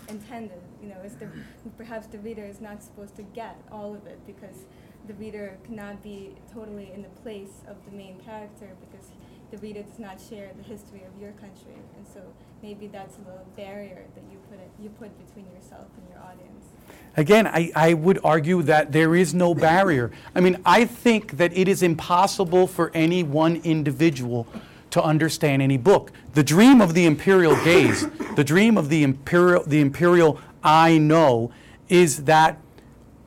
intended. 0.08 0.62
You 0.82 0.88
know, 0.88 0.96
is 1.04 1.14
the 1.16 1.28
perhaps 1.76 2.06
the 2.06 2.18
reader 2.18 2.44
is 2.44 2.60
not 2.60 2.82
supposed 2.82 3.16
to 3.16 3.22
get 3.22 3.56
all 3.70 3.94
of 3.94 4.06
it 4.06 4.18
because 4.26 4.64
the 5.06 5.14
reader 5.14 5.58
cannot 5.64 6.02
be 6.02 6.34
totally 6.52 6.90
in 6.94 7.02
the 7.02 7.10
place 7.22 7.62
of 7.68 7.76
the 7.84 7.94
main 7.94 8.18
character 8.20 8.68
because 8.80 9.08
the 9.50 9.58
reader 9.58 9.82
does 9.82 9.98
not 9.98 10.18
share 10.18 10.50
the 10.56 10.62
history 10.62 11.02
of 11.04 11.20
your 11.20 11.32
country, 11.32 11.76
and 11.96 12.06
so 12.08 12.22
maybe 12.62 12.86
that's 12.86 13.16
a 13.16 13.20
little 13.20 13.46
barrier 13.54 14.06
that 14.14 14.24
you 14.32 14.38
put 14.48 14.58
it, 14.58 14.70
you 14.80 14.88
put 14.88 15.10
between 15.26 15.44
yourself 15.52 15.88
and 15.98 16.08
your 16.08 16.18
audience. 16.24 16.71
Again, 17.16 17.46
I, 17.46 17.70
I 17.74 17.94
would 17.94 18.18
argue 18.24 18.62
that 18.62 18.92
there 18.92 19.14
is 19.14 19.34
no 19.34 19.54
barrier. 19.54 20.10
I 20.34 20.40
mean, 20.40 20.58
I 20.64 20.84
think 20.84 21.36
that 21.36 21.56
it 21.56 21.68
is 21.68 21.82
impossible 21.82 22.66
for 22.66 22.90
any 22.94 23.22
one 23.22 23.56
individual 23.56 24.46
to 24.90 25.02
understand 25.02 25.60
any 25.60 25.76
book. 25.76 26.12
The 26.34 26.42
dream 26.42 26.80
of 26.80 26.94
the 26.94 27.04
imperial 27.04 27.56
gaze, 27.64 28.06
the 28.36 28.44
dream 28.44 28.78
of 28.78 28.88
the 28.88 29.02
imperial, 29.02 29.62
the 29.64 29.80
imperial 29.80 30.40
I 30.62 30.98
know, 30.98 31.52
is 31.88 32.24
that 32.24 32.58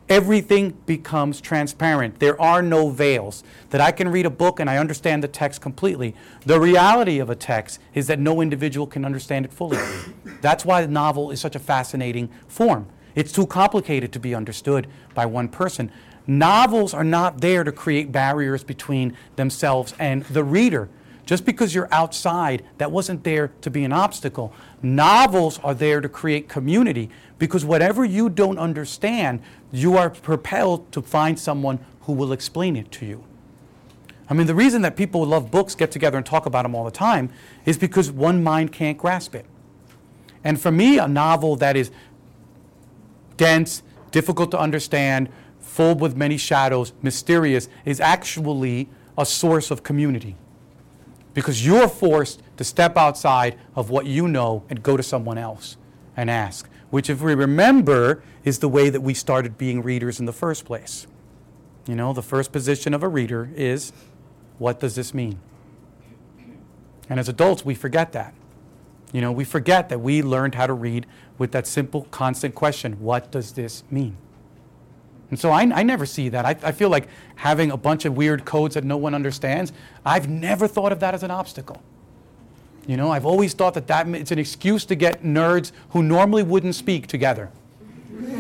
everything 0.10 0.72
becomes 0.86 1.42
transparent. 1.42 2.20
There 2.20 2.40
are 2.42 2.62
no 2.62 2.90
veils. 2.90 3.44
That 3.70 3.82
I 3.82 3.92
can 3.92 4.10
read 4.10 4.26
a 4.26 4.30
book 4.30 4.60
and 4.60 4.70
I 4.70 4.78
understand 4.78 5.24
the 5.24 5.28
text 5.28 5.62
completely. 5.62 6.16
The 6.46 6.60
reality 6.60 7.20
of 7.20 7.30
a 7.30 7.36
text 7.36 7.80
is 7.94 8.08
that 8.08 8.20
no 8.20 8.42
individual 8.42 8.88
can 8.88 9.04
understand 9.06 9.46
it 9.46 9.54
fully. 9.54 9.80
That's 10.42 10.66
why 10.66 10.82
the 10.82 10.92
novel 10.92 11.32
is 11.32 11.42
such 11.42 11.56
a 11.56 11.60
fascinating 11.60 12.30
form. 12.48 12.88
It's 13.16 13.32
too 13.32 13.48
complicated 13.48 14.12
to 14.14 14.20
be 14.20 14.36
understood 14.36 14.88
by 15.14 15.26
one 15.26 15.48
person. 15.48 15.92
Novels 16.28 16.94
are 16.94 17.04
not 17.04 17.42
there 17.42 17.64
to 17.64 17.72
create 17.72 18.12
barriers 18.12 18.64
between 18.64 19.16
themselves 19.36 19.94
and 20.00 20.24
the 20.26 20.44
reader. 20.44 20.90
Just 21.26 21.46
because 21.46 21.74
you're 21.74 21.92
outside, 21.92 22.64
that 22.78 22.92
wasn't 22.92 23.24
there 23.24 23.52
to 23.62 23.72
be 23.72 23.84
an 23.84 23.92
obstacle. 23.92 24.54
Novels 24.84 25.60
are 25.64 25.74
there 25.74 26.02
to 26.02 26.10
create 26.10 26.48
community 26.48 27.10
because 27.40 27.66
whatever 27.66 28.06
you 28.06 28.30
don't 28.30 28.60
understand, 28.60 29.42
you 29.72 29.98
are 29.98 30.10
propelled 30.10 30.92
to 30.92 31.02
find 31.02 31.40
someone 31.40 31.80
who 32.02 32.14
will 32.14 32.32
explain 32.32 32.76
it 32.76 32.92
to 32.92 33.06
you. 33.06 33.24
I 34.30 34.34
mean, 34.34 34.48
the 34.48 34.56
reason 34.56 34.82
that 34.84 34.96
people 34.96 35.24
who 35.24 35.32
love 35.32 35.52
books 35.52 35.76
get 35.76 35.92
together 35.92 36.18
and 36.18 36.26
talk 36.26 36.46
about 36.46 36.64
them 36.64 36.76
all 36.76 36.86
the 36.86 36.92
time 36.92 37.30
is 37.66 37.78
because 37.78 38.12
one 38.12 38.44
mind 38.44 38.72
can't 38.72 38.98
grasp 38.98 39.36
it. 39.36 39.46
And 40.44 40.62
for 40.62 40.72
me, 40.72 41.00
a 41.00 41.08
novel 41.08 41.56
that 41.58 41.76
is 41.76 41.90
dense, 43.38 43.84
difficult 44.12 44.52
to 44.52 44.60
understand, 44.60 45.30
full 45.60 45.96
with 45.96 46.16
many 46.16 46.38
shadows, 46.38 46.94
mysterious, 47.02 47.68
is 47.84 48.00
actually 48.00 48.90
a 49.18 49.26
source 49.26 49.72
of 49.72 49.84
community. 49.84 50.36
Because 51.34 51.66
you're 51.66 51.90
forced 51.90 52.42
to 52.58 52.64
step 52.64 52.96
outside 52.96 53.58
of 53.76 53.90
what 53.90 54.06
you 54.06 54.28
know 54.28 54.64
and 54.70 54.82
go 54.82 54.96
to 54.96 55.04
someone 55.04 55.38
else 55.38 55.76
and 56.16 56.30
ask, 56.30 56.70
which, 56.90 57.10
if 57.10 57.22
we 57.22 57.36
remember, 57.36 58.24
is 58.46 58.60
the 58.60 58.70
way 58.70 58.90
that 58.90 59.02
we 59.02 59.14
started 59.14 59.58
being 59.58 59.82
readers 59.82 60.20
in 60.20 60.26
the 60.26 60.34
first 60.34 60.66
place. 60.66 61.08
You 61.88 61.96
know, 61.96 62.14
the 62.14 62.24
first 62.24 62.52
position 62.52 62.94
of 62.94 63.04
a 63.04 63.08
reader 63.08 63.50
is 63.56 63.92
what 64.58 64.80
does 64.80 64.96
this 64.96 65.14
mean? 65.14 65.40
And 67.10 67.20
as 67.20 67.30
adults, 67.30 67.66
we 67.66 67.76
forget 67.76 68.14
that. 68.14 68.34
You 69.12 69.22
know, 69.22 69.32
we 69.32 69.44
forget 69.44 69.90
that 69.90 70.00
we 70.00 70.22
learned 70.22 70.56
how 70.56 70.68
to 70.68 70.74
read 70.74 71.06
with 71.38 71.52
that 71.52 71.68
simple, 71.68 72.04
constant 72.12 72.56
question 72.56 72.94
what 73.00 73.32
does 73.32 73.54
this 73.54 73.84
mean? 73.92 74.18
And 75.30 75.40
so 75.40 75.52
I, 75.52 75.62
I 75.62 75.84
never 75.84 76.06
see 76.06 76.30
that. 76.30 76.46
I, 76.46 76.56
I 76.64 76.72
feel 76.72 76.90
like 76.90 77.08
having 77.36 77.72
a 77.72 77.78
bunch 77.78 78.06
of 78.06 78.16
weird 78.16 78.46
codes 78.46 78.76
that 78.76 78.84
no 78.84 78.98
one 78.98 79.16
understands, 79.16 79.74
I've 80.06 80.30
never 80.30 80.68
thought 80.68 80.92
of 80.92 81.00
that 81.00 81.14
as 81.14 81.24
an 81.24 81.32
obstacle. 81.32 81.82
You 82.88 82.98
know, 82.98 83.12
I've 83.12 83.26
always 83.26 83.54
thought 83.54 83.74
that, 83.74 83.88
that 83.88 84.08
it's 84.10 84.32
an 84.32 84.38
excuse 84.38 84.86
to 84.86 84.96
get 84.96 85.24
nerds 85.24 85.72
who 85.90 86.04
normally 86.04 86.44
wouldn't 86.44 86.76
speak 86.76 87.08
together. 87.08 87.50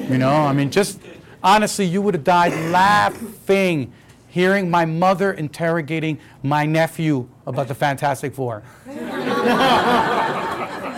You 0.07 0.19
know, 0.19 0.29
I 0.29 0.53
mean, 0.53 0.69
just 0.69 1.01
honestly, 1.43 1.85
you 1.85 2.01
would 2.01 2.13
have 2.13 2.23
died 2.23 2.53
laughing 2.71 3.91
hearing 4.35 4.69
my 4.69 4.85
mother 4.85 5.31
interrogating 5.31 6.19
my 6.43 6.65
nephew 6.65 7.27
about 7.47 7.67
the 7.69 7.73
Fantastic 7.73 8.35
Four. 8.35 8.63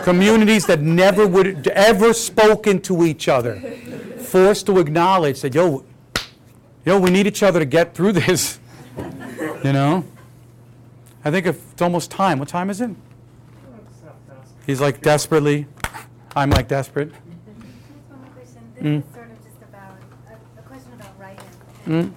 Communities 0.07 0.65
that 0.67 0.79
never 0.79 1.27
would 1.27 1.67
ever 1.67 2.13
spoken 2.13 2.79
to 2.83 3.03
each 3.03 3.27
other, 3.27 3.59
forced 4.19 4.65
to 4.67 4.79
acknowledge 4.79 5.41
that, 5.41 5.53
yo, 5.53 5.83
yo, 6.85 6.97
we 6.97 7.09
need 7.09 7.27
each 7.27 7.43
other 7.43 7.59
to 7.59 7.65
get 7.65 7.93
through 7.93 8.13
this. 8.13 8.57
You 9.65 9.73
know? 9.73 10.05
I 11.25 11.29
think 11.29 11.45
if 11.45 11.59
it's 11.73 11.81
almost 11.81 12.09
time. 12.09 12.39
What 12.39 12.47
time 12.47 12.69
is 12.69 12.79
it? 12.79 12.91
He's 14.65 14.79
like 14.79 15.01
desperately. 15.01 15.67
I'm 16.37 16.51
like 16.51 16.69
desperate. 16.69 17.11
One 17.11 18.21
more 18.21 18.29
question. 18.31 18.61
This 18.75 18.83
Mm. 18.85 19.03
is 19.03 19.13
sort 19.13 19.29
of 19.29 19.37
just 19.43 19.61
about 19.61 19.97
a, 20.31 20.59
a 20.59 20.63
question 20.63 20.91
about 20.95 21.19
writing. 21.19 21.51
Mm. 21.85 21.91
And, 21.91 22.13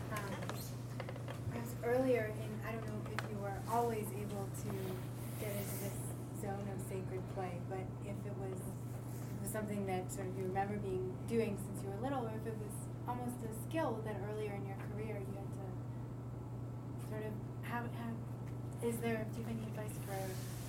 perhaps 1.51 1.75
earlier 1.83 2.31
in, 2.39 2.51
I 2.69 2.71
don't 2.71 2.87
know 2.87 3.03
if 3.11 3.23
you 3.33 3.39
were 3.43 3.59
always 3.73 4.07
able 4.15 4.47
to 4.63 4.71
get 5.43 5.51
into 5.59 5.77
this 5.83 5.99
zone 6.43 6.67
of 6.75 6.79
sacred 6.87 7.23
play, 7.35 7.55
but 7.71 7.87
if 8.05 8.19
it 8.27 8.37
was, 8.43 8.59
it 8.59 9.39
was 9.43 9.51
something 9.51 9.87
that 9.87 10.11
sort 10.13 10.27
of 10.29 10.37
you 10.37 10.45
remember 10.45 10.77
being 10.83 11.15
doing 11.29 11.57
since 11.57 11.83
you 11.83 11.89
were 11.91 12.01
little, 12.03 12.27
or 12.27 12.35
if 12.35 12.47
it 12.47 12.59
was 12.59 12.75
almost 13.09 13.39
a 13.47 13.51
skill 13.69 14.03
that 14.05 14.17
earlier 14.31 14.53
in 14.59 14.67
your 14.67 14.79
career 14.91 15.17
you 15.23 15.35
had 15.39 15.49
to 15.55 15.67
sort 17.09 17.25
of 17.25 17.33
how, 17.63 17.81
how 18.03 18.11
is 18.87 18.97
there 18.99 19.23
do 19.31 19.39
you 19.39 19.45
have 19.47 19.55
any 19.55 19.65
advice 19.71 19.97
for 20.07 20.17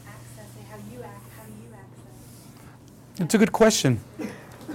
accessing 0.10 0.66
how 0.70 0.78
you 0.92 1.00
act 1.04 1.26
how 1.38 1.44
do 1.46 1.54
you 1.64 1.72
access 1.74 2.20
It's 3.22 3.36
a 3.36 3.38
good 3.38 3.52
question. 3.52 4.00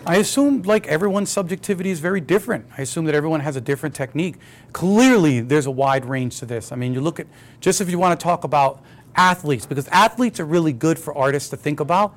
I 0.06 0.18
assume, 0.18 0.62
like 0.62 0.86
everyone's 0.86 1.30
subjectivity 1.30 1.90
is 1.90 1.98
very 1.98 2.20
different. 2.20 2.64
I 2.78 2.82
assume 2.82 3.06
that 3.06 3.14
everyone 3.16 3.40
has 3.40 3.56
a 3.56 3.60
different 3.60 3.92
technique. 3.92 4.36
Clearly, 4.72 5.40
there's 5.40 5.66
a 5.66 5.70
wide 5.72 6.04
range 6.04 6.38
to 6.38 6.46
this. 6.46 6.70
I 6.70 6.76
mean, 6.76 6.94
you 6.94 7.00
look 7.00 7.18
at 7.18 7.26
just 7.60 7.80
if 7.80 7.90
you 7.90 7.98
want 7.98 8.18
to 8.18 8.22
talk 8.22 8.44
about 8.44 8.80
athletes, 9.16 9.66
because 9.66 9.88
athletes 9.88 10.38
are 10.38 10.44
really 10.44 10.72
good 10.72 10.96
for 10.96 11.12
artists 11.18 11.48
to 11.50 11.56
think 11.56 11.80
about, 11.80 12.14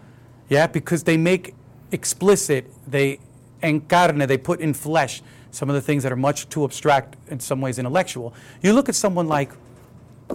yeah, 0.50 0.68
because 0.68 1.04
they 1.04 1.18
make 1.18 1.56
explicit, 1.92 2.72
they 2.86 3.20
encarne, 3.64 4.20
they 4.20 4.38
put 4.38 4.60
in 4.60 4.76
flesh 4.76 5.24
some 5.50 5.68
of 5.68 5.74
the 5.74 5.82
things 5.82 6.04
that 6.04 6.12
are 6.12 6.16
much 6.16 6.48
too 6.50 6.64
abstract, 6.64 7.16
in 7.30 7.40
some 7.40 7.60
ways 7.60 7.80
intellectual. 7.80 8.36
You 8.62 8.74
look 8.74 8.88
at 8.88 8.94
someone 8.94 9.28
like 9.28 9.52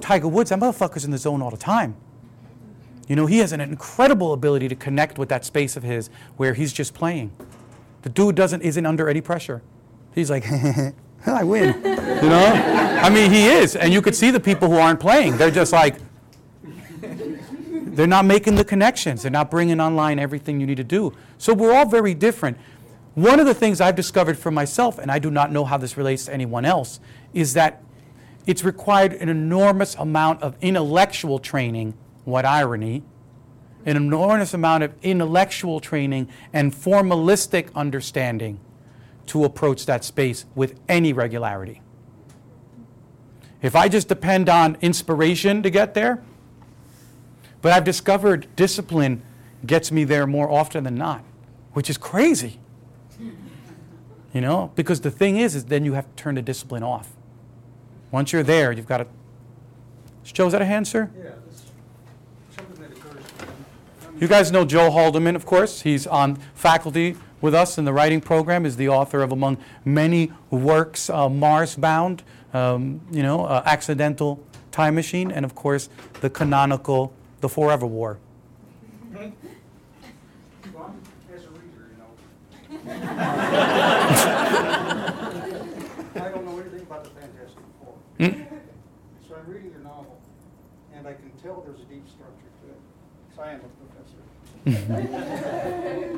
Tiger 0.01 0.27
Woods, 0.27 0.51
that 0.51 0.59
motherfucker's 0.59 1.05
in 1.05 1.13
the 1.13 1.19
zone 1.19 1.41
all 1.41 1.51
the 1.51 1.57
time. 1.57 1.95
You 3.09 3.17
know, 3.17 3.27
he 3.27 3.39
has 3.39 3.53
an 3.53 3.61
incredible 3.61 4.33
ability 4.33 4.69
to 4.69 4.75
connect 4.75 5.19
with 5.19 5.29
that 5.29 5.45
space 5.45 5.77
of 5.77 5.83
his 5.83 6.09
where 6.37 6.55
he's 6.55 6.73
just 6.73 6.95
playing. 6.95 7.33
The 8.03 8.09
dude 8.09 8.35
doesn't 8.35 8.63
isn't 8.63 8.87
under 8.87 9.09
any 9.09 9.21
pressure. 9.21 9.63
He's 10.15 10.31
like, 10.31 10.45
I 11.27 11.45
win. 11.45 11.75
You 11.85 12.29
know? 12.29 13.01
I 13.03 13.11
mean, 13.11 13.31
he 13.31 13.47
is. 13.47 13.77
And 13.77 13.93
you 13.93 14.03
could 14.03 14.15
see 14.15 14.31
the 14.31 14.41
people 14.41 14.69
who 14.69 14.77
aren't 14.77 15.01
playing. 15.01 15.37
They're 15.37 15.51
just 15.51 15.73
like, 15.73 15.97
they're 17.95 18.07
not 18.07 18.25
making 18.25 18.57
the 18.57 18.65
connections. 18.65 19.23
They're 19.23 19.31
not 19.31 19.51
bringing 19.51 19.81
online 19.81 20.19
everything 20.19 20.61
you 20.61 20.67
need 20.67 20.77
to 20.77 20.85
do. 20.85 21.13
So 21.39 21.55
we're 21.55 21.75
all 21.75 21.87
very 21.87 22.15
different. 22.15 22.59
One 23.15 23.39
of 23.39 23.47
the 23.47 23.55
things 23.55 23.81
I've 23.81 23.95
discovered 23.95 24.37
for 24.37 24.51
myself, 24.51 24.99
and 24.99 25.11
I 25.11 25.19
do 25.19 25.31
not 25.31 25.53
know 25.53 25.65
how 25.65 25.79
this 25.79 25.97
relates 25.97 26.25
to 26.27 26.33
anyone 26.33 26.65
else, 26.65 26.99
is 27.33 27.55
that 27.55 27.83
it's 28.47 28.65
required 28.65 29.13
an 29.15 29.29
enormous 29.29 29.95
amount 29.95 30.43
of 30.43 30.57
intellectual 30.61 31.39
training. 31.39 31.95
What 32.25 32.45
irony! 32.45 33.03
An 33.87 33.97
enormous 33.97 34.55
amount 34.55 34.83
of 34.83 34.95
intellectual 35.03 35.79
training 35.79 36.29
and 36.53 36.73
formalistic 36.73 37.73
understanding 37.75 38.61
to 39.27 39.45
approach 39.45 39.87
that 39.87 40.05
space 40.05 40.47
with 40.55 40.79
any 40.89 41.13
regularity. 41.13 41.83
If 43.63 43.75
I 43.75 43.89
just 43.89 44.09
depend 44.09 44.49
on 44.49 44.77
inspiration 44.81 45.63
to 45.63 45.71
get 45.71 45.95
there, 45.95 46.23
but 47.63 47.73
I've 47.73 47.85
discovered 47.85 48.47
discipline 48.57 49.23
gets 49.67 49.91
me 49.91 50.05
there 50.05 50.27
more 50.27 50.51
often 50.51 50.85
than 50.85 50.97
not, 50.97 51.25
which 51.73 51.89
is 51.89 51.97
crazy. 51.97 52.61
You 54.35 54.41
know, 54.41 54.73
because 54.75 55.01
the 55.01 55.11
thing 55.11 55.37
is, 55.37 55.55
is 55.55 55.67
then 55.67 55.85
you 55.85 55.93
have 55.93 56.05
to 56.05 56.23
turn 56.23 56.35
the 56.35 56.43
discipline 56.43 56.83
off. 56.83 57.13
Once 58.11 58.33
you're 58.33 58.43
there, 58.43 58.73
you've 58.73 58.87
got 58.87 58.99
to. 58.99 59.07
Joe, 60.25 60.47
is 60.47 60.53
that 60.53 60.61
a 60.61 60.65
hand, 60.65 60.89
sir? 60.89 61.09
Yeah, 61.17 61.31
this, 61.47 61.67
something 62.55 62.83
that 62.83 62.91
occurs 62.99 63.25
to 63.39 63.47
me. 63.47 63.53
You 64.21 64.29
guys 64.29 64.53
know 64.53 64.65
Joe 64.65 64.91
Haldeman, 64.91 65.35
of 65.37 65.45
course. 65.45 65.83
He's 65.83 66.07
on 66.07 66.37
faculty 66.55 67.17
with 67.41 67.55
us 67.55 67.79
in 67.79 67.85
the 67.85 67.93
writing 67.93 68.21
program. 68.21 68.65
Is 68.65 68.77
the 68.77 68.89
author 68.89 69.23
of, 69.23 69.33
among 69.33 69.59
many 69.85 70.33
works, 70.51 71.11
uh, 71.11 71.29
Marsbound, 71.29 72.23
um, 72.53 73.01
you 73.11 73.23
know, 73.23 73.45
uh, 73.45 73.63
Accidental 73.67 74.41
Time 74.71 74.95
Machine, 74.95 75.31
and 75.33 75.45
of 75.45 75.55
course 75.55 75.89
the 76.21 76.31
canonical 76.31 77.13
The 77.41 77.49
Forever 77.49 77.87
War. 77.87 78.19
Well, 79.13 79.23
I'm- 79.23 79.33
as 81.35 81.45
a 81.47 81.49
reader, 81.51 81.91
you 81.91 81.97
know. 81.99 82.11
I 86.17 86.29
don't 86.29 86.45
know 86.45 86.59
anything 86.61 86.83
about 86.83 87.05
the 87.05 87.11
Fantastic 87.11 87.59
Four. 87.83 87.95
Mm. 88.21 88.47
So 89.29 89.35
I'm 89.35 89.53
reading 89.53 89.71
your 89.73 89.81
novel, 89.81 90.19
and 90.95 91.07
I 91.07 91.13
can 91.15 91.31
tell 91.43 91.63
there's 91.67 91.81
a 91.81 91.85
deep 91.85 92.09
structure 92.09 92.51
to 92.63 92.71
it, 92.71 92.81
'cause 93.45 93.51
I 93.51 93.53
am 93.55 93.61
a 93.61 93.69
professor. 93.83 94.21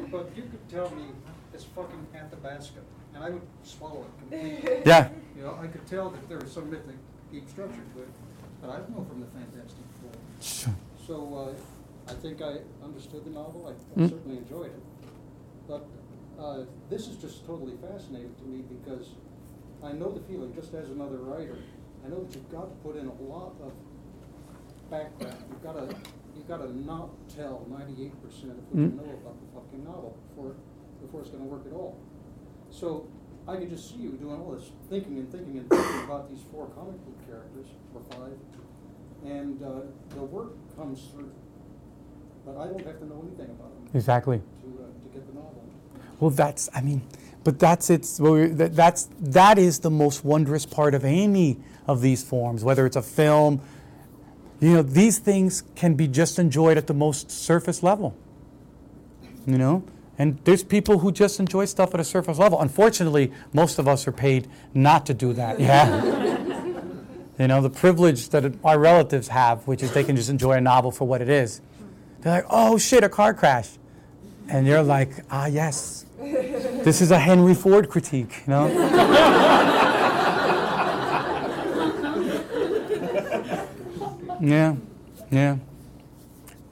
But 0.13 0.37
you 0.37 0.43
could 0.45 0.69
tell 0.69 0.91
me 0.91 1.05
it's 1.53 1.65
fucking 1.65 2.07
Athabasca, 2.15 2.81
and 3.15 3.25
I 3.25 3.31
would 3.31 3.43
swallow 3.65 4.03
it 4.05 4.19
completely. 4.21 4.83
Yeah. 4.87 5.09
You 5.37 5.43
know, 5.43 5.59
I 5.61 5.67
could 5.67 5.87
tell 5.87 6.11
that 6.11 6.29
there 6.29 6.39
was 6.39 6.51
some 6.53 6.71
mythic, 6.71 6.97
deep 7.31 7.49
structure 7.49 7.83
to 7.95 8.03
it, 8.03 8.09
but 8.63 8.71
I 8.71 8.77
don't 8.79 8.91
know 8.97 9.05
from 9.05 9.21
the 9.21 9.27
Fantastic 9.27 9.85
Four. 10.01 10.13
Sure. 10.41 10.75
So, 11.07 11.15
uh, 11.51 12.11
I 12.11 12.15
think 12.15 12.41
I 12.41 12.59
understood 12.83 13.25
the 13.25 13.31
novel, 13.31 13.67
I 13.67 13.73
I 13.73 14.05
Mm. 14.05 14.11
certainly 14.11 14.39
enjoyed 14.39 14.71
it. 14.71 14.83
But, 15.69 15.85
uh, 16.39 16.65
this 16.89 17.09
is 17.09 17.17
just 17.17 17.45
totally 17.47 17.77
fascinating 17.77 18.35
to 18.41 18.45
me 18.45 18.63
because 18.63 19.09
I 19.83 19.93
know 19.93 20.11
the 20.13 20.21
feeling, 20.21 20.55
just 20.55 20.73
as 20.75 20.89
another 20.91 21.19
writer, 21.19 21.59
I 22.05 22.09
know 22.09 22.21
that 22.25 22.35
you've 22.35 22.51
got 22.51 22.67
to 22.71 22.77
put 22.89 22.97
in 22.97 23.07
a 23.09 23.15
lot 23.35 23.53
of 23.61 23.73
background. 24.91 25.37
You've 25.51 25.63
gotta, 25.63 25.87
you've 26.37 26.49
gotta 26.49 26.71
not 26.85 27.11
tell 27.29 27.67
ninety-eight 27.71 28.15
percent 28.23 28.53
of 28.53 28.65
what 28.71 28.81
you 28.83 28.89
Mm. 28.91 28.97
know 28.97 29.13
about 29.23 29.37
the 29.41 29.49
fucking 29.55 29.85
novel 29.85 30.17
before, 30.29 30.53
before 31.01 31.21
it's 31.23 31.31
gonna 31.31 31.45
work 31.45 31.65
at 31.67 31.73
all. 31.73 31.97
So, 32.71 33.07
I 33.49 33.57
could 33.57 33.71
just 33.71 33.89
see 33.91 33.97
you 33.97 34.11
doing 34.13 34.41
all 34.41 34.53
this 34.53 34.71
thinking 34.91 35.19
and 35.19 35.31
thinking 35.31 35.59
and 35.59 35.69
thinking 35.71 36.05
about 36.05 36.29
these 36.31 36.43
four 36.53 36.67
comic 36.75 36.97
book 37.05 37.27
characters, 37.27 37.67
or 37.95 38.01
five, 38.11 38.37
and, 39.25 39.63
uh, 39.63 39.81
the 40.15 40.23
work 40.25 40.53
comes 40.77 41.09
through. 41.15 41.31
But 42.45 42.57
I 42.59 42.67
don't 42.67 42.85
have 42.85 42.99
to 43.01 43.07
know 43.07 43.23
anything 43.27 43.51
about 43.55 43.71
them. 43.75 43.89
Exactly. 43.95 44.39
To, 44.39 44.43
uh, 44.43 44.87
to 44.87 45.09
get 45.15 45.27
the 45.27 45.35
novel. 45.35 45.63
Well, 46.21 46.31
that's, 46.31 46.69
I 46.75 46.81
mean, 46.81 47.03
but 47.45 47.59
that's 47.59 47.89
it's, 47.91 48.19
well, 48.21 48.33
we- 48.35 48.47
that- 48.47 48.75
that's, 48.75 49.09
that 49.21 49.59
is 49.59 49.81
the 49.81 49.91
most 49.91 50.25
wondrous 50.25 50.67
part 50.67 50.95
of 50.95 51.05
any 51.05 51.59
of 51.87 52.01
these 52.03 52.23
forms, 52.25 52.65
whether 52.65 52.85
it's 52.85 52.97
a 52.97 53.03
film. 53.03 53.61
You 54.61 54.75
know, 54.75 54.83
these 54.83 55.19
things 55.19 55.63
can 55.75 55.95
be 55.95 56.09
just 56.09 56.39
enjoyed 56.39 56.79
at 56.79 56.87
the 56.87 56.95
most 56.95 57.31
surface 57.31 57.83
level. 57.83 58.17
You 59.47 59.59
know? 59.59 59.85
And 60.19 60.39
there's 60.45 60.65
people 60.65 61.01
who 61.01 61.13
just 61.13 61.39
enjoy 61.39 61.67
stuff 61.67 61.93
at 61.93 62.01
a 62.01 62.05
surface 62.05 62.39
level. 62.39 62.61
Unfortunately, 62.61 63.33
most 63.53 63.79
of 63.79 63.87
us 63.87 64.09
are 64.09 64.13
paid 64.13 64.49
not 64.73 65.05
to 65.07 65.15
do 65.15 65.35
that. 65.35 65.61
Yeah. 65.61 66.03
you 67.39 67.47
know, 67.47 67.61
the 67.61 67.71
privilege 67.71 68.31
that 68.31 68.55
our 68.65 68.79
relatives 68.79 69.29
have, 69.29 69.67
which 69.67 69.83
is 69.83 69.93
they 69.93 70.05
can 70.05 70.17
just 70.17 70.31
enjoy 70.31 70.53
a 70.53 70.61
novel 70.61 70.91
for 70.91 71.07
what 71.07 71.21
it 71.21 71.29
is. 71.29 71.61
They're 72.21 72.33
like, 72.33 72.47
oh 72.49 72.79
shit, 72.79 73.05
a 73.05 73.11
car 73.11 73.35
crash. 73.35 73.69
And 74.49 74.67
you're 74.67 74.83
like, 74.83 75.11
ah, 75.31 75.47
yes. 75.47 76.07
This 76.19 77.03
is 77.03 77.11
a 77.11 77.19
Henry 77.19 77.55
Ford 77.55 77.91
critique, 77.91 78.43
you 78.47 78.51
know? 78.51 78.69
yeah, 84.41 84.77
yeah. 85.31 85.57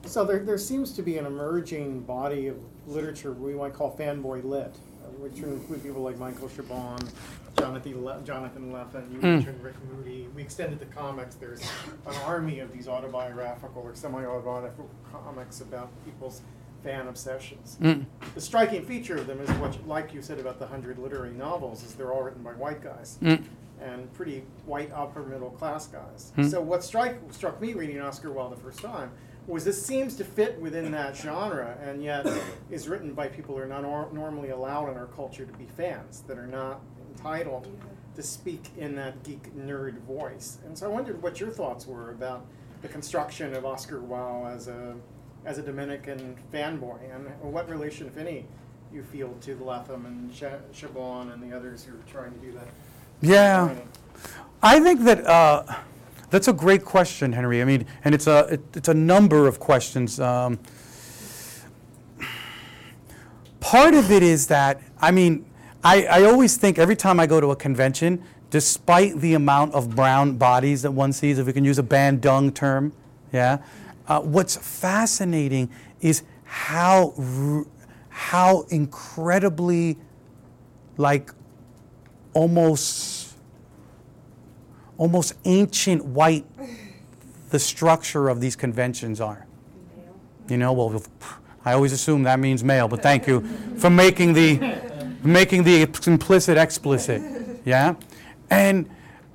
So 0.05 0.23
there, 0.23 0.39
there 0.39 0.57
seems 0.57 0.91
to 0.93 1.01
be 1.01 1.17
an 1.17 1.25
emerging 1.25 2.01
body 2.01 2.47
of 2.47 2.57
literature 2.87 3.31
we 3.33 3.53
might 3.55 3.73
call 3.73 3.95
fanboy 3.97 4.43
lit, 4.43 4.67
uh, 5.03 5.07
which 5.19 5.33
would 5.39 5.51
include 5.53 5.81
people 5.83 6.01
like 6.03 6.17
Michael 6.19 6.47
Chabon, 6.47 7.09
Jonathan, 7.57 8.03
Le- 8.05 8.21
Jonathan 8.23 8.71
Lethem, 8.71 9.11
you 9.11 9.17
Mm. 9.17 9.21
mentioned 9.21 9.63
Rick 9.63 9.75
Moody. 9.91 10.27
We 10.35 10.43
extended 10.43 10.79
the 10.79 10.85
comics. 10.85 11.35
There's 11.35 11.61
an 12.05 12.15
army 12.25 12.59
of 12.59 12.71
these 12.71 12.87
autobiographical 12.87 13.81
or 13.81 13.95
semi-autobiographical 13.95 14.89
comics 15.11 15.61
about 15.61 15.89
people's 16.05 16.41
fan 16.83 17.07
obsessions. 17.07 17.77
Mm. 17.81 18.05
The 18.35 18.41
striking 18.41 18.85
feature 18.85 19.17
of 19.17 19.25
them 19.25 19.39
is 19.41 19.49
what, 19.57 19.87
like 19.87 20.13
you 20.13 20.21
said 20.21 20.37
about 20.39 20.59
the 20.59 20.67
hundred 20.67 20.99
literary 20.99 21.33
novels, 21.33 21.83
is 21.83 21.95
they're 21.95 22.13
all 22.13 22.21
written 22.21 22.43
by 22.43 22.51
white 22.51 22.83
guys 22.83 23.17
Mm. 23.23 23.41
And 23.81 24.11
pretty 24.13 24.43
white 24.65 24.91
upper 24.93 25.23
middle 25.23 25.51
class 25.51 25.87
guys. 25.87 26.31
Mm. 26.37 26.49
So 26.49 26.61
what 26.61 26.83
strike, 26.83 27.19
struck 27.31 27.61
me 27.61 27.73
reading 27.73 27.99
Oscar 27.99 28.29
Wao 28.29 28.49
the 28.49 28.55
first 28.55 28.79
time 28.79 29.11
was 29.47 29.63
this 29.63 29.83
seems 29.83 30.15
to 30.15 30.23
fit 30.23 30.59
within 30.59 30.91
that 30.91 31.15
genre 31.15 31.77
and 31.83 32.03
yet 32.03 32.27
is 32.71 32.87
written 32.87 33.13
by 33.13 33.27
people 33.27 33.55
who 33.55 33.61
are 33.61 33.67
not 33.67 33.83
nor- 33.83 34.09
normally 34.11 34.49
allowed 34.49 34.89
in 34.89 34.97
our 34.97 35.05
culture 35.05 35.45
to 35.45 35.53
be 35.53 35.65
fans, 35.77 36.23
that 36.27 36.37
are 36.37 36.47
not 36.47 36.81
entitled 37.11 37.67
to 38.15 38.23
speak 38.23 38.69
in 38.77 38.95
that 38.95 39.21
geek 39.23 39.55
nerd 39.55 39.99
voice. 40.01 40.57
And 40.65 40.77
so 40.77 40.85
I 40.85 40.89
wondered 40.89 41.21
what 41.21 41.39
your 41.39 41.49
thoughts 41.49 41.85
were 41.85 42.11
about 42.11 42.45
the 42.81 42.87
construction 42.87 43.53
of 43.53 43.65
Oscar 43.65 43.99
Wao 43.99 44.53
as 44.53 44.67
a 44.67 44.95
as 45.45 45.59
a 45.59 45.61
Dominican 45.61 46.35
fanboy 46.51 46.97
and 47.13 47.27
what 47.53 47.69
relation, 47.69 48.07
if 48.07 48.17
any, 48.17 48.45
you 48.91 49.03
feel 49.03 49.31
to 49.41 49.53
the 49.53 49.63
Lethem 49.63 50.05
and 50.05 50.33
Ch- 50.33 50.43
Chabon 50.73 51.31
and 51.31 51.43
the 51.43 51.55
others 51.55 51.83
who 51.83 51.93
are 51.93 52.03
trying 52.11 52.33
to 52.33 52.39
do 52.39 52.51
that. 52.53 52.67
Yeah. 53.21 53.75
I 54.61 54.79
think 54.79 55.01
that 55.01 55.25
uh, 55.25 55.63
that's 56.29 56.47
a 56.47 56.53
great 56.53 56.83
question, 56.83 57.31
Henry. 57.31 57.61
I 57.61 57.65
mean, 57.65 57.85
and 58.03 58.15
it's 58.15 58.27
a 58.27 58.39
it, 58.45 58.61
it's 58.73 58.87
a 58.89 58.93
number 58.93 59.47
of 59.47 59.59
questions. 59.59 60.19
Um, 60.19 60.59
part 63.59 63.93
of 63.93 64.11
it 64.11 64.23
is 64.23 64.47
that 64.47 64.81
I 64.99 65.11
mean, 65.11 65.45
I, 65.83 66.05
I 66.05 66.23
always 66.23 66.57
think 66.57 66.79
every 66.79 66.95
time 66.95 67.19
I 67.19 67.27
go 67.27 67.39
to 67.39 67.51
a 67.51 67.55
convention, 67.55 68.23
despite 68.49 69.19
the 69.21 69.35
amount 69.35 69.73
of 69.75 69.95
brown 69.95 70.37
bodies 70.37 70.81
that 70.81 70.91
one 70.91 71.13
sees, 71.13 71.37
if 71.37 71.45
we 71.45 71.53
can 71.53 71.63
use 71.63 71.77
a 71.77 71.83
bandung 71.83 72.53
term, 72.53 72.91
yeah, 73.31 73.59
uh, 74.07 74.21
what's 74.21 74.55
fascinating 74.55 75.69
is 76.01 76.23
how 76.43 77.13
how 78.09 78.61
incredibly 78.69 79.97
like 80.97 81.31
almost 82.35 83.33
almost 84.97 85.33
ancient 85.45 86.05
white 86.05 86.45
the 87.49 87.59
structure 87.59 88.29
of 88.29 88.39
these 88.39 88.55
conventions 88.55 89.19
are. 89.19 89.45
You 90.47 90.57
know, 90.57 90.73
well, 90.73 91.03
I 91.63 91.73
always 91.73 91.91
assume 91.91 92.23
that 92.23 92.39
means 92.39 92.63
male, 92.63 92.87
but 92.87 93.01
thank 93.01 93.25
you 93.25 93.41
for 93.77 93.89
making 93.89 94.33
the 94.33 94.77
making 95.23 95.63
the 95.63 95.81
implicit 96.05 96.57
explicit. 96.57 97.21
Yeah, 97.65 97.95
and 98.51 98.87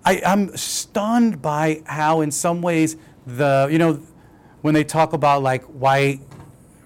I, 0.04 0.22
I'm 0.24 0.56
stunned 0.56 1.42
by 1.42 1.82
how, 1.84 2.20
in 2.20 2.30
some 2.30 2.62
ways, 2.62 2.96
the 3.26 3.68
you 3.70 3.78
know, 3.78 4.00
when 4.60 4.74
they 4.74 4.84
talk 4.84 5.12
about 5.12 5.42
like 5.42 5.64
white 5.64 6.20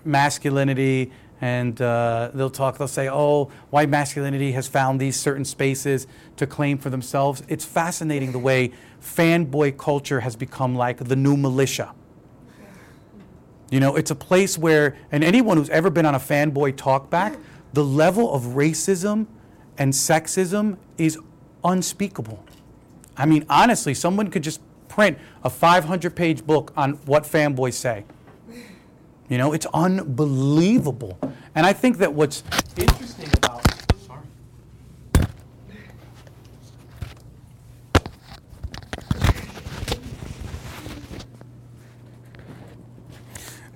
masculinity 0.05 1.13
and 1.45 1.79
uh, 1.83 2.31
they'll 2.33 2.49
talk 2.49 2.79
they'll 2.79 2.89
say 2.89 3.07
oh 3.07 3.51
white 3.69 3.91
masculinity 3.91 4.53
has 4.53 4.67
found 4.67 4.99
these 4.99 5.15
certain 5.15 5.45
spaces 5.45 6.07
to 6.39 6.47
claim 6.47 6.79
for 6.79 6.89
themselves. 6.89 7.43
It's 7.49 7.67
fascinating 7.67 8.33
the 8.33 8.39
way 8.39 8.73
fanboy 9.03 9.77
culture 9.77 10.21
has 10.21 10.37
become 10.37 10.75
like 10.75 11.05
the 11.05 11.17
new 11.17 11.37
militia. 11.37 11.93
You 13.71 13.79
know 13.79 13.95
it's 13.95 14.11
a 14.11 14.15
place 14.15 14.57
where 14.57 14.97
and 15.13 15.23
anyone 15.23 15.59
who's 15.59 15.69
ever 15.69 15.91
been 15.91 16.07
on 16.07 16.15
a 16.15 16.19
fanboy 16.19 16.77
talkback 16.77 17.39
the 17.75 17.85
level 17.85 18.33
of 18.33 18.43
racism 18.57 19.27
and 19.77 19.93
sexism 19.93 20.79
is 20.97 21.19
unspeakable. 21.63 22.43
I 23.19 23.27
mean 23.27 23.45
honestly 23.51 23.93
someone 23.93 24.31
could 24.31 24.43
just 24.43 24.63
print 24.89 25.19
a 25.43 25.51
500 25.51 26.17
page 26.17 26.47
book 26.47 26.73
on 26.75 26.95
what 27.05 27.25
fanboys 27.25 27.75
say 27.75 28.05
you 29.29 29.39
know, 29.39 29.53
it's 29.53 29.67
unbelievable. 29.73 31.19
And 31.55 31.65
I 31.65 31.73
think 31.73 31.99
that 31.99 32.13
what's 32.13 32.43
interesting 32.77 33.29
about 33.37 33.63
sorry. 34.07 34.21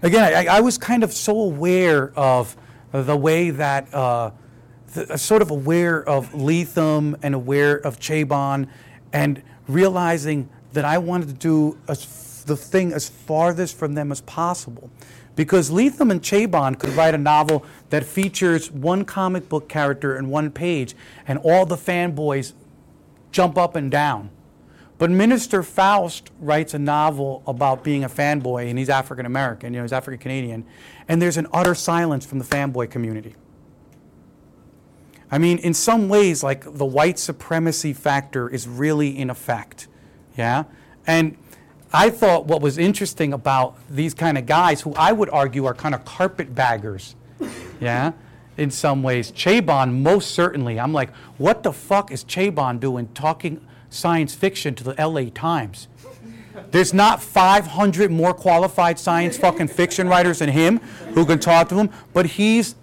Again, 0.03 0.23
I, 0.23 0.57
I 0.57 0.61
was 0.61 0.77
kind 0.77 1.03
of 1.03 1.13
so 1.13 1.41
aware 1.41 2.13
of 2.15 2.57
the 2.93 3.17
way 3.17 3.51
that, 3.51 3.93
uh, 3.95 4.31
the, 4.95 5.17
sort 5.17 5.43
of 5.43 5.51
aware 5.51 6.07
of 6.09 6.31
Lethem 6.33 7.19
and 7.23 7.35
aware 7.35 7.77
of 7.77 7.99
Chabon, 7.99 8.69
and 9.13 9.43
realizing 9.67 10.49
that 10.73 10.85
I 10.85 10.99
wanted 10.99 11.29
to 11.29 11.35
do 11.35 11.79
as, 11.89 12.45
the 12.47 12.57
thing 12.57 12.93
as 12.93 13.09
farthest 13.09 13.77
from 13.77 13.95
them 13.95 14.11
as 14.11 14.21
possible. 14.23 14.91
Because 15.39 15.71
Lethem 15.71 16.11
and 16.11 16.21
Chabon 16.21 16.77
could 16.77 16.91
write 16.95 17.15
a 17.15 17.19
novel 17.19 17.65
that 17.91 18.03
features 18.03 18.73
one 18.73 19.05
comic 19.05 19.49
book 19.49 19.69
character 19.69 20.19
in 20.19 20.31
one 20.31 20.51
page, 20.51 20.97
and 21.29 21.39
all 21.45 21.65
the 21.65 21.77
fanboys 21.77 22.55
jump 23.31 23.57
up 23.57 23.77
and 23.77 23.89
down. 23.89 24.31
But 24.99 25.13
Minister 25.13 25.63
Faust 25.63 26.33
writes 26.41 26.75
a 26.75 26.79
novel 26.81 27.45
about 27.47 27.85
being 27.85 28.03
a 28.03 28.09
fanboy, 28.09 28.69
and 28.69 28.81
he's 28.81 28.89
African 28.89 29.27
American, 29.27 29.73
you 29.73 29.79
know, 29.79 29.85
he's 29.85 29.93
African 29.93 30.19
Canadian, 30.19 30.67
and 31.07 31.23
there's 31.23 31.37
an 31.37 31.47
utter 31.53 31.77
silence 31.77 32.27
from 32.27 32.41
the 32.41 32.45
fanboy 32.45 32.91
community. 32.91 33.37
I 35.31 35.39
mean, 35.39 35.59
in 35.59 35.73
some 35.73 36.09
ways, 36.09 36.43
like 36.43 36.65
the 36.65 36.85
white 36.85 37.17
supremacy 37.17 37.93
factor 37.93 38.49
is 38.49 38.67
really 38.67 39.17
in 39.17 39.31
effect, 39.31 39.87
yeah? 40.37 40.65
And 41.07 41.37
I 41.93 42.11
thought 42.11 42.47
what 42.47 42.61
was 42.61 42.77
interesting 42.77 43.33
about 43.33 43.77
these 43.89 44.15
kind 44.15 44.37
of 44.37 44.47
guys, 44.47 44.83
who 44.83 44.93
I 44.95 45.13
would 45.13 45.31
argue 45.31 45.65
are 45.65 45.75
kind 45.75 45.95
of 45.95 46.05
carpetbaggers, 46.05 47.15
yeah, 47.81 48.13
in 48.57 48.71
some 48.71 49.03
ways. 49.03 49.33
Chabon, 49.33 50.03
most 50.03 50.33
certainly. 50.33 50.79
I'm 50.79 50.93
like, 50.93 51.15
what 51.39 51.63
the 51.63 51.73
fuck 51.73 52.11
is 52.11 52.25
Chabon 52.25 52.79
doing 52.79 53.09
talking 53.15 53.67
science 53.89 54.35
fiction 54.35 54.75
to 54.75 54.85
the 54.85 54.95
LA 54.99 55.31
Times? 55.33 55.89
There's 56.71 56.93
not 56.93 57.23
500 57.23 58.11
more 58.11 58.35
qualified 58.35 58.99
science 58.99 59.39
fucking 59.39 59.69
fiction 59.69 60.09
writers 60.09 60.41
than 60.41 60.51
him 60.51 60.79
who 61.15 61.25
can 61.25 61.39
talk 61.39 61.69
to 61.71 61.77
him, 61.77 61.91
but 62.13 62.27
he's 62.27 62.75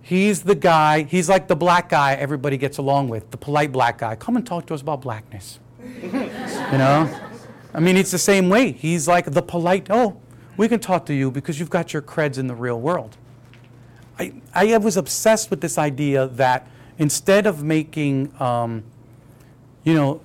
He's 0.00 0.40
the 0.40 0.54
guy, 0.54 1.02
he's 1.02 1.28
like 1.28 1.48
the 1.48 1.54
black 1.54 1.90
guy 1.90 2.14
everybody 2.14 2.56
gets 2.56 2.78
along 2.78 3.10
with, 3.10 3.30
the 3.30 3.36
polite 3.36 3.72
black 3.72 3.98
guy. 3.98 4.16
Come 4.16 4.36
and 4.36 4.46
talk 4.46 4.64
to 4.68 4.72
us 4.72 4.80
about 4.80 5.02
blackness. 5.02 5.58
you 6.00 6.10
know? 6.78 7.27
I 7.78 7.80
mean, 7.80 7.96
it's 7.96 8.10
the 8.10 8.18
same 8.18 8.48
way. 8.48 8.72
He's 8.72 9.06
like 9.06 9.26
the 9.26 9.40
polite, 9.40 9.86
oh, 9.88 10.20
we 10.56 10.66
can 10.66 10.80
talk 10.80 11.06
to 11.06 11.14
you 11.14 11.30
because 11.30 11.60
you've 11.60 11.70
got 11.70 11.92
your 11.92 12.02
creds 12.02 12.36
in 12.36 12.48
the 12.48 12.54
real 12.56 12.80
world. 12.80 13.16
I, 14.18 14.32
I 14.52 14.76
was 14.78 14.96
obsessed 14.96 15.48
with 15.48 15.60
this 15.60 15.78
idea 15.78 16.26
that 16.26 16.66
instead 16.98 17.46
of 17.46 17.62
making, 17.62 18.34
um, 18.42 18.82
you 19.84 19.94
know, 19.94 20.20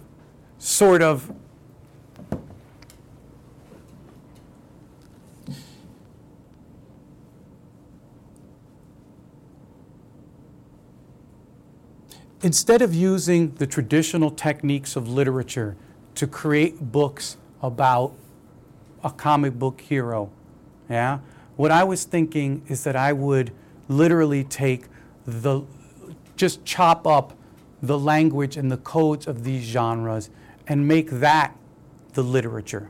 sort 0.57 1.03
of 1.03 1.31
instead 12.41 12.81
of 12.81 12.95
using 12.95 13.53
the 13.53 13.67
traditional 13.67 14.31
techniques 14.31 14.95
of 14.95 15.07
literature 15.07 15.75
to 16.15 16.25
create 16.25 16.91
books 16.91 17.37
about 17.63 18.13
a 19.03 19.09
comic 19.09 19.53
book 19.53 19.81
hero, 19.81 20.29
yeah, 20.89 21.19
what 21.55 21.71
I 21.71 21.83
was 21.83 22.03
thinking 22.03 22.63
is 22.67 22.83
that 22.83 22.95
I 22.95 23.13
would 23.13 23.51
literally 23.87 24.43
take 24.43 24.85
the, 25.25 25.61
just 26.35 26.63
chop 26.65 27.07
up 27.07 27.33
the 27.81 27.97
language 27.97 28.57
and 28.57 28.71
the 28.71 28.77
codes 28.77 29.27
of 29.27 29.43
these 29.43 29.63
genres 29.63 30.29
and 30.67 30.87
make 30.87 31.09
that 31.09 31.55
the 32.13 32.23
literature. 32.23 32.89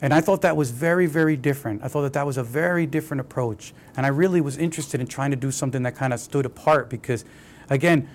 And 0.00 0.14
I 0.14 0.20
thought 0.20 0.42
that 0.42 0.56
was 0.56 0.70
very, 0.70 1.06
very 1.06 1.36
different. 1.36 1.82
I 1.82 1.88
thought 1.88 2.02
that 2.02 2.12
that 2.12 2.26
was 2.26 2.36
a 2.36 2.42
very 2.44 2.86
different 2.86 3.20
approach. 3.20 3.74
And 3.96 4.06
I 4.06 4.10
really 4.10 4.40
was 4.40 4.56
interested 4.56 5.00
in 5.00 5.08
trying 5.08 5.30
to 5.30 5.36
do 5.36 5.50
something 5.50 5.82
that 5.82 5.96
kind 5.96 6.12
of 6.12 6.20
stood 6.20 6.46
apart 6.46 6.88
because, 6.88 7.24
again, 7.68 8.08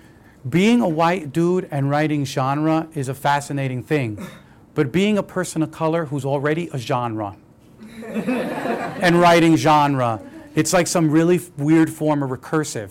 being 0.48 0.80
a 0.80 0.88
white 0.88 1.32
dude 1.32 1.68
and 1.70 1.90
writing 1.90 2.24
genre 2.24 2.88
is 2.94 3.08
a 3.08 3.14
fascinating 3.14 3.82
thing. 3.82 4.26
But 4.74 4.90
being 4.92 5.18
a 5.18 5.22
person 5.22 5.62
of 5.62 5.70
color 5.70 6.06
who's 6.06 6.24
already 6.24 6.68
a 6.72 6.78
genre 6.78 7.36
and 8.06 9.20
writing 9.20 9.56
genre, 9.56 10.20
it's 10.54 10.72
like 10.72 10.86
some 10.86 11.10
really 11.10 11.40
weird 11.56 11.90
form 11.90 12.22
of 12.22 12.30
recursive. 12.30 12.90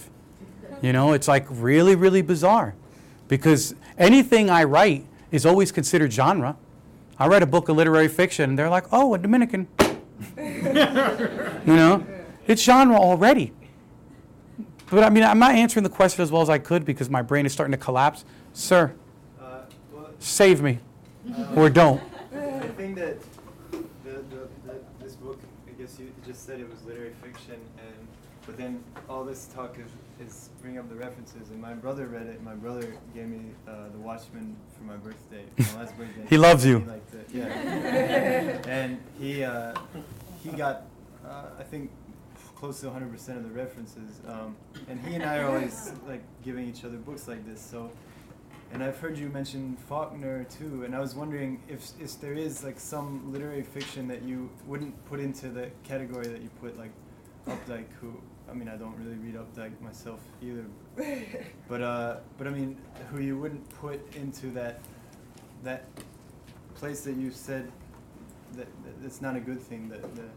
You 0.81 0.93
know, 0.93 1.13
it's 1.13 1.27
like 1.27 1.45
really, 1.49 1.95
really 1.95 2.21
bizarre. 2.21 2.75
Because 3.27 3.75
anything 3.97 4.49
I 4.49 4.63
write 4.63 5.05
is 5.31 5.45
always 5.45 5.71
considered 5.71 6.11
genre. 6.11 6.57
I 7.17 7.27
write 7.27 7.41
a 7.43 7.47
book 7.47 7.69
of 7.69 7.77
literary 7.77 8.07
fiction, 8.07 8.51
and 8.51 8.59
they're 8.59 8.69
like, 8.69 8.85
oh, 8.91 9.13
a 9.13 9.17
Dominican. 9.17 9.67
you 10.37 10.43
know, 11.65 12.05
it's 12.47 12.61
genre 12.61 12.95
already. 12.95 13.53
But 14.89 15.03
I 15.03 15.09
mean, 15.09 15.23
I'm 15.23 15.39
not 15.39 15.55
answering 15.55 15.83
the 15.83 15.89
question 15.89 16.21
as 16.21 16.31
well 16.31 16.41
as 16.41 16.49
I 16.49 16.57
could 16.59 16.85
because 16.85 17.09
my 17.09 17.21
brain 17.21 17.45
is 17.45 17.53
starting 17.53 17.71
to 17.71 17.77
collapse. 17.77 18.25
Sir, 18.53 18.93
Uh, 19.41 19.61
save 20.19 20.61
me. 20.61 20.79
Um, 21.25 21.47
Or 21.57 21.69
don't. 21.69 22.01
I 22.33 22.67
think 22.75 22.95
that 22.95 23.17
the, 23.71 24.11
the, 24.11 24.47
the, 24.65 24.75
this 24.99 25.15
book, 25.15 25.39
I 25.67 25.71
guess 25.81 25.97
you 25.99 26.11
just 26.25 26.45
said 26.45 26.59
it 26.59 26.69
was 26.69 26.83
literary 26.83 27.13
fiction, 27.21 27.59
and 27.77 28.07
but 28.45 28.57
then 28.57 28.83
all 29.09 29.23
this 29.23 29.47
talk 29.55 29.77
is, 29.79 30.27
is 30.27 30.49
bringing 30.61 30.79
up 30.79 30.89
the 30.89 30.95
references. 30.95 31.49
And 31.49 31.61
my 31.61 31.73
brother 31.73 32.07
read 32.07 32.27
it. 32.27 32.43
My 32.43 32.55
brother 32.55 32.93
gave 33.13 33.27
me 33.29 33.51
uh, 33.67 33.89
The 33.93 33.99
Watchmen 33.99 34.57
for 34.77 34.83
my 34.83 34.97
birthday, 34.97 35.45
my 35.57 35.81
last 35.81 35.97
birthday. 35.97 36.25
He 36.29 36.37
loves 36.37 36.65
you. 36.65 36.79
liked 36.79 37.13
it, 37.13 37.29
yeah. 37.33 37.45
and 38.67 38.99
he 39.17 39.43
uh, 39.43 39.73
he 40.43 40.49
got, 40.49 40.83
uh, 41.25 41.45
I 41.57 41.63
think, 41.63 41.89
close 42.55 42.81
to 42.81 42.87
100% 42.87 43.13
of 43.37 43.43
the 43.43 43.49
references. 43.49 44.19
Um, 44.27 44.55
and 44.87 44.99
he 45.05 45.15
and 45.15 45.23
I 45.23 45.37
are 45.39 45.47
always 45.47 45.93
like 46.07 46.21
giving 46.43 46.67
each 46.67 46.83
other 46.83 46.97
books 46.97 47.27
like 47.27 47.45
this. 47.45 47.61
So, 47.61 47.91
and 48.73 48.83
I've 48.83 48.97
heard 48.97 49.17
you 49.19 49.29
mention 49.29 49.77
Faulkner 49.87 50.45
too. 50.45 50.83
And 50.83 50.95
I 50.95 50.99
was 50.99 51.13
wondering 51.13 51.61
if 51.69 51.91
if 51.99 52.19
there 52.19 52.33
is 52.33 52.63
like 52.63 52.79
some 52.79 53.31
literary 53.31 53.61
fiction 53.61 54.07
that 54.07 54.23
you 54.23 54.49
wouldn't 54.65 54.93
put 55.05 55.19
into 55.19 55.49
the 55.49 55.69
category 55.83 56.27
that 56.27 56.41
you 56.41 56.49
put 56.59 56.77
like 56.77 56.91
Updike, 57.47 57.85
who 58.01 58.19
I 58.49 58.53
mean 58.53 58.67
I 58.67 58.75
don't 58.75 58.97
really 58.97 59.17
read 59.17 59.35
Updike 59.35 59.79
myself 59.79 60.19
either. 60.41 60.65
But 61.69 61.81
uh, 61.81 62.17
but 62.37 62.47
I 62.47 62.49
mean, 62.49 62.77
who 63.11 63.21
you 63.21 63.37
wouldn't 63.37 63.67
put 63.81 63.99
into 64.15 64.47
that 64.51 64.79
that 65.63 65.85
place 66.75 67.01
that 67.01 67.15
you 67.15 67.31
said 67.31 67.71
that, 68.57 68.67
that 68.83 69.01
that's 69.03 69.21
not 69.21 69.35
a 69.35 69.39
good 69.39 69.61
thing. 69.61 69.87
That 69.89 70.01
the 70.15 70.27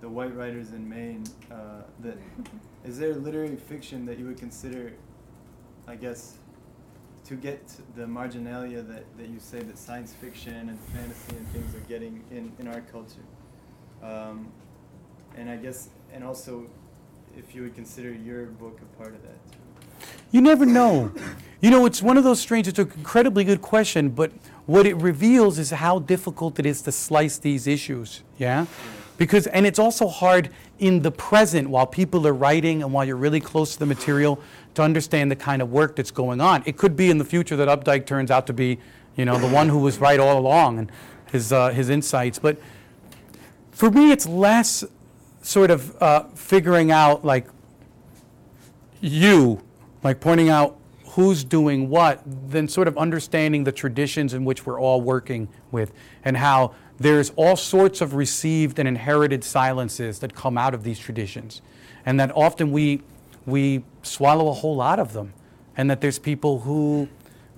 the 0.00 0.08
white 0.08 0.34
writers 0.34 0.70
in 0.72 0.88
Maine. 0.88 1.24
Uh, 1.50 1.82
that 2.00 2.16
is 2.84 2.98
there 2.98 3.14
literary 3.14 3.56
fiction 3.56 4.06
that 4.06 4.18
you 4.18 4.26
would 4.26 4.38
consider, 4.38 4.94
I 5.86 5.96
guess, 5.96 6.38
to 7.28 7.34
get 7.34 7.60
the 7.94 8.06
marginalia 8.06 8.80
that, 8.80 9.04
that 9.18 9.28
you 9.28 9.38
say 9.38 9.60
that 9.60 9.76
science 9.76 10.14
fiction 10.14 10.70
and 10.70 10.80
fantasy 10.80 11.36
and 11.36 11.46
things 11.48 11.74
are 11.74 11.86
getting 11.86 12.24
in, 12.30 12.50
in 12.58 12.66
our 12.66 12.80
culture. 12.80 13.20
Um, 14.02 14.50
and 15.36 15.50
I 15.50 15.56
guess, 15.56 15.90
and 16.10 16.24
also, 16.24 16.66
if 17.36 17.54
you 17.54 17.62
would 17.62 17.74
consider 17.74 18.10
your 18.10 18.46
book 18.46 18.80
a 18.80 18.96
part 18.96 19.14
of 19.14 19.22
that 19.22 19.52
too. 19.52 19.58
You 20.30 20.40
never 20.40 20.64
know. 20.64 21.12
You 21.60 21.70
know, 21.70 21.84
it's 21.84 22.00
one 22.02 22.16
of 22.16 22.24
those 22.24 22.40
strange, 22.40 22.66
it's 22.66 22.78
an 22.78 22.90
incredibly 22.96 23.44
good 23.44 23.60
question, 23.60 24.08
but 24.08 24.32
what 24.64 24.86
it 24.86 24.96
reveals 24.96 25.58
is 25.58 25.70
how 25.70 25.98
difficult 25.98 26.58
it 26.58 26.64
is 26.64 26.80
to 26.82 26.92
slice 26.92 27.36
these 27.36 27.66
issues, 27.66 28.22
yeah? 28.38 28.66
Because, 29.18 29.48
and 29.48 29.66
it's 29.66 29.78
also 29.78 30.06
hard 30.06 30.50
in 30.78 31.02
the 31.02 31.10
present 31.10 31.68
while 31.68 31.86
people 31.86 32.26
are 32.26 32.32
writing 32.32 32.82
and 32.82 32.92
while 32.92 33.04
you're 33.04 33.16
really 33.16 33.40
close 33.40 33.72
to 33.72 33.78
the 33.80 33.86
material 33.86 34.38
to 34.78 34.82
understand 34.82 35.28
the 35.28 35.36
kind 35.36 35.60
of 35.60 35.72
work 35.72 35.96
that's 35.96 36.12
going 36.12 36.40
on. 36.40 36.62
It 36.64 36.76
could 36.76 36.96
be 36.96 37.10
in 37.10 37.18
the 37.18 37.24
future 37.24 37.56
that 37.56 37.66
Updike 37.66 38.06
turns 38.06 38.30
out 38.30 38.46
to 38.46 38.52
be, 38.52 38.78
you 39.16 39.24
know, 39.24 39.36
the 39.36 39.48
one 39.48 39.68
who 39.68 39.78
was 39.78 39.98
right 39.98 40.20
all 40.20 40.38
along 40.38 40.78
and 40.78 40.92
his, 41.32 41.52
uh, 41.52 41.70
his 41.70 41.90
insights. 41.90 42.38
But 42.38 42.58
for 43.72 43.90
me, 43.90 44.12
it's 44.12 44.24
less 44.24 44.84
sort 45.42 45.72
of 45.72 46.00
uh, 46.00 46.28
figuring 46.34 46.92
out, 46.92 47.24
like, 47.24 47.48
you, 49.00 49.60
like 50.04 50.20
pointing 50.20 50.48
out 50.48 50.78
who's 51.10 51.42
doing 51.42 51.88
what, 51.88 52.22
than 52.48 52.68
sort 52.68 52.86
of 52.86 52.96
understanding 52.96 53.64
the 53.64 53.72
traditions 53.72 54.32
in 54.32 54.44
which 54.44 54.64
we're 54.64 54.80
all 54.80 55.00
working 55.00 55.48
with 55.72 55.92
and 56.24 56.36
how 56.36 56.72
there's 57.00 57.30
all 57.34 57.56
sorts 57.56 58.00
of 58.00 58.14
received 58.14 58.78
and 58.78 58.86
inherited 58.86 59.42
silences 59.42 60.20
that 60.20 60.36
come 60.36 60.56
out 60.56 60.72
of 60.72 60.84
these 60.84 61.00
traditions. 61.00 61.62
And 62.06 62.20
that 62.20 62.30
often 62.36 62.70
we, 62.70 63.02
we 63.48 63.84
swallow 64.02 64.48
a 64.48 64.52
whole 64.52 64.76
lot 64.76 65.00
of 65.00 65.12
them. 65.12 65.32
And 65.76 65.90
that 65.90 66.00
there's 66.00 66.18
people 66.18 66.60
who, 66.60 67.08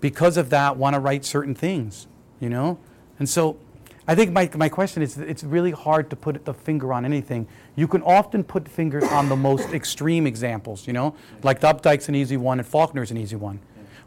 because 0.00 0.36
of 0.36 0.50
that, 0.50 0.76
want 0.76 0.94
to 0.94 1.00
write 1.00 1.24
certain 1.24 1.54
things, 1.54 2.06
you 2.38 2.48
know? 2.48 2.78
And 3.18 3.28
so 3.28 3.58
I 4.06 4.14
think 4.14 4.32
my, 4.32 4.50
my 4.56 4.68
question 4.68 5.02
is 5.02 5.18
it's 5.18 5.44
really 5.44 5.70
hard 5.70 6.10
to 6.10 6.16
put 6.16 6.44
the 6.44 6.54
finger 6.54 6.92
on 6.92 7.04
anything. 7.04 7.46
You 7.76 7.88
can 7.88 8.02
often 8.02 8.44
put 8.44 8.68
fingers 8.68 9.04
on 9.04 9.28
the 9.28 9.36
most 9.36 9.72
extreme 9.72 10.26
examples, 10.26 10.86
you 10.86 10.92
know? 10.92 11.14
Like 11.42 11.60
the 11.60 11.72
Updike's 11.72 12.08
an 12.08 12.14
easy 12.14 12.36
one 12.36 12.58
and 12.58 12.68
Faulkner's 12.68 13.10
an 13.10 13.16
easy 13.16 13.36
one. 13.36 13.60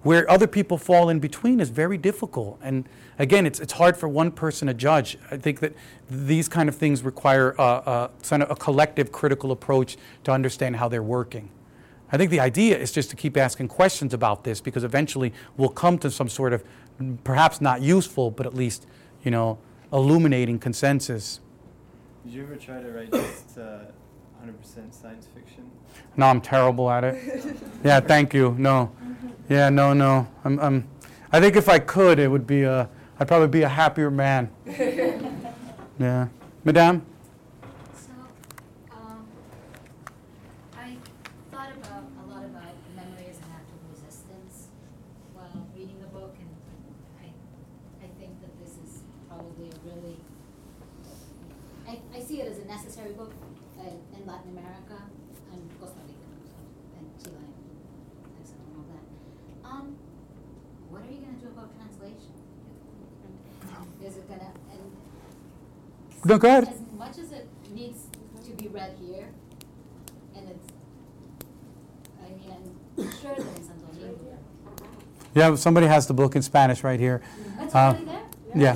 Where 0.04 0.30
other 0.30 0.48
people 0.48 0.78
fall 0.78 1.08
in 1.10 1.20
between 1.20 1.60
is 1.62 1.70
very 1.70 1.98
difficult. 1.98 2.60
And 2.62 2.88
again, 3.18 3.46
it's, 3.46 3.60
it's 3.60 3.74
hard 3.74 3.96
for 3.96 4.10
one 4.10 4.32
person 4.32 4.68
to 4.68 4.74
judge. 4.74 5.18
I 5.32 5.38
think 5.38 5.62
that 5.62 5.74
these 6.10 6.50
kind 6.50 6.68
of 6.68 6.76
things 6.76 7.04
require 7.04 7.56
uh, 7.58 7.64
uh, 7.64 8.08
a, 8.32 8.36
a, 8.36 8.40
of 8.40 8.52
a 8.52 8.56
collective 8.56 9.12
critical 9.14 9.52
approach 9.52 9.96
to 10.26 10.32
understand 10.32 10.76
how 10.76 10.90
they're 10.90 11.02
working. 11.02 11.50
I 12.14 12.18
think 12.18 12.30
the 12.32 12.40
idea 12.40 12.78
is 12.78 12.92
just 12.92 13.10
to 13.10 13.16
keep 13.16 13.36
asking 13.36 13.68
questions 13.68 14.14
about 14.14 14.44
this 14.44 14.62
because 14.62 14.84
eventually 14.84 15.34
we'll 15.58 15.70
come 15.70 15.98
to 16.00 16.12
some 16.12 16.30
sort 16.30 16.54
of, 16.54 16.64
perhaps 17.24 17.60
not 17.60 17.82
useful, 17.82 18.32
but 18.32 18.46
at 18.46 18.54
least, 18.54 18.86
you 19.24 19.32
know, 19.32 19.58
illuminating 19.92 20.60
consensus. 20.60 21.42
Did 22.24 22.34
you 22.34 22.44
ever 22.44 22.56
try 22.56 22.82
to 22.82 22.92
write 22.92 23.12
just 23.12 23.58
uh, 23.58 23.80
100% 24.46 24.94
science 24.94 25.28
fiction? 25.36 25.70
No, 26.16 26.28
I'm 26.28 26.40
terrible 26.40 26.90
at 26.90 27.04
it. 27.04 27.58
yeah, 27.84 28.00
thank 28.00 28.34
you. 28.34 28.56
No. 28.58 28.92
Yeah, 29.50 29.70
no, 29.70 29.94
no. 29.94 30.28
I'm, 30.46 30.60
I'm, 30.60 30.88
I 31.32 31.42
think 31.42 31.56
if 31.56 31.68
I 31.68 31.80
could, 31.80 32.20
it 32.20 32.30
would 32.30 32.46
be 32.48 32.62
a, 32.64 32.88
I'd 33.20 33.28
probably 33.28 33.48
be 33.48 33.64
a 33.64 33.70
happier 33.70 34.12
man. 34.12 34.52
yeah. 36.00 36.28
Madame? 36.64 37.06
So, 37.96 38.12
um, 38.92 39.28
I 40.78 40.98
thought 41.52 41.72
about 41.76 42.04
a 42.24 42.26
lot 42.30 42.44
about 42.46 42.74
memory 42.96 43.28
as 43.30 43.38
an 43.38 43.52
act 43.54 43.70
of 43.70 43.80
resistance 43.92 44.68
while 45.34 45.68
reading 45.76 46.00
the 46.00 46.08
book, 46.08 46.36
and 46.40 46.50
I, 47.22 47.28
I 48.06 48.10
think 48.20 48.40
that 48.42 48.54
this 48.64 48.78
is 48.80 49.04
probably 49.28 49.70
a 49.70 49.78
really, 49.86 50.18
I, 51.88 52.00
I 52.16 52.20
see 52.22 52.42
it 52.42 52.48
as 52.50 52.60
a 52.60 52.66
necessary 52.66 53.14
book 53.14 53.34
uh, 53.80 53.84
in 53.84 54.26
Latin 54.26 54.52
America 54.58 55.04
and 55.52 55.62
Costa 55.80 56.00
Rica 56.08 56.32
and 56.98 57.06
Chile 57.22 57.36
and 57.38 58.34
Mexico 58.40 58.62
and 58.68 58.78
all 58.78 58.88
that. 58.90 59.06
Um, 59.70 59.98
what 60.90 61.02
are 61.04 61.12
you 61.12 61.20
gonna 61.20 61.38
do 61.44 61.48
about 61.48 61.76
translation? 61.76 62.34
Is 64.04 64.18
it 64.18 64.28
gonna, 64.28 64.52
and 64.72 64.92
No, 66.34 66.40
go 66.40 66.48
ahead. 66.48 66.64
as 66.68 66.82
much 66.98 67.20
as 67.20 67.32
it 67.32 67.48
needs 67.76 68.08
to 68.44 68.52
be 68.54 68.68
read 68.68 68.98
here, 69.00 69.28
and 70.36 70.50
it's 70.50 70.74
and 72.20 72.76
I'm 72.98 73.12
sure 73.22 73.36
they're 73.36 74.08
in 74.08 74.18
Yeah, 75.36 75.54
somebody 75.54 75.86
has 75.86 76.08
the 76.08 76.16
book 76.16 76.36
in 76.36 76.42
Spanish 76.42 76.84
right 76.84 77.00
here. 77.00 77.22
That's 77.60 77.76
Uh, 77.76 77.78
already 77.78 78.06
there? 78.06 78.22
Yeah. 78.56 78.76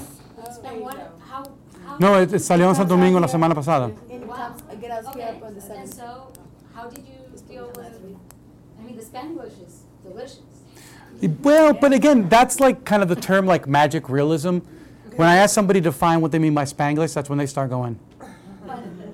And 0.65 0.81
what, 0.81 1.17
how, 1.27 1.45
how? 1.83 1.97
No, 1.97 2.21
it, 2.21 2.31
it 2.31 2.41
salió 2.43 2.69
en 2.69 2.75
Santo 2.75 2.95
Domingo 2.95 3.19
la 3.19 3.25
semana 3.25 3.55
pasada. 3.55 3.91
Wow. 4.27 4.53
Okay, 5.09 5.41
and 5.81 5.89
so, 5.91 6.31
how 6.75 6.87
did 6.91 7.07
you 7.07 7.41
deal 7.47 7.71
with, 7.75 7.91
I 8.79 8.83
mean, 8.83 8.95
the 8.97 9.03
Spanish 9.03 9.53
is 9.65 9.81
delicious. 10.03 10.41
Well, 11.41 11.73
but 11.73 11.91
again, 11.91 12.29
that's 12.29 12.59
like 12.59 12.85
kind 12.85 13.01
of 13.01 13.09
the 13.09 13.15
term 13.15 13.47
like 13.47 13.65
magic 13.67 14.09
realism. 14.09 14.59
When 15.17 15.27
I 15.27 15.37
ask 15.37 15.53
somebody 15.53 15.81
to 15.81 15.85
define 15.85 16.21
what 16.21 16.31
they 16.31 16.37
mean 16.37 16.53
by 16.53 16.63
Spanglish, 16.63 17.13
that's 17.13 17.27
when 17.27 17.39
they 17.39 17.47
start 17.47 17.71
going. 17.71 17.99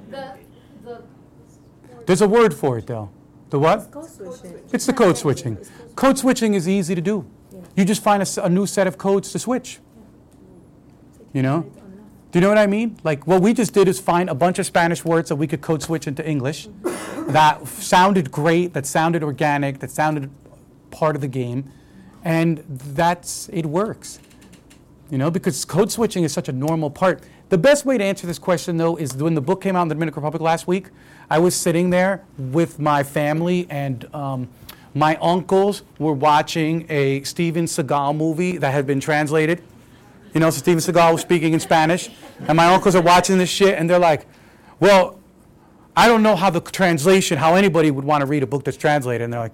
The, 0.10 0.38
the, 0.84 1.04
There's 2.06 2.22
a 2.22 2.28
word 2.28 2.54
for 2.54 2.78
it 2.78 2.88
though. 2.88 3.10
The 3.50 3.60
what? 3.60 3.90
Code. 3.90 4.10
It's 4.74 4.86
the 4.86 4.92
code 4.92 5.18
switching. 5.18 5.58
Code 5.96 6.18
switching 6.18 6.56
is 6.56 6.68
easy 6.68 6.94
to 6.94 7.02
do. 7.02 7.26
You 7.78 7.86
just 7.86 8.04
find 8.04 8.22
a 8.22 8.50
new 8.50 8.66
set 8.66 8.86
of 8.86 8.98
codes 8.98 9.32
to 9.32 9.40
switch. 9.40 9.80
You 11.32 11.42
know? 11.42 11.62
Do 12.32 12.40
you 12.40 12.42
know 12.42 12.50
what 12.50 12.58
I 12.58 12.68
mean? 12.68 12.98
Like 13.04 13.26
what 13.26 13.42
we 13.42 13.54
just 13.54 13.74
did 13.74 13.88
is 13.88 14.00
find 14.00 14.30
a 14.30 14.36
bunch 14.36 14.60
of 14.60 14.66
Spanish 14.66 15.06
words 15.06 15.30
that 15.30 15.36
we 15.38 15.48
could 15.48 15.62
code 15.62 15.82
switch 15.82 16.06
into 16.06 16.28
English 16.28 16.68
that 17.28 17.66
sounded 17.68 18.30
great, 18.30 18.74
that 18.74 18.86
sounded 18.86 19.24
organic, 19.24 19.80
that 19.80 19.92
sounded 19.92 20.30
part 20.92 21.16
of 21.16 21.22
the 21.22 21.28
game, 21.28 21.72
and 22.26 22.64
that's 22.68 23.50
it 23.54 23.66
works. 23.66 24.20
You 25.14 25.20
know, 25.20 25.30
because 25.30 25.64
code 25.64 25.92
switching 25.92 26.24
is 26.24 26.34
such 26.34 26.50
a 26.50 26.52
normal 26.52 26.90
part. 26.90 27.22
The 27.50 27.58
best 27.60 27.86
way 27.86 28.00
to 28.00 28.04
answer 28.04 28.26
this 28.26 28.40
question, 28.40 28.78
though, 28.78 28.96
is 28.96 29.16
when 29.16 29.36
the 29.36 29.42
book 29.42 29.62
came 29.62 29.76
out 29.76 29.84
in 29.84 29.88
the 29.88 29.94
Dominican 29.94 30.24
Republic 30.24 30.42
last 30.42 30.66
week. 30.66 30.88
I 31.30 31.38
was 31.38 31.56
sitting 31.56 31.92
there 31.92 32.26
with 32.36 32.80
my 32.80 33.04
family, 33.04 33.68
and 33.70 34.12
um, 34.16 34.50
my 34.96 35.16
uncles 35.18 35.84
were 36.00 36.14
watching 36.14 36.88
a 36.90 37.22
Steven 37.26 37.66
Seagal 37.66 38.18
movie 38.18 38.58
that 38.58 38.72
had 38.72 38.88
been 38.88 39.00
translated. 39.00 39.62
You 40.34 40.40
know, 40.40 40.50
so 40.50 40.58
Steven 40.58 40.80
Seagal 40.80 41.12
was 41.12 41.22
speaking 41.22 41.54
in 41.54 41.60
Spanish, 41.60 42.10
and 42.48 42.58
my 42.58 42.74
uncles 42.74 42.96
are 42.96 43.02
watching 43.04 43.38
this 43.38 43.52
shit, 43.52 43.78
and 43.78 43.88
they're 43.88 44.00
like, 44.00 44.26
"Well, 44.80 45.20
I 45.96 46.08
don't 46.08 46.24
know 46.24 46.36
how 46.36 46.50
the 46.50 46.60
translation, 46.60 47.38
how 47.38 47.54
anybody 47.54 47.92
would 47.92 48.04
want 48.04 48.22
to 48.22 48.26
read 48.26 48.42
a 48.42 48.48
book 48.48 48.64
that's 48.64 48.78
translated," 48.78 49.26
and 49.26 49.32
they're 49.32 49.42
like, 49.42 49.54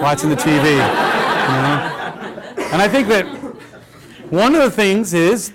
watching 0.00 0.30
the 0.30 0.36
TV. 0.36 0.70
you 0.70 0.78
know? 0.78 1.96
And 2.72 2.80
I 2.80 2.88
think 2.88 3.08
that 3.08 3.39
one 4.30 4.54
of 4.54 4.62
the 4.62 4.70
things 4.70 5.12
is, 5.12 5.52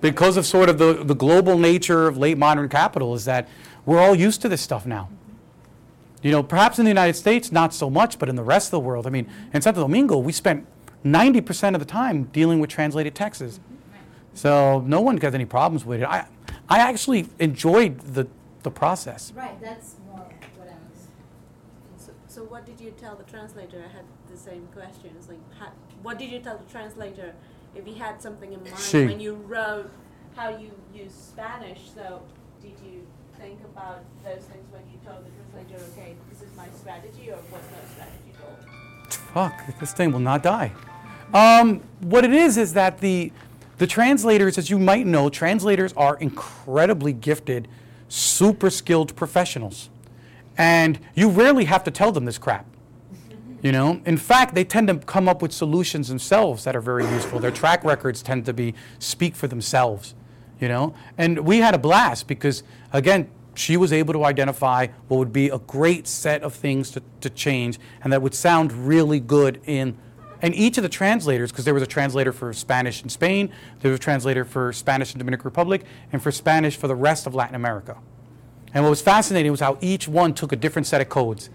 because 0.00 0.36
of 0.36 0.46
sort 0.46 0.68
of 0.68 0.78
the, 0.78 1.04
the 1.04 1.14
global 1.14 1.58
nature 1.58 2.08
of 2.08 2.16
late 2.16 2.38
modern 2.38 2.68
capital, 2.68 3.14
is 3.14 3.24
that 3.26 3.48
we're 3.86 4.00
all 4.00 4.14
used 4.14 4.40
to 4.42 4.48
this 4.48 4.60
stuff 4.60 4.86
now. 4.86 5.08
You 6.22 6.30
know, 6.30 6.42
perhaps 6.42 6.78
in 6.78 6.86
the 6.86 6.90
United 6.90 7.14
States, 7.14 7.52
not 7.52 7.74
so 7.74 7.90
much, 7.90 8.18
but 8.18 8.30
in 8.30 8.36
the 8.36 8.42
rest 8.42 8.68
of 8.68 8.70
the 8.72 8.80
world, 8.80 9.06
I 9.06 9.10
mean, 9.10 9.30
in 9.52 9.60
Santo 9.60 9.82
Domingo, 9.82 10.16
we 10.18 10.32
spent 10.32 10.66
90% 11.04 11.74
of 11.74 11.80
the 11.80 11.86
time 11.86 12.24
dealing 12.32 12.60
with 12.60 12.70
translated 12.70 13.14
texts. 13.14 13.60
So 14.32 14.80
no 14.86 15.00
one 15.00 15.18
has 15.18 15.34
any 15.34 15.44
problems 15.44 15.84
with 15.84 16.00
it. 16.00 16.06
I, 16.06 16.26
I 16.68 16.78
actually 16.78 17.28
enjoyed 17.38 18.00
the, 18.00 18.26
the 18.62 18.70
process. 18.70 19.32
right, 19.36 19.60
that's 19.60 19.96
more 20.08 20.18
what 20.56 20.68
I 20.68 20.76
was. 20.90 21.08
So, 21.98 22.12
so 22.26 22.44
what 22.44 22.64
did 22.64 22.80
you 22.80 22.90
tell 22.92 23.16
the 23.16 23.24
translator? 23.24 23.84
I 23.86 23.92
had 23.92 24.04
the 24.30 24.36
same 24.36 24.66
question. 24.74 25.10
It's 25.18 25.28
like, 25.28 25.38
how, 25.58 25.72
what 26.02 26.18
did 26.18 26.30
you 26.30 26.40
tell 26.40 26.56
the 26.56 26.70
translator 26.72 27.34
if 27.74 27.86
you 27.86 27.94
had 27.94 28.20
something 28.20 28.52
in 28.52 28.62
mind 28.62 28.78
She. 28.78 29.06
when 29.06 29.20
you 29.20 29.34
wrote 29.34 29.90
how 30.36 30.48
you 30.48 30.70
use 30.94 31.12
Spanish? 31.12 31.78
So, 31.94 32.22
did 32.60 32.74
you 32.84 33.06
think 33.38 33.60
about 33.64 34.04
those 34.24 34.42
things 34.44 34.66
when 34.70 34.82
you 34.90 34.98
told 35.04 35.24
the 35.24 35.30
translator, 35.52 35.84
okay, 35.92 36.14
this 36.30 36.42
is 36.42 36.56
my 36.56 36.66
strategy, 36.76 37.30
or 37.30 37.36
was 37.36 37.50
no 37.52 37.78
strategy 37.92 38.32
at 38.34 38.44
all? 38.44 39.48
Fuck, 39.50 39.78
this 39.78 39.92
thing 39.92 40.12
will 40.12 40.20
not 40.20 40.42
die. 40.42 40.72
Um, 41.32 41.80
what 42.00 42.24
it 42.24 42.32
is 42.32 42.56
is 42.56 42.72
that 42.74 43.00
the 43.00 43.32
the 43.76 43.86
translators, 43.88 44.56
as 44.56 44.70
you 44.70 44.78
might 44.78 45.04
know, 45.04 45.28
translators 45.28 45.92
are 45.94 46.16
incredibly 46.18 47.12
gifted, 47.12 47.66
super 48.08 48.70
skilled 48.70 49.16
professionals, 49.16 49.90
and 50.56 51.00
you 51.14 51.28
rarely 51.28 51.64
have 51.64 51.82
to 51.84 51.90
tell 51.90 52.12
them 52.12 52.24
this 52.24 52.38
crap. 52.38 52.66
You 53.64 53.72
know, 53.72 54.02
in 54.04 54.18
fact, 54.18 54.54
they 54.54 54.62
tend 54.62 54.88
to 54.88 54.98
come 54.98 55.26
up 55.26 55.40
with 55.40 55.50
solutions 55.50 56.08
themselves 56.08 56.64
that 56.64 56.76
are 56.76 56.82
very 56.82 57.06
useful. 57.06 57.38
Their 57.38 57.50
track 57.50 57.82
records 57.82 58.22
tend 58.22 58.44
to 58.44 58.52
be 58.52 58.74
speak 58.98 59.34
for 59.34 59.48
themselves. 59.48 60.14
You 60.60 60.68
know, 60.68 60.94
and 61.16 61.40
we 61.40 61.58
had 61.58 61.74
a 61.74 61.78
blast 61.78 62.28
because 62.28 62.62
again, 62.92 63.30
she 63.54 63.78
was 63.78 63.90
able 63.92 64.12
to 64.12 64.24
identify 64.24 64.88
what 65.08 65.16
would 65.16 65.32
be 65.32 65.48
a 65.48 65.58
great 65.58 66.06
set 66.06 66.42
of 66.42 66.52
things 66.52 66.90
to, 66.90 67.02
to 67.22 67.30
change 67.30 67.78
and 68.02 68.12
that 68.12 68.20
would 68.20 68.34
sound 68.34 68.70
really 68.86 69.18
good 69.18 69.60
in 69.64 69.96
and 70.42 70.54
each 70.54 70.76
of 70.76 70.82
the 70.82 70.90
translators, 70.90 71.50
because 71.50 71.64
there 71.64 71.72
was 71.72 71.82
a 71.82 71.86
translator 71.86 72.30
for 72.30 72.52
Spanish 72.52 73.02
in 73.02 73.08
Spain, 73.08 73.50
there 73.80 73.90
was 73.90 73.98
a 73.98 74.02
translator 74.02 74.44
for 74.44 74.74
Spanish 74.74 75.14
in 75.14 75.18
Dominican 75.18 75.44
Republic, 75.44 75.84
and 76.12 76.22
for 76.22 76.30
Spanish 76.30 76.76
for 76.76 76.86
the 76.86 76.94
rest 76.94 77.26
of 77.26 77.34
Latin 77.34 77.54
America. 77.54 77.96
And 78.74 78.84
what 78.84 78.90
was 78.90 79.00
fascinating 79.00 79.50
was 79.50 79.60
how 79.60 79.78
each 79.80 80.06
one 80.06 80.34
took 80.34 80.52
a 80.52 80.56
different 80.56 80.86
set 80.86 81.00
of 81.00 81.08
codes. 81.08 81.48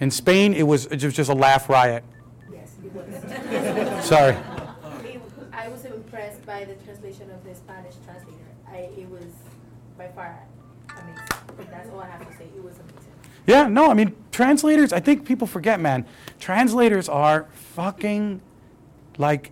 In 0.00 0.10
Spain, 0.10 0.54
it 0.54 0.62
was, 0.62 0.86
it 0.86 1.02
was 1.02 1.14
just 1.14 1.30
a 1.30 1.34
laugh 1.34 1.68
riot. 1.68 2.04
Yes, 2.52 2.72
it 2.84 2.92
was. 2.94 4.04
Sorry. 4.04 4.34
It- 4.34 5.20
I 5.52 5.68
was 5.68 5.84
impressed 5.84 6.44
by 6.46 6.64
the 6.64 6.74
translation 6.84 7.30
of 7.30 7.44
the 7.44 7.54
Spanish 7.54 7.94
translator. 8.04 8.38
I, 8.70 8.76
it 8.96 9.08
was 9.10 9.24
by 9.96 10.08
far 10.08 10.38
amazing. 10.90 11.68
That's 11.70 11.90
all 11.90 12.00
I 12.00 12.06
have 12.06 12.26
to 12.30 12.36
say. 12.36 12.44
It 12.56 12.62
was 12.62 12.74
amazing. 12.74 13.12
Yeah, 13.46 13.66
no, 13.66 13.90
I 13.90 13.94
mean, 13.94 14.14
translators, 14.30 14.92
I 14.92 15.00
think 15.00 15.24
people 15.26 15.46
forget, 15.46 15.80
man. 15.80 16.06
Translators 16.38 17.08
are 17.08 17.48
fucking 17.52 18.40
like, 19.16 19.50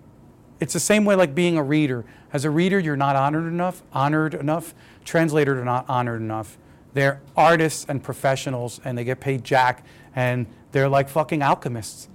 it's 0.60 0.73
the 0.74 0.81
same 0.81 1.05
way 1.05 1.14
like 1.16 1.35
being 1.35 1.56
a 1.56 1.62
reader. 1.62 2.05
As 2.32 2.44
a 2.44 2.51
reader, 2.51 2.78
you're 2.78 2.97
not 2.97 3.16
honored 3.16 3.47
enough, 3.51 3.82
honored 3.93 4.35
enough. 4.35 4.74
Translators 5.05 5.59
are 5.59 5.64
not 5.64 5.86
honored 5.89 6.20
enough. 6.20 6.56
They're 6.93 7.20
artists 7.36 7.85
and 7.89 8.02
professionals, 8.02 8.81
and 8.85 8.97
they 8.97 9.05
get 9.05 9.20
paid 9.20 9.44
jack, 9.44 9.85
and 10.16 10.47
they're 10.72 10.88
like 10.88 11.09
fucking 11.09 11.43
alchemists. 11.43 12.09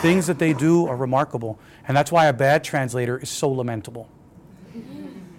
Things 0.00 0.26
that 0.26 0.38
they 0.38 0.52
do 0.52 0.86
are 0.86 0.96
remarkable, 0.96 1.58
and 1.88 1.96
that's 1.96 2.12
why 2.12 2.26
a 2.26 2.32
bad 2.32 2.62
translator 2.62 3.18
is 3.18 3.30
so 3.30 3.48
lamentable. 3.48 4.08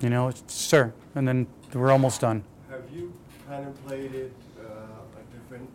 You 0.02 0.10
know, 0.10 0.28
it's, 0.28 0.54
sir, 0.54 0.94
and 1.16 1.28
then 1.28 1.48
we're 1.74 1.92
almost 1.92 2.22
done. 2.22 2.44
Have 2.70 2.84
you 2.94 3.14
contemplated 3.48 4.32
uh, 4.60 4.64
a 4.64 5.36
different 5.36 5.70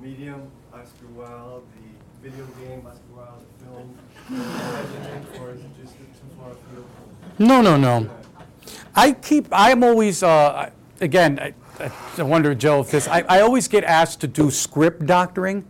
medium, 0.00 0.50
Oscar 0.72 1.06
Wao, 1.16 1.62
the 2.22 2.28
video 2.28 2.46
game, 2.58 2.86
Oscar 2.86 3.00
Wao, 3.16 3.38
the 3.58 3.64
film, 3.64 5.40
or 5.40 5.50
is 5.52 5.60
it 5.60 5.70
just 5.80 5.96
too 5.96 6.04
far 6.38 6.50
afield? 6.50 6.86
No, 7.38 7.60
no, 7.62 7.76
no. 7.76 8.10
I 8.94 9.12
keep, 9.12 9.46
I'm 9.52 9.84
always, 9.84 10.22
uh, 10.22 10.70
again, 11.00 11.38
I, 11.38 11.54
I 12.18 12.22
wonder, 12.22 12.54
Joe, 12.54 12.80
if 12.80 12.90
this, 12.90 13.08
I, 13.08 13.24
I 13.28 13.40
always 13.40 13.68
get 13.68 13.84
asked 13.84 14.20
to 14.20 14.26
do 14.26 14.50
script 14.50 15.06
doctoring, 15.06 15.64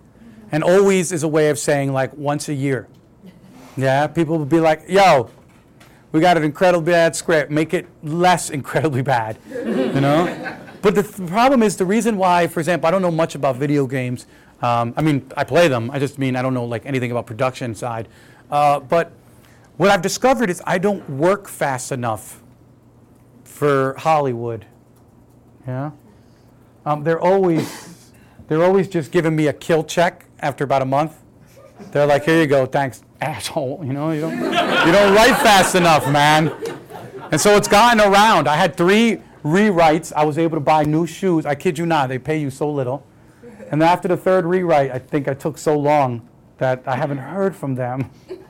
and 0.52 0.64
always 0.64 1.12
is 1.12 1.22
a 1.22 1.28
way 1.28 1.50
of 1.50 1.58
saying 1.58 1.92
like 1.92 2.12
once 2.16 2.48
a 2.48 2.54
year. 2.54 2.88
Yeah, 3.76 4.06
people 4.08 4.36
will 4.38 4.46
be 4.46 4.60
like, 4.60 4.82
yo, 4.88 5.30
we 6.12 6.20
got 6.20 6.36
an 6.36 6.42
incredibly 6.42 6.92
bad 6.92 7.14
script, 7.14 7.50
make 7.50 7.72
it 7.72 7.86
less 8.02 8.50
incredibly 8.50 9.02
bad, 9.02 9.38
you 9.48 10.00
know? 10.00 10.58
But 10.82 10.94
the 10.94 11.02
th- 11.02 11.28
problem 11.28 11.62
is 11.62 11.76
the 11.76 11.84
reason 11.84 12.16
why, 12.16 12.46
for 12.46 12.58
example, 12.58 12.88
I 12.88 12.90
don't 12.90 13.02
know 13.02 13.10
much 13.10 13.34
about 13.34 13.56
video 13.56 13.86
games. 13.86 14.26
Um, 14.62 14.92
I 14.96 15.02
mean, 15.02 15.30
I 15.36 15.44
play 15.44 15.68
them. 15.68 15.90
I 15.90 15.98
just 15.98 16.18
mean 16.18 16.36
I 16.36 16.42
don't 16.42 16.54
know 16.54 16.64
like 16.64 16.84
anything 16.86 17.10
about 17.10 17.26
production 17.26 17.74
side. 17.74 18.08
Uh, 18.50 18.80
but 18.80 19.12
what 19.76 19.90
I've 19.90 20.02
discovered 20.02 20.50
is 20.50 20.62
I 20.66 20.78
don't 20.78 21.08
work 21.08 21.48
fast 21.48 21.92
enough 21.92 22.42
for 23.44 23.94
Hollywood. 23.98 24.66
Yeah, 25.66 25.92
um, 26.84 27.04
they're 27.04 27.20
always 27.20 28.10
they're 28.48 28.64
always 28.64 28.88
just 28.88 29.12
giving 29.12 29.36
me 29.36 29.46
a 29.46 29.52
kill 29.52 29.84
check 29.84 30.26
after 30.40 30.64
about 30.64 30.82
a 30.82 30.86
month. 30.86 31.16
They're 31.92 32.06
like, 32.06 32.24
"Here 32.24 32.40
you 32.40 32.46
go, 32.46 32.66
thanks, 32.66 33.02
asshole." 33.20 33.82
You 33.84 33.92
know, 33.92 34.10
you 34.12 34.20
don't 34.20 34.38
you 34.38 34.92
don't 34.92 35.14
write 35.14 35.36
fast 35.42 35.74
enough, 35.74 36.10
man. 36.10 36.52
And 37.30 37.40
so 37.40 37.56
it's 37.56 37.68
gotten 37.68 38.00
around. 38.00 38.48
I 38.48 38.56
had 38.56 38.76
three 38.76 39.22
rewrites. 39.44 40.12
I 40.12 40.24
was 40.24 40.38
able 40.38 40.56
to 40.56 40.60
buy 40.60 40.84
new 40.84 41.06
shoes. 41.06 41.46
I 41.46 41.54
kid 41.54 41.78
you 41.78 41.86
not, 41.86 42.08
they 42.08 42.18
pay 42.18 42.38
you 42.38 42.50
so 42.50 42.70
little. 42.70 43.06
And 43.70 43.82
after 43.82 44.08
the 44.08 44.16
third 44.16 44.44
rewrite, 44.44 44.90
I 44.90 44.98
think 44.98 45.28
I 45.28 45.34
took 45.34 45.56
so 45.56 45.78
long 45.78 46.28
that 46.58 46.82
I 46.86 46.96
haven't 46.96 47.18
heard 47.18 47.56
from 47.56 47.74
them. 47.74 48.10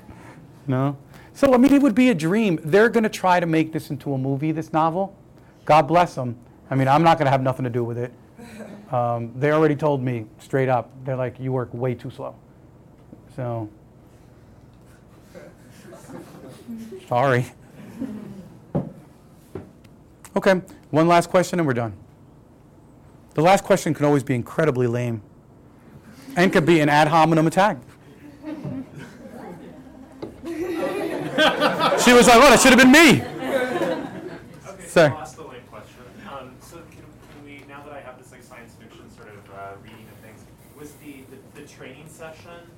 No? 0.66 0.97
So, 1.32 1.52
I 1.52 1.57
mean, 1.57 1.73
it 1.73 1.82
would 1.82 1.97
be 1.97 2.11
a 2.11 2.15
dream. 2.15 2.61
They're 2.62 2.90
going 2.90 3.02
to 3.02 3.09
try 3.09 3.40
to 3.40 3.47
make 3.47 3.73
this 3.73 3.90
into 3.90 4.12
a 4.12 4.19
movie, 4.19 4.52
this 4.52 4.73
novel. 4.73 5.16
God 5.65 5.89
bless 5.89 6.15
them. 6.15 6.36
I 6.70 6.77
mean, 6.77 6.86
I'm 6.86 7.02
not 7.02 7.19
going 7.19 7.24
to 7.24 7.31
have 7.32 7.43
nothing 7.43 7.65
to 7.65 7.70
do 7.70 7.82
with 7.82 7.98
it. 7.98 8.12
Um, 8.91 9.33
they 9.37 9.53
already 9.53 9.77
told 9.77 10.03
me 10.03 10.27
straight 10.39 10.69
up. 10.69 10.91
They're 11.05 11.17
like, 11.17 11.39
you 11.39 11.53
work 11.53 11.73
way 11.73 11.95
too 11.95 12.11
slow. 12.11 12.35
So, 13.37 13.69
sorry. 17.09 17.47
Okay, 20.37 20.61
one 20.91 21.09
last 21.09 21.31
question 21.31 21.59
and 21.61 21.67
we're 21.67 21.75
done. 21.75 21.93
The 23.35 23.43
last 23.43 23.62
question 23.65 23.95
can 23.95 24.05
always 24.07 24.23
be 24.25 24.35
incredibly 24.35 24.87
lame. 24.87 25.23
and 26.37 26.53
could 26.53 26.67
be 26.67 26.81
an 26.81 26.89
ad 26.89 27.09
hominem 27.09 27.47
attack. 27.47 27.79
she 28.45 28.53
was 32.12 32.27
like, 32.29 32.39
"What? 32.39 32.53
It 32.53 32.61
should 32.61 32.73
have 32.73 32.79
been 32.79 32.93
me." 32.93 33.23
Okay, 33.23 34.83
so 34.83 34.89
Sorry. 34.89 35.11
I'll 35.11 35.19
ask 35.19 35.37
the 35.37 35.43
lame 35.43 35.62
question. 35.71 35.97
Um, 36.31 36.53
so 36.61 36.77
can, 36.91 37.03
can 37.33 37.45
we, 37.45 37.65
now 37.69 37.83
that 37.83 37.93
I 37.93 38.01
have 38.01 38.19
this 38.19 38.31
like 38.31 38.43
science 38.43 38.69
fiction 38.81 39.11
sort 39.11 39.28
of 39.28 39.51
uh, 39.51 39.73
reading 39.82 40.07
of 40.11 40.16
things, 40.24 40.44
was 40.78 40.93
the, 40.93 41.24
the, 41.31 41.61
the 41.61 41.66
training 41.66 42.09
session 42.09 42.70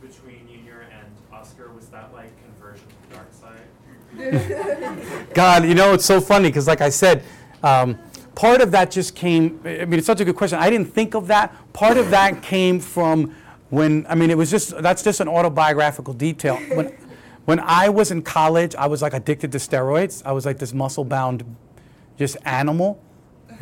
between 0.00 0.48
Junior 0.48 0.86
and 0.92 1.06
Oscar, 1.32 1.70
was 1.72 1.86
that 1.88 2.12
like 2.12 2.30
conversion 2.44 2.86
to 2.86 3.08
the 3.08 3.14
dark 3.14 3.32
side? 3.32 5.28
God, 5.34 5.64
you 5.64 5.74
know, 5.74 5.94
it's 5.94 6.04
so 6.04 6.20
funny 6.20 6.48
because, 6.48 6.66
like 6.66 6.80
I 6.80 6.90
said, 6.90 7.22
um, 7.62 7.98
part 8.34 8.60
of 8.60 8.70
that 8.72 8.90
just 8.90 9.14
came. 9.14 9.60
I 9.64 9.84
mean, 9.84 9.94
it's 9.94 10.06
such 10.06 10.20
a 10.20 10.24
good 10.24 10.36
question. 10.36 10.58
I 10.58 10.68
didn't 10.68 10.92
think 10.92 11.14
of 11.14 11.28
that. 11.28 11.54
Part 11.72 11.96
of 11.96 12.10
that 12.10 12.42
came 12.42 12.78
from 12.80 13.34
when. 13.70 14.06
I 14.08 14.14
mean, 14.14 14.30
it 14.30 14.36
was 14.36 14.50
just 14.50 14.76
that's 14.82 15.02
just 15.02 15.20
an 15.20 15.28
autobiographical 15.28 16.12
detail. 16.14 16.56
When 16.74 16.94
when 17.44 17.60
I 17.60 17.88
was 17.88 18.10
in 18.10 18.22
college, 18.22 18.74
I 18.74 18.86
was 18.86 19.02
like 19.02 19.14
addicted 19.14 19.52
to 19.52 19.58
steroids. 19.58 20.22
I 20.24 20.32
was 20.32 20.44
like 20.44 20.58
this 20.58 20.72
muscle-bound, 20.72 21.44
just 22.18 22.36
animal. 22.44 23.02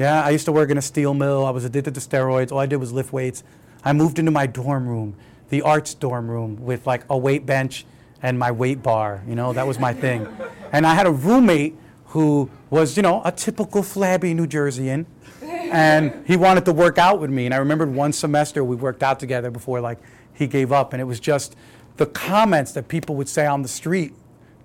Yeah, 0.00 0.24
I 0.24 0.30
used 0.30 0.46
to 0.46 0.52
work 0.52 0.70
in 0.70 0.78
a 0.78 0.82
steel 0.82 1.12
mill. 1.12 1.44
I 1.44 1.50
was 1.50 1.66
addicted 1.66 1.92
to 1.94 2.00
steroids. 2.00 2.50
All 2.52 2.58
I 2.58 2.64
did 2.64 2.76
was 2.76 2.90
lift 2.90 3.12
weights. 3.12 3.44
I 3.84 3.92
moved 3.92 4.18
into 4.18 4.30
my 4.30 4.46
dorm 4.46 4.88
room, 4.88 5.14
the 5.50 5.60
arts 5.60 5.92
dorm 5.92 6.30
room, 6.30 6.64
with 6.64 6.86
like 6.86 7.04
a 7.10 7.18
weight 7.18 7.44
bench 7.44 7.84
and 8.22 8.38
my 8.38 8.50
weight 8.50 8.82
bar. 8.82 9.22
You 9.28 9.34
know, 9.34 9.52
that 9.52 9.66
was 9.66 9.78
my 9.78 9.92
thing. 9.92 10.26
And 10.72 10.86
I 10.86 10.94
had 10.94 11.06
a 11.06 11.10
roommate 11.10 11.76
who 12.06 12.48
was, 12.70 12.96
you 12.96 13.02
know, 13.02 13.20
a 13.24 13.32
typical 13.32 13.82
flabby 13.82 14.32
New 14.32 14.46
Jerseyan. 14.46 15.04
And 15.42 16.24
he 16.26 16.36
wanted 16.36 16.64
to 16.66 16.72
work 16.72 16.96
out 16.96 17.20
with 17.20 17.28
me. 17.28 17.44
And 17.44 17.52
I 17.52 17.58
remembered 17.58 17.92
one 17.92 18.12
semester 18.12 18.62
we 18.64 18.76
worked 18.76 19.02
out 19.02 19.18
together 19.18 19.50
before 19.50 19.80
like 19.80 19.98
he 20.32 20.46
gave 20.46 20.70
up. 20.72 20.92
And 20.94 21.02
it 21.02 21.06
was 21.06 21.20
just 21.20 21.56
the 21.96 22.06
comments 22.06 22.72
that 22.72 22.86
people 22.86 23.16
would 23.16 23.28
say 23.28 23.46
on 23.46 23.62
the 23.62 23.68
street 23.68 24.14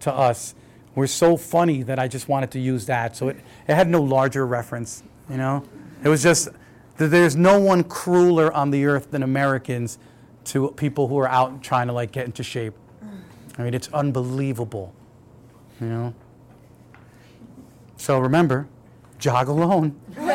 to 0.02 0.14
us 0.14 0.56
were 0.94 1.08
so 1.08 1.36
funny 1.36 1.82
that 1.84 2.00
I 2.00 2.08
just 2.08 2.30
wanted 2.30 2.52
to 2.52 2.60
use 2.60 2.86
that. 2.86 3.18
So 3.18 3.30
it, 3.30 3.38
it 3.68 3.74
had 3.74 3.90
no 3.90 4.02
larger 4.02 4.46
reference, 4.46 5.04
you 5.30 5.38
know? 5.38 5.64
It 6.04 6.10
was 6.10 6.22
just 6.24 6.50
there's 6.98 7.36
no 7.36 7.60
one 7.60 7.84
crueler 7.84 8.54
on 8.54 8.72
the 8.72 8.86
earth 8.86 9.12
than 9.12 9.24
Americans 9.24 9.98
to 10.46 10.70
people 10.72 11.08
who 11.08 11.18
are 11.18 11.28
out 11.28 11.62
trying 11.62 11.88
to 11.88 11.94
like 11.94 12.12
get 12.12 12.26
into 12.26 12.44
shape. 12.44 12.74
I 13.58 13.64
mean, 13.64 13.74
it's 13.74 13.90
unbelievable, 13.94 14.94
you 15.80 15.88
know? 15.88 16.14
So 17.98 18.20
remember, 18.20 18.68
jog 19.20 19.48
alone. 19.48 20.00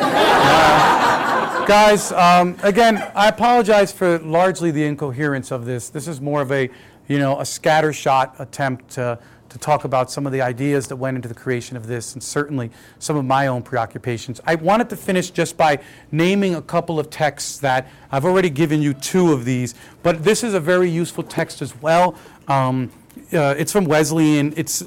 Uh, 1.63 1.65
guys, 1.67 2.11
um, 2.13 2.57
again, 2.63 2.97
I 3.13 3.27
apologize 3.27 3.91
for 3.91 4.17
largely 4.19 4.71
the 4.71 4.83
incoherence 4.83 5.51
of 5.51 5.65
this. 5.65 5.89
This 5.89 6.07
is 6.07 6.19
more 6.19 6.41
of 6.41 6.51
a, 6.51 6.69
you 7.07 7.19
know, 7.19 7.37
a 7.37 7.43
scattershot 7.43 8.39
attempt 8.39 8.89
to, 8.95 9.19
to 9.51 9.59
talk 9.59 9.83
about 9.83 10.09
some 10.09 10.25
of 10.25 10.31
the 10.31 10.41
ideas 10.41 10.87
that 10.87 10.95
went 10.95 11.15
into 11.15 11.27
the 11.27 11.35
creation 11.35 11.77
of 11.77 11.87
this, 11.87 12.13
and 12.13 12.23
certainly 12.23 12.71
some 12.99 13.15
of 13.15 13.25
my 13.25 13.47
own 13.47 13.61
preoccupations. 13.61 14.41
I 14.45 14.55
wanted 14.55 14.89
to 14.89 14.95
finish 14.95 15.29
just 15.29 15.57
by 15.57 15.79
naming 16.11 16.55
a 16.55 16.61
couple 16.61 16.99
of 16.99 17.09
texts 17.09 17.59
that 17.59 17.87
I've 18.11 18.25
already 18.25 18.49
given 18.49 18.81
you 18.81 18.93
two 18.93 19.33
of 19.33 19.45
these, 19.45 19.75
but 20.03 20.23
this 20.23 20.43
is 20.43 20.53
a 20.53 20.59
very 20.59 20.89
useful 20.89 21.23
text 21.23 21.61
as 21.61 21.79
well. 21.81 22.15
Um, 22.47 22.91
uh, 23.33 23.55
it's 23.57 23.71
from 23.71 23.85
Wesleyan. 23.85 24.53
It's, 24.57 24.83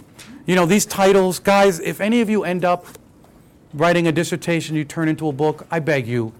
you 0.46 0.54
know, 0.54 0.66
these 0.66 0.86
titles, 0.86 1.38
guys. 1.38 1.80
If 1.80 2.00
any 2.00 2.20
of 2.20 2.30
you 2.30 2.44
end 2.44 2.64
up 2.64 2.86
writing 3.72 4.06
a 4.06 4.12
dissertation, 4.12 4.76
you 4.76 4.84
turn 4.84 5.08
into 5.08 5.28
a 5.28 5.32
book. 5.32 5.66
I 5.70 5.80
beg 5.80 6.06
you, 6.06 6.32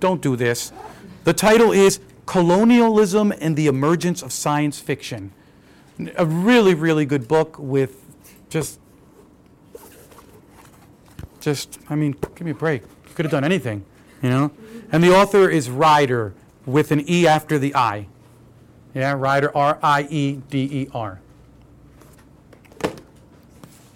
don't 0.00 0.20
do 0.20 0.36
this. 0.36 0.72
The 1.24 1.32
title 1.32 1.72
is 1.72 2.00
Colonialism 2.26 3.32
and 3.40 3.56
the 3.56 3.66
Emergence 3.66 4.22
of 4.22 4.32
Science 4.32 4.78
Fiction. 4.78 5.32
A 6.16 6.26
really, 6.26 6.74
really 6.74 7.06
good 7.06 7.28
book 7.28 7.56
with 7.58 8.02
just, 8.48 8.80
just, 11.40 11.78
I 11.88 11.94
mean, 11.94 12.16
give 12.34 12.42
me 12.42 12.50
a 12.50 12.54
break. 12.54 12.82
You 12.82 13.14
could 13.14 13.24
have 13.24 13.32
done 13.32 13.44
anything, 13.44 13.84
you 14.20 14.28
know? 14.28 14.50
And 14.90 15.04
the 15.04 15.14
author 15.14 15.48
is 15.48 15.68
Rieder 15.68 16.32
with 16.66 16.90
an 16.90 17.08
E 17.08 17.26
after 17.26 17.58
the 17.58 17.74
I. 17.74 18.08
Yeah, 18.92 19.14
Rieder, 19.14 19.50
R 19.54 19.78
I 19.82 20.06
E 20.10 20.40
D 20.50 20.58
E 20.58 20.88
R. 20.92 21.20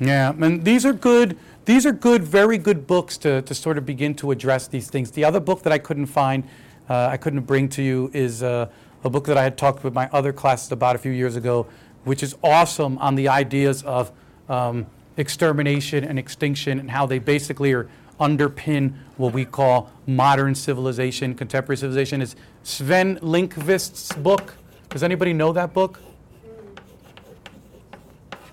Yeah, 0.01 0.31
and 0.31 0.65
these 0.65 0.87
are 0.87 0.93
good. 0.93 1.37
These 1.65 1.85
are 1.85 1.93
good, 1.93 2.23
very 2.23 2.59
good 2.59 2.87
books 2.87 3.19
to, 3.19 3.43
to 3.43 3.55
sort 3.55 3.77
of 3.77 3.85
begin 3.85 4.15
to 4.17 4.31
address 4.31 4.69
these 4.69 4.89
things. 4.89 5.11
The 5.11 5.25
other 5.25 5.41
book 5.41 5.63
that 5.65 5.73
I 5.73 5.79
couldn't 5.79 6.07
find, 6.07 6.45
uh, 6.89 7.09
I 7.09 7.17
couldn't 7.17 7.43
bring 7.43 7.69
to 7.71 7.83
you, 7.83 8.11
is 8.15 8.43
uh, 8.43 8.69
a 9.05 9.11
book 9.11 9.27
that 9.27 9.37
I 9.37 9.43
had 9.43 9.59
talked 9.59 9.85
with 9.85 9.95
my 9.95 10.09
other 10.13 10.33
classes 10.33 10.73
about 10.73 10.97
a 10.97 10.99
few 10.99 11.13
years 11.13 11.37
ago, 11.37 11.67
which 12.09 12.23
is 12.23 12.35
awesome 12.43 12.97
on 12.99 13.15
the 13.15 13.29
ideas 13.29 13.83
of 13.83 14.11
um, 14.49 14.87
extermination 15.19 16.05
and 16.05 16.19
extinction 16.19 16.81
and 16.81 16.91
how 16.91 17.05
they 17.05 17.19
basically 17.19 17.73
are 17.73 17.89
underpin 18.19 18.95
what 19.17 19.33
we 19.33 19.45
call 19.45 19.93
modern 20.07 20.55
civilization, 20.55 21.35
contemporary 21.35 21.77
civilization. 21.77 22.23
Is 22.23 22.35
Sven 22.63 23.19
Lindqvist's 23.19 24.13
book. 24.17 24.55
Does 24.89 25.03
anybody 25.03 25.33
know 25.33 25.53
that 25.53 25.73
book? 25.75 26.01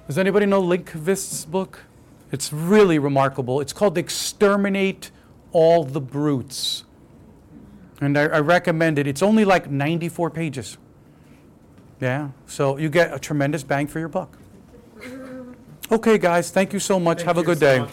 Does 0.07 0.17
anybody 0.17 0.45
know 0.45 0.61
Lindqvist's 0.61 1.45
book? 1.45 1.79
It's 2.31 2.51
really 2.51 2.99
remarkable. 2.99 3.61
It's 3.61 3.73
called 3.73 3.97
Exterminate 3.97 5.11
All 5.53 5.83
the 5.83 6.01
Brutes. 6.01 6.83
And 8.01 8.17
I, 8.17 8.23
I 8.23 8.39
recommend 8.41 8.99
it. 8.99 9.07
It's 9.07 9.23
only 9.23 9.45
like 9.45 9.71
94 9.71 10.29
pages. 10.29 10.77
Yeah, 12.01 12.29
so 12.45 12.77
you 12.77 12.89
get 12.89 13.13
a 13.13 13.19
tremendous 13.19 13.63
bang 13.63 13.87
for 13.87 13.99
your 13.99 14.09
buck. 14.09 14.37
Okay, 15.91 16.17
guys, 16.17 16.51
thank 16.51 16.73
you 16.73 16.79
so 16.79 16.99
much. 16.99 17.23
Have 17.23 17.37
a 17.37 17.43
good 17.43 17.59
day. 17.59 17.85